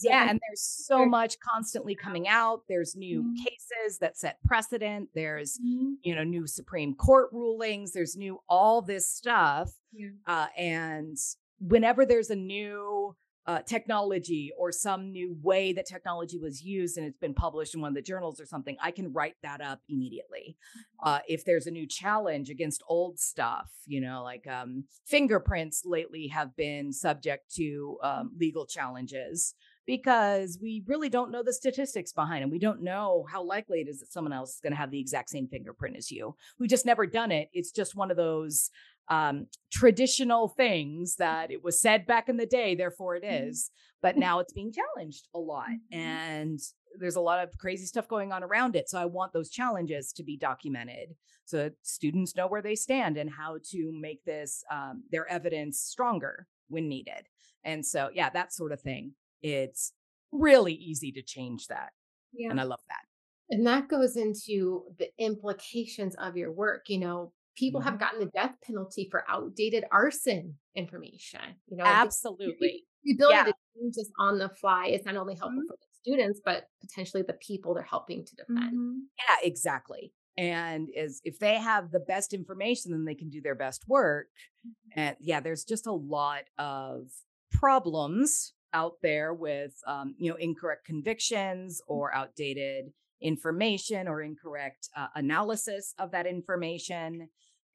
Yeah, 0.00 0.28
and 0.28 0.40
there's 0.48 0.62
so 0.62 1.04
much 1.04 1.38
constantly 1.40 1.94
coming 1.94 2.28
out. 2.28 2.62
There's 2.68 2.96
new 2.96 3.22
mm-hmm. 3.22 3.34
cases 3.44 3.98
that 4.00 4.16
set 4.16 4.38
precedent. 4.44 5.10
There's, 5.14 5.58
mm-hmm. 5.58 5.94
you 6.02 6.14
know, 6.14 6.24
new 6.24 6.46
Supreme 6.46 6.94
Court 6.94 7.30
rulings. 7.32 7.92
There's 7.92 8.16
new 8.16 8.38
all 8.48 8.82
this 8.82 9.08
stuff. 9.08 9.70
Yeah. 9.92 10.08
Uh, 10.26 10.46
and 10.56 11.16
whenever 11.60 12.04
there's 12.06 12.30
a 12.30 12.36
new 12.36 13.16
uh, 13.48 13.62
technology 13.62 14.52
or 14.58 14.70
some 14.70 15.10
new 15.10 15.34
way 15.42 15.72
that 15.72 15.86
technology 15.86 16.38
was 16.38 16.62
used 16.62 16.98
and 16.98 17.06
it's 17.06 17.16
been 17.16 17.32
published 17.32 17.74
in 17.74 17.80
one 17.80 17.88
of 17.88 17.94
the 17.94 18.02
journals 18.02 18.38
or 18.38 18.44
something, 18.44 18.76
I 18.82 18.90
can 18.90 19.10
write 19.10 19.36
that 19.42 19.62
up 19.62 19.80
immediately. 19.88 20.58
Mm-hmm. 20.58 21.08
Uh, 21.08 21.18
if 21.26 21.46
there's 21.46 21.66
a 21.66 21.70
new 21.70 21.86
challenge 21.86 22.50
against 22.50 22.82
old 22.88 23.18
stuff, 23.18 23.70
you 23.86 24.02
know, 24.02 24.22
like 24.22 24.46
um, 24.46 24.84
fingerprints 25.06 25.82
lately 25.86 26.26
have 26.26 26.54
been 26.56 26.92
subject 26.92 27.54
to 27.54 27.96
um, 28.02 28.32
legal 28.38 28.66
challenges 28.66 29.54
because 29.88 30.58
we 30.60 30.82
really 30.86 31.08
don't 31.08 31.30
know 31.30 31.42
the 31.42 31.50
statistics 31.50 32.12
behind 32.12 32.42
them. 32.42 32.50
We 32.50 32.58
don't 32.58 32.82
know 32.82 33.24
how 33.32 33.42
likely 33.42 33.80
it 33.80 33.88
is 33.88 34.00
that 34.00 34.12
someone 34.12 34.34
else 34.34 34.50
is 34.50 34.60
going 34.60 34.74
to 34.74 34.76
have 34.76 34.90
the 34.90 35.00
exact 35.00 35.30
same 35.30 35.48
fingerprint 35.48 35.96
as 35.96 36.10
you. 36.10 36.36
We've 36.58 36.68
just 36.68 36.84
never 36.84 37.06
done 37.06 37.32
it. 37.32 37.48
It's 37.54 37.72
just 37.72 37.96
one 37.96 38.10
of 38.10 38.18
those 38.18 38.68
um, 39.08 39.46
traditional 39.72 40.48
things 40.48 41.16
that 41.16 41.50
it 41.50 41.64
was 41.64 41.80
said 41.80 42.06
back 42.06 42.28
in 42.28 42.36
the 42.36 42.44
day, 42.44 42.74
therefore 42.74 43.16
it 43.16 43.24
mm-hmm. 43.24 43.70
But 44.02 44.16
now 44.18 44.40
it's 44.40 44.52
being 44.52 44.74
challenged 44.74 45.26
a 45.34 45.38
lot. 45.38 45.70
Mm-hmm. 45.70 45.98
And 45.98 46.60
there's 46.98 47.16
a 47.16 47.22
lot 47.22 47.42
of 47.42 47.56
crazy 47.56 47.86
stuff 47.86 48.08
going 48.08 48.30
on 48.30 48.44
around 48.44 48.76
it. 48.76 48.90
So 48.90 49.00
I 49.00 49.06
want 49.06 49.32
those 49.32 49.48
challenges 49.48 50.12
to 50.12 50.22
be 50.22 50.36
documented 50.36 51.14
so 51.46 51.56
that 51.56 51.72
students 51.80 52.36
know 52.36 52.46
where 52.46 52.60
they 52.60 52.74
stand 52.74 53.16
and 53.16 53.30
how 53.30 53.56
to 53.70 53.90
make 53.98 54.22
this 54.26 54.62
um, 54.70 55.04
their 55.10 55.26
evidence 55.30 55.80
stronger 55.80 56.46
when 56.68 56.90
needed. 56.90 57.26
And 57.64 57.84
so, 57.84 58.10
yeah, 58.12 58.28
that 58.30 58.52
sort 58.52 58.72
of 58.72 58.82
thing. 58.82 59.12
It's 59.42 59.92
really 60.32 60.74
easy 60.74 61.12
to 61.12 61.22
change 61.22 61.66
that. 61.68 61.90
Yeah. 62.32 62.50
And 62.50 62.60
I 62.60 62.64
love 62.64 62.80
that. 62.88 63.04
And 63.50 63.66
that 63.66 63.88
goes 63.88 64.16
into 64.16 64.84
the 64.98 65.08
implications 65.18 66.14
of 66.16 66.36
your 66.36 66.52
work. 66.52 66.88
You 66.88 66.98
know, 66.98 67.32
people 67.56 67.80
have 67.80 67.94
mm-hmm. 67.94 68.00
gotten 68.00 68.20
the 68.20 68.26
death 68.26 68.54
penalty 68.64 69.08
for 69.10 69.24
outdated 69.28 69.84
arson 69.90 70.56
information. 70.76 71.40
You 71.66 71.78
know, 71.78 71.84
absolutely. 71.84 72.84
The, 73.04 73.12
ability 73.14 73.36
yeah. 73.36 73.44
to 73.44 73.54
change 73.74 73.94
this 73.96 74.10
on 74.18 74.38
the 74.38 74.50
fly 74.50 74.86
is 74.86 75.04
not 75.06 75.16
only 75.16 75.34
helpful 75.34 75.60
mm-hmm. 75.60 75.66
for 75.68 75.76
the 75.80 75.86
students, 76.02 76.40
but 76.44 76.64
potentially 76.80 77.22
the 77.26 77.34
people 77.34 77.74
they're 77.74 77.82
helping 77.82 78.24
to 78.24 78.36
defend. 78.36 78.74
Mm-hmm. 78.74 78.98
Yeah, 79.18 79.36
exactly. 79.48 80.12
And 80.36 80.88
is 80.94 81.20
if 81.24 81.38
they 81.38 81.56
have 81.56 81.90
the 81.90 82.00
best 82.00 82.34
information, 82.34 82.92
then 82.92 83.04
they 83.04 83.14
can 83.14 83.30
do 83.30 83.40
their 83.40 83.54
best 83.54 83.84
work. 83.88 84.26
Mm-hmm. 84.66 85.00
And 85.00 85.16
yeah, 85.20 85.40
there's 85.40 85.64
just 85.64 85.86
a 85.86 85.92
lot 85.92 86.42
of 86.58 87.06
problems 87.50 88.52
out 88.72 88.94
there 89.02 89.34
with 89.34 89.72
um, 89.86 90.14
you 90.18 90.30
know 90.30 90.36
incorrect 90.36 90.84
convictions 90.84 91.80
mm. 91.80 91.94
or 91.94 92.14
outdated 92.14 92.92
information 93.20 94.06
or 94.06 94.22
incorrect 94.22 94.88
uh, 94.96 95.08
analysis 95.14 95.94
of 95.98 96.12
that 96.12 96.26
information 96.26 97.28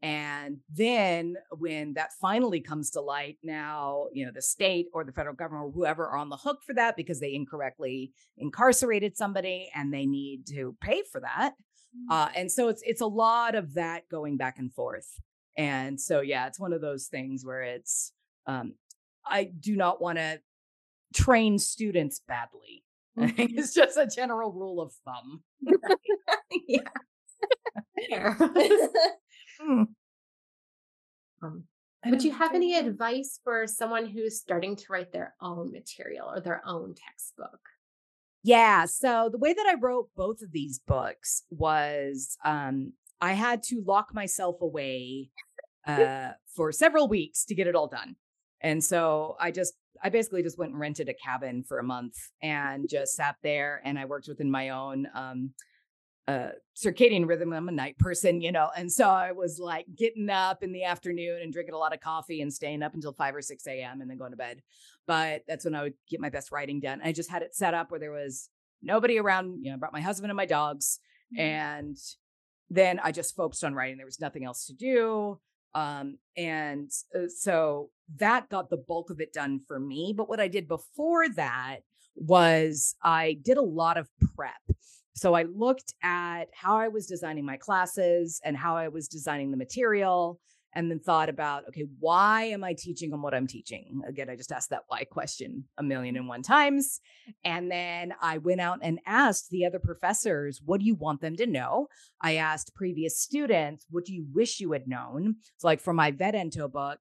and 0.03 0.57
then 0.69 1.37
when 1.51 1.93
that 1.93 2.11
finally 2.19 2.59
comes 2.59 2.91
to 2.91 3.01
light, 3.01 3.37
now, 3.41 4.07
you 4.11 4.25
know, 4.25 4.33
the 4.35 4.41
state 4.41 4.87
or 4.93 5.05
the 5.05 5.13
federal 5.13 5.33
government 5.33 5.67
or 5.67 5.71
whoever 5.71 6.05
are 6.05 6.17
on 6.17 6.27
the 6.27 6.35
hook 6.35 6.59
for 6.65 6.73
that 6.73 6.97
because 6.97 7.21
they 7.21 7.33
incorrectly 7.33 8.11
incarcerated 8.37 9.15
somebody 9.15 9.71
and 9.73 9.93
they 9.93 10.05
need 10.05 10.45
to 10.47 10.75
pay 10.81 11.03
for 11.09 11.21
that. 11.21 11.53
Mm. 11.95 12.13
Uh, 12.13 12.29
and 12.35 12.51
so 12.51 12.67
it's 12.67 12.83
it's 12.85 12.99
a 12.99 13.05
lot 13.05 13.55
of 13.55 13.75
that 13.75 14.09
going 14.09 14.35
back 14.35 14.59
and 14.59 14.73
forth. 14.73 15.07
And 15.57 15.99
so 15.99 16.19
yeah, 16.19 16.47
it's 16.47 16.59
one 16.59 16.73
of 16.73 16.81
those 16.81 17.07
things 17.07 17.45
where 17.45 17.61
it's 17.61 18.11
um, 18.45 18.73
I 19.25 19.45
do 19.57 19.77
not 19.77 20.01
want 20.01 20.17
to 20.17 20.41
train 21.13 21.59
students 21.59 22.21
badly. 22.27 22.83
Mm-hmm. 23.15 23.59
it's 23.59 23.75
just 23.75 23.95
a 23.95 24.07
general 24.07 24.51
rule 24.51 24.81
of 24.81 24.91
thumb. 25.05 25.43
yeah. 26.67 26.79
mm. 29.61 29.85
um, 31.43 31.63
Would 32.07 32.23
you 32.23 32.31
have 32.31 32.55
any 32.55 32.75
advice 32.75 33.39
for 33.43 33.67
someone 33.67 34.07
who's 34.07 34.39
starting 34.39 34.75
to 34.77 34.85
write 34.89 35.11
their 35.11 35.35
own 35.39 35.71
material 35.71 36.31
or 36.33 36.41
their 36.41 36.63
own 36.65 36.95
textbook? 36.95 37.59
Yeah. 38.43 38.85
So 38.85 39.29
the 39.31 39.37
way 39.37 39.53
that 39.53 39.65
I 39.67 39.75
wrote 39.79 40.09
both 40.15 40.41
of 40.41 40.51
these 40.51 40.79
books 40.79 41.43
was 41.49 42.35
um, 42.43 42.93
I 43.21 43.33
had 43.33 43.63
to 43.63 43.83
lock 43.85 44.13
myself 44.13 44.57
away 44.61 45.29
uh, 45.87 46.31
for 46.55 46.71
several 46.71 47.07
weeks 47.07 47.45
to 47.45 47.55
get 47.55 47.67
it 47.67 47.75
all 47.75 47.87
done. 47.87 48.15
And 48.59 48.83
so 48.83 49.35
I 49.39 49.51
just, 49.51 49.73
I 50.01 50.09
basically 50.09 50.43
just 50.43 50.57
went 50.57 50.71
and 50.71 50.79
rented 50.79 51.09
a 51.09 51.13
cabin 51.13 51.63
for 51.63 51.79
a 51.79 51.83
month 51.83 52.15
and 52.41 52.89
just 52.89 53.15
sat 53.15 53.35
there 53.43 53.81
and 53.85 53.99
I 53.99 54.05
worked 54.05 54.27
within 54.27 54.49
my 54.49 54.69
own 54.69 55.07
um, 55.13 55.51
uh, 56.27 56.49
circadian 56.75 57.27
rhythm. 57.27 57.53
I'm 57.53 57.67
a 57.67 57.71
night 57.71 57.97
person, 57.97 58.41
you 58.41 58.51
know, 58.51 58.69
and 58.75 58.91
so 58.91 59.09
I 59.09 59.33
was 59.33 59.59
like 59.59 59.85
getting 59.95 60.29
up 60.29 60.63
in 60.63 60.71
the 60.71 60.85
afternoon 60.85 61.41
and 61.41 61.51
drinking 61.51 61.75
a 61.75 61.77
lot 61.77 61.93
of 61.93 61.99
coffee 61.99 62.41
and 62.41 62.53
staying 62.53 62.81
up 62.81 62.93
until 62.93 63.13
five 63.13 63.35
or 63.35 63.41
six 63.41 63.67
a.m. 63.67 64.01
and 64.01 64.09
then 64.09 64.17
going 64.17 64.31
to 64.31 64.37
bed. 64.37 64.61
But 65.05 65.43
that's 65.47 65.65
when 65.65 65.75
I 65.75 65.83
would 65.83 65.95
get 66.09 66.21
my 66.21 66.29
best 66.29 66.51
writing 66.51 66.79
done. 66.79 67.01
I 67.03 67.11
just 67.11 67.29
had 67.29 67.41
it 67.41 67.55
set 67.55 67.73
up 67.73 67.91
where 67.91 67.99
there 67.99 68.11
was 68.11 68.49
nobody 68.81 69.19
around. 69.19 69.63
You 69.63 69.71
know, 69.71 69.75
I 69.75 69.77
brought 69.77 69.93
my 69.93 70.01
husband 70.01 70.31
and 70.31 70.37
my 70.37 70.45
dogs, 70.45 70.99
mm-hmm. 71.33 71.41
and 71.41 71.97
then 72.69 72.99
I 73.03 73.11
just 73.11 73.35
focused 73.35 73.63
on 73.65 73.75
writing. 73.75 73.97
There 73.97 74.05
was 74.05 74.21
nothing 74.21 74.45
else 74.45 74.65
to 74.67 74.73
do. 74.73 75.39
Um, 75.75 76.17
and 76.37 76.91
uh, 77.15 77.27
so 77.27 77.89
that 78.17 78.49
got 78.49 78.69
the 78.69 78.77
bulk 78.77 79.09
of 79.09 79.19
it 79.19 79.33
done 79.33 79.59
for 79.67 79.79
me. 79.79 80.13
But 80.15 80.29
what 80.29 80.39
I 80.39 80.47
did 80.47 80.67
before 80.67 81.29
that 81.29 81.77
was 82.15 82.95
I 83.03 83.37
did 83.41 83.57
a 83.57 83.61
lot 83.61 83.97
of 83.97 84.09
prep. 84.35 84.53
So 85.15 85.35
I 85.35 85.43
looked 85.43 85.93
at 86.03 86.45
how 86.53 86.77
I 86.77 86.87
was 86.87 87.05
designing 87.05 87.45
my 87.45 87.57
classes 87.57 88.41
and 88.43 88.57
how 88.57 88.75
I 88.75 88.87
was 88.87 89.07
designing 89.07 89.51
the 89.51 89.57
material 89.57 90.39
and 90.75 90.89
then 90.89 90.99
thought 90.99 91.29
about 91.29 91.67
okay 91.67 91.85
why 91.99 92.43
am 92.43 92.63
i 92.63 92.73
teaching 92.73 93.09
them 93.09 93.21
what 93.21 93.33
i'm 93.33 93.47
teaching 93.47 94.01
again 94.07 94.29
i 94.29 94.35
just 94.35 94.51
asked 94.51 94.69
that 94.69 94.83
why 94.87 95.03
question 95.03 95.63
a 95.77 95.83
million 95.83 96.15
and 96.15 96.27
one 96.27 96.41
times 96.41 96.99
and 97.43 97.71
then 97.71 98.13
i 98.21 98.37
went 98.37 98.61
out 98.61 98.79
and 98.81 98.99
asked 99.05 99.49
the 99.49 99.65
other 99.65 99.79
professors 99.79 100.61
what 100.63 100.79
do 100.79 100.85
you 100.85 100.95
want 100.95 101.21
them 101.21 101.35
to 101.35 101.47
know 101.47 101.87
i 102.21 102.35
asked 102.35 102.75
previous 102.75 103.19
students 103.19 103.85
what 103.89 104.05
do 104.05 104.13
you 104.13 104.25
wish 104.33 104.59
you 104.59 104.71
had 104.71 104.87
known 104.87 105.35
so 105.57 105.67
like 105.67 105.81
for 105.81 105.93
my 105.93 106.11
vet 106.11 106.33
ento 106.33 106.71
book 106.71 106.99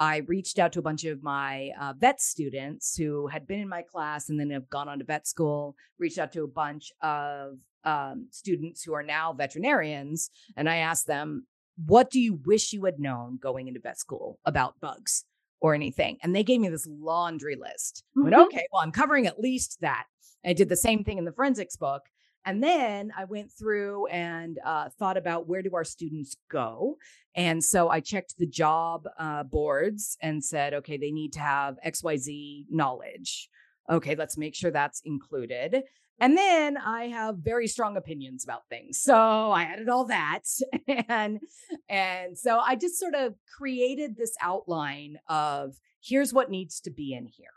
I 0.00 0.16
reached 0.26 0.58
out 0.58 0.72
to 0.72 0.80
a 0.80 0.82
bunch 0.82 1.04
of 1.04 1.22
my 1.22 1.70
uh, 1.80 1.92
vet 1.96 2.20
students 2.20 2.96
who 2.96 3.28
had 3.28 3.46
been 3.46 3.60
in 3.60 3.68
my 3.68 3.82
class 3.82 4.28
and 4.28 4.40
then 4.40 4.50
have 4.50 4.68
gone 4.68 4.88
on 4.88 4.98
to 4.98 5.04
vet 5.04 5.28
school, 5.28 5.76
reached 5.96 6.18
out 6.18 6.32
to 6.32 6.42
a 6.42 6.48
bunch 6.48 6.90
of 7.02 7.58
um, 7.84 8.26
students 8.32 8.82
who 8.82 8.94
are 8.94 9.04
now 9.04 9.32
veterinarians. 9.32 10.30
And 10.56 10.68
I 10.68 10.78
asked 10.78 11.06
them, 11.06 11.46
what 11.76 12.10
do 12.10 12.20
you 12.20 12.40
wish 12.44 12.72
you 12.72 12.84
had 12.84 12.98
known 12.98 13.38
going 13.40 13.68
into 13.68 13.80
vet 13.80 13.98
school 13.98 14.38
about 14.44 14.80
bugs 14.80 15.24
or 15.60 15.74
anything? 15.74 16.18
And 16.22 16.34
they 16.34 16.44
gave 16.44 16.60
me 16.60 16.68
this 16.68 16.86
laundry 16.88 17.56
list. 17.56 18.04
Mm-hmm. 18.16 18.34
I 18.34 18.38
went, 18.38 18.48
okay, 18.48 18.66
well, 18.72 18.82
I'm 18.82 18.92
covering 18.92 19.26
at 19.26 19.40
least 19.40 19.78
that. 19.80 20.04
I 20.44 20.52
did 20.52 20.68
the 20.68 20.76
same 20.76 21.04
thing 21.04 21.18
in 21.18 21.24
the 21.24 21.32
forensics 21.32 21.76
book. 21.76 22.02
And 22.44 22.62
then 22.62 23.12
I 23.16 23.24
went 23.24 23.52
through 23.52 24.06
and 24.08 24.58
uh, 24.64 24.88
thought 24.98 25.16
about 25.16 25.46
where 25.46 25.62
do 25.62 25.74
our 25.74 25.84
students 25.84 26.36
go. 26.50 26.96
And 27.36 27.62
so 27.62 27.88
I 27.88 28.00
checked 28.00 28.34
the 28.36 28.46
job 28.46 29.06
uh, 29.18 29.44
boards 29.44 30.18
and 30.20 30.44
said, 30.44 30.74
okay, 30.74 30.96
they 30.96 31.12
need 31.12 31.32
to 31.34 31.40
have 31.40 31.78
XYZ 31.86 32.66
knowledge. 32.68 33.48
Okay, 33.88 34.16
let's 34.16 34.36
make 34.36 34.54
sure 34.54 34.70
that's 34.70 35.02
included. 35.04 35.84
And 36.22 36.38
then 36.38 36.76
I 36.76 37.08
have 37.08 37.38
very 37.38 37.66
strong 37.66 37.96
opinions 37.96 38.44
about 38.44 38.68
things. 38.68 39.00
So 39.02 39.16
I 39.16 39.64
added 39.64 39.88
all 39.88 40.06
that. 40.06 40.42
And 41.08 41.40
and 41.88 42.38
so 42.38 42.58
I 42.58 42.76
just 42.76 42.98
sort 42.98 43.14
of 43.14 43.34
created 43.58 44.16
this 44.16 44.34
outline 44.40 45.16
of 45.28 45.74
here's 46.00 46.32
what 46.32 46.50
needs 46.50 46.80
to 46.82 46.90
be 46.90 47.12
in 47.12 47.26
here. 47.26 47.54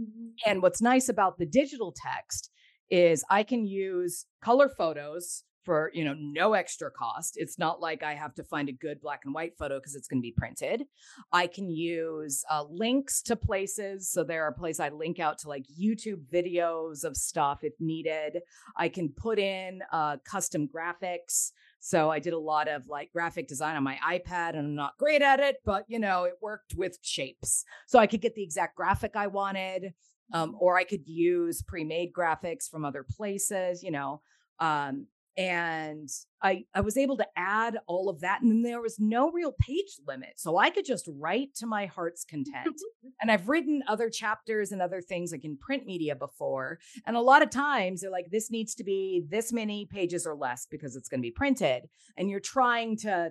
Mm-hmm. 0.00 0.28
And 0.46 0.62
what's 0.62 0.80
nice 0.80 1.08
about 1.10 1.38
the 1.38 1.44
digital 1.44 1.94
text 1.94 2.50
is 2.90 3.24
I 3.28 3.42
can 3.42 3.66
use 3.66 4.24
color 4.42 4.70
photos 4.70 5.44
for 5.68 5.90
you 5.92 6.02
know 6.02 6.14
no 6.16 6.54
extra 6.54 6.90
cost. 6.90 7.34
It's 7.36 7.58
not 7.58 7.78
like 7.78 8.02
i 8.02 8.14
have 8.14 8.34
to 8.36 8.42
find 8.42 8.70
a 8.70 8.72
good 8.72 9.02
black 9.02 9.20
and 9.26 9.34
white 9.34 9.52
photo 9.58 9.78
because 9.78 9.94
it's 9.94 10.08
going 10.08 10.22
to 10.22 10.26
be 10.26 10.32
printed. 10.32 10.84
I 11.30 11.46
can 11.46 11.68
use 11.68 12.42
uh, 12.50 12.64
links 12.70 13.20
to 13.24 13.36
places. 13.36 14.10
So 14.10 14.24
there 14.24 14.44
are 14.44 14.52
places 14.52 14.80
i 14.80 14.88
link 14.88 15.20
out 15.20 15.36
to 15.40 15.48
like 15.48 15.66
youtube 15.78 16.22
videos 16.32 17.04
of 17.04 17.18
stuff 17.18 17.58
if 17.64 17.74
needed. 17.80 18.40
I 18.78 18.88
can 18.88 19.10
put 19.10 19.38
in 19.38 19.82
uh, 19.92 20.16
custom 20.24 20.68
graphics. 20.74 21.52
So 21.80 22.10
i 22.10 22.18
did 22.18 22.32
a 22.32 22.38
lot 22.38 22.66
of 22.66 22.88
like 22.88 23.12
graphic 23.12 23.46
design 23.46 23.76
on 23.76 23.82
my 23.82 23.98
ipad 24.14 24.50
and 24.56 24.60
i'm 24.60 24.74
not 24.74 24.96
great 24.98 25.20
at 25.20 25.38
it 25.38 25.56
but 25.66 25.84
you 25.86 25.98
know 25.98 26.24
it 26.24 26.38
worked 26.40 26.76
with 26.76 26.96
shapes. 27.02 27.62
So 27.86 27.98
i 27.98 28.06
could 28.06 28.22
get 28.22 28.34
the 28.34 28.42
exact 28.42 28.74
graphic 28.74 29.16
i 29.16 29.26
wanted 29.26 29.92
um, 30.32 30.56
or 30.60 30.76
I 30.76 30.84
could 30.84 31.08
use 31.08 31.62
pre-made 31.62 32.12
graphics 32.12 32.68
from 32.68 32.84
other 32.84 33.02
places, 33.02 33.82
you 33.82 33.90
know. 33.90 34.20
Um, 34.60 35.06
and 35.38 36.10
I 36.42 36.64
I 36.74 36.80
was 36.80 36.96
able 36.96 37.16
to 37.18 37.26
add 37.36 37.78
all 37.86 38.08
of 38.08 38.20
that, 38.20 38.42
and 38.42 38.50
then 38.50 38.62
there 38.62 38.82
was 38.82 38.98
no 38.98 39.30
real 39.30 39.54
page 39.60 39.96
limit, 40.06 40.32
so 40.36 40.58
I 40.58 40.68
could 40.68 40.84
just 40.84 41.08
write 41.08 41.54
to 41.56 41.66
my 41.66 41.86
heart's 41.86 42.24
content. 42.24 42.76
and 43.22 43.30
I've 43.30 43.48
written 43.48 43.82
other 43.86 44.10
chapters 44.10 44.72
and 44.72 44.82
other 44.82 45.00
things 45.00 45.30
like 45.30 45.44
in 45.44 45.56
print 45.56 45.86
media 45.86 46.16
before, 46.16 46.80
and 47.06 47.16
a 47.16 47.20
lot 47.20 47.42
of 47.42 47.50
times 47.50 48.00
they're 48.00 48.10
like, 48.10 48.30
"This 48.32 48.50
needs 48.50 48.74
to 48.74 48.84
be 48.84 49.24
this 49.30 49.52
many 49.52 49.86
pages 49.86 50.26
or 50.26 50.34
less 50.34 50.66
because 50.68 50.96
it's 50.96 51.08
going 51.08 51.20
to 51.20 51.26
be 51.26 51.30
printed," 51.30 51.84
and 52.16 52.28
you're 52.28 52.40
trying 52.40 52.96
to 52.98 53.30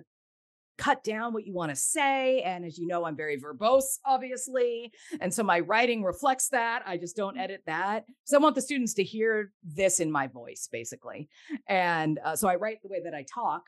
cut 0.78 1.04
down 1.04 1.32
what 1.34 1.44
you 1.44 1.52
want 1.52 1.70
to 1.70 1.76
say. 1.76 2.40
And 2.42 2.64
as 2.64 2.78
you 2.78 2.86
know, 2.86 3.04
I'm 3.04 3.16
very 3.16 3.38
verbose, 3.38 3.98
obviously. 4.06 4.92
And 5.20 5.34
so 5.34 5.42
my 5.42 5.60
writing 5.60 6.02
reflects 6.02 6.48
that. 6.50 6.82
I 6.86 6.96
just 6.96 7.16
don't 7.16 7.36
edit 7.36 7.62
that. 7.66 8.04
So 8.24 8.38
I 8.38 8.40
want 8.40 8.54
the 8.54 8.62
students 8.62 8.94
to 8.94 9.04
hear 9.04 9.52
this 9.62 10.00
in 10.00 10.10
my 10.10 10.28
voice, 10.28 10.68
basically. 10.70 11.28
And 11.68 12.18
uh, 12.24 12.36
so 12.36 12.48
I 12.48 12.54
write 12.54 12.78
the 12.82 12.88
way 12.88 13.02
that 13.04 13.14
I 13.14 13.26
talk. 13.32 13.62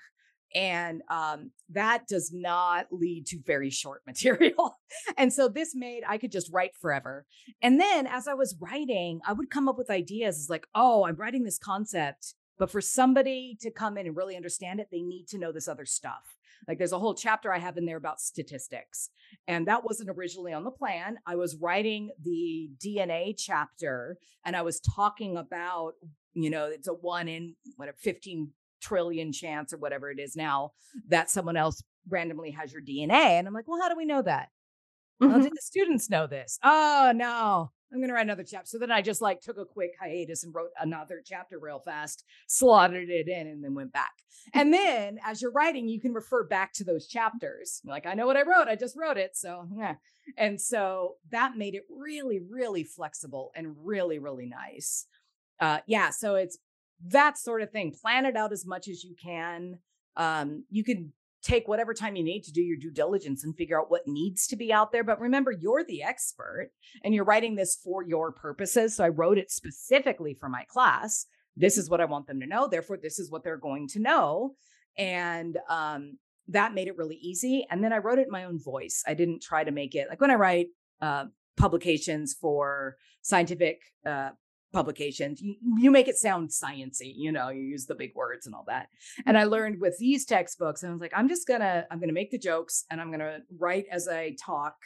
And 0.54 1.02
um, 1.08 1.52
that 1.70 2.08
does 2.08 2.32
not 2.32 2.86
lead 2.90 3.26
to 3.26 3.38
very 3.44 3.70
short 3.70 4.02
material. 4.06 4.78
and 5.16 5.32
so 5.32 5.48
this 5.48 5.74
made, 5.74 6.02
I 6.08 6.18
could 6.18 6.32
just 6.32 6.50
write 6.52 6.72
forever. 6.80 7.26
And 7.60 7.80
then 7.80 8.06
as 8.06 8.28
I 8.28 8.34
was 8.34 8.56
writing, 8.60 9.20
I 9.26 9.32
would 9.32 9.50
come 9.50 9.68
up 9.68 9.78
with 9.78 9.90
ideas. 9.90 10.38
It's 10.38 10.50
like, 10.50 10.66
oh, 10.74 11.04
I'm 11.04 11.16
writing 11.16 11.44
this 11.44 11.58
concept. 11.58 12.34
But 12.58 12.70
for 12.70 12.82
somebody 12.82 13.56
to 13.62 13.70
come 13.70 13.96
in 13.96 14.06
and 14.06 14.16
really 14.16 14.36
understand 14.36 14.80
it, 14.80 14.88
they 14.92 15.00
need 15.00 15.26
to 15.28 15.38
know 15.38 15.50
this 15.50 15.66
other 15.66 15.86
stuff. 15.86 16.36
Like 16.68 16.78
there's 16.78 16.92
a 16.92 16.98
whole 16.98 17.14
chapter 17.14 17.52
I 17.52 17.58
have 17.58 17.76
in 17.76 17.86
there 17.86 17.96
about 17.96 18.20
statistics. 18.20 19.10
And 19.48 19.66
that 19.68 19.84
wasn't 19.84 20.10
originally 20.10 20.52
on 20.52 20.64
the 20.64 20.70
plan. 20.70 21.18
I 21.26 21.36
was 21.36 21.56
writing 21.60 22.10
the 22.22 22.70
DNA 22.84 23.34
chapter 23.36 24.18
and 24.44 24.56
I 24.56 24.62
was 24.62 24.80
talking 24.80 25.36
about, 25.36 25.92
you 26.34 26.50
know, 26.50 26.66
it's 26.66 26.88
a 26.88 26.92
one 26.92 27.28
in 27.28 27.54
whatever 27.76 27.96
15 28.00 28.50
trillion 28.80 29.32
chance 29.32 29.72
or 29.72 29.78
whatever 29.78 30.10
it 30.10 30.18
is 30.18 30.36
now 30.36 30.72
that 31.08 31.30
someone 31.30 31.56
else 31.56 31.82
randomly 32.08 32.50
has 32.50 32.72
your 32.72 32.82
DNA. 32.82 33.10
And 33.10 33.46
I'm 33.46 33.54
like, 33.54 33.68
well, 33.68 33.80
how 33.80 33.88
do 33.88 33.96
we 33.96 34.06
know 34.06 34.22
that? 34.22 34.48
Mm-hmm. 35.22 35.32
Well, 35.32 35.42
did 35.42 35.52
the 35.52 35.62
students 35.62 36.08
know 36.08 36.26
this? 36.26 36.58
Oh, 36.62 37.12
no. 37.14 37.72
I'm 37.92 37.98
going 37.98 38.08
to 38.08 38.14
write 38.14 38.22
another 38.26 38.44
chapter. 38.44 38.66
So 38.66 38.78
then 38.78 38.92
I 38.92 39.02
just 39.02 39.20
like 39.20 39.40
took 39.40 39.58
a 39.58 39.64
quick 39.64 39.92
hiatus 40.00 40.44
and 40.44 40.54
wrote 40.54 40.70
another 40.80 41.22
chapter 41.24 41.58
real 41.58 41.80
fast, 41.80 42.24
slotted 42.46 43.10
it 43.10 43.28
in, 43.28 43.48
and 43.48 43.64
then 43.64 43.74
went 43.74 43.92
back. 43.92 44.12
And 44.54 44.72
then 44.72 45.18
as 45.24 45.42
you're 45.42 45.52
writing, 45.52 45.86
you 45.86 46.00
can 46.00 46.14
refer 46.14 46.44
back 46.44 46.72
to 46.74 46.84
those 46.84 47.06
chapters. 47.06 47.82
Like, 47.84 48.06
I 48.06 48.14
know 48.14 48.26
what 48.26 48.38
I 48.38 48.42
wrote. 48.42 48.68
I 48.68 48.74
just 48.74 48.96
wrote 48.96 49.18
it. 49.18 49.36
So, 49.36 49.68
yeah. 49.76 49.96
And 50.38 50.58
so 50.58 51.16
that 51.30 51.56
made 51.58 51.74
it 51.74 51.82
really, 51.90 52.40
really 52.40 52.82
flexible 52.82 53.52
and 53.54 53.76
really, 53.84 54.18
really 54.18 54.46
nice. 54.46 55.06
Uh, 55.60 55.80
yeah. 55.86 56.08
So 56.10 56.36
it's 56.36 56.58
that 57.08 57.38
sort 57.38 57.60
of 57.60 57.70
thing. 57.70 57.92
Plan 57.92 58.24
it 58.24 58.34
out 58.36 58.52
as 58.52 58.66
much 58.66 58.88
as 58.88 59.04
you 59.04 59.14
can. 59.22 59.78
Um, 60.16 60.64
you 60.70 60.84
can 60.84 61.12
take 61.42 61.68
whatever 61.68 61.94
time 61.94 62.16
you 62.16 62.24
need 62.24 62.42
to 62.42 62.52
do 62.52 62.60
your 62.60 62.76
due 62.76 62.90
diligence 62.90 63.44
and 63.44 63.56
figure 63.56 63.80
out 63.80 63.90
what 63.90 64.06
needs 64.06 64.46
to 64.48 64.56
be 64.56 64.72
out 64.72 64.92
there. 64.92 65.04
But 65.04 65.20
remember, 65.20 65.52
you're 65.52 65.84
the 65.84 66.02
expert 66.02 66.70
and 67.04 67.14
you're 67.14 67.24
writing 67.24 67.54
this 67.54 67.76
for 67.76 68.02
your 68.02 68.32
purposes. 68.32 68.96
So 68.96 69.04
I 69.04 69.08
wrote 69.08 69.38
it 69.38 69.50
specifically 69.50 70.34
for 70.34 70.48
my 70.48 70.64
class. 70.64 71.26
This 71.56 71.78
is 71.78 71.90
what 71.90 72.00
I 72.00 72.04
want 72.04 72.26
them 72.26 72.40
to 72.40 72.46
know. 72.46 72.68
Therefore, 72.68 72.96
this 72.96 73.18
is 73.18 73.30
what 73.30 73.42
they're 73.42 73.56
going 73.56 73.88
to 73.88 74.00
know. 74.00 74.54
And 74.96 75.58
um, 75.68 76.18
that 76.48 76.74
made 76.74 76.88
it 76.88 76.96
really 76.96 77.16
easy. 77.16 77.66
And 77.70 77.82
then 77.82 77.92
I 77.92 77.98
wrote 77.98 78.18
it 78.18 78.26
in 78.26 78.32
my 78.32 78.44
own 78.44 78.58
voice. 78.58 79.02
I 79.06 79.14
didn't 79.14 79.42
try 79.42 79.64
to 79.64 79.70
make 79.70 79.94
it 79.94 80.08
like 80.08 80.20
when 80.20 80.30
I 80.30 80.34
write 80.34 80.68
uh, 81.00 81.26
publications 81.56 82.34
for 82.38 82.96
scientific 83.22 83.80
uh, 84.06 84.30
publications 84.72 85.40
you, 85.40 85.56
you 85.78 85.90
make 85.90 86.08
it 86.08 86.16
sound 86.16 86.48
sciency 86.48 87.12
you 87.16 87.32
know 87.32 87.48
you 87.48 87.62
use 87.62 87.86
the 87.86 87.94
big 87.94 88.14
words 88.14 88.46
and 88.46 88.54
all 88.54 88.64
that 88.66 88.88
and 89.26 89.36
i 89.36 89.44
learned 89.44 89.80
with 89.80 89.96
these 89.98 90.24
textbooks 90.24 90.82
and 90.82 90.90
i 90.90 90.92
was 90.92 91.00
like 91.00 91.12
i'm 91.14 91.28
just 91.28 91.46
gonna 91.46 91.84
i'm 91.90 92.00
gonna 92.00 92.12
make 92.12 92.30
the 92.30 92.38
jokes 92.38 92.84
and 92.90 93.00
i'm 93.00 93.10
gonna 93.10 93.38
write 93.58 93.86
as 93.90 94.08
i 94.08 94.34
talk 94.42 94.76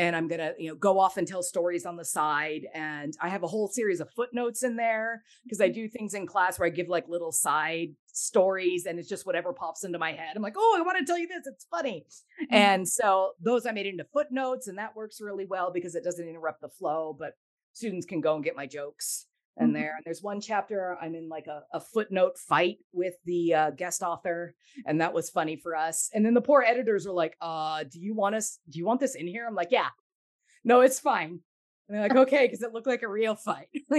and 0.00 0.14
I'm 0.14 0.28
gonna, 0.28 0.52
you 0.58 0.68
know, 0.68 0.76
go 0.76 0.98
off 0.98 1.16
and 1.16 1.26
tell 1.26 1.42
stories 1.42 1.84
on 1.84 1.96
the 1.96 2.04
side. 2.04 2.66
And 2.72 3.14
I 3.20 3.28
have 3.28 3.42
a 3.42 3.48
whole 3.48 3.66
series 3.66 4.00
of 4.00 4.08
footnotes 4.14 4.62
in 4.62 4.76
there 4.76 5.24
because 5.44 5.60
I 5.60 5.68
do 5.68 5.88
things 5.88 6.14
in 6.14 6.26
class 6.26 6.58
where 6.58 6.66
I 6.66 6.70
give 6.70 6.88
like 6.88 7.08
little 7.08 7.32
side 7.32 7.94
stories 8.12 8.86
and 8.86 8.98
it's 8.98 9.08
just 9.08 9.26
whatever 9.26 9.52
pops 9.52 9.82
into 9.82 9.98
my 9.98 10.12
head. 10.12 10.36
I'm 10.36 10.42
like, 10.42 10.54
oh, 10.56 10.76
I 10.78 10.82
want 10.82 10.98
to 10.98 11.04
tell 11.04 11.18
you 11.18 11.26
this. 11.26 11.46
It's 11.46 11.66
funny. 11.68 12.06
Mm-hmm. 12.42 12.54
And 12.54 12.88
so 12.88 13.32
those 13.42 13.66
I 13.66 13.72
made 13.72 13.86
into 13.86 14.04
footnotes, 14.12 14.68
and 14.68 14.78
that 14.78 14.94
works 14.94 15.20
really 15.20 15.46
well 15.46 15.72
because 15.72 15.96
it 15.96 16.04
doesn't 16.04 16.28
interrupt 16.28 16.60
the 16.60 16.68
flow, 16.68 17.16
but 17.18 17.32
students 17.78 18.06
can 18.06 18.20
go 18.20 18.34
and 18.34 18.44
get 18.44 18.56
my 18.56 18.66
jokes 18.66 19.26
and 19.56 19.68
mm-hmm. 19.68 19.80
there. 19.80 19.94
And 19.96 20.04
there's 20.04 20.22
one 20.22 20.40
chapter 20.40 20.96
I'm 21.00 21.14
in 21.14 21.28
like 21.28 21.46
a, 21.46 21.62
a 21.72 21.80
footnote 21.80 22.36
fight 22.38 22.78
with 22.92 23.14
the 23.24 23.54
uh, 23.54 23.70
guest 23.70 24.02
author, 24.02 24.54
and 24.84 25.00
that 25.00 25.14
was 25.14 25.30
funny 25.30 25.56
for 25.56 25.76
us. 25.76 26.10
And 26.12 26.26
then 26.26 26.34
the 26.34 26.40
poor 26.40 26.62
editors 26.62 27.06
are 27.06 27.12
like, 27.12 27.36
"Uh, 27.40 27.84
do 27.84 28.00
you 28.00 28.14
want 28.14 28.34
us? 28.34 28.58
Do 28.68 28.78
you 28.78 28.86
want 28.86 29.00
this 29.00 29.14
in 29.14 29.26
here?" 29.26 29.46
I'm 29.46 29.54
like, 29.54 29.70
"Yeah, 29.70 29.88
no, 30.64 30.80
it's 30.80 31.00
fine." 31.00 31.40
And 31.88 31.96
they're 31.96 32.02
like, 32.02 32.16
"Okay," 32.28 32.46
because 32.46 32.62
it 32.62 32.72
looked 32.72 32.86
like 32.86 33.02
a 33.02 33.08
real 33.08 33.34
fight. 33.34 33.68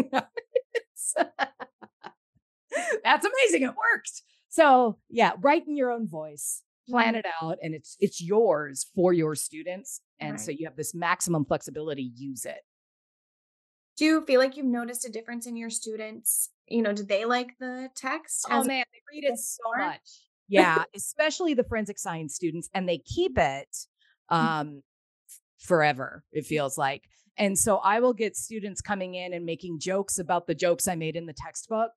That's 3.03 3.25
amazing. 3.25 3.63
It 3.63 3.73
worked. 3.75 4.21
So 4.49 4.97
yeah, 5.09 5.33
write 5.39 5.67
in 5.67 5.75
your 5.77 5.91
own 5.91 6.07
voice, 6.07 6.63
plan 6.87 7.09
mm-hmm. 7.09 7.17
it 7.17 7.25
out, 7.41 7.57
and 7.61 7.73
it's 7.73 7.95
it's 7.99 8.21
yours 8.21 8.87
for 8.95 9.13
your 9.13 9.35
students. 9.35 10.01
And 10.19 10.31
right. 10.31 10.39
so 10.39 10.51
you 10.51 10.65
have 10.65 10.75
this 10.75 10.93
maximum 10.93 11.45
flexibility. 11.45 12.11
Use 12.15 12.45
it 12.45 12.59
do 13.99 14.05
you 14.05 14.25
feel 14.25 14.39
like 14.39 14.55
you've 14.55 14.65
noticed 14.65 15.05
a 15.05 15.11
difference 15.11 15.45
in 15.45 15.57
your 15.57 15.69
students? 15.69 16.49
You 16.67 16.81
know, 16.81 16.93
did 16.93 17.09
they 17.09 17.25
like 17.25 17.57
the 17.59 17.89
text? 17.95 18.47
Oh 18.49 18.63
man, 18.63 18.85
they 18.93 19.01
read 19.13 19.29
it 19.29 19.37
so 19.37 19.63
much. 19.77 19.99
Yeah, 20.47 20.83
especially 20.95 21.53
the 21.53 21.65
forensic 21.65 21.99
science 21.99 22.33
students, 22.33 22.69
and 22.73 22.87
they 22.87 22.99
keep 22.99 23.37
it 23.37 23.67
mm. 24.31 24.35
um, 24.35 24.83
forever. 25.59 26.23
It 26.31 26.45
feels 26.45 26.77
like. 26.77 27.03
And 27.37 27.59
so 27.59 27.77
I 27.77 27.99
will 27.99 28.13
get 28.13 28.37
students 28.37 28.79
coming 28.79 29.15
in 29.15 29.33
and 29.33 29.45
making 29.45 29.79
jokes 29.79 30.17
about 30.17 30.47
the 30.47 30.55
jokes 30.55 30.87
I 30.87 30.95
made 30.95 31.17
in 31.17 31.25
the 31.25 31.33
textbook. 31.33 31.91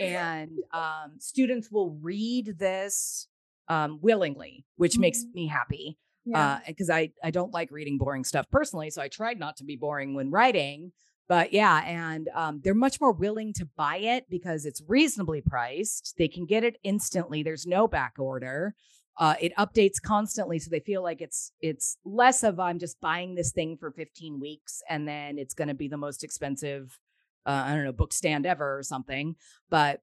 And 0.00 0.50
um, 0.72 1.14
students 1.20 1.70
will 1.70 1.96
read 2.02 2.58
this 2.58 3.28
um, 3.68 4.00
willingly, 4.02 4.64
which 4.76 4.94
mm-hmm. 4.94 5.02
makes 5.02 5.24
me 5.32 5.46
happy 5.46 5.96
because 6.24 6.88
yeah. 6.88 6.94
uh, 6.94 6.98
I, 6.98 7.12
I 7.22 7.30
don't 7.30 7.54
like 7.54 7.70
reading 7.70 7.98
boring 7.98 8.24
stuff 8.24 8.46
personally. 8.50 8.90
So 8.90 9.00
I 9.00 9.06
tried 9.06 9.38
not 9.38 9.58
to 9.58 9.64
be 9.64 9.76
boring 9.76 10.14
when 10.14 10.32
writing. 10.32 10.90
But 11.28 11.52
yeah, 11.52 11.82
and 11.84 12.28
um, 12.34 12.60
they're 12.62 12.74
much 12.74 13.00
more 13.00 13.12
willing 13.12 13.52
to 13.54 13.68
buy 13.76 13.96
it 13.96 14.26
because 14.30 14.64
it's 14.64 14.82
reasonably 14.86 15.40
priced. 15.40 16.14
They 16.18 16.28
can 16.28 16.46
get 16.46 16.62
it 16.62 16.78
instantly. 16.84 17.42
There's 17.42 17.66
no 17.66 17.88
back 17.88 18.14
order. 18.18 18.74
Uh, 19.18 19.34
it 19.40 19.52
updates 19.56 20.00
constantly, 20.00 20.58
so 20.58 20.68
they 20.70 20.80
feel 20.80 21.02
like 21.02 21.22
it's 21.22 21.50
it's 21.60 21.96
less 22.04 22.44
of 22.44 22.60
I'm 22.60 22.78
just 22.78 23.00
buying 23.00 23.34
this 23.34 23.50
thing 23.50 23.78
for 23.78 23.90
15 23.90 24.38
weeks 24.38 24.82
and 24.90 25.08
then 25.08 25.38
it's 25.38 25.54
going 25.54 25.68
to 25.68 25.74
be 25.74 25.88
the 25.88 25.96
most 25.96 26.22
expensive, 26.22 26.98
uh, 27.46 27.64
I 27.66 27.74
don't 27.74 27.84
know, 27.84 27.92
book 27.92 28.12
stand 28.12 28.44
ever 28.44 28.78
or 28.78 28.82
something. 28.82 29.36
But 29.70 30.02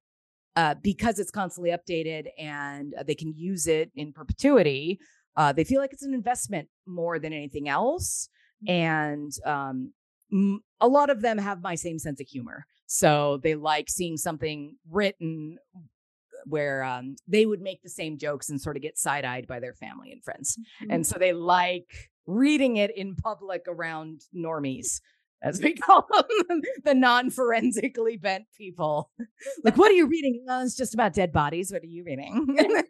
uh, 0.55 0.75
because 0.81 1.19
it's 1.19 1.31
constantly 1.31 1.71
updated 1.71 2.27
and 2.39 2.95
they 3.05 3.15
can 3.15 3.33
use 3.37 3.67
it 3.67 3.91
in 3.95 4.13
perpetuity, 4.13 4.99
uh, 5.35 5.53
they 5.53 5.63
feel 5.63 5.79
like 5.79 5.93
it's 5.93 6.03
an 6.03 6.13
investment 6.13 6.69
more 6.85 7.19
than 7.19 7.33
anything 7.33 7.69
else. 7.69 8.29
Mm. 8.67 8.71
And 8.71 9.31
um, 9.45 9.93
a 10.81 10.87
lot 10.87 11.09
of 11.09 11.21
them 11.21 11.37
have 11.37 11.61
my 11.61 11.75
same 11.75 11.99
sense 11.99 12.19
of 12.19 12.27
humor. 12.27 12.65
So 12.87 13.39
they 13.41 13.55
like 13.55 13.89
seeing 13.89 14.17
something 14.17 14.75
written 14.89 15.57
where 16.45 16.83
um, 16.83 17.15
they 17.27 17.45
would 17.45 17.61
make 17.61 17.81
the 17.81 17.89
same 17.89 18.17
jokes 18.17 18.49
and 18.49 18.59
sort 18.59 18.75
of 18.75 18.81
get 18.81 18.97
side 18.97 19.25
eyed 19.25 19.47
by 19.47 19.59
their 19.59 19.73
family 19.73 20.11
and 20.11 20.23
friends. 20.23 20.57
Mm-hmm. 20.81 20.91
And 20.91 21.07
so 21.07 21.17
they 21.17 21.33
like 21.33 21.87
reading 22.25 22.77
it 22.77 22.95
in 22.95 23.15
public 23.15 23.63
around 23.67 24.21
normies, 24.35 25.01
as 25.41 25.61
we 25.61 25.73
call 25.85 26.07
them, 26.49 26.61
the 26.83 26.93
non 26.93 27.29
forensically 27.29 28.17
bent 28.17 28.45
people. 28.57 29.11
like, 29.63 29.77
what 29.77 29.91
are 29.91 29.95
you 29.95 30.07
reading? 30.07 30.45
Oh, 30.49 30.63
it's 30.63 30.75
just 30.75 30.93
about 30.93 31.13
dead 31.13 31.31
bodies. 31.31 31.71
What 31.71 31.83
are 31.83 31.87
you 31.87 32.03
reading? 32.03 32.57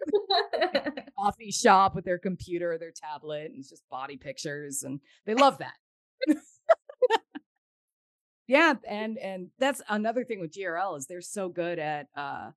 Coffee 1.19 1.51
shop 1.51 1.95
with 1.95 2.05
their 2.05 2.19
computer, 2.19 2.77
their 2.77 2.91
tablet, 2.91 3.51
and 3.51 3.59
it's 3.59 3.69
just 3.69 3.87
body 3.89 4.17
pictures. 4.17 4.83
And 4.83 4.99
they 5.25 5.35
love 5.35 5.59
that 5.59 6.37
yeah 8.47 8.73
and 8.87 9.17
and 9.17 9.49
that's 9.59 9.81
another 9.89 10.23
thing 10.23 10.39
with 10.39 10.53
grl 10.53 10.97
is 10.97 11.05
they're 11.07 11.21
so 11.21 11.49
good 11.49 11.79
at 11.79 12.07
uh 12.15 12.51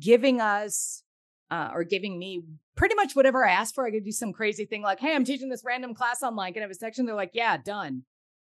giving 0.00 0.40
us 0.40 1.02
uh, 1.50 1.70
or 1.72 1.84
giving 1.84 2.18
me 2.18 2.42
pretty 2.76 2.94
much 2.94 3.14
whatever 3.14 3.46
I 3.46 3.52
asked 3.52 3.74
for. 3.74 3.86
I 3.86 3.90
could 3.90 4.04
do 4.04 4.12
some 4.12 4.32
crazy 4.32 4.64
thing 4.64 4.82
like, 4.82 5.00
"Hey, 5.00 5.14
I'm 5.14 5.24
teaching 5.24 5.48
this 5.48 5.62
random 5.64 5.94
class 5.94 6.22
online. 6.22 6.52
Can 6.52 6.62
I 6.62 6.64
have 6.64 6.70
a 6.70 6.74
section?" 6.74 7.06
They're 7.06 7.14
like, 7.14 7.30
"Yeah, 7.34 7.56
done." 7.56 8.04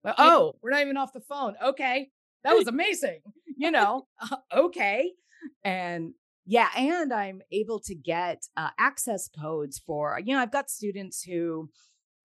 But, 0.03 0.17
oh, 0.19 0.55
we're 0.63 0.71
not 0.71 0.83
even 0.83 0.97
off 0.97 1.13
the 1.13 1.21
phone. 1.21 1.57
Okay, 1.63 2.11
that 2.43 2.55
was 2.55 2.69
amazing. 2.69 3.21
you 3.57 3.71
know, 3.71 4.07
uh, 4.21 4.37
okay, 4.53 5.13
and 5.65 6.15
yeah, 6.47 6.69
and 6.77 7.13
I'm 7.13 7.41
able 7.51 7.81
to 7.81 7.95
get 7.95 8.47
uh, 8.57 8.71
access 8.79 9.29
codes 9.29 9.81
for. 9.85 10.21
You 10.25 10.35
know, 10.35 10.43
I've 10.43 10.53
got 10.53 10.71
students 10.71 11.23
who 11.23 11.71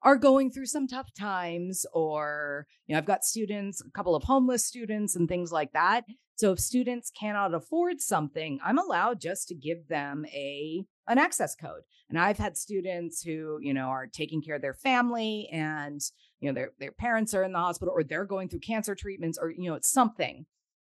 are 0.03 0.15
going 0.15 0.51
through 0.51 0.65
some 0.65 0.87
tough 0.87 1.09
times 1.17 1.85
or 1.93 2.67
you 2.87 2.93
know 2.93 2.97
i've 2.97 3.05
got 3.05 3.23
students 3.23 3.81
a 3.81 3.91
couple 3.91 4.15
of 4.15 4.23
homeless 4.23 4.65
students 4.65 5.15
and 5.15 5.27
things 5.27 5.51
like 5.51 5.71
that. 5.73 6.05
So 6.35 6.53
if 6.53 6.59
students 6.59 7.11
cannot 7.19 7.53
afford 7.53 8.01
something 8.01 8.59
i'm 8.63 8.79
allowed 8.79 9.21
just 9.21 9.47
to 9.49 9.55
give 9.55 9.87
them 9.87 10.25
a 10.27 10.85
an 11.07 11.17
access 11.17 11.55
code. 11.55 11.81
And 12.09 12.19
i've 12.19 12.37
had 12.37 12.57
students 12.57 13.21
who 13.21 13.59
you 13.61 13.73
know 13.73 13.87
are 13.87 14.07
taking 14.07 14.41
care 14.41 14.55
of 14.55 14.61
their 14.61 14.73
family 14.73 15.49
and 15.51 16.01
you 16.39 16.49
know 16.49 16.55
their 16.55 16.71
their 16.79 16.91
parents 16.91 17.33
are 17.33 17.43
in 17.43 17.51
the 17.51 17.59
hospital 17.59 17.93
or 17.95 18.03
they're 18.03 18.25
going 18.25 18.49
through 18.49 18.59
cancer 18.59 18.95
treatments 18.95 19.37
or 19.39 19.51
you 19.51 19.69
know 19.69 19.75
it's 19.75 19.91
something 19.91 20.45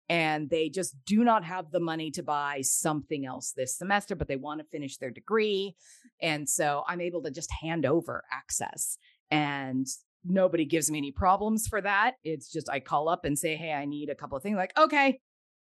and 0.10 0.50
they 0.50 0.70
just 0.70 0.96
do 1.06 1.24
not 1.24 1.44
have 1.44 1.72
the 1.72 1.80
money 1.80 2.12
to 2.12 2.24
buy 2.24 2.62
something 2.62 3.26
else 3.26 3.54
this 3.56 3.78
semester, 3.78 4.16
but 4.16 4.28
they 4.28 4.38
want 4.38 4.60
to 4.60 4.68
finish 4.68 4.98
their 4.98 5.12
degree. 5.12 5.76
And 6.22 6.48
so 6.48 6.84
I'm 6.88 7.02
able 7.02 7.24
to 7.24 7.32
just 7.32 7.52
hand 7.62 7.86
over 7.86 8.24
access 8.32 8.98
and 9.30 9.86
nobody 10.24 10.66
gives 10.66 10.90
me 10.90 10.98
any 10.98 11.12
problems 11.12 11.68
for 11.68 11.82
that. 11.82 12.16
It's 12.24 12.52
just 12.52 12.70
I 12.70 12.80
call 12.80 13.10
up 13.10 13.26
and 13.26 13.38
say, 13.38 13.56
Hey, 13.56 13.74
I 13.74 13.86
need 13.86 14.10
a 14.10 14.16
couple 14.16 14.38
of 14.38 14.44
things, 14.44 14.58
like, 14.58 14.78
okay. 14.78 15.20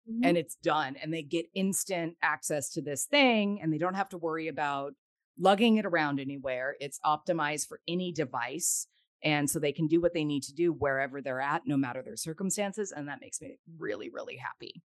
Mm-hmm. 0.10 0.24
And 0.24 0.38
it's 0.38 0.56
done. 0.56 0.96
And 1.02 1.14
they 1.14 1.22
get 1.22 1.46
instant 1.54 2.16
access 2.22 2.70
to 2.72 2.82
this 2.82 3.06
thing 3.06 3.60
and 3.62 3.74
they 3.74 3.78
don't 3.78 3.94
have 3.96 4.10
to 4.10 4.18
worry 4.18 4.48
about 4.48 4.94
lugging 5.38 5.78
it 5.78 5.86
around 5.86 6.20
anywhere. 6.20 6.76
It's 6.80 7.00
optimized 7.06 7.68
for 7.68 7.80
any 7.88 8.12
device. 8.12 8.88
And 9.24 9.50
so 9.50 9.60
they 9.60 9.74
can 9.74 9.88
do 9.88 10.00
what 10.00 10.14
they 10.14 10.24
need 10.24 10.44
to 10.44 10.54
do 10.54 10.72
wherever 10.72 11.22
they're 11.22 11.42
at, 11.42 11.64
no 11.66 11.76
matter 11.78 12.02
their 12.02 12.16
circumstances. 12.16 12.94
And 12.96 13.08
that 13.08 13.20
makes 13.22 13.42
me 13.42 13.58
really, 13.78 14.10
really 14.10 14.38
happy. 14.38 14.82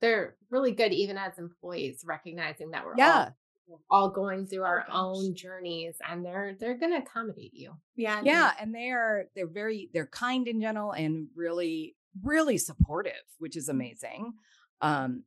They're 0.00 0.36
really 0.50 0.72
good, 0.72 0.92
even 0.92 1.16
as 1.16 1.38
employees, 1.38 2.02
recognizing 2.06 2.70
that 2.70 2.84
we're 2.84 2.94
yeah. 2.96 3.30
all, 3.68 3.80
all 3.90 4.10
going 4.10 4.46
through 4.46 4.62
our 4.62 4.84
oh, 4.90 5.16
own 5.16 5.34
journeys 5.34 5.96
and 6.08 6.24
they're 6.24 6.54
they're 6.60 6.78
gonna 6.78 6.98
accommodate 6.98 7.54
you. 7.54 7.72
Yeah. 7.96 8.20
Yeah. 8.22 8.52
And 8.60 8.74
they 8.74 8.90
are 8.90 9.24
they're 9.34 9.48
very 9.48 9.90
they're 9.92 10.06
kind 10.06 10.46
in 10.46 10.60
general 10.60 10.92
and 10.92 11.28
really, 11.34 11.96
really 12.22 12.58
supportive, 12.58 13.12
which 13.38 13.56
is 13.56 13.68
amazing. 13.68 14.34
Um, 14.80 15.24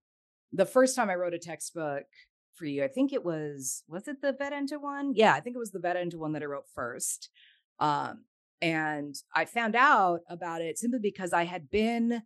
the 0.53 0.65
first 0.65 0.95
time 0.95 1.09
I 1.09 1.15
wrote 1.15 1.33
a 1.33 1.39
textbook 1.39 2.03
for 2.55 2.65
you, 2.65 2.83
I 2.83 2.87
think 2.87 3.11
it 3.11 3.23
was 3.25 3.83
was 3.87 4.07
it 4.07 4.21
the 4.21 4.33
vet 4.33 4.53
ento 4.53 4.79
one? 4.79 5.13
Yeah, 5.15 5.33
I 5.33 5.39
think 5.39 5.55
it 5.55 5.59
was 5.59 5.71
the 5.71 5.79
vet 5.79 5.95
ento 5.95 6.15
one 6.15 6.33
that 6.33 6.43
I 6.43 6.45
wrote 6.45 6.69
first. 6.73 7.29
Um, 7.79 8.25
and 8.61 9.15
I 9.35 9.45
found 9.45 9.75
out 9.75 10.19
about 10.29 10.61
it 10.61 10.77
simply 10.77 10.99
because 11.01 11.33
I 11.33 11.45
had 11.45 11.69
been 11.69 12.23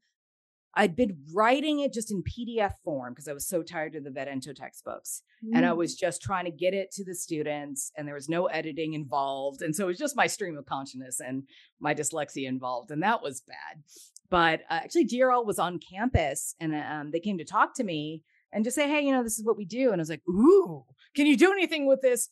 I'd 0.77 0.95
been 0.95 1.17
writing 1.33 1.79
it 1.79 1.93
just 1.93 2.11
in 2.11 2.21
PDF 2.21 2.73
form 2.83 3.13
because 3.13 3.29
I 3.29 3.33
was 3.33 3.47
so 3.47 3.63
tired 3.63 3.95
of 3.95 4.03
the 4.03 4.11
vet 4.11 4.27
ento 4.27 4.53
textbooks. 4.53 5.21
Mm. 5.43 5.55
And 5.55 5.65
I 5.65 5.69
mm. 5.69 5.77
was 5.77 5.95
just 5.95 6.21
trying 6.21 6.45
to 6.45 6.51
get 6.51 6.73
it 6.73 6.91
to 6.93 7.05
the 7.05 7.15
students, 7.15 7.91
and 7.95 8.05
there 8.05 8.15
was 8.15 8.27
no 8.27 8.47
editing 8.47 8.93
involved. 8.93 9.61
And 9.61 9.73
so 9.73 9.85
it 9.85 9.87
was 9.87 9.97
just 9.97 10.17
my 10.17 10.27
stream 10.27 10.57
of 10.57 10.65
consciousness 10.65 11.21
and 11.25 11.43
my 11.79 11.95
dyslexia 11.95 12.47
involved. 12.47 12.91
And 12.91 13.01
that 13.03 13.21
was 13.21 13.41
bad. 13.41 13.83
But 14.29 14.61
uh, 14.69 14.81
actually, 14.83 15.07
GRL 15.07 15.45
was 15.45 15.59
on 15.59 15.79
campus 15.79 16.55
and 16.59 16.75
um, 16.75 17.11
they 17.11 17.19
came 17.19 17.37
to 17.37 17.45
talk 17.45 17.73
to 17.75 17.83
me 17.83 18.23
and 18.51 18.63
just 18.63 18.75
say, 18.75 18.89
hey, 18.89 19.01
you 19.01 19.11
know, 19.11 19.23
this 19.23 19.37
is 19.37 19.45
what 19.45 19.57
we 19.57 19.65
do. 19.65 19.91
And 19.91 20.01
I 20.01 20.01
was 20.01 20.09
like, 20.09 20.23
ooh, 20.27 20.83
can 21.15 21.25
you 21.25 21.37
do 21.37 21.51
anything 21.51 21.87
with 21.87 22.01
this 22.01 22.29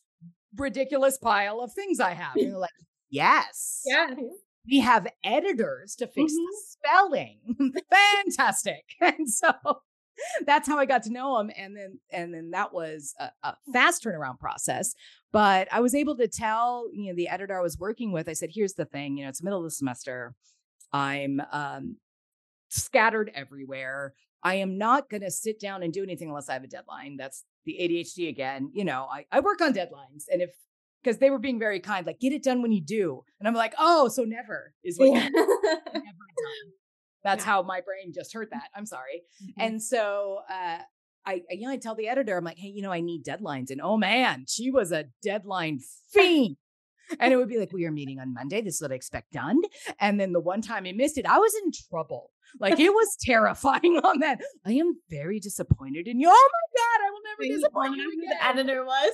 ridiculous 0.56 1.16
pile 1.16 1.60
of 1.60 1.72
things 1.72 2.00
I 2.00 2.12
have? 2.12 2.34
And 2.36 2.52
they're 2.52 2.58
like, 2.58 2.70
Yes. 3.14 3.82
Yeah. 3.86 4.10
We 4.68 4.80
have 4.80 5.06
editors 5.22 5.94
to 5.96 6.08
fix 6.08 6.32
mm-hmm. 6.32 6.44
the 6.44 6.56
spelling. 6.66 7.72
Fantastic. 8.24 8.84
And 9.00 9.30
so 9.30 9.52
that's 10.46 10.68
how 10.68 10.78
I 10.78 10.86
got 10.86 11.02
to 11.04 11.12
know 11.12 11.38
him. 11.38 11.50
And 11.56 11.76
then 11.76 11.98
and 12.12 12.34
then 12.34 12.50
that 12.50 12.72
was 12.72 13.14
a, 13.20 13.30
a, 13.42 13.56
fast 13.72 14.04
turnaround 14.04 14.38
process. 14.38 14.94
But 15.32 15.68
I 15.72 15.80
was 15.80 15.94
able 15.94 16.16
to 16.16 16.28
tell, 16.28 16.88
you 16.92 17.08
know, 17.08 17.16
the 17.16 17.28
editor 17.28 17.58
I 17.58 17.62
was 17.62 17.78
working 17.78 18.12
with, 18.12 18.28
I 18.28 18.32
said, 18.32 18.50
here's 18.52 18.74
the 18.74 18.84
thing, 18.84 19.16
you 19.16 19.24
know, 19.24 19.28
it's 19.28 19.40
the 19.40 19.44
middle 19.44 19.58
of 19.58 19.64
the 19.64 19.70
semester. 19.70 20.34
I'm 20.92 21.40
um 21.52 21.96
scattered 22.68 23.30
everywhere. 23.34 24.14
I 24.42 24.56
am 24.56 24.76
not 24.76 25.08
going 25.08 25.22
to 25.22 25.30
sit 25.30 25.60
down 25.60 25.82
and 25.82 25.92
do 25.92 26.02
anything 26.02 26.28
unless 26.28 26.48
I 26.48 26.54
have 26.54 26.64
a 26.64 26.68
deadline. 26.68 27.16
That's 27.16 27.44
the 27.64 27.78
ADHD 27.80 28.28
again. 28.28 28.70
You 28.74 28.84
know, 28.84 29.08
I, 29.10 29.24
I 29.32 29.40
work 29.40 29.60
on 29.60 29.72
deadlines. 29.72 30.24
And 30.30 30.42
if 30.42 30.50
because 31.04 31.18
they 31.18 31.28
were 31.30 31.38
being 31.38 31.58
very 31.58 31.78
kind, 31.80 32.06
like, 32.06 32.18
get 32.18 32.32
it 32.32 32.42
done 32.42 32.62
when 32.62 32.72
you 32.72 32.80
do. 32.80 33.22
And 33.38 33.46
I'm 33.46 33.54
like, 33.54 33.74
oh, 33.78 34.08
so 34.08 34.24
never 34.24 34.72
is 34.82 34.98
what 34.98 35.12
Yeah. 35.12 35.28
That's 37.22 37.42
Yeah. 37.44 37.50
how 37.52 37.62
my 37.62 37.80
brain 37.80 38.12
just 38.14 38.32
heard 38.34 38.48
that. 38.52 38.68
I'm 38.76 38.86
sorry. 38.86 39.22
Mm-hmm. 39.42 39.60
And 39.60 39.82
so 39.82 40.40
uh 40.50 40.78
I, 41.26 41.32
I, 41.50 41.54
you 41.54 41.66
know, 41.66 41.72
I 41.72 41.78
tell 41.78 41.94
the 41.94 42.08
editor, 42.08 42.36
I'm 42.36 42.44
like, 42.44 42.58
hey, 42.58 42.68
you 42.68 42.82
know, 42.82 42.92
I 42.92 43.00
need 43.00 43.24
deadlines. 43.24 43.70
And 43.70 43.80
oh 43.82 43.96
man, 43.96 44.44
she 44.46 44.70
was 44.70 44.92
a 44.92 45.04
deadline 45.22 45.78
fiend. 46.12 46.56
And 47.18 47.32
it 47.32 47.36
would 47.36 47.48
be 47.48 47.58
like, 47.58 47.72
we 47.72 47.84
are 47.86 47.90
meeting 47.90 48.18
on 48.18 48.32
Monday. 48.34 48.60
This 48.62 48.76
is 48.76 48.82
what 48.82 48.92
I 48.92 48.94
expect 48.94 49.32
done. 49.32 49.60
And 50.00 50.18
then 50.20 50.32
the 50.32 50.40
one 50.40 50.60
time 50.62 50.84
I 50.86 50.92
missed 50.92 51.16
it, 51.18 51.26
I 51.26 51.38
was 51.38 51.54
in 51.64 51.70
trouble. 51.90 52.30
Like 52.60 52.78
it 52.78 52.90
was 52.90 53.16
terrifying 53.22 54.00
on 54.04 54.20
that. 54.20 54.40
I 54.66 54.72
am 54.72 54.98
very 55.10 55.40
disappointed 55.40 56.08
in 56.08 56.20
you. 56.20 56.28
Oh 56.30 56.50
my 56.52 56.80
God, 56.80 57.06
I 57.06 57.10
will 57.10 57.20
never 57.24 57.56
disappoint 57.56 57.96
you 57.96 58.02
who 58.04 58.22
again. 58.22 58.38
the 58.38 58.46
editor 58.46 58.84
was. 58.84 59.12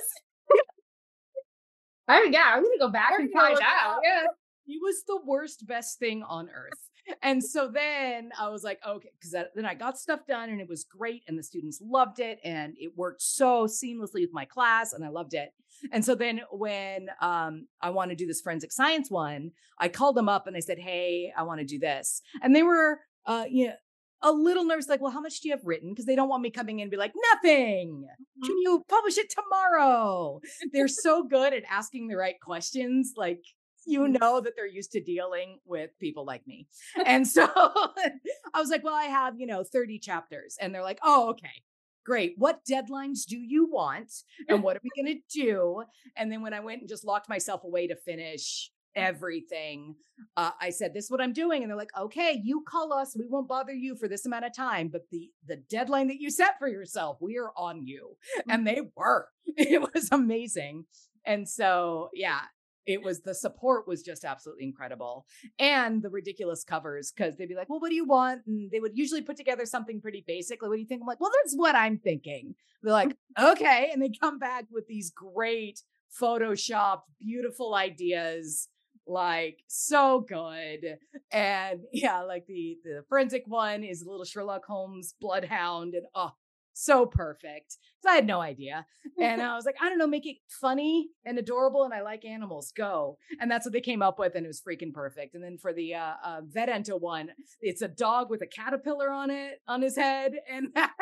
Oh 2.11 2.29
yeah, 2.31 2.51
I'm 2.53 2.63
gonna 2.63 2.77
go 2.79 2.89
back 2.89 3.11
I'm 3.13 3.21
and 3.21 3.31
find 3.31 3.59
out. 3.63 3.99
Yeah. 4.03 4.23
He 4.65 4.77
was 4.77 5.03
the 5.07 5.19
worst, 5.25 5.65
best 5.67 5.99
thing 5.99 6.23
on 6.23 6.49
earth. 6.49 6.89
And 7.21 7.43
so 7.43 7.67
then 7.67 8.29
I 8.39 8.49
was 8.49 8.63
like, 8.63 8.79
okay, 8.87 9.09
because 9.19 9.35
then 9.55 9.65
I 9.65 9.73
got 9.73 9.97
stuff 9.97 10.21
done 10.27 10.49
and 10.49 10.61
it 10.61 10.69
was 10.69 10.83
great. 10.83 11.23
And 11.27 11.37
the 11.37 11.43
students 11.43 11.81
loved 11.83 12.19
it. 12.19 12.39
And 12.43 12.75
it 12.77 12.93
worked 12.95 13.21
so 13.21 13.65
seamlessly 13.65 14.21
with 14.21 14.29
my 14.31 14.45
class 14.45 14.93
and 14.93 15.03
I 15.03 15.09
loved 15.09 15.33
it. 15.33 15.49
And 15.91 16.05
so 16.05 16.13
then 16.13 16.41
when 16.51 17.09
um, 17.21 17.67
I 17.81 17.89
want 17.89 18.11
to 18.11 18.15
do 18.15 18.27
this 18.27 18.41
forensic 18.41 18.71
science 18.71 19.09
one, 19.09 19.51
I 19.79 19.89
called 19.89 20.15
them 20.15 20.29
up 20.29 20.45
and 20.47 20.55
I 20.55 20.59
said, 20.59 20.77
hey, 20.77 21.33
I 21.35 21.43
want 21.43 21.59
to 21.59 21.65
do 21.65 21.79
this. 21.79 22.21
And 22.41 22.55
they 22.55 22.63
were, 22.63 22.99
uh, 23.25 23.45
you 23.49 23.67
know, 23.67 23.73
a 24.23 24.31
little 24.31 24.65
nervous, 24.65 24.87
like, 24.87 25.01
well, 25.01 25.11
how 25.11 25.21
much 25.21 25.41
do 25.41 25.49
you 25.49 25.55
have 25.55 25.65
written? 25.65 25.89
Because 25.89 26.05
they 26.05 26.15
don't 26.15 26.29
want 26.29 26.43
me 26.43 26.51
coming 26.51 26.79
in 26.79 26.83
and 26.83 26.91
be 26.91 26.97
like, 26.97 27.13
nothing. 27.33 28.05
Can 28.43 28.51
mm-hmm. 28.51 28.59
you 28.61 28.85
publish 28.87 29.17
it 29.17 29.31
tomorrow? 29.31 30.39
They're 30.71 30.87
so 30.87 31.23
good 31.23 31.53
at 31.53 31.63
asking 31.69 32.07
the 32.07 32.15
right 32.15 32.39
questions. 32.41 33.13
Like, 33.17 33.41
you 33.85 34.01
mm-hmm. 34.01 34.13
know 34.13 34.41
that 34.41 34.53
they're 34.55 34.67
used 34.67 34.91
to 34.91 35.01
dealing 35.01 35.59
with 35.65 35.91
people 35.99 36.25
like 36.25 36.45
me. 36.45 36.67
And 37.05 37.27
so 37.27 37.47
I 37.55 38.59
was 38.59 38.69
like, 38.69 38.83
well, 38.83 38.95
I 38.95 39.05
have, 39.05 39.39
you 39.39 39.47
know, 39.47 39.63
30 39.63 39.99
chapters. 39.99 40.57
And 40.59 40.73
they're 40.73 40.83
like, 40.83 40.99
oh, 41.03 41.29
okay, 41.31 41.63
great. 42.05 42.33
What 42.37 42.61
deadlines 42.69 43.25
do 43.27 43.37
you 43.37 43.67
want? 43.69 44.11
And 44.47 44.63
what 44.63 44.77
are 44.77 44.81
we 44.83 45.03
going 45.03 45.15
to 45.15 45.43
do? 45.43 45.83
And 46.15 46.31
then 46.31 46.41
when 46.41 46.53
I 46.53 46.59
went 46.59 46.81
and 46.81 46.89
just 46.89 47.05
locked 47.05 47.29
myself 47.29 47.63
away 47.63 47.87
to 47.87 47.95
finish 47.95 48.71
everything, 48.95 49.95
uh, 50.37 50.51
I 50.59 50.69
said, 50.69 50.93
this 50.93 51.05
is 51.05 51.11
what 51.11 51.21
I'm 51.21 51.33
doing. 51.33 51.61
And 51.61 51.69
they're 51.69 51.77
like, 51.77 51.97
okay, 51.97 52.39
you 52.43 52.63
call 52.67 52.93
us. 52.93 53.15
We 53.17 53.27
won't 53.27 53.47
bother 53.47 53.73
you 53.73 53.95
for 53.95 54.07
this 54.07 54.25
amount 54.25 54.45
of 54.45 54.55
time. 54.55 54.89
But 54.89 55.03
the, 55.11 55.29
the 55.47 55.57
deadline 55.69 56.07
that 56.07 56.19
you 56.19 56.29
set 56.29 56.59
for 56.59 56.67
yourself, 56.67 57.17
we 57.21 57.37
are 57.37 57.51
on 57.57 57.85
you. 57.85 58.17
And 58.47 58.65
they 58.65 58.81
were. 58.95 59.27
It 59.57 59.81
was 59.93 60.07
amazing. 60.11 60.85
And 61.25 61.47
so, 61.47 62.09
yeah, 62.13 62.39
it 62.85 63.03
was 63.03 63.21
the 63.21 63.35
support 63.35 63.87
was 63.87 64.01
just 64.01 64.23
absolutely 64.23 64.63
incredible 64.63 65.25
and 65.59 66.01
the 66.01 66.09
ridiculous 66.09 66.63
covers 66.63 67.11
because 67.11 67.37
they'd 67.37 67.49
be 67.49 67.55
like 67.55 67.69
well 67.69 67.79
what 67.79 67.89
do 67.89 67.95
you 67.95 68.05
want 68.05 68.41
and 68.47 68.71
they 68.71 68.79
would 68.79 68.97
usually 68.97 69.21
put 69.21 69.37
together 69.37 69.65
something 69.65 70.01
pretty 70.01 70.23
basic 70.25 70.61
like 70.61 70.69
what 70.69 70.75
do 70.75 70.81
you 70.81 70.87
think 70.87 71.01
i'm 71.01 71.07
like 71.07 71.19
well 71.19 71.31
that's 71.43 71.53
what 71.55 71.75
i'm 71.75 71.97
thinking 71.97 72.55
they're 72.81 72.93
like 72.93 73.15
okay 73.39 73.89
and 73.93 74.01
they 74.01 74.09
come 74.19 74.39
back 74.39 74.65
with 74.71 74.87
these 74.87 75.11
great 75.11 75.81
photoshopped 76.19 77.03
beautiful 77.19 77.75
ideas 77.75 78.67
like 79.07 79.59
so 79.67 80.25
good 80.27 80.97
and 81.31 81.81
yeah 81.91 82.21
like 82.21 82.45
the 82.47 82.77
the 82.83 83.03
forensic 83.09 83.43
one 83.47 83.83
is 83.83 84.01
a 84.01 84.09
little 84.09 84.25
sherlock 84.25 84.65
holmes 84.65 85.15
bloodhound 85.19 85.93
and 85.93 86.05
oh 86.15 86.31
so 86.73 87.05
perfect 87.05 87.77
so 88.01 88.09
i 88.09 88.15
had 88.15 88.25
no 88.25 88.41
idea 88.41 88.85
and 89.19 89.41
I 89.41 89.55
was 89.55 89.65
like, 89.65 89.75
I 89.81 89.89
don't 89.89 89.97
know, 89.97 90.07
make 90.07 90.25
it 90.25 90.37
funny 90.47 91.09
and 91.25 91.37
adorable, 91.37 91.83
and 91.83 91.93
I 91.93 92.01
like 92.01 92.25
animals. 92.25 92.71
Go, 92.75 93.17
and 93.39 93.49
that's 93.49 93.65
what 93.65 93.73
they 93.73 93.81
came 93.81 94.01
up 94.01 94.19
with, 94.19 94.35
and 94.35 94.45
it 94.45 94.47
was 94.47 94.61
freaking 94.61 94.93
perfect. 94.93 95.35
And 95.35 95.43
then 95.43 95.57
for 95.57 95.73
the 95.73 95.95
uh, 95.95 96.13
uh, 96.23 96.41
vet 96.45 96.69
ento 96.69 96.99
one, 96.99 97.29
it's 97.61 97.81
a 97.81 97.87
dog 97.87 98.29
with 98.29 98.41
a 98.41 98.47
caterpillar 98.47 99.11
on 99.11 99.29
it 99.29 99.59
on 99.67 99.81
his 99.81 99.95
head, 99.95 100.33
and 100.49 100.69
that 100.75 100.93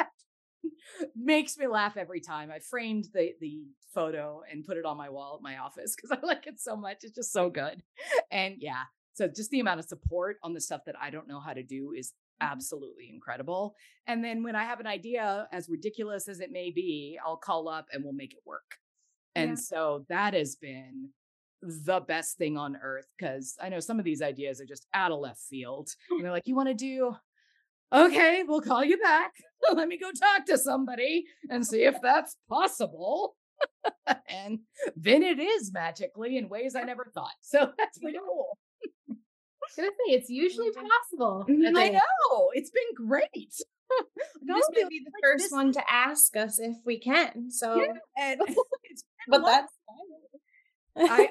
makes 1.16 1.58
me 1.58 1.68
laugh 1.68 1.98
every 1.98 2.22
time. 2.22 2.52
I 2.52 2.60
framed 2.60 3.08
the 3.14 3.34
the 3.40 3.64
photo 3.94 4.42
and 4.52 4.66
put 4.66 4.78
it 4.78 4.86
on 4.86 4.98
my 4.98 5.10
wall 5.10 5.36
at 5.38 5.44
my 5.44 5.58
office 5.58 5.96
because 5.96 6.18
I 6.24 6.26
like 6.26 6.48
it 6.48 6.60
so 6.60 6.76
much. 6.76 7.00
It's 7.04 7.16
just 7.16 7.32
so 7.32 7.50
good, 7.50 7.84
and 8.32 8.56
yeah. 8.60 8.84
So 9.14 9.28
just 9.28 9.52
the 9.52 9.60
amount 9.60 9.82
of 9.82 9.86
support 9.86 10.38
on 10.44 10.54
the 10.54 10.62
stuff 10.62 10.82
that 10.86 10.96
I 11.00 11.10
don't 11.10 11.28
know 11.28 11.42
how 11.42 11.52
to 11.54 11.62
do 11.62 11.92
is 11.94 12.14
mm-hmm. 12.42 12.54
absolutely 12.54 13.10
incredible. 13.14 13.76
And 14.08 14.24
then 14.24 14.44
when 14.44 14.56
I 14.56 14.64
have 14.64 14.80
an 14.80 14.88
idea, 14.88 15.48
as 15.52 15.68
ridiculous 15.68 16.30
as 16.30 16.40
it 16.40 16.52
may 16.52 16.72
be, 16.72 17.20
I'll 17.26 17.36
call 17.36 17.68
up 17.68 17.88
and 17.92 18.02
we'll 18.04 18.14
make 18.14 18.34
it 18.34 18.40
work. 18.46 18.78
And 19.36 19.52
Yeah. 19.52 19.56
so 19.56 20.06
that 20.08 20.34
has 20.34 20.56
been 20.56 21.10
the 21.62 22.00
best 22.00 22.38
thing 22.38 22.58
on 22.58 22.78
earth 22.82 23.08
because 23.18 23.58
I 23.62 23.68
know 23.68 23.82
some 23.82 24.00
of 24.00 24.06
these 24.06 24.22
ideas 24.22 24.62
are 24.62 24.66
just 24.66 24.88
out 24.94 25.12
of 25.12 25.20
left 25.20 25.42
field. 25.42 25.90
And 26.10 26.24
they're 26.24 26.32
like, 26.32 26.48
you 26.48 26.56
want 26.56 26.70
to 26.70 26.74
do, 26.74 27.16
okay, 27.92 28.44
we'll 28.48 28.62
call 28.62 28.86
you 28.86 28.98
back. 28.98 29.34
Let 29.74 29.88
me 29.88 29.98
go 29.98 30.12
talk 30.12 30.46
to 30.48 30.58
somebody 30.58 31.26
and 31.50 31.66
see 31.66 31.84
if 31.84 31.96
that's 32.02 32.38
possible. 32.50 33.36
and 34.30 34.60
then 34.96 35.24
it 35.24 35.40
is 35.40 35.72
magically 35.74 36.38
in 36.38 36.50
ways 36.50 36.76
I 36.76 36.84
never 36.84 37.06
thought. 37.14 37.34
So 37.42 37.72
that's 37.78 37.98
pretty 38.00 38.20
cool. 38.20 38.58
I 39.10 39.14
was 39.14 39.76
gonna 39.76 39.90
say 39.90 40.16
it's 40.16 40.30
usually 40.30 40.70
mm-hmm. 40.70 40.88
possible. 40.88 41.46
I 41.50 41.90
know. 41.90 42.52
It's 42.54 42.72
been 42.72 43.08
great. 43.08 43.54
This 44.42 44.70
may 44.72 44.84
be 44.88 45.02
the 45.04 45.12
like 45.12 45.24
first 45.24 45.46
this- 45.46 45.52
one 45.52 45.72
to 45.74 45.82
ask 45.92 46.36
us 46.38 46.60
if 46.60 46.78
we 46.86 47.00
can. 47.00 47.50
So, 47.52 47.76
Yeah, 47.76 47.94
and 48.18 48.42
but 49.28 49.46
that's 49.46 49.74
I, 50.96 51.24
I 51.24 51.30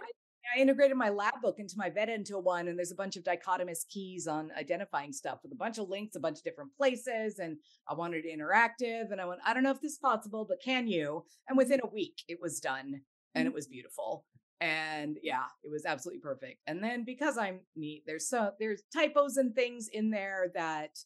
I 0.54 0.60
integrated 0.60 0.96
my 0.96 1.10
lab 1.10 1.34
book 1.42 1.56
into 1.58 1.74
my 1.76 1.90
vet 1.90 2.08
ento 2.08 2.42
one, 2.42 2.68
and 2.68 2.78
there's 2.78 2.92
a 2.92 2.96
bunch 2.96 3.16
of 3.16 3.24
dichotomous 3.24 3.86
keys 3.88 4.26
on 4.26 4.50
identifying 4.58 5.12
stuff 5.12 5.40
with 5.42 5.52
a 5.52 5.56
bunch 5.56 5.78
of 5.78 5.88
links, 5.88 6.16
a 6.16 6.20
bunch 6.20 6.38
of 6.38 6.44
different 6.44 6.74
places, 6.76 7.38
and 7.38 7.58
I 7.88 7.94
wanted 7.94 8.24
it 8.24 8.38
interactive. 8.38 9.10
And 9.10 9.20
I 9.20 9.26
went, 9.26 9.40
I 9.46 9.54
don't 9.54 9.62
know 9.62 9.70
if 9.70 9.80
this 9.80 9.92
is 9.92 9.98
possible, 9.98 10.46
but 10.48 10.62
can 10.64 10.86
you? 10.86 11.24
And 11.48 11.58
within 11.58 11.80
a 11.82 11.88
week, 11.88 12.22
it 12.28 12.38
was 12.40 12.60
done, 12.60 13.02
and 13.34 13.46
it 13.46 13.54
was 13.54 13.66
beautiful. 13.66 14.24
And 14.60 15.18
yeah, 15.22 15.44
it 15.62 15.70
was 15.70 15.84
absolutely 15.84 16.20
perfect. 16.20 16.60
And 16.66 16.82
then 16.82 17.04
because 17.04 17.38
I'm 17.38 17.60
neat, 17.76 18.02
there's 18.06 18.28
so 18.28 18.52
there's 18.58 18.82
typos 18.92 19.36
and 19.36 19.54
things 19.54 19.88
in 19.92 20.10
there 20.10 20.50
that 20.54 20.98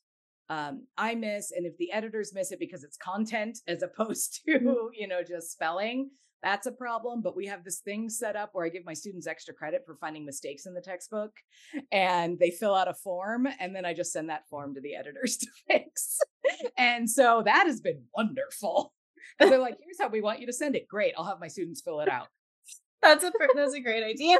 um, 0.49 0.87
I 0.97 1.15
miss, 1.15 1.53
and 1.53 1.67
if 1.67 1.77
the 1.79 1.93
editors 1.93 2.35
miss 2.35 2.53
it 2.53 2.59
because 2.59 2.85
it's 2.85 2.97
content 2.97 3.59
as 3.67 3.83
opposed 3.83 4.41
to 4.47 4.91
you 4.99 5.09
know 5.09 5.23
just 5.23 5.53
spelling, 5.53 6.11
that's 6.43 6.67
a 6.67 6.73
problem. 6.73 7.23
But 7.23 7.37
we 7.37 7.47
have 7.47 7.65
this 7.65 7.81
thing 7.81 8.09
set 8.09 8.37
up 8.37 8.51
where 8.53 8.65
I 8.65 8.69
give 8.69 8.85
my 8.85 8.95
students 8.95 9.27
extra 9.27 9.55
credit 9.55 9.83
for 9.87 9.97
finding 9.97 10.25
mistakes 10.25 10.67
in 10.67 10.75
the 10.75 10.81
textbook, 10.81 11.33
and 11.93 12.39
they 12.39 12.51
fill 12.51 12.75
out 12.75 12.89
a 12.89 12.95
form, 12.95 13.47
and 13.61 13.75
then 13.75 13.85
I 13.85 13.95
just 13.95 14.13
send 14.13 14.29
that 14.31 14.49
form 14.49 14.75
to 14.75 14.81
the 14.81 14.95
editors 14.95 15.37
to 15.39 15.47
fix. 15.69 16.19
and 16.77 17.09
so 17.09 17.43
that 17.45 17.67
has 17.67 17.81
been 17.81 18.03
wonderful. 18.17 18.93
'Cause 19.39 19.51
they're 19.51 19.59
like, 19.59 19.79
"Here's 19.83 20.01
how 20.01 20.09
we 20.09 20.21
want 20.21 20.41
you 20.41 20.47
to 20.47 20.53
send 20.53 20.77
it." 20.77 20.87
Great, 20.89 21.15
I'll 21.17 21.25
have 21.25 21.41
my 21.41 21.49
students 21.49 21.81
fill 21.81 22.01
it 22.01 22.09
out. 22.09 22.29
that's 23.03 23.25
a 23.25 23.33
that's 23.55 23.75
a 23.75 23.81
great 23.81 24.05
idea. 24.05 24.39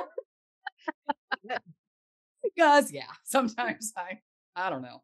Because 2.43 2.93
yeah, 2.93 3.07
sometimes 3.25 3.93
I 3.97 4.19
I 4.57 4.69
don't 4.71 4.83
know. 4.83 5.03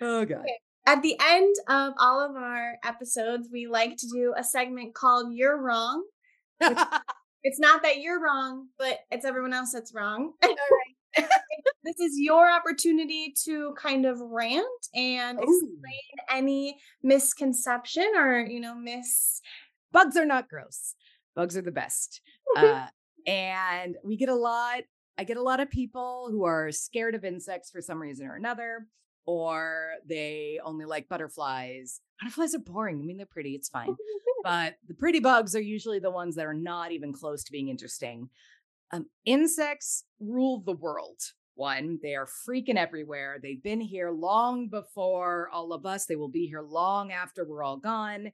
Oh 0.00 0.24
god. 0.24 0.40
Okay. 0.40 0.58
At 0.86 1.02
the 1.02 1.16
end 1.20 1.54
of 1.68 1.94
all 1.98 2.20
of 2.20 2.36
our 2.36 2.74
episodes, 2.84 3.48
we 3.52 3.66
like 3.66 3.96
to 3.98 4.06
do 4.12 4.34
a 4.36 4.44
segment 4.44 4.94
called 4.94 5.32
"You're 5.32 5.60
Wrong." 5.60 6.04
It's 7.48 7.60
not 7.60 7.84
that 7.84 7.98
you're 7.98 8.20
wrong, 8.20 8.70
but 8.76 8.98
it's 9.12 9.24
everyone 9.24 9.52
else 9.52 9.70
that's 9.72 9.94
wrong. 9.94 10.32
this 11.14 12.00
is 12.00 12.18
your 12.18 12.50
opportunity 12.50 13.32
to 13.44 13.72
kind 13.78 14.04
of 14.04 14.18
rant 14.20 14.66
and 14.96 15.38
Ooh. 15.38 15.42
explain 15.42 16.26
any 16.28 16.76
misconception 17.04 18.14
or 18.16 18.40
you 18.40 18.58
know 18.58 18.74
miss 18.74 19.40
bugs 19.92 20.16
are 20.16 20.26
not 20.26 20.48
gross. 20.48 20.96
Bugs 21.36 21.56
are 21.56 21.62
the 21.62 21.70
best. 21.72 22.20
Uh, 22.56 22.86
and 23.26 23.96
we 24.02 24.16
get 24.16 24.30
a 24.30 24.34
lot, 24.34 24.82
I 25.18 25.24
get 25.24 25.36
a 25.36 25.42
lot 25.42 25.60
of 25.60 25.68
people 25.68 26.28
who 26.30 26.44
are 26.44 26.72
scared 26.72 27.14
of 27.14 27.22
insects 27.22 27.70
for 27.70 27.82
some 27.82 28.00
reason 28.00 28.26
or 28.28 28.36
another, 28.36 28.86
or 29.26 29.94
they 30.06 30.60
only 30.64 30.84
like 30.84 31.08
butterflies. 31.08 32.00
Butterflies 32.20 32.54
are 32.54 32.60
boring. 32.60 33.00
I 33.00 33.04
mean, 33.04 33.16
they're 33.16 33.26
pretty, 33.26 33.54
it's 33.54 33.68
fine. 33.68 33.94
but 34.44 34.76
the 34.86 34.94
pretty 34.94 35.20
bugs 35.20 35.54
are 35.54 35.60
usually 35.60 35.98
the 35.98 36.10
ones 36.10 36.36
that 36.36 36.46
are 36.46 36.54
not 36.54 36.92
even 36.92 37.12
close 37.12 37.42
to 37.44 37.52
being 37.52 37.68
interesting. 37.68 38.30
Um, 38.92 39.06
insects 39.24 40.04
rule 40.20 40.62
the 40.64 40.72
world. 40.72 41.20
One, 41.56 41.98
they 42.02 42.14
are 42.14 42.26
freaking 42.26 42.76
everywhere. 42.76 43.38
They've 43.42 43.62
been 43.62 43.80
here 43.80 44.10
long 44.10 44.68
before 44.68 45.48
all 45.50 45.72
of 45.72 45.86
us. 45.86 46.06
They 46.06 46.16
will 46.16 46.28
be 46.28 46.46
here 46.46 46.62
long 46.62 47.12
after 47.12 47.44
we're 47.44 47.62
all 47.64 47.78
gone. 47.78 48.32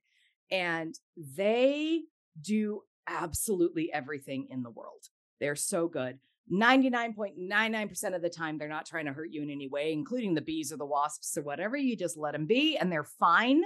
And 0.51 0.95
they 1.17 2.03
do 2.41 2.83
absolutely 3.07 3.93
everything 3.93 4.49
in 4.51 4.63
the 4.63 4.71
world. 4.71 5.09
They're 5.41 5.57
so 5.57 5.89
good. 5.89 6.19
99.99% 6.51 8.15
of 8.15 8.23
the 8.23 8.31
time, 8.31 8.59
they're 8.59 8.69
not 8.69 8.87
trying 8.87 9.07
to 9.07 9.13
hurt 9.13 9.31
you 9.31 9.43
in 9.43 9.51
any 9.51 9.69
way, 9.69 9.93
including 9.93 10.35
the 10.35 10.41
bees 10.41 10.73
or 10.73 10.77
the 10.77 10.87
wasps 10.87 11.37
or 11.37 11.43
whatever. 11.43 11.77
You 11.77 11.97
just 11.97 12.17
let 12.17 12.33
them 12.33 12.47
be 12.47 12.77
and 12.77 12.91
they're 12.91 13.05
fine. 13.05 13.63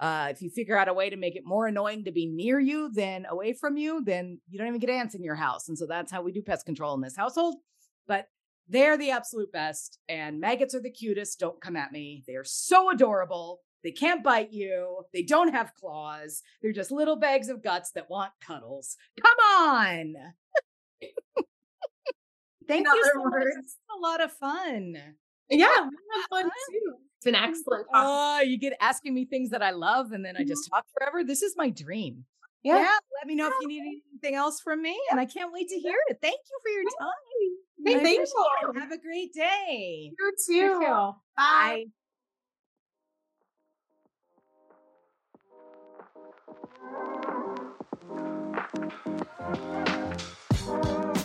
Uh, 0.00 0.28
if 0.30 0.42
you 0.42 0.50
figure 0.50 0.76
out 0.76 0.88
a 0.88 0.94
way 0.94 1.10
to 1.10 1.16
make 1.16 1.36
it 1.36 1.44
more 1.44 1.66
annoying 1.66 2.04
to 2.04 2.12
be 2.12 2.26
near 2.26 2.58
you 2.58 2.90
than 2.92 3.24
away 3.30 3.52
from 3.52 3.76
you, 3.76 4.02
then 4.04 4.40
you 4.48 4.58
don't 4.58 4.66
even 4.66 4.80
get 4.80 4.90
ants 4.90 5.14
in 5.14 5.22
your 5.22 5.36
house. 5.36 5.68
And 5.68 5.78
so 5.78 5.86
that's 5.86 6.10
how 6.10 6.22
we 6.22 6.32
do 6.32 6.42
pest 6.42 6.66
control 6.66 6.94
in 6.94 7.00
this 7.00 7.16
household. 7.16 7.56
But 8.08 8.26
they're 8.68 8.98
the 8.98 9.10
absolute 9.10 9.52
best. 9.52 9.98
And 10.08 10.40
maggots 10.40 10.74
are 10.74 10.80
the 10.80 10.90
cutest. 10.90 11.38
Don't 11.38 11.60
come 11.60 11.76
at 11.76 11.92
me. 11.92 12.24
They 12.26 12.34
are 12.34 12.44
so 12.44 12.90
adorable. 12.90 13.60
They 13.84 13.92
can't 13.92 14.24
bite 14.24 14.52
you. 14.52 15.04
They 15.12 15.22
don't 15.22 15.52
have 15.52 15.74
claws. 15.74 16.42
They're 16.62 16.72
just 16.72 16.90
little 16.90 17.16
bags 17.16 17.48
of 17.48 17.62
guts 17.62 17.92
that 17.92 18.10
want 18.10 18.32
cuddles. 18.44 18.96
Come 19.20 19.68
on. 19.68 20.14
Thank 22.72 22.86
you 22.86 22.92
other 22.92 23.12
so 23.14 23.24
much. 23.24 23.32
words. 23.32 23.56
This 23.56 23.66
is 23.66 23.76
a 23.96 24.00
lot 24.00 24.22
of 24.22 24.32
fun. 24.32 24.96
Yeah, 25.50 25.66
we 25.68 25.96
had 26.14 26.26
fun 26.30 26.44
too. 26.44 26.94
It's 27.16 27.24
been 27.24 27.34
excellent. 27.34 27.86
talking. 27.92 27.94
Oh, 27.94 28.40
you 28.40 28.58
get 28.58 28.72
asking 28.80 29.14
me 29.14 29.26
things 29.26 29.50
that 29.50 29.62
I 29.62 29.70
love 29.70 30.12
and 30.12 30.24
then 30.24 30.36
I 30.36 30.40
mm-hmm. 30.40 30.48
just 30.48 30.68
talk 30.70 30.86
forever. 30.98 31.22
This 31.22 31.42
is 31.42 31.54
my 31.56 31.70
dream. 31.70 32.24
Yeah. 32.62 32.96
Let 33.18 33.26
me 33.26 33.34
know 33.34 33.48
if 33.48 33.54
you 33.60 33.68
need 33.68 33.82
anything 33.82 34.36
else 34.36 34.60
from 34.60 34.82
me. 34.82 34.98
And 35.10 35.20
I 35.20 35.26
can't 35.26 35.52
wait 35.52 35.68
to 35.68 35.78
hear 35.78 35.96
it. 36.08 36.18
Thank 36.22 36.34
you 36.34 36.58
for 36.62 36.68
your 36.70 36.84
time. 36.98 37.10
Hey, 37.84 37.96
I 37.96 38.02
thank 38.02 38.28
you. 38.28 38.80
Have 38.80 38.92
a 38.92 38.98
great 38.98 39.32
day. 39.34 40.12
You 40.18 40.32
too. 40.46 40.78
Bye. 40.80 41.14
Bye. 41.36 41.84
Thank 50.64 51.16
you, 51.16 51.21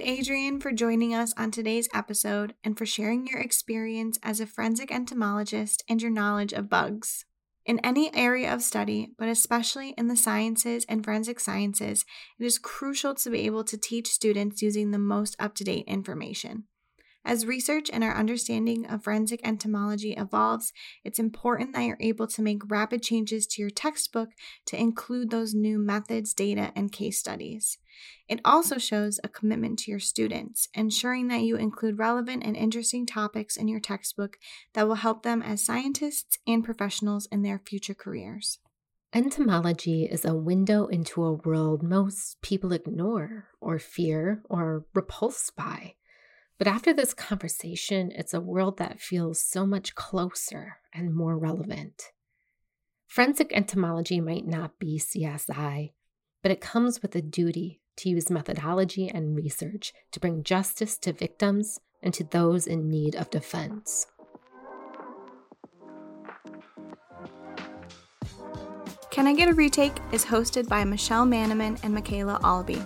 Adrienne, 0.00 0.60
for 0.60 0.72
joining 0.72 1.14
us 1.14 1.34
on 1.36 1.50
today's 1.50 1.90
episode 1.92 2.54
and 2.64 2.78
for 2.78 2.86
sharing 2.86 3.26
your 3.26 3.38
experience 3.38 4.18
as 4.22 4.40
a 4.40 4.46
forensic 4.46 4.90
entomologist 4.90 5.84
and 5.86 6.00
your 6.00 6.10
knowledge 6.10 6.54
of 6.54 6.70
bugs. 6.70 7.26
In 7.66 7.78
any 7.80 8.10
area 8.14 8.50
of 8.50 8.62
study, 8.62 9.10
but 9.18 9.28
especially 9.28 9.90
in 9.98 10.08
the 10.08 10.16
sciences 10.16 10.86
and 10.88 11.04
forensic 11.04 11.38
sciences, 11.38 12.06
it 12.40 12.46
is 12.46 12.58
crucial 12.58 13.14
to 13.16 13.28
be 13.28 13.40
able 13.40 13.62
to 13.64 13.76
teach 13.76 14.08
students 14.08 14.62
using 14.62 14.90
the 14.90 14.98
most 14.98 15.36
up 15.38 15.54
to 15.56 15.64
date 15.64 15.84
information. 15.86 16.64
As 17.24 17.44
research 17.44 17.90
and 17.92 18.02
our 18.02 18.16
understanding 18.16 18.86
of 18.86 19.04
forensic 19.04 19.40
entomology 19.44 20.12
evolves, 20.12 20.72
it's 21.04 21.18
important 21.18 21.74
that 21.74 21.84
you're 21.84 21.98
able 22.00 22.26
to 22.28 22.42
make 22.42 22.70
rapid 22.70 23.02
changes 23.02 23.46
to 23.48 23.60
your 23.60 23.70
textbook 23.70 24.30
to 24.66 24.80
include 24.80 25.30
those 25.30 25.52
new 25.52 25.78
methods, 25.78 26.32
data, 26.32 26.72
and 26.74 26.90
case 26.90 27.18
studies. 27.18 27.78
It 28.28 28.40
also 28.44 28.78
shows 28.78 29.20
a 29.22 29.28
commitment 29.28 29.78
to 29.80 29.90
your 29.90 30.00
students, 30.00 30.68
ensuring 30.72 31.28
that 31.28 31.42
you 31.42 31.56
include 31.56 31.98
relevant 31.98 32.44
and 32.44 32.56
interesting 32.56 33.04
topics 33.04 33.56
in 33.56 33.68
your 33.68 33.80
textbook 33.80 34.38
that 34.72 34.86
will 34.86 34.94
help 34.94 35.22
them 35.22 35.42
as 35.42 35.64
scientists 35.64 36.38
and 36.46 36.64
professionals 36.64 37.28
in 37.30 37.42
their 37.42 37.58
future 37.58 37.94
careers. 37.94 38.58
Entomology 39.14 40.04
is 40.04 40.24
a 40.24 40.34
window 40.34 40.86
into 40.86 41.24
a 41.24 41.32
world 41.32 41.82
most 41.82 42.40
people 42.42 42.72
ignore 42.72 43.48
or 43.60 43.78
fear 43.78 44.42
or 44.48 44.84
repulse 44.94 45.50
by. 45.50 45.94
But 46.58 46.66
after 46.66 46.92
this 46.92 47.14
conversation, 47.14 48.10
it's 48.14 48.34
a 48.34 48.40
world 48.40 48.78
that 48.78 49.00
feels 49.00 49.40
so 49.40 49.64
much 49.64 49.94
closer 49.94 50.78
and 50.92 51.14
more 51.14 51.38
relevant. 51.38 52.10
Forensic 53.06 53.52
entomology 53.52 54.20
might 54.20 54.46
not 54.46 54.78
be 54.80 54.98
CSI, 54.98 55.92
but 56.42 56.50
it 56.50 56.60
comes 56.60 57.00
with 57.00 57.14
a 57.14 57.22
duty 57.22 57.80
to 57.98 58.10
use 58.10 58.28
methodology 58.28 59.08
and 59.08 59.36
research 59.36 59.92
to 60.10 60.20
bring 60.20 60.42
justice 60.42 60.98
to 60.98 61.12
victims 61.12 61.78
and 62.02 62.12
to 62.14 62.24
those 62.24 62.66
in 62.66 62.88
need 62.88 63.14
of 63.14 63.30
defense. 63.30 64.06
Can 69.10 69.26
I 69.26 69.34
Get 69.34 69.48
a 69.48 69.54
Retake 69.54 69.96
is 70.12 70.24
hosted 70.24 70.68
by 70.68 70.84
Michelle 70.84 71.26
Manaman 71.26 71.82
and 71.82 71.96
Macayla 71.96 72.40
Albee. 72.42 72.82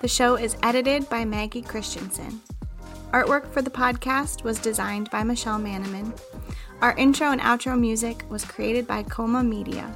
The 0.00 0.08
show 0.08 0.36
is 0.36 0.56
edited 0.62 1.08
by 1.10 1.24
Maggie 1.24 1.62
Christensen. 1.62 2.40
Artwork 3.14 3.48
for 3.52 3.62
the 3.62 3.70
podcast 3.70 4.42
was 4.42 4.58
designed 4.58 5.08
by 5.08 5.22
Michelle 5.22 5.60
Manaman. 5.60 6.18
Our 6.82 6.96
intro 6.96 7.30
and 7.30 7.40
outro 7.40 7.78
music 7.78 8.24
was 8.28 8.44
created 8.44 8.88
by 8.88 9.04
Coma 9.04 9.44
Media. 9.44 9.94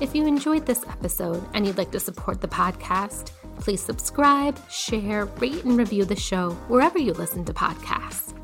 If 0.00 0.16
you 0.16 0.26
enjoyed 0.26 0.66
this 0.66 0.84
episode 0.88 1.46
and 1.54 1.64
you'd 1.64 1.78
like 1.78 1.92
to 1.92 2.00
support 2.00 2.40
the 2.40 2.48
podcast, 2.48 3.30
please 3.60 3.80
subscribe, 3.80 4.58
share, 4.68 5.26
rate, 5.26 5.62
and 5.62 5.78
review 5.78 6.04
the 6.04 6.16
show 6.16 6.50
wherever 6.66 6.98
you 6.98 7.12
listen 7.12 7.44
to 7.44 7.54
podcasts. 7.54 8.34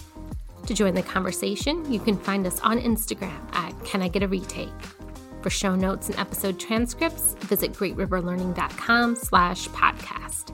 To 0.69 0.73
join 0.73 0.95
the 0.95 1.03
conversation, 1.03 1.93
you 1.93 1.99
can 1.99 2.17
find 2.17 2.47
us 2.47 2.61
on 2.61 2.79
Instagram 2.79 3.53
at 3.57 3.75
Can 3.85 4.03
I 4.03 4.09
Get 4.09 4.23
a 4.23 4.29
Retake. 4.29 4.69
For 5.43 5.51
show 5.51 5.75
notes 5.75 6.09
and 6.11 6.17
episode 6.17 6.61
transcripts, 6.61 7.35
visit 7.41 7.73
greatriverlearning.com 7.73 9.17
slash 9.17 9.67
podcast. 9.71 10.53